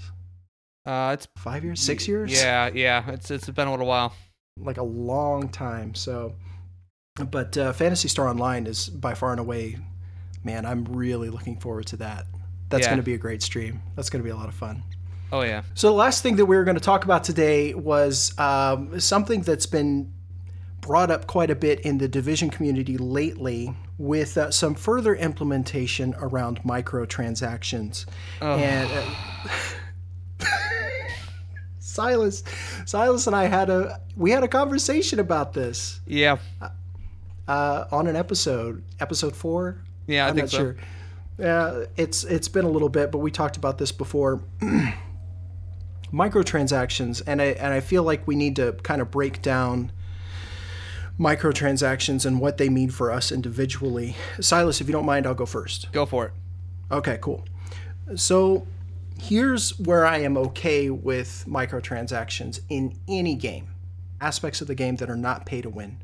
Uh, 0.85 1.11
it's 1.13 1.27
five 1.37 1.63
years, 1.63 1.79
six 1.81 2.07
years, 2.07 2.31
Yeah, 2.31 2.69
yeah. 2.73 3.09
It's 3.11 3.29
it's 3.31 3.49
been 3.49 3.67
a 3.67 3.71
little 3.71 3.87
while. 3.87 4.13
like 4.57 4.77
a 4.77 4.83
long 4.83 5.49
time. 5.49 5.93
So, 5.95 6.35
but 7.29 7.57
uh, 7.57 7.73
Phantasy 7.73 8.07
Star 8.07 8.27
Online 8.27 8.65
is 8.67 8.89
by 8.89 9.13
far 9.13 9.31
and 9.31 9.39
away, 9.39 9.77
man. 10.43 10.65
I'm 10.65 10.83
really 10.85 11.29
looking 11.29 11.57
forward 11.57 11.85
to 11.87 11.97
that. 11.97 12.25
That's 12.69 12.83
Yeah. 12.83 12.89
going 12.89 12.97
to 12.99 13.03
be 13.03 13.13
a 13.13 13.17
great 13.17 13.41
stream. 13.43 13.81
That's 13.95 14.09
going 14.09 14.21
to 14.21 14.23
be 14.23 14.29
a 14.31 14.35
lot 14.35 14.47
of 14.47 14.55
fun. 14.55 14.83
Oh 15.31 15.41
yeah. 15.41 15.63
So 15.75 15.87
the 15.87 15.93
last 15.95 16.23
thing 16.23 16.35
that 16.37 16.45
we 16.45 16.55
were 16.55 16.63
going 16.63 16.75
to 16.77 16.83
talk 16.83 17.03
about 17.05 17.23
today 17.23 17.73
was 17.73 18.37
um, 18.37 18.99
something 18.99 19.41
that's 19.41 19.65
been 19.65 20.11
brought 20.81 21.11
up 21.11 21.27
quite 21.27 21.49
a 21.49 21.55
bit 21.55 21.79
in 21.81 21.99
the 21.99 22.07
division 22.07 22.49
community 22.49 22.97
lately 22.97 23.73
with 23.97 24.35
uh, 24.37 24.49
some 24.51 24.73
further 24.75 25.15
implementation 25.15 26.15
around 26.17 26.61
microtransactions. 26.63 28.05
Oh. 28.41 28.55
And 28.57 28.89
uh, 28.91 30.45
Silas, 31.79 32.43
Silas 32.85 33.27
and 33.27 33.35
I 33.35 33.45
had 33.45 33.69
a 33.69 33.99
we 34.15 34.31
had 34.31 34.43
a 34.43 34.47
conversation 34.47 35.19
about 35.19 35.53
this 35.53 35.99
Yeah. 36.07 36.37
uh, 37.47 37.85
on 37.91 38.07
an 38.07 38.15
episode, 38.15 38.83
episode 38.99 39.35
four. 39.35 39.77
Yeah, 40.08 40.26
I 40.26 40.30
I'm 40.30 40.36
think 40.36 40.45
not 40.45 40.52
so. 40.52 40.58
sure. 40.58 40.76
Yeah, 41.38 41.86
it's 41.97 42.24
it's 42.24 42.47
been 42.47 42.66
a 42.66 42.70
little 42.70 42.89
bit, 42.89 43.12
but 43.12 43.20
we 43.20 43.32
talked 43.32 43.58
about 43.58 43.78
this 43.78 43.91
before. 43.91 44.43
Microtransactions, 46.14 47.22
and 47.26 47.41
I 47.41 47.45
and 47.45 47.74
I 47.74 47.80
feel 47.80 48.04
like 48.04 48.28
we 48.28 48.36
need 48.36 48.58
to 48.58 48.74
kind 48.84 49.02
of 49.02 49.10
break 49.12 49.41
down 49.41 49.91
microtransactions 51.20 52.26
and 52.26 52.39
what 52.41 52.58
they 52.58 52.68
mean 52.68 52.89
for 52.89 53.12
us 53.12 53.32
individually. 53.32 54.16
Silas, 54.39 54.82
if 54.82 54.88
you 54.88 54.93
don't 54.93 55.06
mind, 55.06 55.26
I'll 55.26 55.34
go 55.36 55.45
first. 55.45 55.91
Go 55.91 56.06
for 56.06 56.26
it. 56.26 56.32
Okay, 56.91 57.18
cool. 57.22 57.45
So 58.16 58.68
here's 59.20 59.78
where 59.80 60.06
I 60.06 60.18
am 60.18 60.36
okay 60.36 60.89
with 60.89 61.45
microtransactions 61.47 62.62
in 62.70 62.97
any 63.08 63.36
game, 63.36 63.68
aspects 64.20 64.62
of 64.62 64.68
the 64.68 64.76
game 64.76 64.95
that 64.97 65.10
are 65.10 65.16
not 65.18 65.45
pay 65.45 65.62
to 65.62 65.70
win. 65.70 65.97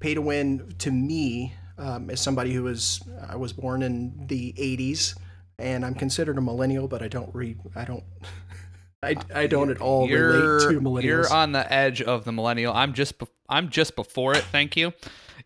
Pay 0.00 0.14
to 0.14 0.22
win 0.22 0.74
to 0.78 0.90
me, 0.90 1.54
um, 1.82 2.08
as 2.10 2.20
somebody 2.20 2.52
who 2.52 2.62
was 2.62 3.02
I 3.28 3.36
was 3.36 3.52
born 3.52 3.82
in 3.82 4.26
the 4.28 4.52
'80s, 4.54 5.16
and 5.58 5.84
I'm 5.84 5.94
considered 5.94 6.38
a 6.38 6.40
millennial, 6.40 6.88
but 6.88 7.02
I 7.02 7.08
don't 7.08 7.34
re 7.34 7.56
I 7.76 7.84
don't 7.84 8.04
I, 9.02 9.16
I 9.34 9.46
don't 9.48 9.70
at 9.70 9.80
all 9.80 10.08
relate 10.08 10.68
to 10.72 10.80
millennials. 10.80 11.02
you're 11.02 11.32
on 11.32 11.52
the 11.52 11.70
edge 11.72 12.00
of 12.00 12.24
the 12.24 12.32
millennial. 12.32 12.72
I'm 12.72 12.92
just 12.94 13.18
bef- 13.18 13.28
I'm 13.48 13.68
just 13.68 13.96
before 13.96 14.34
it. 14.34 14.44
Thank 14.44 14.76
you. 14.76 14.92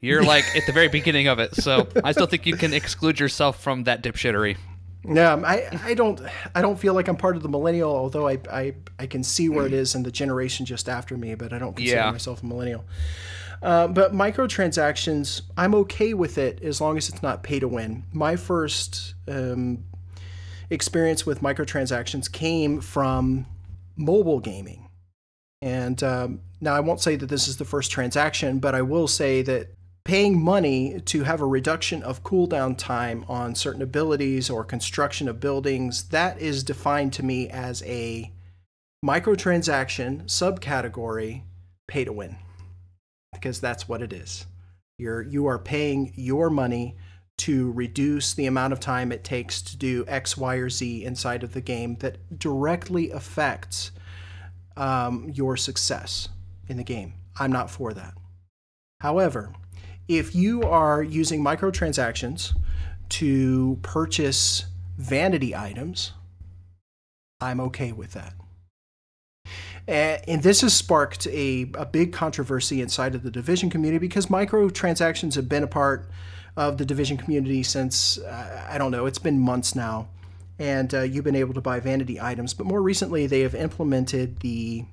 You're 0.02 0.22
like 0.22 0.44
at 0.54 0.66
the 0.66 0.72
very 0.72 0.88
beginning 0.88 1.26
of 1.26 1.38
it, 1.38 1.54
so 1.54 1.88
I 2.04 2.12
still 2.12 2.26
think 2.26 2.44
you 2.44 2.54
can 2.56 2.74
exclude 2.74 3.18
yourself 3.18 3.62
from 3.62 3.84
that 3.84 4.02
dipshittery. 4.02 4.58
No, 5.04 5.42
I, 5.44 5.68
I 5.84 5.94
don't 5.94 6.20
I 6.54 6.60
don't 6.60 6.78
feel 6.78 6.92
like 6.92 7.08
I'm 7.08 7.16
part 7.16 7.34
of 7.36 7.42
the 7.42 7.48
millennial, 7.48 7.90
although 7.96 8.28
I, 8.28 8.38
I, 8.52 8.74
I 8.98 9.06
can 9.06 9.22
see 9.24 9.48
where 9.48 9.64
it 9.64 9.72
is 9.72 9.94
in 9.94 10.02
the 10.02 10.10
generation 10.10 10.66
just 10.66 10.88
after 10.88 11.16
me, 11.16 11.34
but 11.34 11.52
I 11.54 11.58
don't 11.58 11.74
consider 11.76 11.96
Yeah. 11.96 12.10
myself 12.10 12.42
a 12.42 12.46
millennial. 12.46 12.84
Uh, 13.66 13.88
but 13.88 14.14
microtransactions, 14.14 15.42
I'm 15.56 15.74
okay 15.74 16.14
with 16.14 16.38
it 16.38 16.62
as 16.62 16.80
long 16.80 16.96
as 16.96 17.08
it's 17.08 17.20
not 17.20 17.42
pay 17.42 17.58
to 17.58 17.66
win. 17.66 18.04
My 18.12 18.36
first 18.36 19.14
um, 19.26 19.82
experience 20.70 21.26
with 21.26 21.40
microtransactions 21.40 22.30
came 22.30 22.80
from 22.80 23.44
mobile 23.96 24.38
gaming. 24.38 24.88
And 25.60 26.00
um, 26.04 26.42
now 26.60 26.74
I 26.74 26.80
won't 26.80 27.00
say 27.00 27.16
that 27.16 27.26
this 27.26 27.48
is 27.48 27.56
the 27.56 27.64
first 27.64 27.90
transaction, 27.90 28.60
but 28.60 28.76
I 28.76 28.82
will 28.82 29.08
say 29.08 29.42
that 29.42 29.74
paying 30.04 30.40
money 30.40 31.00
to 31.06 31.24
have 31.24 31.40
a 31.40 31.46
reduction 31.46 32.04
of 32.04 32.22
cooldown 32.22 32.78
time 32.78 33.24
on 33.26 33.56
certain 33.56 33.82
abilities 33.82 34.48
or 34.48 34.62
construction 34.62 35.28
of 35.28 35.40
buildings, 35.40 36.10
that 36.10 36.40
is 36.40 36.62
defined 36.62 37.12
to 37.14 37.24
me 37.24 37.48
as 37.48 37.82
a 37.82 38.32
microtransaction 39.04 40.26
subcategory 40.26 41.42
pay 41.88 42.04
to 42.04 42.12
win. 42.12 42.36
Because 43.36 43.60
that's 43.60 43.88
what 43.88 44.02
it 44.02 44.12
is. 44.12 44.46
You're 44.98 45.22
you 45.22 45.46
are 45.46 45.58
paying 45.58 46.12
your 46.16 46.50
money 46.50 46.96
to 47.38 47.70
reduce 47.72 48.32
the 48.32 48.46
amount 48.46 48.72
of 48.72 48.80
time 48.80 49.12
it 49.12 49.22
takes 49.22 49.60
to 49.60 49.76
do 49.76 50.04
X, 50.08 50.36
Y, 50.36 50.54
or 50.56 50.70
Z 50.70 51.04
inside 51.04 51.42
of 51.42 51.52
the 51.52 51.60
game 51.60 51.96
that 51.96 52.38
directly 52.38 53.10
affects 53.10 53.90
um, 54.76 55.30
your 55.34 55.56
success 55.56 56.28
in 56.68 56.78
the 56.78 56.84
game. 56.84 57.12
I'm 57.38 57.52
not 57.52 57.70
for 57.70 57.92
that. 57.92 58.14
However, 59.00 59.52
if 60.08 60.34
you 60.34 60.62
are 60.62 61.02
using 61.02 61.42
microtransactions 61.42 62.54
to 63.10 63.78
purchase 63.82 64.64
vanity 64.96 65.54
items, 65.54 66.12
I'm 67.40 67.60
okay 67.60 67.92
with 67.92 68.12
that. 68.12 68.32
A- 69.88 70.20
And 70.28 70.42
this 70.42 70.60
has 70.62 70.74
sparked 70.74 71.26
a, 71.28 71.70
a 71.74 71.86
big 71.86 72.12
controversy 72.12 72.80
inside 72.80 73.14
of 73.14 73.22
the 73.22 73.30
division 73.30 73.70
community 73.70 73.98
because 73.98 74.26
microtransactions 74.26 75.34
have 75.34 75.48
been 75.48 75.62
a 75.62 75.66
part 75.68 76.08
of 76.56 76.78
the 76.78 76.84
division 76.84 77.16
community 77.16 77.62
since, 77.62 78.18
uh, 78.18 78.66
I 78.68 78.78
don't 78.78 78.90
know, 78.90 79.06
it's 79.06 79.18
been 79.18 79.38
months 79.38 79.74
now. 79.74 80.08
And 80.58 80.94
uh, 80.94 81.02
you've 81.02 81.24
been 81.24 81.36
able 81.36 81.52
to 81.54 81.60
buy 81.60 81.80
vanity 81.80 82.18
items. 82.20 82.54
But 82.54 82.66
more 82.66 82.80
recently, 82.82 83.26
they 83.26 83.40
have 83.40 83.54
implemented 83.54 84.40
the, 84.40 84.84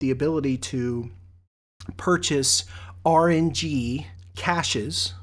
the 0.00 0.10
ability 0.10 0.56
to 0.58 1.10
purchase 1.96 2.64
RNG 3.06 4.06
caches 4.34 5.14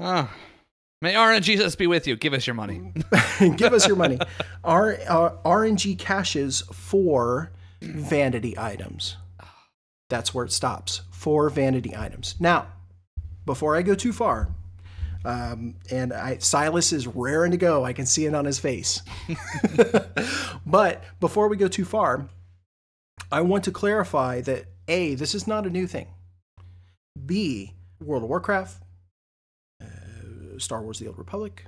Ah, 0.00 0.32
May 1.02 1.14
RNG 1.14 1.76
be 1.76 1.86
with 1.88 2.06
you. 2.06 2.14
Give 2.16 2.34
us 2.34 2.46
your 2.46 2.54
money. 2.54 2.92
Give 3.56 3.72
us 3.72 3.86
your 3.88 3.96
money. 3.96 4.18
R, 4.62 4.96
uh, 5.08 5.30
RNG 5.44 5.98
caches 5.98 6.62
for 6.72 7.50
vanity 7.80 8.58
items. 8.58 9.16
That's 10.08 10.32
where 10.32 10.44
it 10.44 10.52
stops 10.52 11.02
for 11.10 11.50
vanity 11.50 11.94
items. 11.96 12.34
Now, 12.40 12.68
before 13.44 13.76
I 13.76 13.82
go 13.82 13.94
too 13.94 14.12
far, 14.12 14.48
um, 15.24 15.74
and 15.90 16.12
I, 16.12 16.38
Silas 16.38 16.92
is 16.92 17.06
raring 17.06 17.50
to 17.50 17.56
go. 17.56 17.84
I 17.84 17.92
can 17.92 18.06
see 18.06 18.24
it 18.26 18.34
on 18.34 18.44
his 18.44 18.58
face. 18.58 19.02
but 20.66 21.04
before 21.20 21.48
we 21.48 21.56
go 21.56 21.68
too 21.68 21.84
far, 21.84 22.28
I 23.30 23.42
want 23.42 23.64
to 23.64 23.70
clarify 23.70 24.40
that 24.42 24.66
A, 24.86 25.14
this 25.14 25.34
is 25.34 25.46
not 25.46 25.66
a 25.66 25.70
new 25.70 25.86
thing. 25.86 26.06
B, 27.26 27.74
World 28.00 28.22
of 28.22 28.28
Warcraft, 28.28 28.82
uh, 29.82 30.58
Star 30.58 30.82
Wars 30.82 30.98
The 30.98 31.08
Old 31.08 31.18
Republic, 31.18 31.66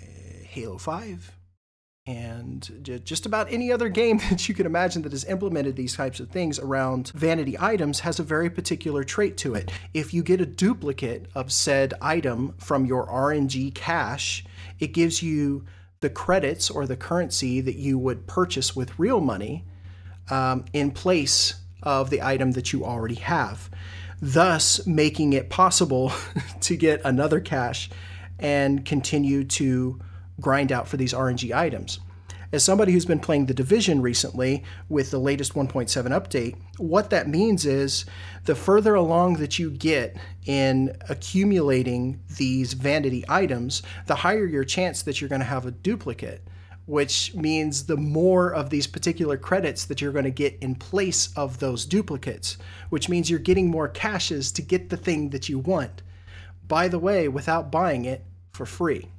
uh, 0.00 0.04
Halo 0.44 0.78
5, 0.78 1.32
and 2.08 3.02
just 3.04 3.26
about 3.26 3.52
any 3.52 3.70
other 3.70 3.90
game 3.90 4.16
that 4.30 4.48
you 4.48 4.54
can 4.54 4.64
imagine 4.64 5.02
that 5.02 5.12
has 5.12 5.26
implemented 5.26 5.76
these 5.76 5.94
types 5.94 6.20
of 6.20 6.30
things 6.30 6.58
around 6.58 7.08
vanity 7.14 7.54
items 7.60 8.00
has 8.00 8.18
a 8.18 8.22
very 8.22 8.48
particular 8.48 9.04
trait 9.04 9.36
to 9.36 9.54
it. 9.54 9.70
If 9.92 10.14
you 10.14 10.22
get 10.22 10.40
a 10.40 10.46
duplicate 10.46 11.26
of 11.34 11.52
said 11.52 11.92
item 12.00 12.54
from 12.56 12.86
your 12.86 13.06
RNG 13.06 13.74
cache, 13.74 14.42
it 14.80 14.94
gives 14.94 15.22
you 15.22 15.66
the 16.00 16.08
credits 16.08 16.70
or 16.70 16.86
the 16.86 16.96
currency 16.96 17.60
that 17.60 17.76
you 17.76 17.98
would 17.98 18.26
purchase 18.26 18.74
with 18.74 18.98
real 18.98 19.20
money 19.20 19.66
um, 20.30 20.64
in 20.72 20.90
place 20.90 21.56
of 21.82 22.08
the 22.08 22.22
item 22.22 22.52
that 22.52 22.72
you 22.72 22.86
already 22.86 23.16
have, 23.16 23.68
thus 24.22 24.86
making 24.86 25.34
it 25.34 25.50
possible 25.50 26.10
to 26.60 26.74
get 26.74 27.02
another 27.04 27.38
cache 27.38 27.90
and 28.38 28.86
continue 28.86 29.44
to 29.44 30.00
grind 30.40 30.72
out 30.72 30.88
for 30.88 30.96
these 30.96 31.12
RNG 31.12 31.54
items. 31.54 32.00
As 32.50 32.64
somebody 32.64 32.92
who's 32.92 33.04
been 33.04 33.20
playing 33.20 33.44
The 33.44 33.52
Division 33.52 34.00
recently 34.00 34.64
with 34.88 35.10
the 35.10 35.18
latest 35.18 35.52
1.7 35.52 35.86
update, 36.08 36.56
what 36.78 37.10
that 37.10 37.28
means 37.28 37.66
is 37.66 38.06
the 38.46 38.54
further 38.54 38.94
along 38.94 39.34
that 39.34 39.58
you 39.58 39.70
get 39.70 40.16
in 40.46 40.96
accumulating 41.10 42.22
these 42.38 42.72
vanity 42.72 43.22
items, 43.28 43.82
the 44.06 44.14
higher 44.14 44.46
your 44.46 44.64
chance 44.64 45.02
that 45.02 45.20
you're 45.20 45.28
going 45.28 45.42
to 45.42 45.46
have 45.46 45.66
a 45.66 45.70
duplicate, 45.70 46.42
which 46.86 47.34
means 47.34 47.84
the 47.84 47.98
more 47.98 48.54
of 48.54 48.70
these 48.70 48.86
particular 48.86 49.36
credits 49.36 49.84
that 49.84 50.00
you're 50.00 50.12
going 50.12 50.24
to 50.24 50.30
get 50.30 50.56
in 50.62 50.74
place 50.74 51.30
of 51.36 51.58
those 51.58 51.84
duplicates, 51.84 52.56
which 52.88 53.10
means 53.10 53.28
you're 53.28 53.38
getting 53.38 53.70
more 53.70 53.88
caches 53.88 54.50
to 54.52 54.62
get 54.62 54.88
the 54.88 54.96
thing 54.96 55.28
that 55.30 55.50
you 55.50 55.58
want. 55.58 56.02
By 56.66 56.88
the 56.88 56.98
way, 56.98 57.28
without 57.28 57.70
buying 57.70 58.06
it 58.06 58.24
for 58.52 58.64
free 58.64 59.10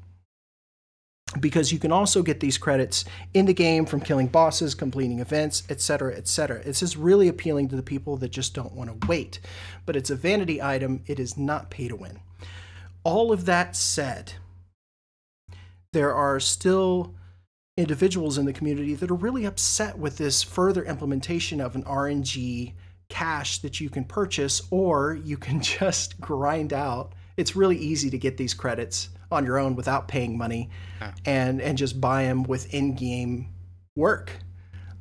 because 1.40 1.72
you 1.72 1.78
can 1.78 1.92
also 1.92 2.24
get 2.24 2.40
these 2.40 2.58
credits 2.58 3.06
in 3.34 3.46
the 3.46 3.54
game 3.54 3.86
from 3.86 4.02
killing 4.02 4.28
bosses, 4.28 4.74
completing 4.74 5.20
events, 5.20 5.64
etc., 5.70 6.16
etc. 6.16 6.64
This 6.64 6.82
is 6.82 6.98
really 6.98 7.28
appealing 7.28 7.70
to 7.70 7.76
the 7.76 7.84
people 7.84 8.18
that 8.18 8.30
just 8.30 8.56
don't 8.56 8.74
want 8.74 8.90
to 8.90 9.08
wait. 9.08 9.40
But 9.86 9.96
it's 9.96 10.10
a 10.10 10.16
vanity 10.16 10.62
item, 10.62 11.04
it 11.06 11.20
is 11.20 11.38
not 11.38 11.70
pay 11.70 11.88
to 11.88 11.96
win. 11.96 12.20
All 13.04 13.32
of 13.32 13.46
that 13.46 13.76
said, 13.76 14.34
there 15.94 16.14
are 16.14 16.40
still 16.40 17.16
individuals 17.78 18.38
in 18.38 18.46
the 18.46 18.54
community 18.54 18.96
that 18.96 19.12
are 19.12 19.16
really 19.16 19.46
upset 19.46 19.98
with 19.98 20.18
this 20.18 20.44
further 20.44 20.84
implementation 20.84 21.62
of 21.62 21.76
an 21.76 21.84
RNG 21.84 22.74
cache 23.08 23.60
that 23.60 23.80
you 23.80 23.90
can 23.90 24.04
purchase 24.04 24.62
or 24.72 25.20
you 25.24 25.38
can 25.38 25.62
just 25.62 26.20
grind 26.20 26.74
out. 26.74 27.14
It's 27.38 27.56
really 27.56 27.78
easy 27.78 28.10
to 28.10 28.18
get 28.18 28.38
these 28.38 28.54
credits 28.54 29.10
on 29.32 29.46
your 29.46 29.58
own 29.58 29.76
without 29.76 30.08
paying 30.08 30.38
money 30.38 30.70
and 31.26 31.62
and 31.62 31.78
just 31.78 32.00
buy 32.02 32.24
them 32.24 32.44
with 32.44 32.74
in-game 32.74 33.50
work. 33.96 34.32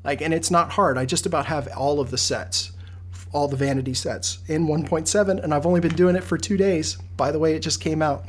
Like 0.04 0.20
and 0.20 0.32
it's 0.32 0.50
not 0.50 0.72
hard. 0.72 0.98
I 0.98 1.04
just 1.04 1.26
about 1.26 1.46
have 1.46 1.68
all 1.76 2.00
of 2.00 2.10
the 2.10 2.18
sets 2.18 2.72
all 3.32 3.48
the 3.48 3.56
vanity 3.56 3.92
sets 3.92 4.38
in 4.46 4.66
1.7 4.66 5.44
and 5.44 5.52
i've 5.52 5.66
only 5.66 5.80
been 5.80 5.94
doing 5.94 6.16
it 6.16 6.24
for 6.24 6.38
two 6.38 6.56
days. 6.56 6.96
By 7.16 7.30
the 7.30 7.38
way 7.38 7.54
it 7.54 7.60
just 7.60 7.80
came 7.80 8.00
out. 8.02 8.24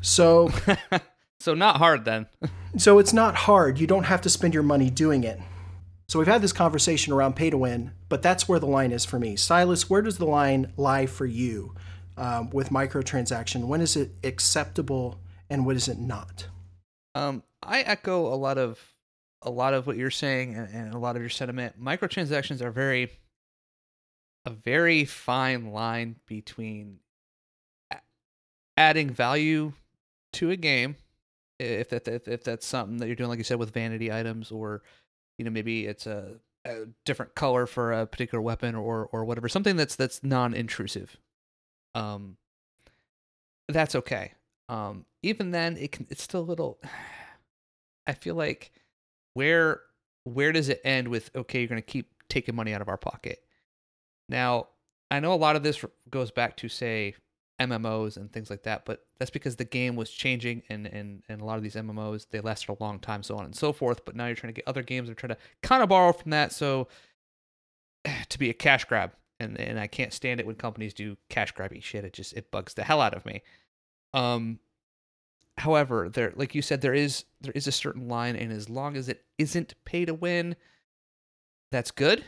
So 0.00 0.50
so 1.40 1.54
not 1.54 1.76
hard 1.76 2.04
then. 2.04 2.26
So 2.78 2.98
it's 2.98 3.14
not 3.14 3.34
hard. 3.34 3.80
You 3.80 3.86
don't 3.86 4.04
have 4.04 4.20
to 4.20 4.28
spend 4.28 4.52
your 4.52 4.62
money 4.62 4.90
doing 4.90 5.24
it. 5.24 5.40
So 6.08 6.18
we've 6.18 6.28
had 6.28 6.42
this 6.42 6.52
conversation 6.52 7.14
around 7.14 7.34
pay 7.34 7.48
to 7.48 7.56
win 7.56 7.92
but 8.10 8.20
that's 8.20 8.46
where 8.46 8.58
the 8.58 8.66
line 8.66 8.92
is 8.92 9.04
for 9.04 9.18
me. 9.18 9.34
Silas 9.34 9.88
where 9.88 10.02
does 10.02 10.18
the 10.18 10.26
line 10.26 10.72
lie 10.76 11.06
for 11.06 11.24
you 11.24 11.74
um, 12.16 12.50
with 12.50 12.70
microtransaction? 12.70 13.66
When 13.66 13.80
is 13.80 13.96
it 13.96 14.10
acceptable 14.24 15.20
and 15.50 15.66
what 15.66 15.76
is 15.76 15.88
it 15.88 15.98
not? 15.98 16.46
Um, 17.14 17.42
I 17.62 17.80
echo 17.80 18.32
a 18.32 18.36
lot 18.36 18.58
of 18.58 18.80
a 19.42 19.50
lot 19.50 19.74
of 19.74 19.86
what 19.86 19.96
you're 19.96 20.10
saying 20.10 20.54
and, 20.54 20.68
and 20.74 20.94
a 20.94 20.98
lot 20.98 21.16
of 21.16 21.22
your 21.22 21.28
sentiment. 21.30 21.80
Microtransactions 21.80 22.60
are 22.60 22.70
very 22.70 23.10
a 24.44 24.50
very 24.50 25.04
fine 25.04 25.72
line 25.72 26.16
between 26.26 27.00
adding 28.76 29.10
value 29.10 29.72
to 30.32 30.50
a 30.50 30.56
game 30.56 30.96
if 31.58 31.88
that 31.88 32.06
if, 32.06 32.28
if 32.28 32.44
that's 32.44 32.66
something 32.66 32.98
that 32.98 33.06
you're 33.06 33.16
doing 33.16 33.28
like 33.28 33.38
you 33.38 33.44
said 33.44 33.58
with 33.58 33.72
vanity 33.72 34.12
items 34.12 34.50
or 34.50 34.82
you 35.38 35.44
know 35.44 35.50
maybe 35.50 35.86
it's 35.86 36.06
a, 36.06 36.34
a 36.64 36.84
different 37.04 37.34
color 37.34 37.66
for 37.66 37.92
a 37.92 38.06
particular 38.06 38.42
weapon 38.42 38.74
or 38.74 39.08
or 39.12 39.24
whatever 39.24 39.48
something 39.48 39.76
that's 39.76 39.96
that's 39.96 40.22
non-intrusive 40.22 41.16
um, 41.96 42.36
that's 43.68 43.94
okay. 43.94 44.32
Um, 44.68 45.06
even 45.22 45.50
then, 45.50 45.76
it 45.76 45.92
can. 45.92 46.06
It's 46.10 46.22
still 46.22 46.40
a 46.40 46.42
little. 46.42 46.78
I 48.06 48.12
feel 48.12 48.36
like 48.36 48.70
where 49.34 49.80
where 50.24 50.52
does 50.52 50.68
it 50.68 50.80
end 50.84 51.08
with? 51.08 51.30
Okay, 51.34 51.60
you're 51.60 51.68
going 51.68 51.82
to 51.82 51.86
keep 51.86 52.10
taking 52.28 52.54
money 52.54 52.72
out 52.72 52.82
of 52.82 52.88
our 52.88 52.96
pocket. 52.96 53.40
Now, 54.28 54.68
I 55.10 55.20
know 55.20 55.32
a 55.32 55.34
lot 55.34 55.56
of 55.56 55.62
this 55.62 55.84
goes 56.10 56.30
back 56.30 56.56
to 56.58 56.68
say 56.68 57.14
MMOs 57.60 58.16
and 58.16 58.30
things 58.30 58.50
like 58.50 58.64
that, 58.64 58.84
but 58.84 59.04
that's 59.18 59.30
because 59.30 59.56
the 59.56 59.64
game 59.64 59.96
was 59.96 60.10
changing 60.10 60.62
and 60.68 60.86
and 60.86 61.22
and 61.28 61.40
a 61.40 61.44
lot 61.44 61.56
of 61.56 61.62
these 61.62 61.74
MMOs 61.74 62.26
they 62.30 62.40
lasted 62.40 62.70
a 62.70 62.82
long 62.82 63.00
time, 63.00 63.22
so 63.22 63.36
on 63.36 63.46
and 63.46 63.56
so 63.56 63.72
forth. 63.72 64.04
But 64.04 64.14
now 64.14 64.26
you're 64.26 64.36
trying 64.36 64.52
to 64.52 64.60
get 64.60 64.68
other 64.68 64.82
games 64.82 65.08
are 65.08 65.14
trying 65.14 65.30
to 65.30 65.38
kind 65.62 65.82
of 65.82 65.88
borrow 65.88 66.12
from 66.12 66.30
that, 66.32 66.52
so 66.52 66.88
to 68.28 68.38
be 68.38 68.50
a 68.50 68.54
cash 68.54 68.84
grab 68.84 69.12
and 69.40 69.58
and 69.60 69.78
I 69.78 69.86
can't 69.86 70.12
stand 70.12 70.40
it 70.40 70.46
when 70.46 70.56
companies 70.56 70.94
do 70.94 71.16
cash 71.28 71.52
grabby 71.54 71.82
shit. 71.82 72.04
It 72.04 72.12
just 72.12 72.32
it 72.34 72.50
bugs 72.50 72.74
the 72.74 72.84
hell 72.84 73.00
out 73.00 73.14
of 73.14 73.26
me. 73.26 73.42
Um, 74.14 74.60
however, 75.58 76.08
there, 76.08 76.32
like 76.36 76.54
you 76.54 76.62
said, 76.62 76.80
there 76.80 76.94
is 76.94 77.24
there 77.40 77.52
is 77.54 77.66
a 77.66 77.72
certain 77.72 78.08
line, 78.08 78.36
and 78.36 78.52
as 78.52 78.68
long 78.70 78.96
as 78.96 79.08
it 79.08 79.24
isn't 79.38 79.74
pay 79.84 80.04
to 80.04 80.14
win, 80.14 80.56
that's 81.70 81.90
good. 81.90 82.24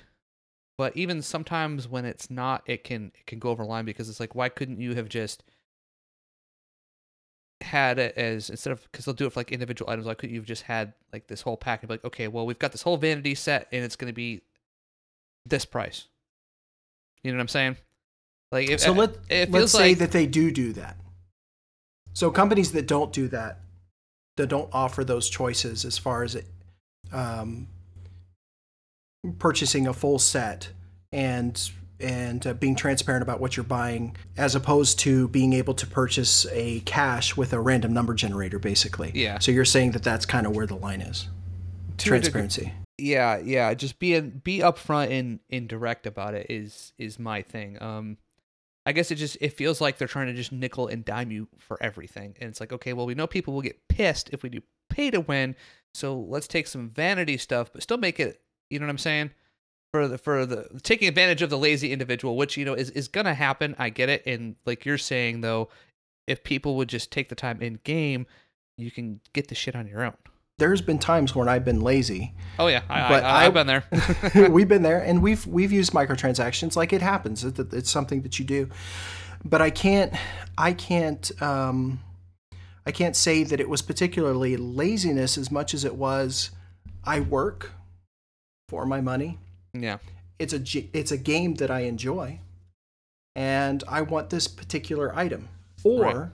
But 0.76 0.96
even 0.96 1.22
sometimes 1.22 1.88
when 1.88 2.04
it's 2.04 2.30
not, 2.30 2.62
it 2.66 2.84
can 2.84 3.12
it 3.18 3.26
can 3.26 3.38
go 3.38 3.50
over 3.50 3.64
line 3.64 3.84
because 3.84 4.09
it's 4.09 4.20
like, 4.20 4.34
why 4.34 4.48
couldn't 4.48 4.80
you 4.80 4.94
have 4.94 5.09
just 5.09 5.42
had 7.61 7.98
it 7.98 8.16
as 8.16 8.50
instead 8.50 8.72
of 8.72 8.82
because 8.90 9.04
they'll 9.04 9.14
do 9.14 9.26
it 9.26 9.32
for 9.32 9.40
like 9.40 9.52
individual 9.52 9.90
items. 9.90 10.06
Why 10.06 10.14
couldn't 10.14 10.34
you 10.34 10.40
have 10.40 10.46
just 10.46 10.62
had 10.62 10.92
like 11.12 11.26
this 11.26 11.42
whole 11.42 11.56
pack 11.56 11.82
and 11.82 11.88
be 11.88 11.94
like, 11.94 12.04
okay, 12.04 12.28
well 12.28 12.46
we've 12.46 12.59
got 12.59 12.72
this 12.72 12.82
whole 12.82 12.96
vanity 12.96 13.34
set 13.34 13.68
and 13.72 13.84
it's 13.84 13.96
going 13.96 14.11
to 14.11 14.14
be 14.14 14.42
this 15.44 15.64
price 15.64 16.06
you 17.22 17.32
know 17.32 17.36
what 17.36 17.42
I'm 17.42 17.48
saying? 17.48 17.76
Like, 18.50 18.70
it, 18.70 18.80
so 18.80 18.92
let 18.92 19.10
it 19.28 19.50
let's 19.50 19.72
say 19.72 19.90
like, 19.90 19.98
that 19.98 20.12
they 20.12 20.26
do 20.26 20.50
do 20.50 20.72
that. 20.74 20.96
So 22.14 22.30
companies 22.30 22.72
that 22.72 22.86
don't 22.86 23.12
do 23.12 23.28
that, 23.28 23.60
that 24.36 24.48
don't 24.48 24.68
offer 24.72 25.04
those 25.04 25.28
choices 25.28 25.84
as 25.84 25.98
far 25.98 26.22
as 26.22 26.34
it, 26.34 26.46
um, 27.12 27.68
purchasing 29.38 29.86
a 29.86 29.92
full 29.92 30.18
set 30.18 30.68
and 31.12 31.70
and 32.00 32.46
uh, 32.46 32.54
being 32.54 32.76
transparent 32.76 33.24
about 33.24 33.40
what 33.40 33.56
you're 33.56 33.64
buying, 33.64 34.16
as 34.36 34.54
opposed 34.54 35.00
to 35.00 35.26
being 35.28 35.52
able 35.52 35.74
to 35.74 35.86
purchase 35.86 36.46
a 36.52 36.78
cache 36.80 37.36
with 37.36 37.52
a 37.52 37.60
random 37.60 37.92
number 37.92 38.14
generator, 38.14 38.60
basically. 38.60 39.10
Yeah. 39.14 39.40
So 39.40 39.50
you're 39.50 39.64
saying 39.64 39.92
that 39.92 40.04
that's 40.04 40.24
kind 40.24 40.46
of 40.46 40.54
where 40.54 40.66
the 40.66 40.76
line 40.76 41.00
is. 41.00 41.28
To 41.98 42.06
Transparency 42.06 42.72
yeah 42.99 43.38
yeah 43.38 43.72
just 43.74 43.99
being 43.99 44.40
be 44.42 44.59
upfront 44.59 45.16
and 45.16 45.38
indirect 45.49 46.07
about 46.07 46.34
it 46.34 46.46
is 46.51 46.92
is 46.99 47.18
my 47.18 47.40
thing 47.42 47.80
um 47.80 48.16
i 48.84 48.92
guess 48.92 49.11
it 49.11 49.14
just 49.14 49.38
it 49.40 49.53
feels 49.53 49.80
like 49.80 49.96
they're 49.96 50.09
trying 50.09 50.26
to 50.26 50.34
just 50.34 50.51
nickel 50.53 50.88
and 50.88 51.05
dime 51.05 51.30
you 51.30 51.46
for 51.59 51.80
everything 51.80 52.34
and 52.40 52.51
it's 52.51 52.61
like 52.61 52.72
okay 52.72 52.92
well 52.92 53.07
we 53.07 53.14
know 53.14 53.26
people 53.26 53.55
will 53.55 53.62
get 53.62 53.86
pissed 53.88 54.28
if 54.32 54.42
we 54.42 54.49
do 54.49 54.61
pay 54.90 55.11
to 55.11 55.20
win 55.20 55.55
so 55.94 56.18
let's 56.18 56.49
take 56.49 56.66
some 56.66 56.90
vanity 56.90 57.36
stuff 57.36 57.72
but 57.72 57.82
still 57.82 57.96
make 57.96 58.18
it 58.18 58.40
you 58.68 58.78
know 58.78 58.86
what 58.86 58.90
i'm 58.90 58.99
saying? 58.99 59.30
For 59.92 60.07
the 60.07 60.18
for 60.18 60.44
the 60.44 60.68
taking 60.82 61.09
advantage 61.09 61.40
of 61.40 61.49
the 61.49 61.57
lazy 61.57 61.92
individual 61.92 62.36
which 62.36 62.59
you 62.59 62.64
know 62.66 62.74
is 62.74 62.90
is 62.90 63.09
gonna 63.09 63.32
happen 63.32 63.74
i 63.78 63.88
get 63.88 64.11
it 64.11 64.22
and 64.26 64.57
like 64.66 64.84
you're 64.84 64.99
saying 64.99 65.40
though 65.40 65.70
if 66.26 66.44
people 66.44 66.76
would 66.76 66.90
just 66.90 67.11
take 67.11 67.30
the 67.30 67.34
time 67.34 67.62
in 67.62 67.80
game 67.84 68.26
you 68.76 68.90
can 68.90 69.20
get 69.32 69.49
the 69.49 69.55
shit 69.55 69.74
on 69.74 69.86
your 69.86 70.05
own 70.05 70.12
there's 70.59 70.80
been 70.80 70.98
times 70.98 71.34
when 71.34 71.48
I've 71.48 71.64
been 71.64 71.80
lazy. 71.80 72.34
Oh 72.59 72.66
yeah, 72.66 72.82
I, 72.88 73.09
but 73.09 73.24
I, 73.24 73.44
have 73.44 73.54
been 73.54 73.66
there. 73.66 73.84
we've 74.50 74.68
been 74.68 74.82
there, 74.82 75.00
and 75.00 75.22
we've 75.22 75.46
we've 75.46 75.72
used 75.72 75.92
microtransactions. 75.92 76.76
Like 76.76 76.92
it 76.92 77.02
happens. 77.02 77.44
It, 77.44 77.59
it's 77.72 77.90
something 77.90 78.22
that 78.22 78.38
you 78.38 78.44
do. 78.44 78.68
But 79.44 79.62
I 79.62 79.70
can't. 79.70 80.12
I 80.56 80.72
can't. 80.72 81.30
Um, 81.40 82.00
I 82.84 82.90
can't 82.90 83.14
say 83.14 83.44
that 83.44 83.61
it 83.61 83.68
was 83.68 83.82
particularly 83.82 84.56
laziness 84.56 85.36
as 85.36 85.50
much 85.50 85.74
as 85.74 85.84
it 85.84 85.94
was 85.94 86.50
I 87.04 87.20
work 87.20 87.72
for 88.68 88.86
my 88.86 89.00
money. 89.00 89.38
Yeah. 89.72 89.98
It's 90.38 90.52
a 90.52 90.62
it's 90.92 91.12
a 91.12 91.18
game 91.18 91.54
that 91.56 91.70
I 91.70 91.80
enjoy 91.80 92.40
and 93.34 93.84
I 93.88 94.02
want 94.02 94.30
this 94.30 94.48
particular 94.48 95.14
item 95.14 95.48
or 95.84 96.02
right. 96.02 96.28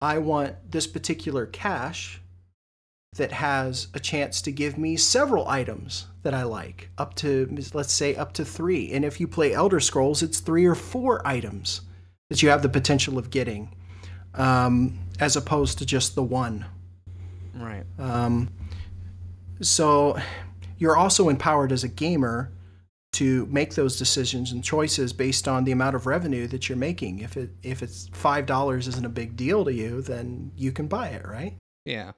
I 0.00 0.18
want 0.18 0.70
this 0.70 0.86
particular 0.86 1.46
cache 1.46 2.20
that 3.16 3.32
has 3.32 3.88
a 3.92 4.00
chance 4.00 4.40
to 4.42 4.52
give 4.52 4.78
me 4.78 4.96
several 4.96 5.48
items 5.48 6.06
that 6.22 6.34
I 6.34 6.44
like, 6.44 6.90
up 6.96 7.14
to 7.16 7.48
let's 7.74 7.92
say 7.92 8.14
up 8.14 8.32
to 8.34 8.44
3. 8.44 8.92
And 8.92 9.04
if 9.04 9.20
you 9.20 9.26
play 9.26 9.52
Elder 9.52 9.80
Scrolls, 9.80 10.22
it's 10.22 10.40
3 10.40 10.64
or 10.66 10.74
4 10.74 11.26
items 11.26 11.80
that 12.28 12.42
you 12.42 12.48
have 12.50 12.62
the 12.62 12.68
potential 12.68 13.18
of 13.18 13.30
getting 13.30 13.74
um, 14.34 14.98
as 15.18 15.36
opposed 15.36 15.78
to 15.78 15.86
just 15.86 16.14
the 16.14 16.22
one. 16.22 16.64
Right. 17.54 17.84
Um, 17.98 18.50
so 19.60 20.16
you're 20.78 20.96
also 20.96 21.28
empowered 21.28 21.72
as 21.72 21.84
a 21.84 21.88
gamer 21.88 22.52
to 23.12 23.46
make 23.46 23.74
those 23.74 23.98
decisions 23.98 24.52
and 24.52 24.62
choices 24.62 25.12
based 25.12 25.48
on 25.48 25.64
the 25.64 25.72
amount 25.72 25.96
of 25.96 26.06
revenue 26.06 26.46
that 26.46 26.68
you're 26.68 26.78
making. 26.78 27.18
If 27.18 27.36
it 27.36 27.50
if 27.62 27.82
it's 27.82 28.08
five 28.12 28.46
dollars 28.46 28.86
isn't 28.86 29.04
a 29.04 29.10
big 29.10 29.36
deal 29.36 29.64
to 29.64 29.72
you, 29.72 30.00
then 30.00 30.52
you 30.56 30.70
can 30.70 30.86
buy 30.86 31.08
it, 31.08 31.26
right? 31.26 31.56
Yeah. 31.84 32.12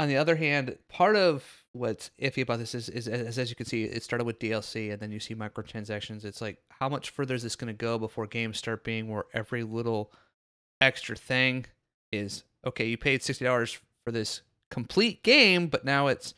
On 0.00 0.08
the 0.08 0.16
other 0.16 0.34
hand, 0.36 0.76
part 0.88 1.14
of 1.14 1.64
what's 1.72 2.10
iffy 2.20 2.42
about 2.42 2.58
this 2.58 2.74
is, 2.74 2.88
is, 2.88 3.06
as 3.06 3.48
you 3.48 3.56
can 3.56 3.66
see, 3.66 3.84
it 3.84 4.02
started 4.02 4.24
with 4.24 4.40
DLC 4.40 4.92
and 4.92 5.00
then 5.00 5.12
you 5.12 5.20
see 5.20 5.34
microtransactions. 5.34 6.24
It's 6.24 6.40
like 6.40 6.58
how 6.68 6.88
much 6.88 7.10
further 7.10 7.34
is 7.34 7.44
this 7.44 7.54
going 7.56 7.72
to 7.72 7.76
go 7.76 7.98
before 7.98 8.26
games 8.26 8.58
start 8.58 8.82
being 8.82 9.08
where 9.08 9.26
every 9.32 9.62
little 9.62 10.12
extra 10.80 11.16
thing 11.16 11.66
is 12.12 12.44
okay. 12.66 12.86
You 12.86 12.96
paid 12.96 13.22
sixty 13.22 13.44
dollars 13.44 13.78
for 14.04 14.10
this 14.10 14.42
complete 14.70 15.22
game, 15.22 15.68
but 15.68 15.84
now 15.84 16.08
it's 16.08 16.34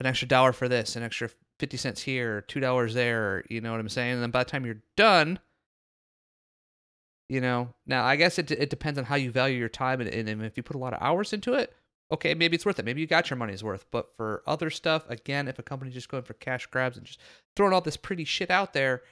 an 0.00 0.06
extra 0.06 0.28
dollar 0.28 0.52
for 0.52 0.68
this, 0.68 0.94
an 0.94 1.02
extra 1.02 1.30
fifty 1.58 1.76
cents 1.76 2.02
here, 2.02 2.40
two 2.42 2.60
dollars 2.60 2.94
there. 2.94 3.44
You 3.48 3.60
know 3.60 3.72
what 3.72 3.80
I'm 3.80 3.88
saying? 3.88 4.14
And 4.14 4.22
then 4.22 4.30
by 4.30 4.44
the 4.44 4.50
time 4.50 4.64
you're 4.64 4.82
done, 4.96 5.40
you 7.28 7.40
know. 7.40 7.74
Now 7.86 8.04
I 8.04 8.14
guess 8.14 8.38
it 8.38 8.50
it 8.52 8.70
depends 8.70 8.98
on 8.98 9.06
how 9.06 9.16
you 9.16 9.30
value 9.32 9.58
your 9.58 9.68
time, 9.68 10.00
and, 10.00 10.10
and 10.10 10.42
if 10.44 10.56
you 10.56 10.62
put 10.62 10.76
a 10.76 10.80
lot 10.80 10.94
of 10.94 11.02
hours 11.02 11.32
into 11.32 11.54
it, 11.54 11.74
okay, 12.12 12.34
maybe 12.34 12.54
it's 12.54 12.66
worth 12.66 12.78
it. 12.78 12.84
Maybe 12.84 13.00
you 13.00 13.06
got 13.06 13.30
your 13.30 13.36
money's 13.36 13.64
worth. 13.64 13.86
But 13.90 14.16
for 14.16 14.42
other 14.46 14.70
stuff, 14.70 15.08
again, 15.08 15.48
if 15.48 15.58
a 15.58 15.62
company's 15.62 15.94
just 15.94 16.08
going 16.08 16.22
for 16.22 16.34
cash 16.34 16.66
grabs 16.66 16.96
and 16.96 17.06
just 17.06 17.20
throwing 17.56 17.72
all 17.72 17.80
this 17.80 17.96
pretty 17.96 18.24
shit 18.24 18.50
out 18.50 18.72
there, 18.72 19.02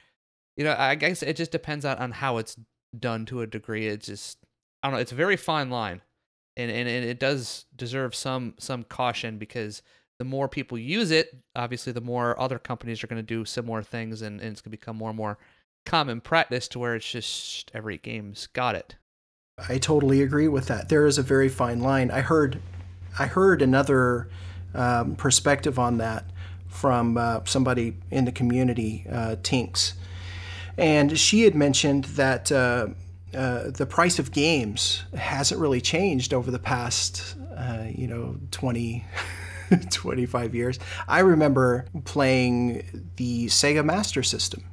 you 0.55 0.63
know, 0.63 0.75
I 0.77 0.95
guess 0.95 1.23
it 1.23 1.35
just 1.35 1.51
depends 1.51 1.85
on, 1.85 1.97
on 1.97 2.11
how 2.11 2.37
it's 2.37 2.57
done 2.97 3.25
to 3.25 3.41
a 3.41 3.47
degree. 3.47 3.87
It's 3.87 4.07
just 4.07 4.37
I 4.81 4.87
don't 4.87 4.95
know. 4.95 5.01
It's 5.01 5.11
a 5.11 5.15
very 5.15 5.37
fine 5.37 5.69
line, 5.69 6.01
and 6.55 6.69
and, 6.69 6.87
and 6.87 7.05
it 7.05 7.19
does 7.19 7.65
deserve 7.75 8.13
some 8.13 8.53
some 8.59 8.83
caution 8.83 9.37
because 9.37 9.81
the 10.19 10.25
more 10.25 10.47
people 10.47 10.77
use 10.77 11.09
it, 11.09 11.35
obviously, 11.55 11.91
the 11.91 12.01
more 12.01 12.39
other 12.39 12.59
companies 12.59 13.03
are 13.03 13.07
going 13.07 13.21
to 13.21 13.23
do 13.23 13.45
similar 13.45 13.81
things, 13.81 14.21
and, 14.21 14.39
and 14.39 14.51
it's 14.51 14.61
going 14.61 14.71
to 14.71 14.77
become 14.77 14.95
more 14.95 15.09
and 15.09 15.17
more 15.17 15.37
common 15.85 16.21
practice 16.21 16.67
to 16.69 16.79
where 16.79 16.95
it's 16.95 17.09
just 17.09 17.71
every 17.73 17.97
game's 17.97 18.47
got 18.47 18.75
it. 18.75 18.95
I 19.69 19.77
totally 19.77 20.21
agree 20.21 20.47
with 20.47 20.67
that. 20.67 20.89
There 20.89 21.05
is 21.05 21.17
a 21.17 21.23
very 21.23 21.49
fine 21.49 21.79
line. 21.79 22.11
I 22.11 22.21
heard, 22.21 22.61
I 23.17 23.27
heard 23.27 23.61
another 23.61 24.29
um, 24.73 25.15
perspective 25.15 25.77
on 25.77 25.97
that 25.97 26.25
from 26.67 27.17
uh, 27.17 27.41
somebody 27.45 27.97
in 28.09 28.25
the 28.25 28.31
community, 28.31 29.05
uh, 29.11 29.35
Tinks, 29.43 29.93
and 30.77 31.17
she 31.17 31.41
had 31.41 31.55
mentioned 31.55 32.05
that. 32.05 32.51
Uh, 32.51 32.87
uh, 33.35 33.71
the 33.71 33.87
price 33.87 34.19
of 34.19 34.31
games 34.31 35.05
hasn't 35.15 35.59
really 35.59 35.81
changed 35.81 36.35
over 36.35 36.51
the 36.51 36.59
past, 36.59 37.35
uh, 37.57 37.85
you 37.89 38.07
know, 38.07 38.37
20, 38.51 39.03
25 39.89 40.53
years. 40.53 40.79
I 41.07 41.19
remember 41.19 41.85
playing 42.05 43.09
the 43.15 43.47
Sega 43.47 43.83
Master 43.83 44.21
System. 44.21 44.65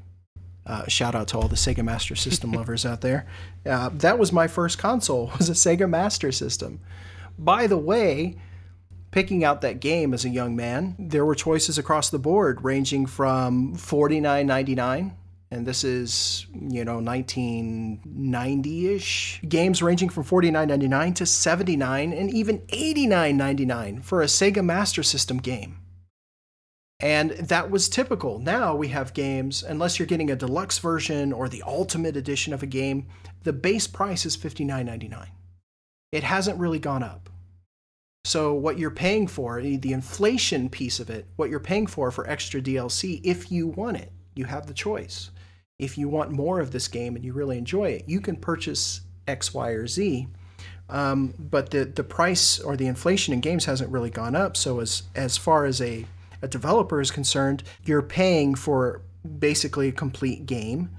Uh, 0.66 0.86
shout 0.88 1.14
out 1.14 1.28
to 1.28 1.38
all 1.38 1.48
the 1.48 1.56
Sega 1.56 1.82
Master 1.82 2.14
System 2.14 2.52
lovers 2.60 2.84
out 2.84 3.00
there. 3.00 3.26
Uh, 3.64 3.90
that 3.94 4.18
was 4.18 4.32
my 4.32 4.46
first 4.46 4.78
console 4.78 5.32
was 5.38 5.48
a 5.48 5.52
Sega 5.52 5.88
Master 5.88 6.30
System. 6.30 6.80
By 7.40 7.66
the 7.66 7.78
way, 7.78 8.36
picking 9.12 9.44
out 9.44 9.62
that 9.62 9.80
game 9.80 10.12
as 10.12 10.26
a 10.26 10.28
young 10.28 10.54
man, 10.54 10.94
there 10.98 11.24
were 11.24 11.34
choices 11.34 11.78
across 11.78 12.10
the 12.10 12.18
board 12.18 12.62
ranging 12.62 13.06
from 13.06 13.76
$49.99 13.76 15.12
and 15.50 15.66
this 15.66 15.82
is 15.82 16.46
you 16.54 16.84
know 16.84 16.98
1990ish 16.98 19.48
games 19.48 19.82
ranging 19.82 20.08
from 20.08 20.22
49.99 20.22 21.16
to 21.16 21.26
79 21.26 22.12
and 22.12 22.32
even 22.32 22.60
89.99 22.68 24.04
for 24.04 24.22
a 24.22 24.26
Sega 24.26 24.64
Master 24.64 25.02
System 25.02 25.38
game. 25.38 25.78
And 27.02 27.30
that 27.30 27.70
was 27.70 27.88
typical. 27.88 28.38
Now 28.38 28.76
we 28.76 28.88
have 28.88 29.14
games, 29.14 29.62
unless 29.62 29.98
you're 29.98 30.04
getting 30.04 30.30
a 30.30 30.36
deluxe 30.36 30.78
version 30.78 31.32
or 31.32 31.48
the 31.48 31.62
ultimate 31.66 32.14
edition 32.14 32.52
of 32.52 32.62
a 32.62 32.66
game, 32.66 33.06
the 33.42 33.54
base 33.54 33.86
price 33.86 34.26
is 34.26 34.36
$59.99. 34.36 35.28
It 36.12 36.24
hasn't 36.24 36.58
really 36.58 36.78
gone 36.78 37.02
up. 37.02 37.29
So, 38.24 38.52
what 38.52 38.78
you're 38.78 38.90
paying 38.90 39.26
for, 39.26 39.60
the 39.62 39.92
inflation 39.92 40.68
piece 40.68 41.00
of 41.00 41.10
it, 41.10 41.26
what 41.36 41.50
you're 41.50 41.58
paying 41.58 41.86
for 41.86 42.10
for 42.10 42.28
extra 42.28 42.60
DLC, 42.60 43.20
if 43.24 43.50
you 43.50 43.66
want 43.68 43.96
it, 43.96 44.12
you 44.34 44.44
have 44.44 44.66
the 44.66 44.74
choice 44.74 45.30
if 45.80 45.96
you 45.96 46.08
want 46.08 46.30
more 46.30 46.60
of 46.60 46.70
this 46.70 46.86
game 46.86 47.16
and 47.16 47.24
you 47.24 47.32
really 47.32 47.56
enjoy 47.56 47.88
it, 47.88 48.04
you 48.06 48.20
can 48.20 48.36
purchase 48.36 49.00
X, 49.26 49.54
Y, 49.54 49.70
or 49.70 49.86
Z. 49.86 50.28
Um, 50.90 51.34
but 51.38 51.70
the 51.70 51.84
the 51.86 52.04
price 52.04 52.60
or 52.60 52.76
the 52.76 52.86
inflation 52.86 53.32
in 53.32 53.40
games 53.40 53.64
hasn't 53.64 53.90
really 53.90 54.10
gone 54.10 54.36
up. 54.36 54.56
So 54.56 54.80
as 54.80 55.04
as 55.14 55.36
far 55.36 55.64
as 55.64 55.80
a 55.80 56.04
a 56.42 56.48
developer 56.48 57.00
is 57.00 57.10
concerned, 57.10 57.62
you're 57.84 58.02
paying 58.02 58.54
for 58.54 59.02
basically 59.38 59.88
a 59.88 59.92
complete 59.92 60.46
game. 60.46 60.90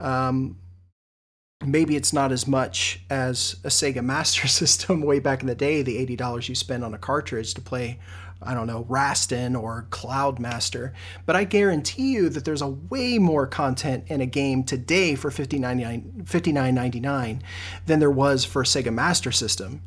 Um, 0.00 0.56
maybe 1.64 1.96
it's 1.96 2.12
not 2.12 2.32
as 2.32 2.46
much 2.46 3.00
as 3.10 3.56
a 3.64 3.68
Sega 3.68 4.04
Master 4.04 4.46
System 4.48 5.02
way 5.02 5.18
back 5.18 5.40
in 5.40 5.46
the 5.46 5.54
day, 5.54 5.82
the 5.82 5.98
eighty 5.98 6.16
dollars 6.16 6.48
you 6.48 6.54
spend 6.54 6.84
on 6.84 6.94
a 6.94 6.98
cartridge 6.98 7.54
to 7.54 7.60
play 7.60 7.98
I 8.40 8.54
don't 8.54 8.68
know, 8.68 8.84
Rastan 8.84 9.60
or 9.60 9.86
Cloud 9.90 10.38
Master. 10.38 10.94
but 11.26 11.34
I 11.34 11.42
guarantee 11.44 12.12
you 12.12 12.28
that 12.28 12.44
there's 12.44 12.62
a 12.62 12.68
way 12.68 13.18
more 13.18 13.48
content 13.48 14.04
in 14.06 14.20
a 14.20 14.26
game 14.26 14.62
today 14.62 15.16
for 15.16 15.28
$59.99 15.30 17.42
than 17.86 17.98
there 17.98 18.10
was 18.10 18.44
for 18.44 18.62
Sega 18.62 18.94
Master 18.94 19.32
System 19.32 19.82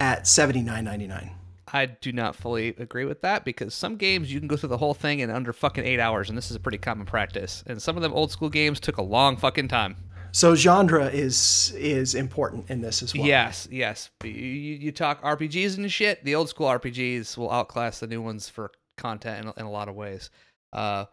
at 0.00 0.24
$79.99. 0.24 1.30
I 1.72 1.86
do 1.86 2.12
not 2.12 2.34
fully 2.34 2.68
agree 2.78 3.04
with 3.04 3.20
that 3.20 3.44
because 3.44 3.74
some 3.74 3.96
games 3.96 4.32
you 4.32 4.40
can 4.40 4.48
go 4.48 4.56
through 4.56 4.70
the 4.70 4.78
whole 4.78 4.94
thing 4.94 5.20
in 5.20 5.30
under 5.30 5.52
fucking 5.52 5.84
eight 5.84 6.00
hours, 6.00 6.30
and 6.30 6.38
this 6.38 6.50
is 6.50 6.56
a 6.56 6.60
pretty 6.60 6.78
common 6.78 7.06
practice. 7.06 7.62
And 7.66 7.80
some 7.80 7.96
of 7.96 8.02
them 8.02 8.14
old 8.14 8.32
school 8.32 8.48
games 8.48 8.80
took 8.80 8.96
a 8.96 9.02
long 9.02 9.36
fucking 9.36 9.68
time. 9.68 9.96
So 10.32 10.54
genre 10.54 11.06
is 11.06 11.72
is 11.76 12.14
important 12.14 12.70
in 12.70 12.80
this 12.80 13.02
as 13.02 13.14
well. 13.14 13.26
Yes, 13.26 13.68
yes. 13.70 14.10
You, 14.22 14.30
you 14.30 14.92
talk 14.92 15.22
RPGs 15.22 15.78
and 15.78 15.90
shit. 15.90 16.24
The 16.24 16.34
old 16.34 16.48
school 16.48 16.66
RPGs 16.66 17.36
will 17.36 17.50
outclass 17.50 18.00
the 18.00 18.06
new 18.06 18.22
ones 18.22 18.48
for 18.48 18.70
content 18.96 19.46
in, 19.46 19.52
in 19.56 19.66
a 19.66 19.70
lot 19.70 19.88
of 19.88 19.94
ways. 19.94 20.30
Uh, 20.72 21.06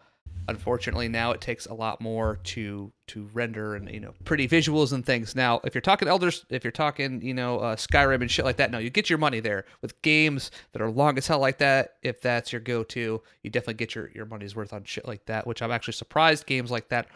unfortunately, 0.47 1.07
now 1.07 1.31
it 1.31 1.41
takes 1.41 1.65
a 1.65 1.73
lot 1.73 2.01
more 2.01 2.39
to 2.43 2.91
to 3.07 3.29
render 3.33 3.75
and 3.75 3.89
you 3.89 3.99
know 3.99 4.13
pretty 4.25 4.47
visuals 4.47 4.91
and 4.91 5.05
things. 5.05 5.35
Now, 5.35 5.61
if 5.63 5.73
you're 5.73 5.81
talking 5.81 6.07
Elders, 6.07 6.45
if 6.49 6.63
you're 6.63 6.71
talking 6.71 7.21
you 7.21 7.33
know 7.33 7.59
uh, 7.59 7.75
Skyrim 7.75 8.21
and 8.21 8.29
shit 8.29 8.45
like 8.45 8.57
that, 8.57 8.71
no, 8.71 8.77
you 8.77 8.89
get 8.89 9.09
your 9.09 9.19
money 9.19 9.39
there 9.39 9.65
with 9.81 10.01
games 10.01 10.51
that 10.73 10.81
are 10.81 10.91
long 10.91 11.17
as 11.17 11.27
hell 11.27 11.39
like 11.39 11.59
that. 11.59 11.95
If 12.03 12.21
that's 12.21 12.51
your 12.51 12.61
go-to, 12.61 13.21
you 13.43 13.49
definitely 13.49 13.75
get 13.75 13.95
your 13.95 14.11
your 14.13 14.25
money's 14.25 14.55
worth 14.55 14.73
on 14.73 14.83
shit 14.83 15.07
like 15.07 15.25
that. 15.25 15.47
Which 15.47 15.61
I'm 15.61 15.71
actually 15.71 15.93
surprised 15.93 16.45
games 16.45 16.71
like 16.71 16.89
that 16.89 17.07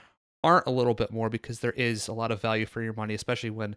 aren't 0.44 0.68
a 0.68 0.72
little 0.72 0.94
bit 0.94 1.12
more 1.12 1.30
because 1.30 1.60
there 1.60 1.72
is 1.74 2.08
a 2.08 2.14
lot 2.14 2.32
of 2.32 2.42
value 2.42 2.66
for 2.66 2.82
your 2.82 2.94
money, 2.94 3.14
especially 3.14 3.50
when 3.50 3.76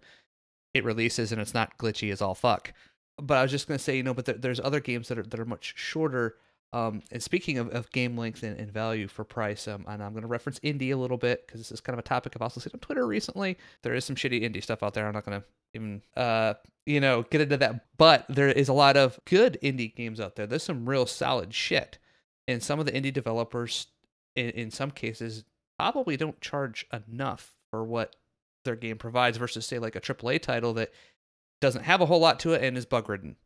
it 0.75 0.85
releases 0.85 1.33
and 1.33 1.41
it's 1.41 1.55
not 1.55 1.77
glitchy 1.79 2.13
as 2.13 2.23
all 2.23 2.35
fuck. 2.35 2.73
But 3.19 3.39
I 3.39 3.43
was 3.43 3.51
just 3.51 3.69
gonna 3.69 3.79
say, 3.79 3.97
you 3.97 4.03
know, 4.03 4.15
but 4.15 4.25
there, 4.25 4.37
there's 4.37 4.61
other 4.61 4.81
games 4.81 5.09
that 5.09 5.19
are 5.19 5.23
that 5.23 5.41
are 5.41 5.45
much 5.45 5.75
shorter. 5.77 6.37
Um, 6.75 7.03
and 7.11 7.23
speaking 7.23 7.59
of, 7.59 7.69
of 7.71 7.91
game 7.93 8.17
length 8.17 8.43
and, 8.43 8.59
and 8.59 8.73
value 8.73 9.07
for 9.07 9.25
price, 9.25 9.69
um, 9.69 9.85
and 9.87 10.03
I'm 10.03 10.13
going 10.13 10.23
to 10.23 10.29
reference 10.29 10.59
indie 10.61 10.93
a 10.93 10.97
little 10.97 11.19
bit 11.19 11.47
because 11.47 11.61
this 11.61 11.71
is 11.71 11.83
kind 11.83 11.95
of 11.95 11.99
a 11.99 12.09
topic 12.09 12.33
I've 12.35 12.41
also 12.41 12.61
seen 12.61 12.71
on 12.73 12.81
Twitter 12.81 13.07
recently. 13.07 13.59
There 13.83 13.93
is 13.95 14.07
some 14.07 14.17
shitty 14.17 14.43
indie 14.43 14.63
stuff 14.63 14.83
out 14.83 14.95
there. 14.95 15.07
I'm 15.07 15.13
not 15.13 15.27
going 15.27 15.41
to 15.41 15.47
even, 15.75 16.03
uh, 16.17 16.55
you 16.87 17.01
know, 17.01 17.25
get 17.25 17.43
into 17.43 17.59
that. 17.59 17.85
But 17.99 18.25
there 18.31 18.49
is 18.49 18.71
a 18.71 18.73
lot 18.73 18.97
of 18.97 19.21
good 19.27 19.59
indie 19.63 19.95
games 19.95 20.19
out 20.19 20.37
there. 20.37 20.47
There's 20.47 20.63
some 20.63 20.89
real 20.89 21.05
solid 21.05 21.53
shit. 21.53 21.99
And 22.49 22.63
some 22.63 22.81
of 22.81 22.87
the 22.87 22.93
indie 22.93 23.13
developers, 23.13 23.89
in, 24.35 24.51
in 24.51 24.71
some 24.71 24.91
cases, 24.91 25.45
probably 25.79 26.17
don't 26.17 26.41
charge 26.41 26.87
enough 26.93 27.55
for 27.71 27.85
what 27.85 28.17
their 28.65 28.77
game 28.77 28.99
provides 28.99 29.39
versus 29.39 29.67
say 29.67 29.79
like 29.79 29.97
a 29.97 30.01
AAA 30.01 30.41
title 30.41 30.75
that 30.75 30.93
doesn't 31.61 31.85
have 31.85 32.01
a 32.01 32.07
whole 32.07 32.21
lot 32.21 32.41
to 32.41 32.53
it 32.53 32.63
and 32.63 32.77
is 32.77 32.87
bug 32.87 33.09
ridden. 33.09 33.37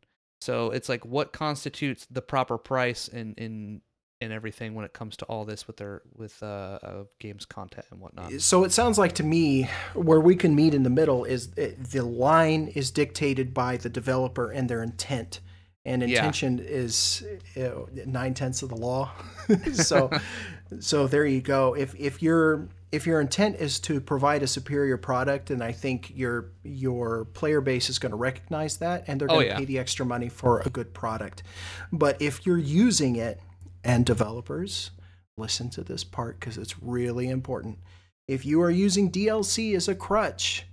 So 0.41 0.71
it's 0.71 0.89
like 0.89 1.05
what 1.05 1.33
constitutes 1.33 2.05
the 2.09 2.21
proper 2.21 2.57
price 2.57 3.07
in 3.07 3.33
in 3.35 3.81
and 4.19 4.33
everything 4.33 4.73
when 4.73 4.83
it 4.83 4.93
comes 4.93 5.15
to 5.17 5.25
all 5.25 5.45
this 5.45 5.67
with 5.67 5.77
their 5.77 6.01
with 6.15 6.41
uh, 6.41 6.79
uh 6.81 7.03
games 7.19 7.45
content 7.45 7.85
and 7.91 7.99
whatnot. 7.99 8.31
So 8.41 8.63
it 8.63 8.71
sounds 8.71 8.97
like 8.97 9.13
to 9.13 9.23
me 9.23 9.69
where 9.93 10.19
we 10.19 10.35
can 10.35 10.55
meet 10.55 10.73
in 10.73 10.83
the 10.83 10.89
middle 10.89 11.23
is 11.23 11.51
the 11.51 12.01
line 12.01 12.67
is 12.69 12.91
dictated 12.91 13.53
by 13.53 13.77
the 13.77 13.89
developer 13.89 14.49
and 14.51 14.69
their 14.69 14.81
intent, 14.81 15.39
and 15.87 16.03
intention 16.03 16.59
yeah. 16.59 16.63
is 16.65 17.25
eh, 17.55 17.59
you 17.59 17.63
know, 17.63 17.87
nine 18.05 18.33
tenths 18.33 18.61
of 18.61 18.69
the 18.69 18.75
law. 18.75 19.11
so, 19.73 20.11
so 20.79 21.07
there 21.07 21.25
you 21.25 21.41
go. 21.41 21.73
If 21.73 21.95
if 21.95 22.21
your 22.21 22.67
if 22.91 23.07
your 23.07 23.19
intent 23.19 23.55
is 23.55 23.79
to 23.81 23.99
provide 23.99 24.43
a 24.43 24.47
superior 24.47 24.97
product, 24.97 25.49
and 25.49 25.63
I 25.63 25.71
think 25.71 26.11
your 26.15 26.51
your 26.63 27.25
player 27.25 27.61
base 27.61 27.89
is 27.89 27.99
going 27.99 28.11
to 28.11 28.17
recognize 28.17 28.77
that, 28.77 29.05
and 29.07 29.19
they're 29.19 29.27
going 29.27 29.41
to 29.41 29.45
oh, 29.47 29.49
yeah. 29.53 29.57
pay 29.57 29.65
the 29.65 29.79
extra 29.79 30.05
money 30.05 30.29
for 30.29 30.59
a 30.59 30.69
good 30.69 30.93
product. 30.93 31.43
But 31.91 32.21
if 32.21 32.45
you're 32.45 32.57
using 32.57 33.15
it, 33.15 33.39
and 33.87 34.05
developers, 34.05 34.91
listen 35.37 35.69
to 35.71 35.83
this 35.83 36.03
part 36.03 36.39
because 36.39 36.57
it's 36.57 36.81
really 36.83 37.29
important. 37.29 37.79
If 38.27 38.45
you 38.45 38.61
are 38.61 38.69
using 38.69 39.09
DLC 39.09 39.75
as 39.75 39.87
a 39.87 39.95
crutch 39.95 40.65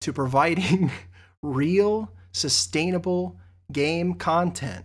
to 0.00 0.12
providing 0.12 0.90
real, 1.42 2.10
sustainable 2.32 3.38
game 3.72 4.14
content, 4.14 4.84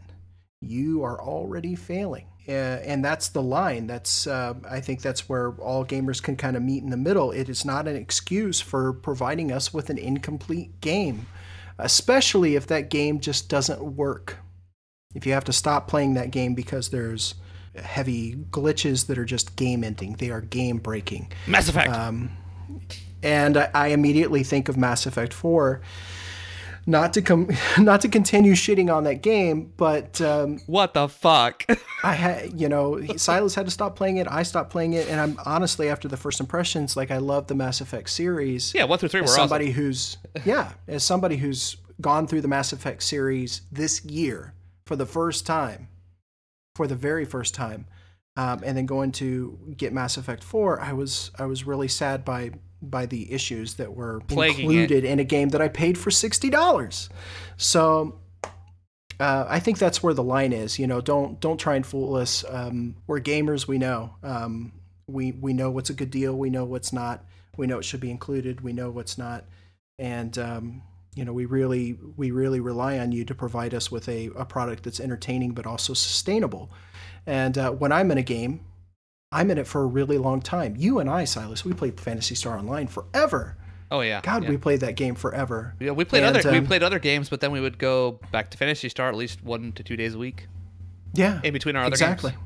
you 0.62 1.04
are 1.04 1.22
already 1.22 1.76
failing. 1.76 2.26
Uh, 2.48 2.82
and 2.84 3.06
that's 3.06 3.30
the 3.30 3.42
line. 3.42 3.86
That's 3.86 4.26
uh, 4.26 4.56
I 4.68 4.80
think 4.80 5.04
that's 5.04 5.30
where 5.30 5.52
all 5.60 5.86
gamers 5.86 6.22
can 6.22 6.36
kind 6.36 6.58
of 6.58 6.64
meet 6.64 6.82
in 6.82 6.90
the 6.90 6.98
middle. 6.98 7.32
It 7.32 7.48
is 7.48 7.64
not 7.64 7.88
an 7.88 7.96
excuse 7.96 8.60
for 8.60 8.92
providing 8.92 9.52
us 9.52 9.72
with 9.72 9.92
an 9.92 10.00
incomplete 10.00 10.82
game, 10.82 11.28
especially 11.78 12.56
if 12.56 12.66
that 12.68 12.90
game 12.90 13.20
just 13.20 13.50
doesn't 13.50 13.84
work. 13.84 14.38
If 15.14 15.28
you 15.28 15.34
have 15.34 15.44
to 15.46 15.54
stop 15.54 15.88
playing 15.88 16.16
that 16.16 16.32
game 16.32 16.56
because 16.56 16.90
there's 16.90 17.36
heavy 17.76 18.36
glitches 18.50 19.06
that 19.08 19.20
are 19.20 19.26
just 19.26 19.56
game 19.56 19.84
ending, 19.84 20.14
they 20.14 20.32
are 20.32 20.42
game 20.42 20.78
breaking. 20.78 21.32
Mass 21.46 21.70
Effect. 21.70 21.92
Um, 21.92 22.32
and 23.22 23.58
I, 23.58 23.70
I 23.76 23.88
immediately 23.90 24.42
think 24.42 24.70
of 24.70 24.78
Mass 24.78 25.06
Effect 25.06 25.34
Four 25.34 25.82
not 26.86 27.14
to 27.14 27.22
come 27.22 27.50
not 27.78 28.02
to 28.02 28.08
continue 28.08 28.54
shitting 28.54 28.94
on 28.94 29.04
that 29.04 29.22
game 29.22 29.72
but 29.78 30.20
um, 30.22 30.60
what 30.68 30.94
the 30.94 31.08
fuck? 31.08 31.66
I 32.04 32.14
had 32.14 32.60
you 32.60 32.70
know 32.70 33.02
silas 33.18 33.56
had 33.56 33.66
to 33.66 33.72
stop 33.72 33.96
playing 33.96 34.18
it. 34.18 34.28
I 34.30 34.44
stopped 34.44 34.70
playing 34.70 34.94
it. 34.94 35.08
And 35.10 35.20
i'm 35.20 35.40
honestly 35.46 35.90
after 35.90 36.08
the 36.08 36.18
first 36.18 36.40
impressions 36.40 36.96
like 36.96 37.12
i 37.12 37.18
love 37.18 37.48
the 37.48 37.56
mass 37.56 37.82
effect 37.82 38.10
series. 38.10 38.74
Yeah 38.74 38.86
one 38.86 39.00
through 39.00 39.10
three 39.10 39.22
as 39.22 39.30
were 39.30 39.36
somebody 39.36 39.66
awesome. 39.66 39.76
who's 39.76 40.18
yeah 40.46 40.74
as 40.88 41.04
somebody 41.04 41.38
who's 41.38 41.78
gone 42.02 42.28
through 42.28 42.42
the 42.42 42.48
mass 42.48 42.72
effect 42.74 43.04
series 43.04 43.62
this 43.72 44.04
year 44.06 44.54
for 44.86 44.96
the 44.96 45.06
first 45.06 45.46
time 45.46 45.90
for 46.76 46.88
the 46.88 46.96
very 46.96 47.26
first 47.26 47.54
time 47.54 47.86
um, 48.38 48.62
and 48.64 48.78
then 48.78 48.86
going 48.86 49.12
to 49.12 49.60
get 49.76 49.92
mass 49.92 50.18
effect 50.18 50.44
4 50.44 50.80
i 50.80 50.94
was 50.94 51.32
i 51.38 51.46
was 51.46 51.66
really 51.66 51.88
sad 51.88 52.24
by 52.24 52.52
by 52.82 53.06
the 53.06 53.32
issues 53.32 53.76
that 53.76 53.94
were 53.94 54.22
Plaguing 54.28 54.66
included 54.66 55.04
it. 55.04 55.08
in 55.08 55.20
a 55.20 55.24
game 55.24 55.50
that 55.50 55.62
I 55.62 55.68
paid 55.68 55.98
for 55.98 56.12
sixty 56.12 56.50
dollars. 56.50 57.10
So 57.58 58.20
uh, 59.20 59.46
I 59.50 59.60
think 59.60 59.78
that's 59.78 60.02
where 60.02 60.14
the 60.14 60.24
line 60.24 60.54
is. 60.54 60.80
You 60.80 60.88
know, 60.88 61.02
don't 61.02 61.40
don't 61.40 61.60
try 61.60 61.76
and 61.76 61.86
fool 61.86 62.16
us. 62.16 62.46
Um, 62.50 62.96
we're 63.08 63.20
gamers. 63.20 63.68
We 63.68 63.78
know. 63.78 64.16
Um, 64.24 64.74
we 65.08 65.32
we 65.34 65.54
know 65.54 65.70
what's 65.70 65.90
a 65.90 65.94
good 65.94 66.12
deal. 66.12 66.36
We 66.36 66.50
know 66.50 66.64
what's 66.64 66.94
not. 66.94 67.26
We 67.58 67.68
know 67.68 67.80
it 67.80 67.86
should 67.86 68.00
be 68.00 68.12
included. 68.12 68.62
We 68.62 68.74
know 68.74 68.90
what's 68.90 69.18
not. 69.18 69.46
And 69.98 70.38
um, 70.38 70.82
you 71.16 71.26
know, 71.26 71.34
we 71.34 71.46
really 71.46 71.98
we 72.16 72.32
really 72.32 72.62
rely 72.62 73.00
on 73.00 73.12
you 73.12 73.26
to 73.26 73.36
provide 73.36 73.74
us 73.74 73.92
with 73.92 74.08
a, 74.08 74.30
a 74.38 74.46
product 74.46 74.84
that's 74.84 75.02
entertaining 75.02 75.52
but 75.52 75.66
also 75.66 75.94
sustainable. 75.94 76.72
And 77.26 77.58
uh, 77.58 77.72
when 77.72 77.92
I'm 77.92 78.12
in 78.12 78.18
a 78.18 78.24
game, 78.24 78.62
I'm 79.32 79.52
in 79.52 79.60
it 79.60 79.68
for 79.68 79.82
a 79.82 79.86
really 79.86 80.18
long 80.18 80.42
time. 80.42 80.76
You 80.78 81.00
and 81.00 81.10
I, 81.10 81.24
Silas, 81.24 81.64
we 81.64 81.74
played 81.74 82.00
Phantasy 82.00 82.34
Star 82.34 82.58
Online 82.58 82.88
forever. 82.88 83.58
Oh 83.92 84.02
yeah, 84.02 84.22
God, 84.22 84.44
yeah. 84.44 84.50
we 84.50 84.58
played 84.58 84.82
that 84.82 84.96
game 84.96 85.16
forever. 85.16 85.76
Yeah, 85.80 85.92
we 85.92 86.04
played 86.04 86.24
and, 86.24 86.36
other 86.36 86.50
um, 86.50 86.56
we 86.56 86.62
played 86.66 86.84
other 86.84 87.00
games, 87.00 87.30
but 87.30 87.40
then 87.40 87.52
we 87.52 87.62
would 87.62 87.78
go 87.78 88.20
back 88.32 88.50
to 88.52 88.58
Phantasy 88.58 88.90
Star 88.90 89.10
at 89.10 89.16
least 89.16 89.44
one 89.44 89.72
to 89.74 89.84
two 89.84 89.96
days 89.96 90.16
a 90.16 90.18
week. 90.18 90.48
Yeah, 91.14 91.42
in 91.44 91.54
between 91.54 91.76
our 91.76 91.84
other 91.84 91.92
games. 91.92 92.02
exactly. 92.02 92.32
games. 92.32 92.44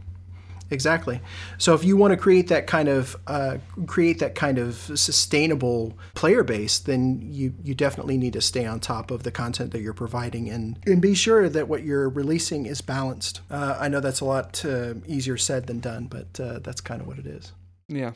Exactly. 0.69 1.21
So 1.57 1.73
if 1.73 1.83
you 1.83 1.97
want 1.97 2.11
to 2.11 2.17
create 2.17 2.47
that 2.47 2.67
kind 2.67 2.89
of 2.89 3.15
uh, 3.27 3.57
create 3.85 4.19
that 4.19 4.35
kind 4.35 4.57
of 4.57 4.75
sustainable 4.75 5.93
player 6.15 6.43
base, 6.43 6.79
then 6.79 7.21
you 7.21 7.53
you 7.63 7.75
definitely 7.75 8.17
need 8.17 8.33
to 8.33 8.41
stay 8.41 8.65
on 8.65 8.79
top 8.79 9.11
of 9.11 9.23
the 9.23 9.31
content 9.31 9.71
that 9.71 9.81
you're 9.81 9.93
providing 9.93 10.49
and 10.49 10.79
and 10.85 11.01
be 11.01 11.13
sure 11.13 11.49
that 11.49 11.67
what 11.67 11.83
you're 11.83 12.09
releasing 12.09 12.65
is 12.65 12.81
balanced. 12.81 13.41
Uh, 13.49 13.77
I 13.79 13.87
know 13.87 13.99
that's 13.99 14.21
a 14.21 14.25
lot 14.25 14.63
uh, 14.65 14.95
easier 15.05 15.37
said 15.37 15.67
than 15.67 15.79
done, 15.79 16.07
but 16.07 16.39
uh, 16.39 16.59
that's 16.59 16.81
kind 16.81 17.01
of 17.01 17.07
what 17.07 17.19
it 17.19 17.27
is. 17.27 17.51
Yeah, 17.87 18.13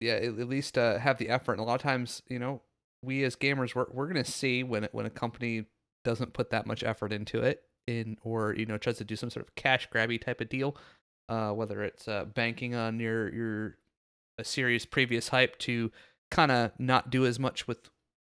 yeah. 0.00 0.14
At, 0.14 0.48
least 0.48 0.76
uh, 0.76 0.98
have 0.98 1.18
the 1.18 1.28
effort. 1.28 1.52
And 1.52 1.60
a 1.60 1.64
lot 1.64 1.76
of 1.76 1.82
times, 1.82 2.22
you 2.28 2.38
know, 2.38 2.62
we 3.02 3.24
as 3.24 3.36
gamers, 3.36 3.74
we're 3.74 3.86
we're 3.90 4.06
gonna 4.08 4.24
see 4.24 4.62
when 4.62 4.84
it, 4.84 4.90
when 4.92 5.06
a 5.06 5.10
company 5.10 5.66
doesn't 6.04 6.34
put 6.34 6.50
that 6.50 6.66
much 6.66 6.84
effort 6.84 7.12
into 7.12 7.40
it 7.40 7.62
in 7.86 8.16
or 8.22 8.54
you 8.54 8.66
know 8.66 8.78
tries 8.78 8.98
to 8.98 9.04
do 9.04 9.16
some 9.16 9.30
sort 9.30 9.46
of 9.46 9.54
cash 9.54 9.88
grabby 9.92 10.20
type 10.20 10.40
of 10.40 10.48
deal 10.48 10.76
uh, 11.28 11.50
whether 11.50 11.82
it's 11.82 12.08
uh, 12.08 12.24
banking 12.24 12.74
on 12.74 13.00
your 13.00 13.32
your 13.34 13.76
a 14.38 14.44
series 14.44 14.84
previous 14.84 15.28
hype 15.28 15.58
to 15.58 15.90
kind 16.30 16.50
of 16.50 16.72
not 16.78 17.10
do 17.10 17.24
as 17.24 17.38
much 17.38 17.66
with 17.66 17.88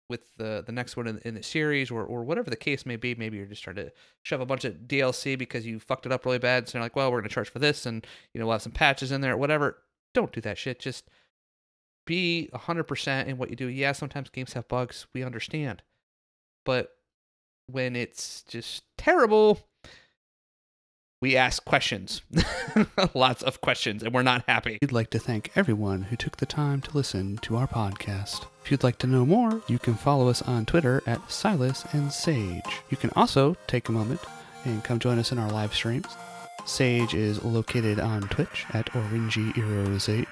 with 0.10 0.36
the 0.38 0.64
the 0.66 0.72
next 0.72 0.98
one 0.98 1.08
in, 1.08 1.20
in, 1.20 1.36
the 1.36 1.44
series 1.44 1.92
or 1.92 2.04
or 2.04 2.24
whatever 2.24 2.50
the 2.50 2.56
case 2.56 2.86
may 2.86 2.96
be. 2.96 3.14
Maybe 3.16 3.38
you're 3.38 3.46
just 3.46 3.64
trying 3.64 3.76
to 3.76 3.92
shove 4.24 4.42
a 4.42 4.46
bunch 4.46 4.66
of 4.66 4.74
DLC 4.88 5.38
because 5.38 5.66
you 5.66 5.80
fucked 5.80 6.06
it 6.06 6.12
up 6.12 6.26
really 6.26 6.40
bad. 6.40 6.68
So 6.68 6.78
you're 6.78 6.86
like, 6.86 6.96
well, 6.96 7.12
we're 7.12 7.20
gonna 7.20 7.30
charge 7.30 7.50
for 7.50 7.60
this, 7.60 7.86
and 7.86 8.06
you 8.34 8.40
know 8.40 8.48
we'll 8.48 8.54
have 8.54 8.62
some 8.62 8.72
patches 8.72 9.12
in 9.12 9.22
there, 9.22 9.38
whatever. 9.38 9.78
Don't 10.14 10.32
do 10.32 10.42
that 10.42 10.58
shit. 10.58 10.80
Just 10.80 11.10
be 12.08 12.50
100% 12.56 13.28
in 13.28 13.38
what 13.38 13.52
you 13.52 13.56
do. 13.56 13.68
Yeah, 13.68 13.92
sometimes 13.92 14.32
games 14.32 14.54
have 14.54 14.68
bugs. 14.68 15.06
We 15.14 15.22
understand. 15.22 15.84
But 16.66 16.90
when 17.68 17.96
it's 17.96 18.42
just 18.42 18.84
terrible, 18.98 19.60
we 21.22 21.36
ask 21.36 21.66
questions, 21.66 22.22
lots 23.14 23.44
of 23.44 23.60
questions, 23.60 24.04
and 24.04 24.14
we're 24.14 24.24
not 24.24 24.44
happy. 24.48 24.78
We'd 24.82 24.94
like 24.94 25.10
to 25.10 25.20
thank 25.20 25.52
everyone 25.54 26.04
who 26.04 26.16
took 26.16 26.38
the 26.38 26.46
time 26.46 26.80
to 26.82 26.96
listen 26.96 27.38
to 27.40 27.58
our 27.58 27.68
podcast. 27.68 28.46
If 28.64 28.72
you'd 28.72 28.84
like 28.84 28.98
to 29.00 29.08
know 29.08 29.26
more, 29.26 29.62
you 29.68 29.80
can 29.80 29.96
follow 29.96 30.30
us 30.30 30.42
on 30.42 30.66
Twitter 30.66 31.04
at 31.06 31.30
Silas 31.30 31.86
and 31.92 32.12
Sage. 32.14 32.64
You 32.90 32.96
can 32.96 33.12
also 33.18 33.58
take 33.68 33.90
a 33.90 33.92
moment 33.92 34.22
and 34.64 34.84
come 34.84 35.00
join 35.00 35.20
us 35.20 35.34
in 35.34 35.40
our 35.40 35.50
live 35.50 35.74
streams. 35.74 36.08
Sage 36.66 37.14
is 37.14 37.44
located 37.44 38.00
on 38.00 38.22
Twitch 38.22 38.66
at 38.74 38.86
OrangeErosH, 38.94 40.26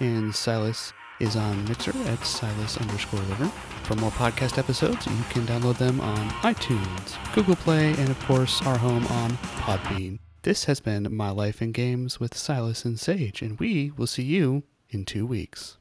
and 0.00 0.34
Silas 0.34 0.94
is 1.18 1.36
on 1.36 1.64
Mixer 1.66 1.92
at 2.06 2.24
Silas 2.24 2.78
underscore 2.78 3.20
Liver. 3.20 3.48
For 3.82 3.94
more 3.96 4.10
podcast 4.12 4.56
episodes, 4.56 5.06
you 5.06 5.22
can 5.28 5.46
download 5.46 5.76
them 5.76 6.00
on 6.00 6.30
iTunes, 6.40 7.34
Google 7.34 7.56
Play, 7.56 7.92
and 7.92 8.08
of 8.08 8.18
course 8.24 8.62
our 8.62 8.78
home 8.78 9.06
on 9.08 9.32
Podbean. 9.32 10.18
This 10.42 10.64
has 10.64 10.80
been 10.80 11.14
My 11.14 11.28
Life 11.28 11.60
in 11.60 11.70
Games 11.70 12.18
with 12.18 12.34
Silas 12.34 12.86
and 12.86 12.98
Sage, 12.98 13.42
and 13.42 13.58
we 13.58 13.90
will 13.90 14.06
see 14.06 14.22
you 14.22 14.62
in 14.88 15.04
two 15.04 15.26
weeks. 15.26 15.76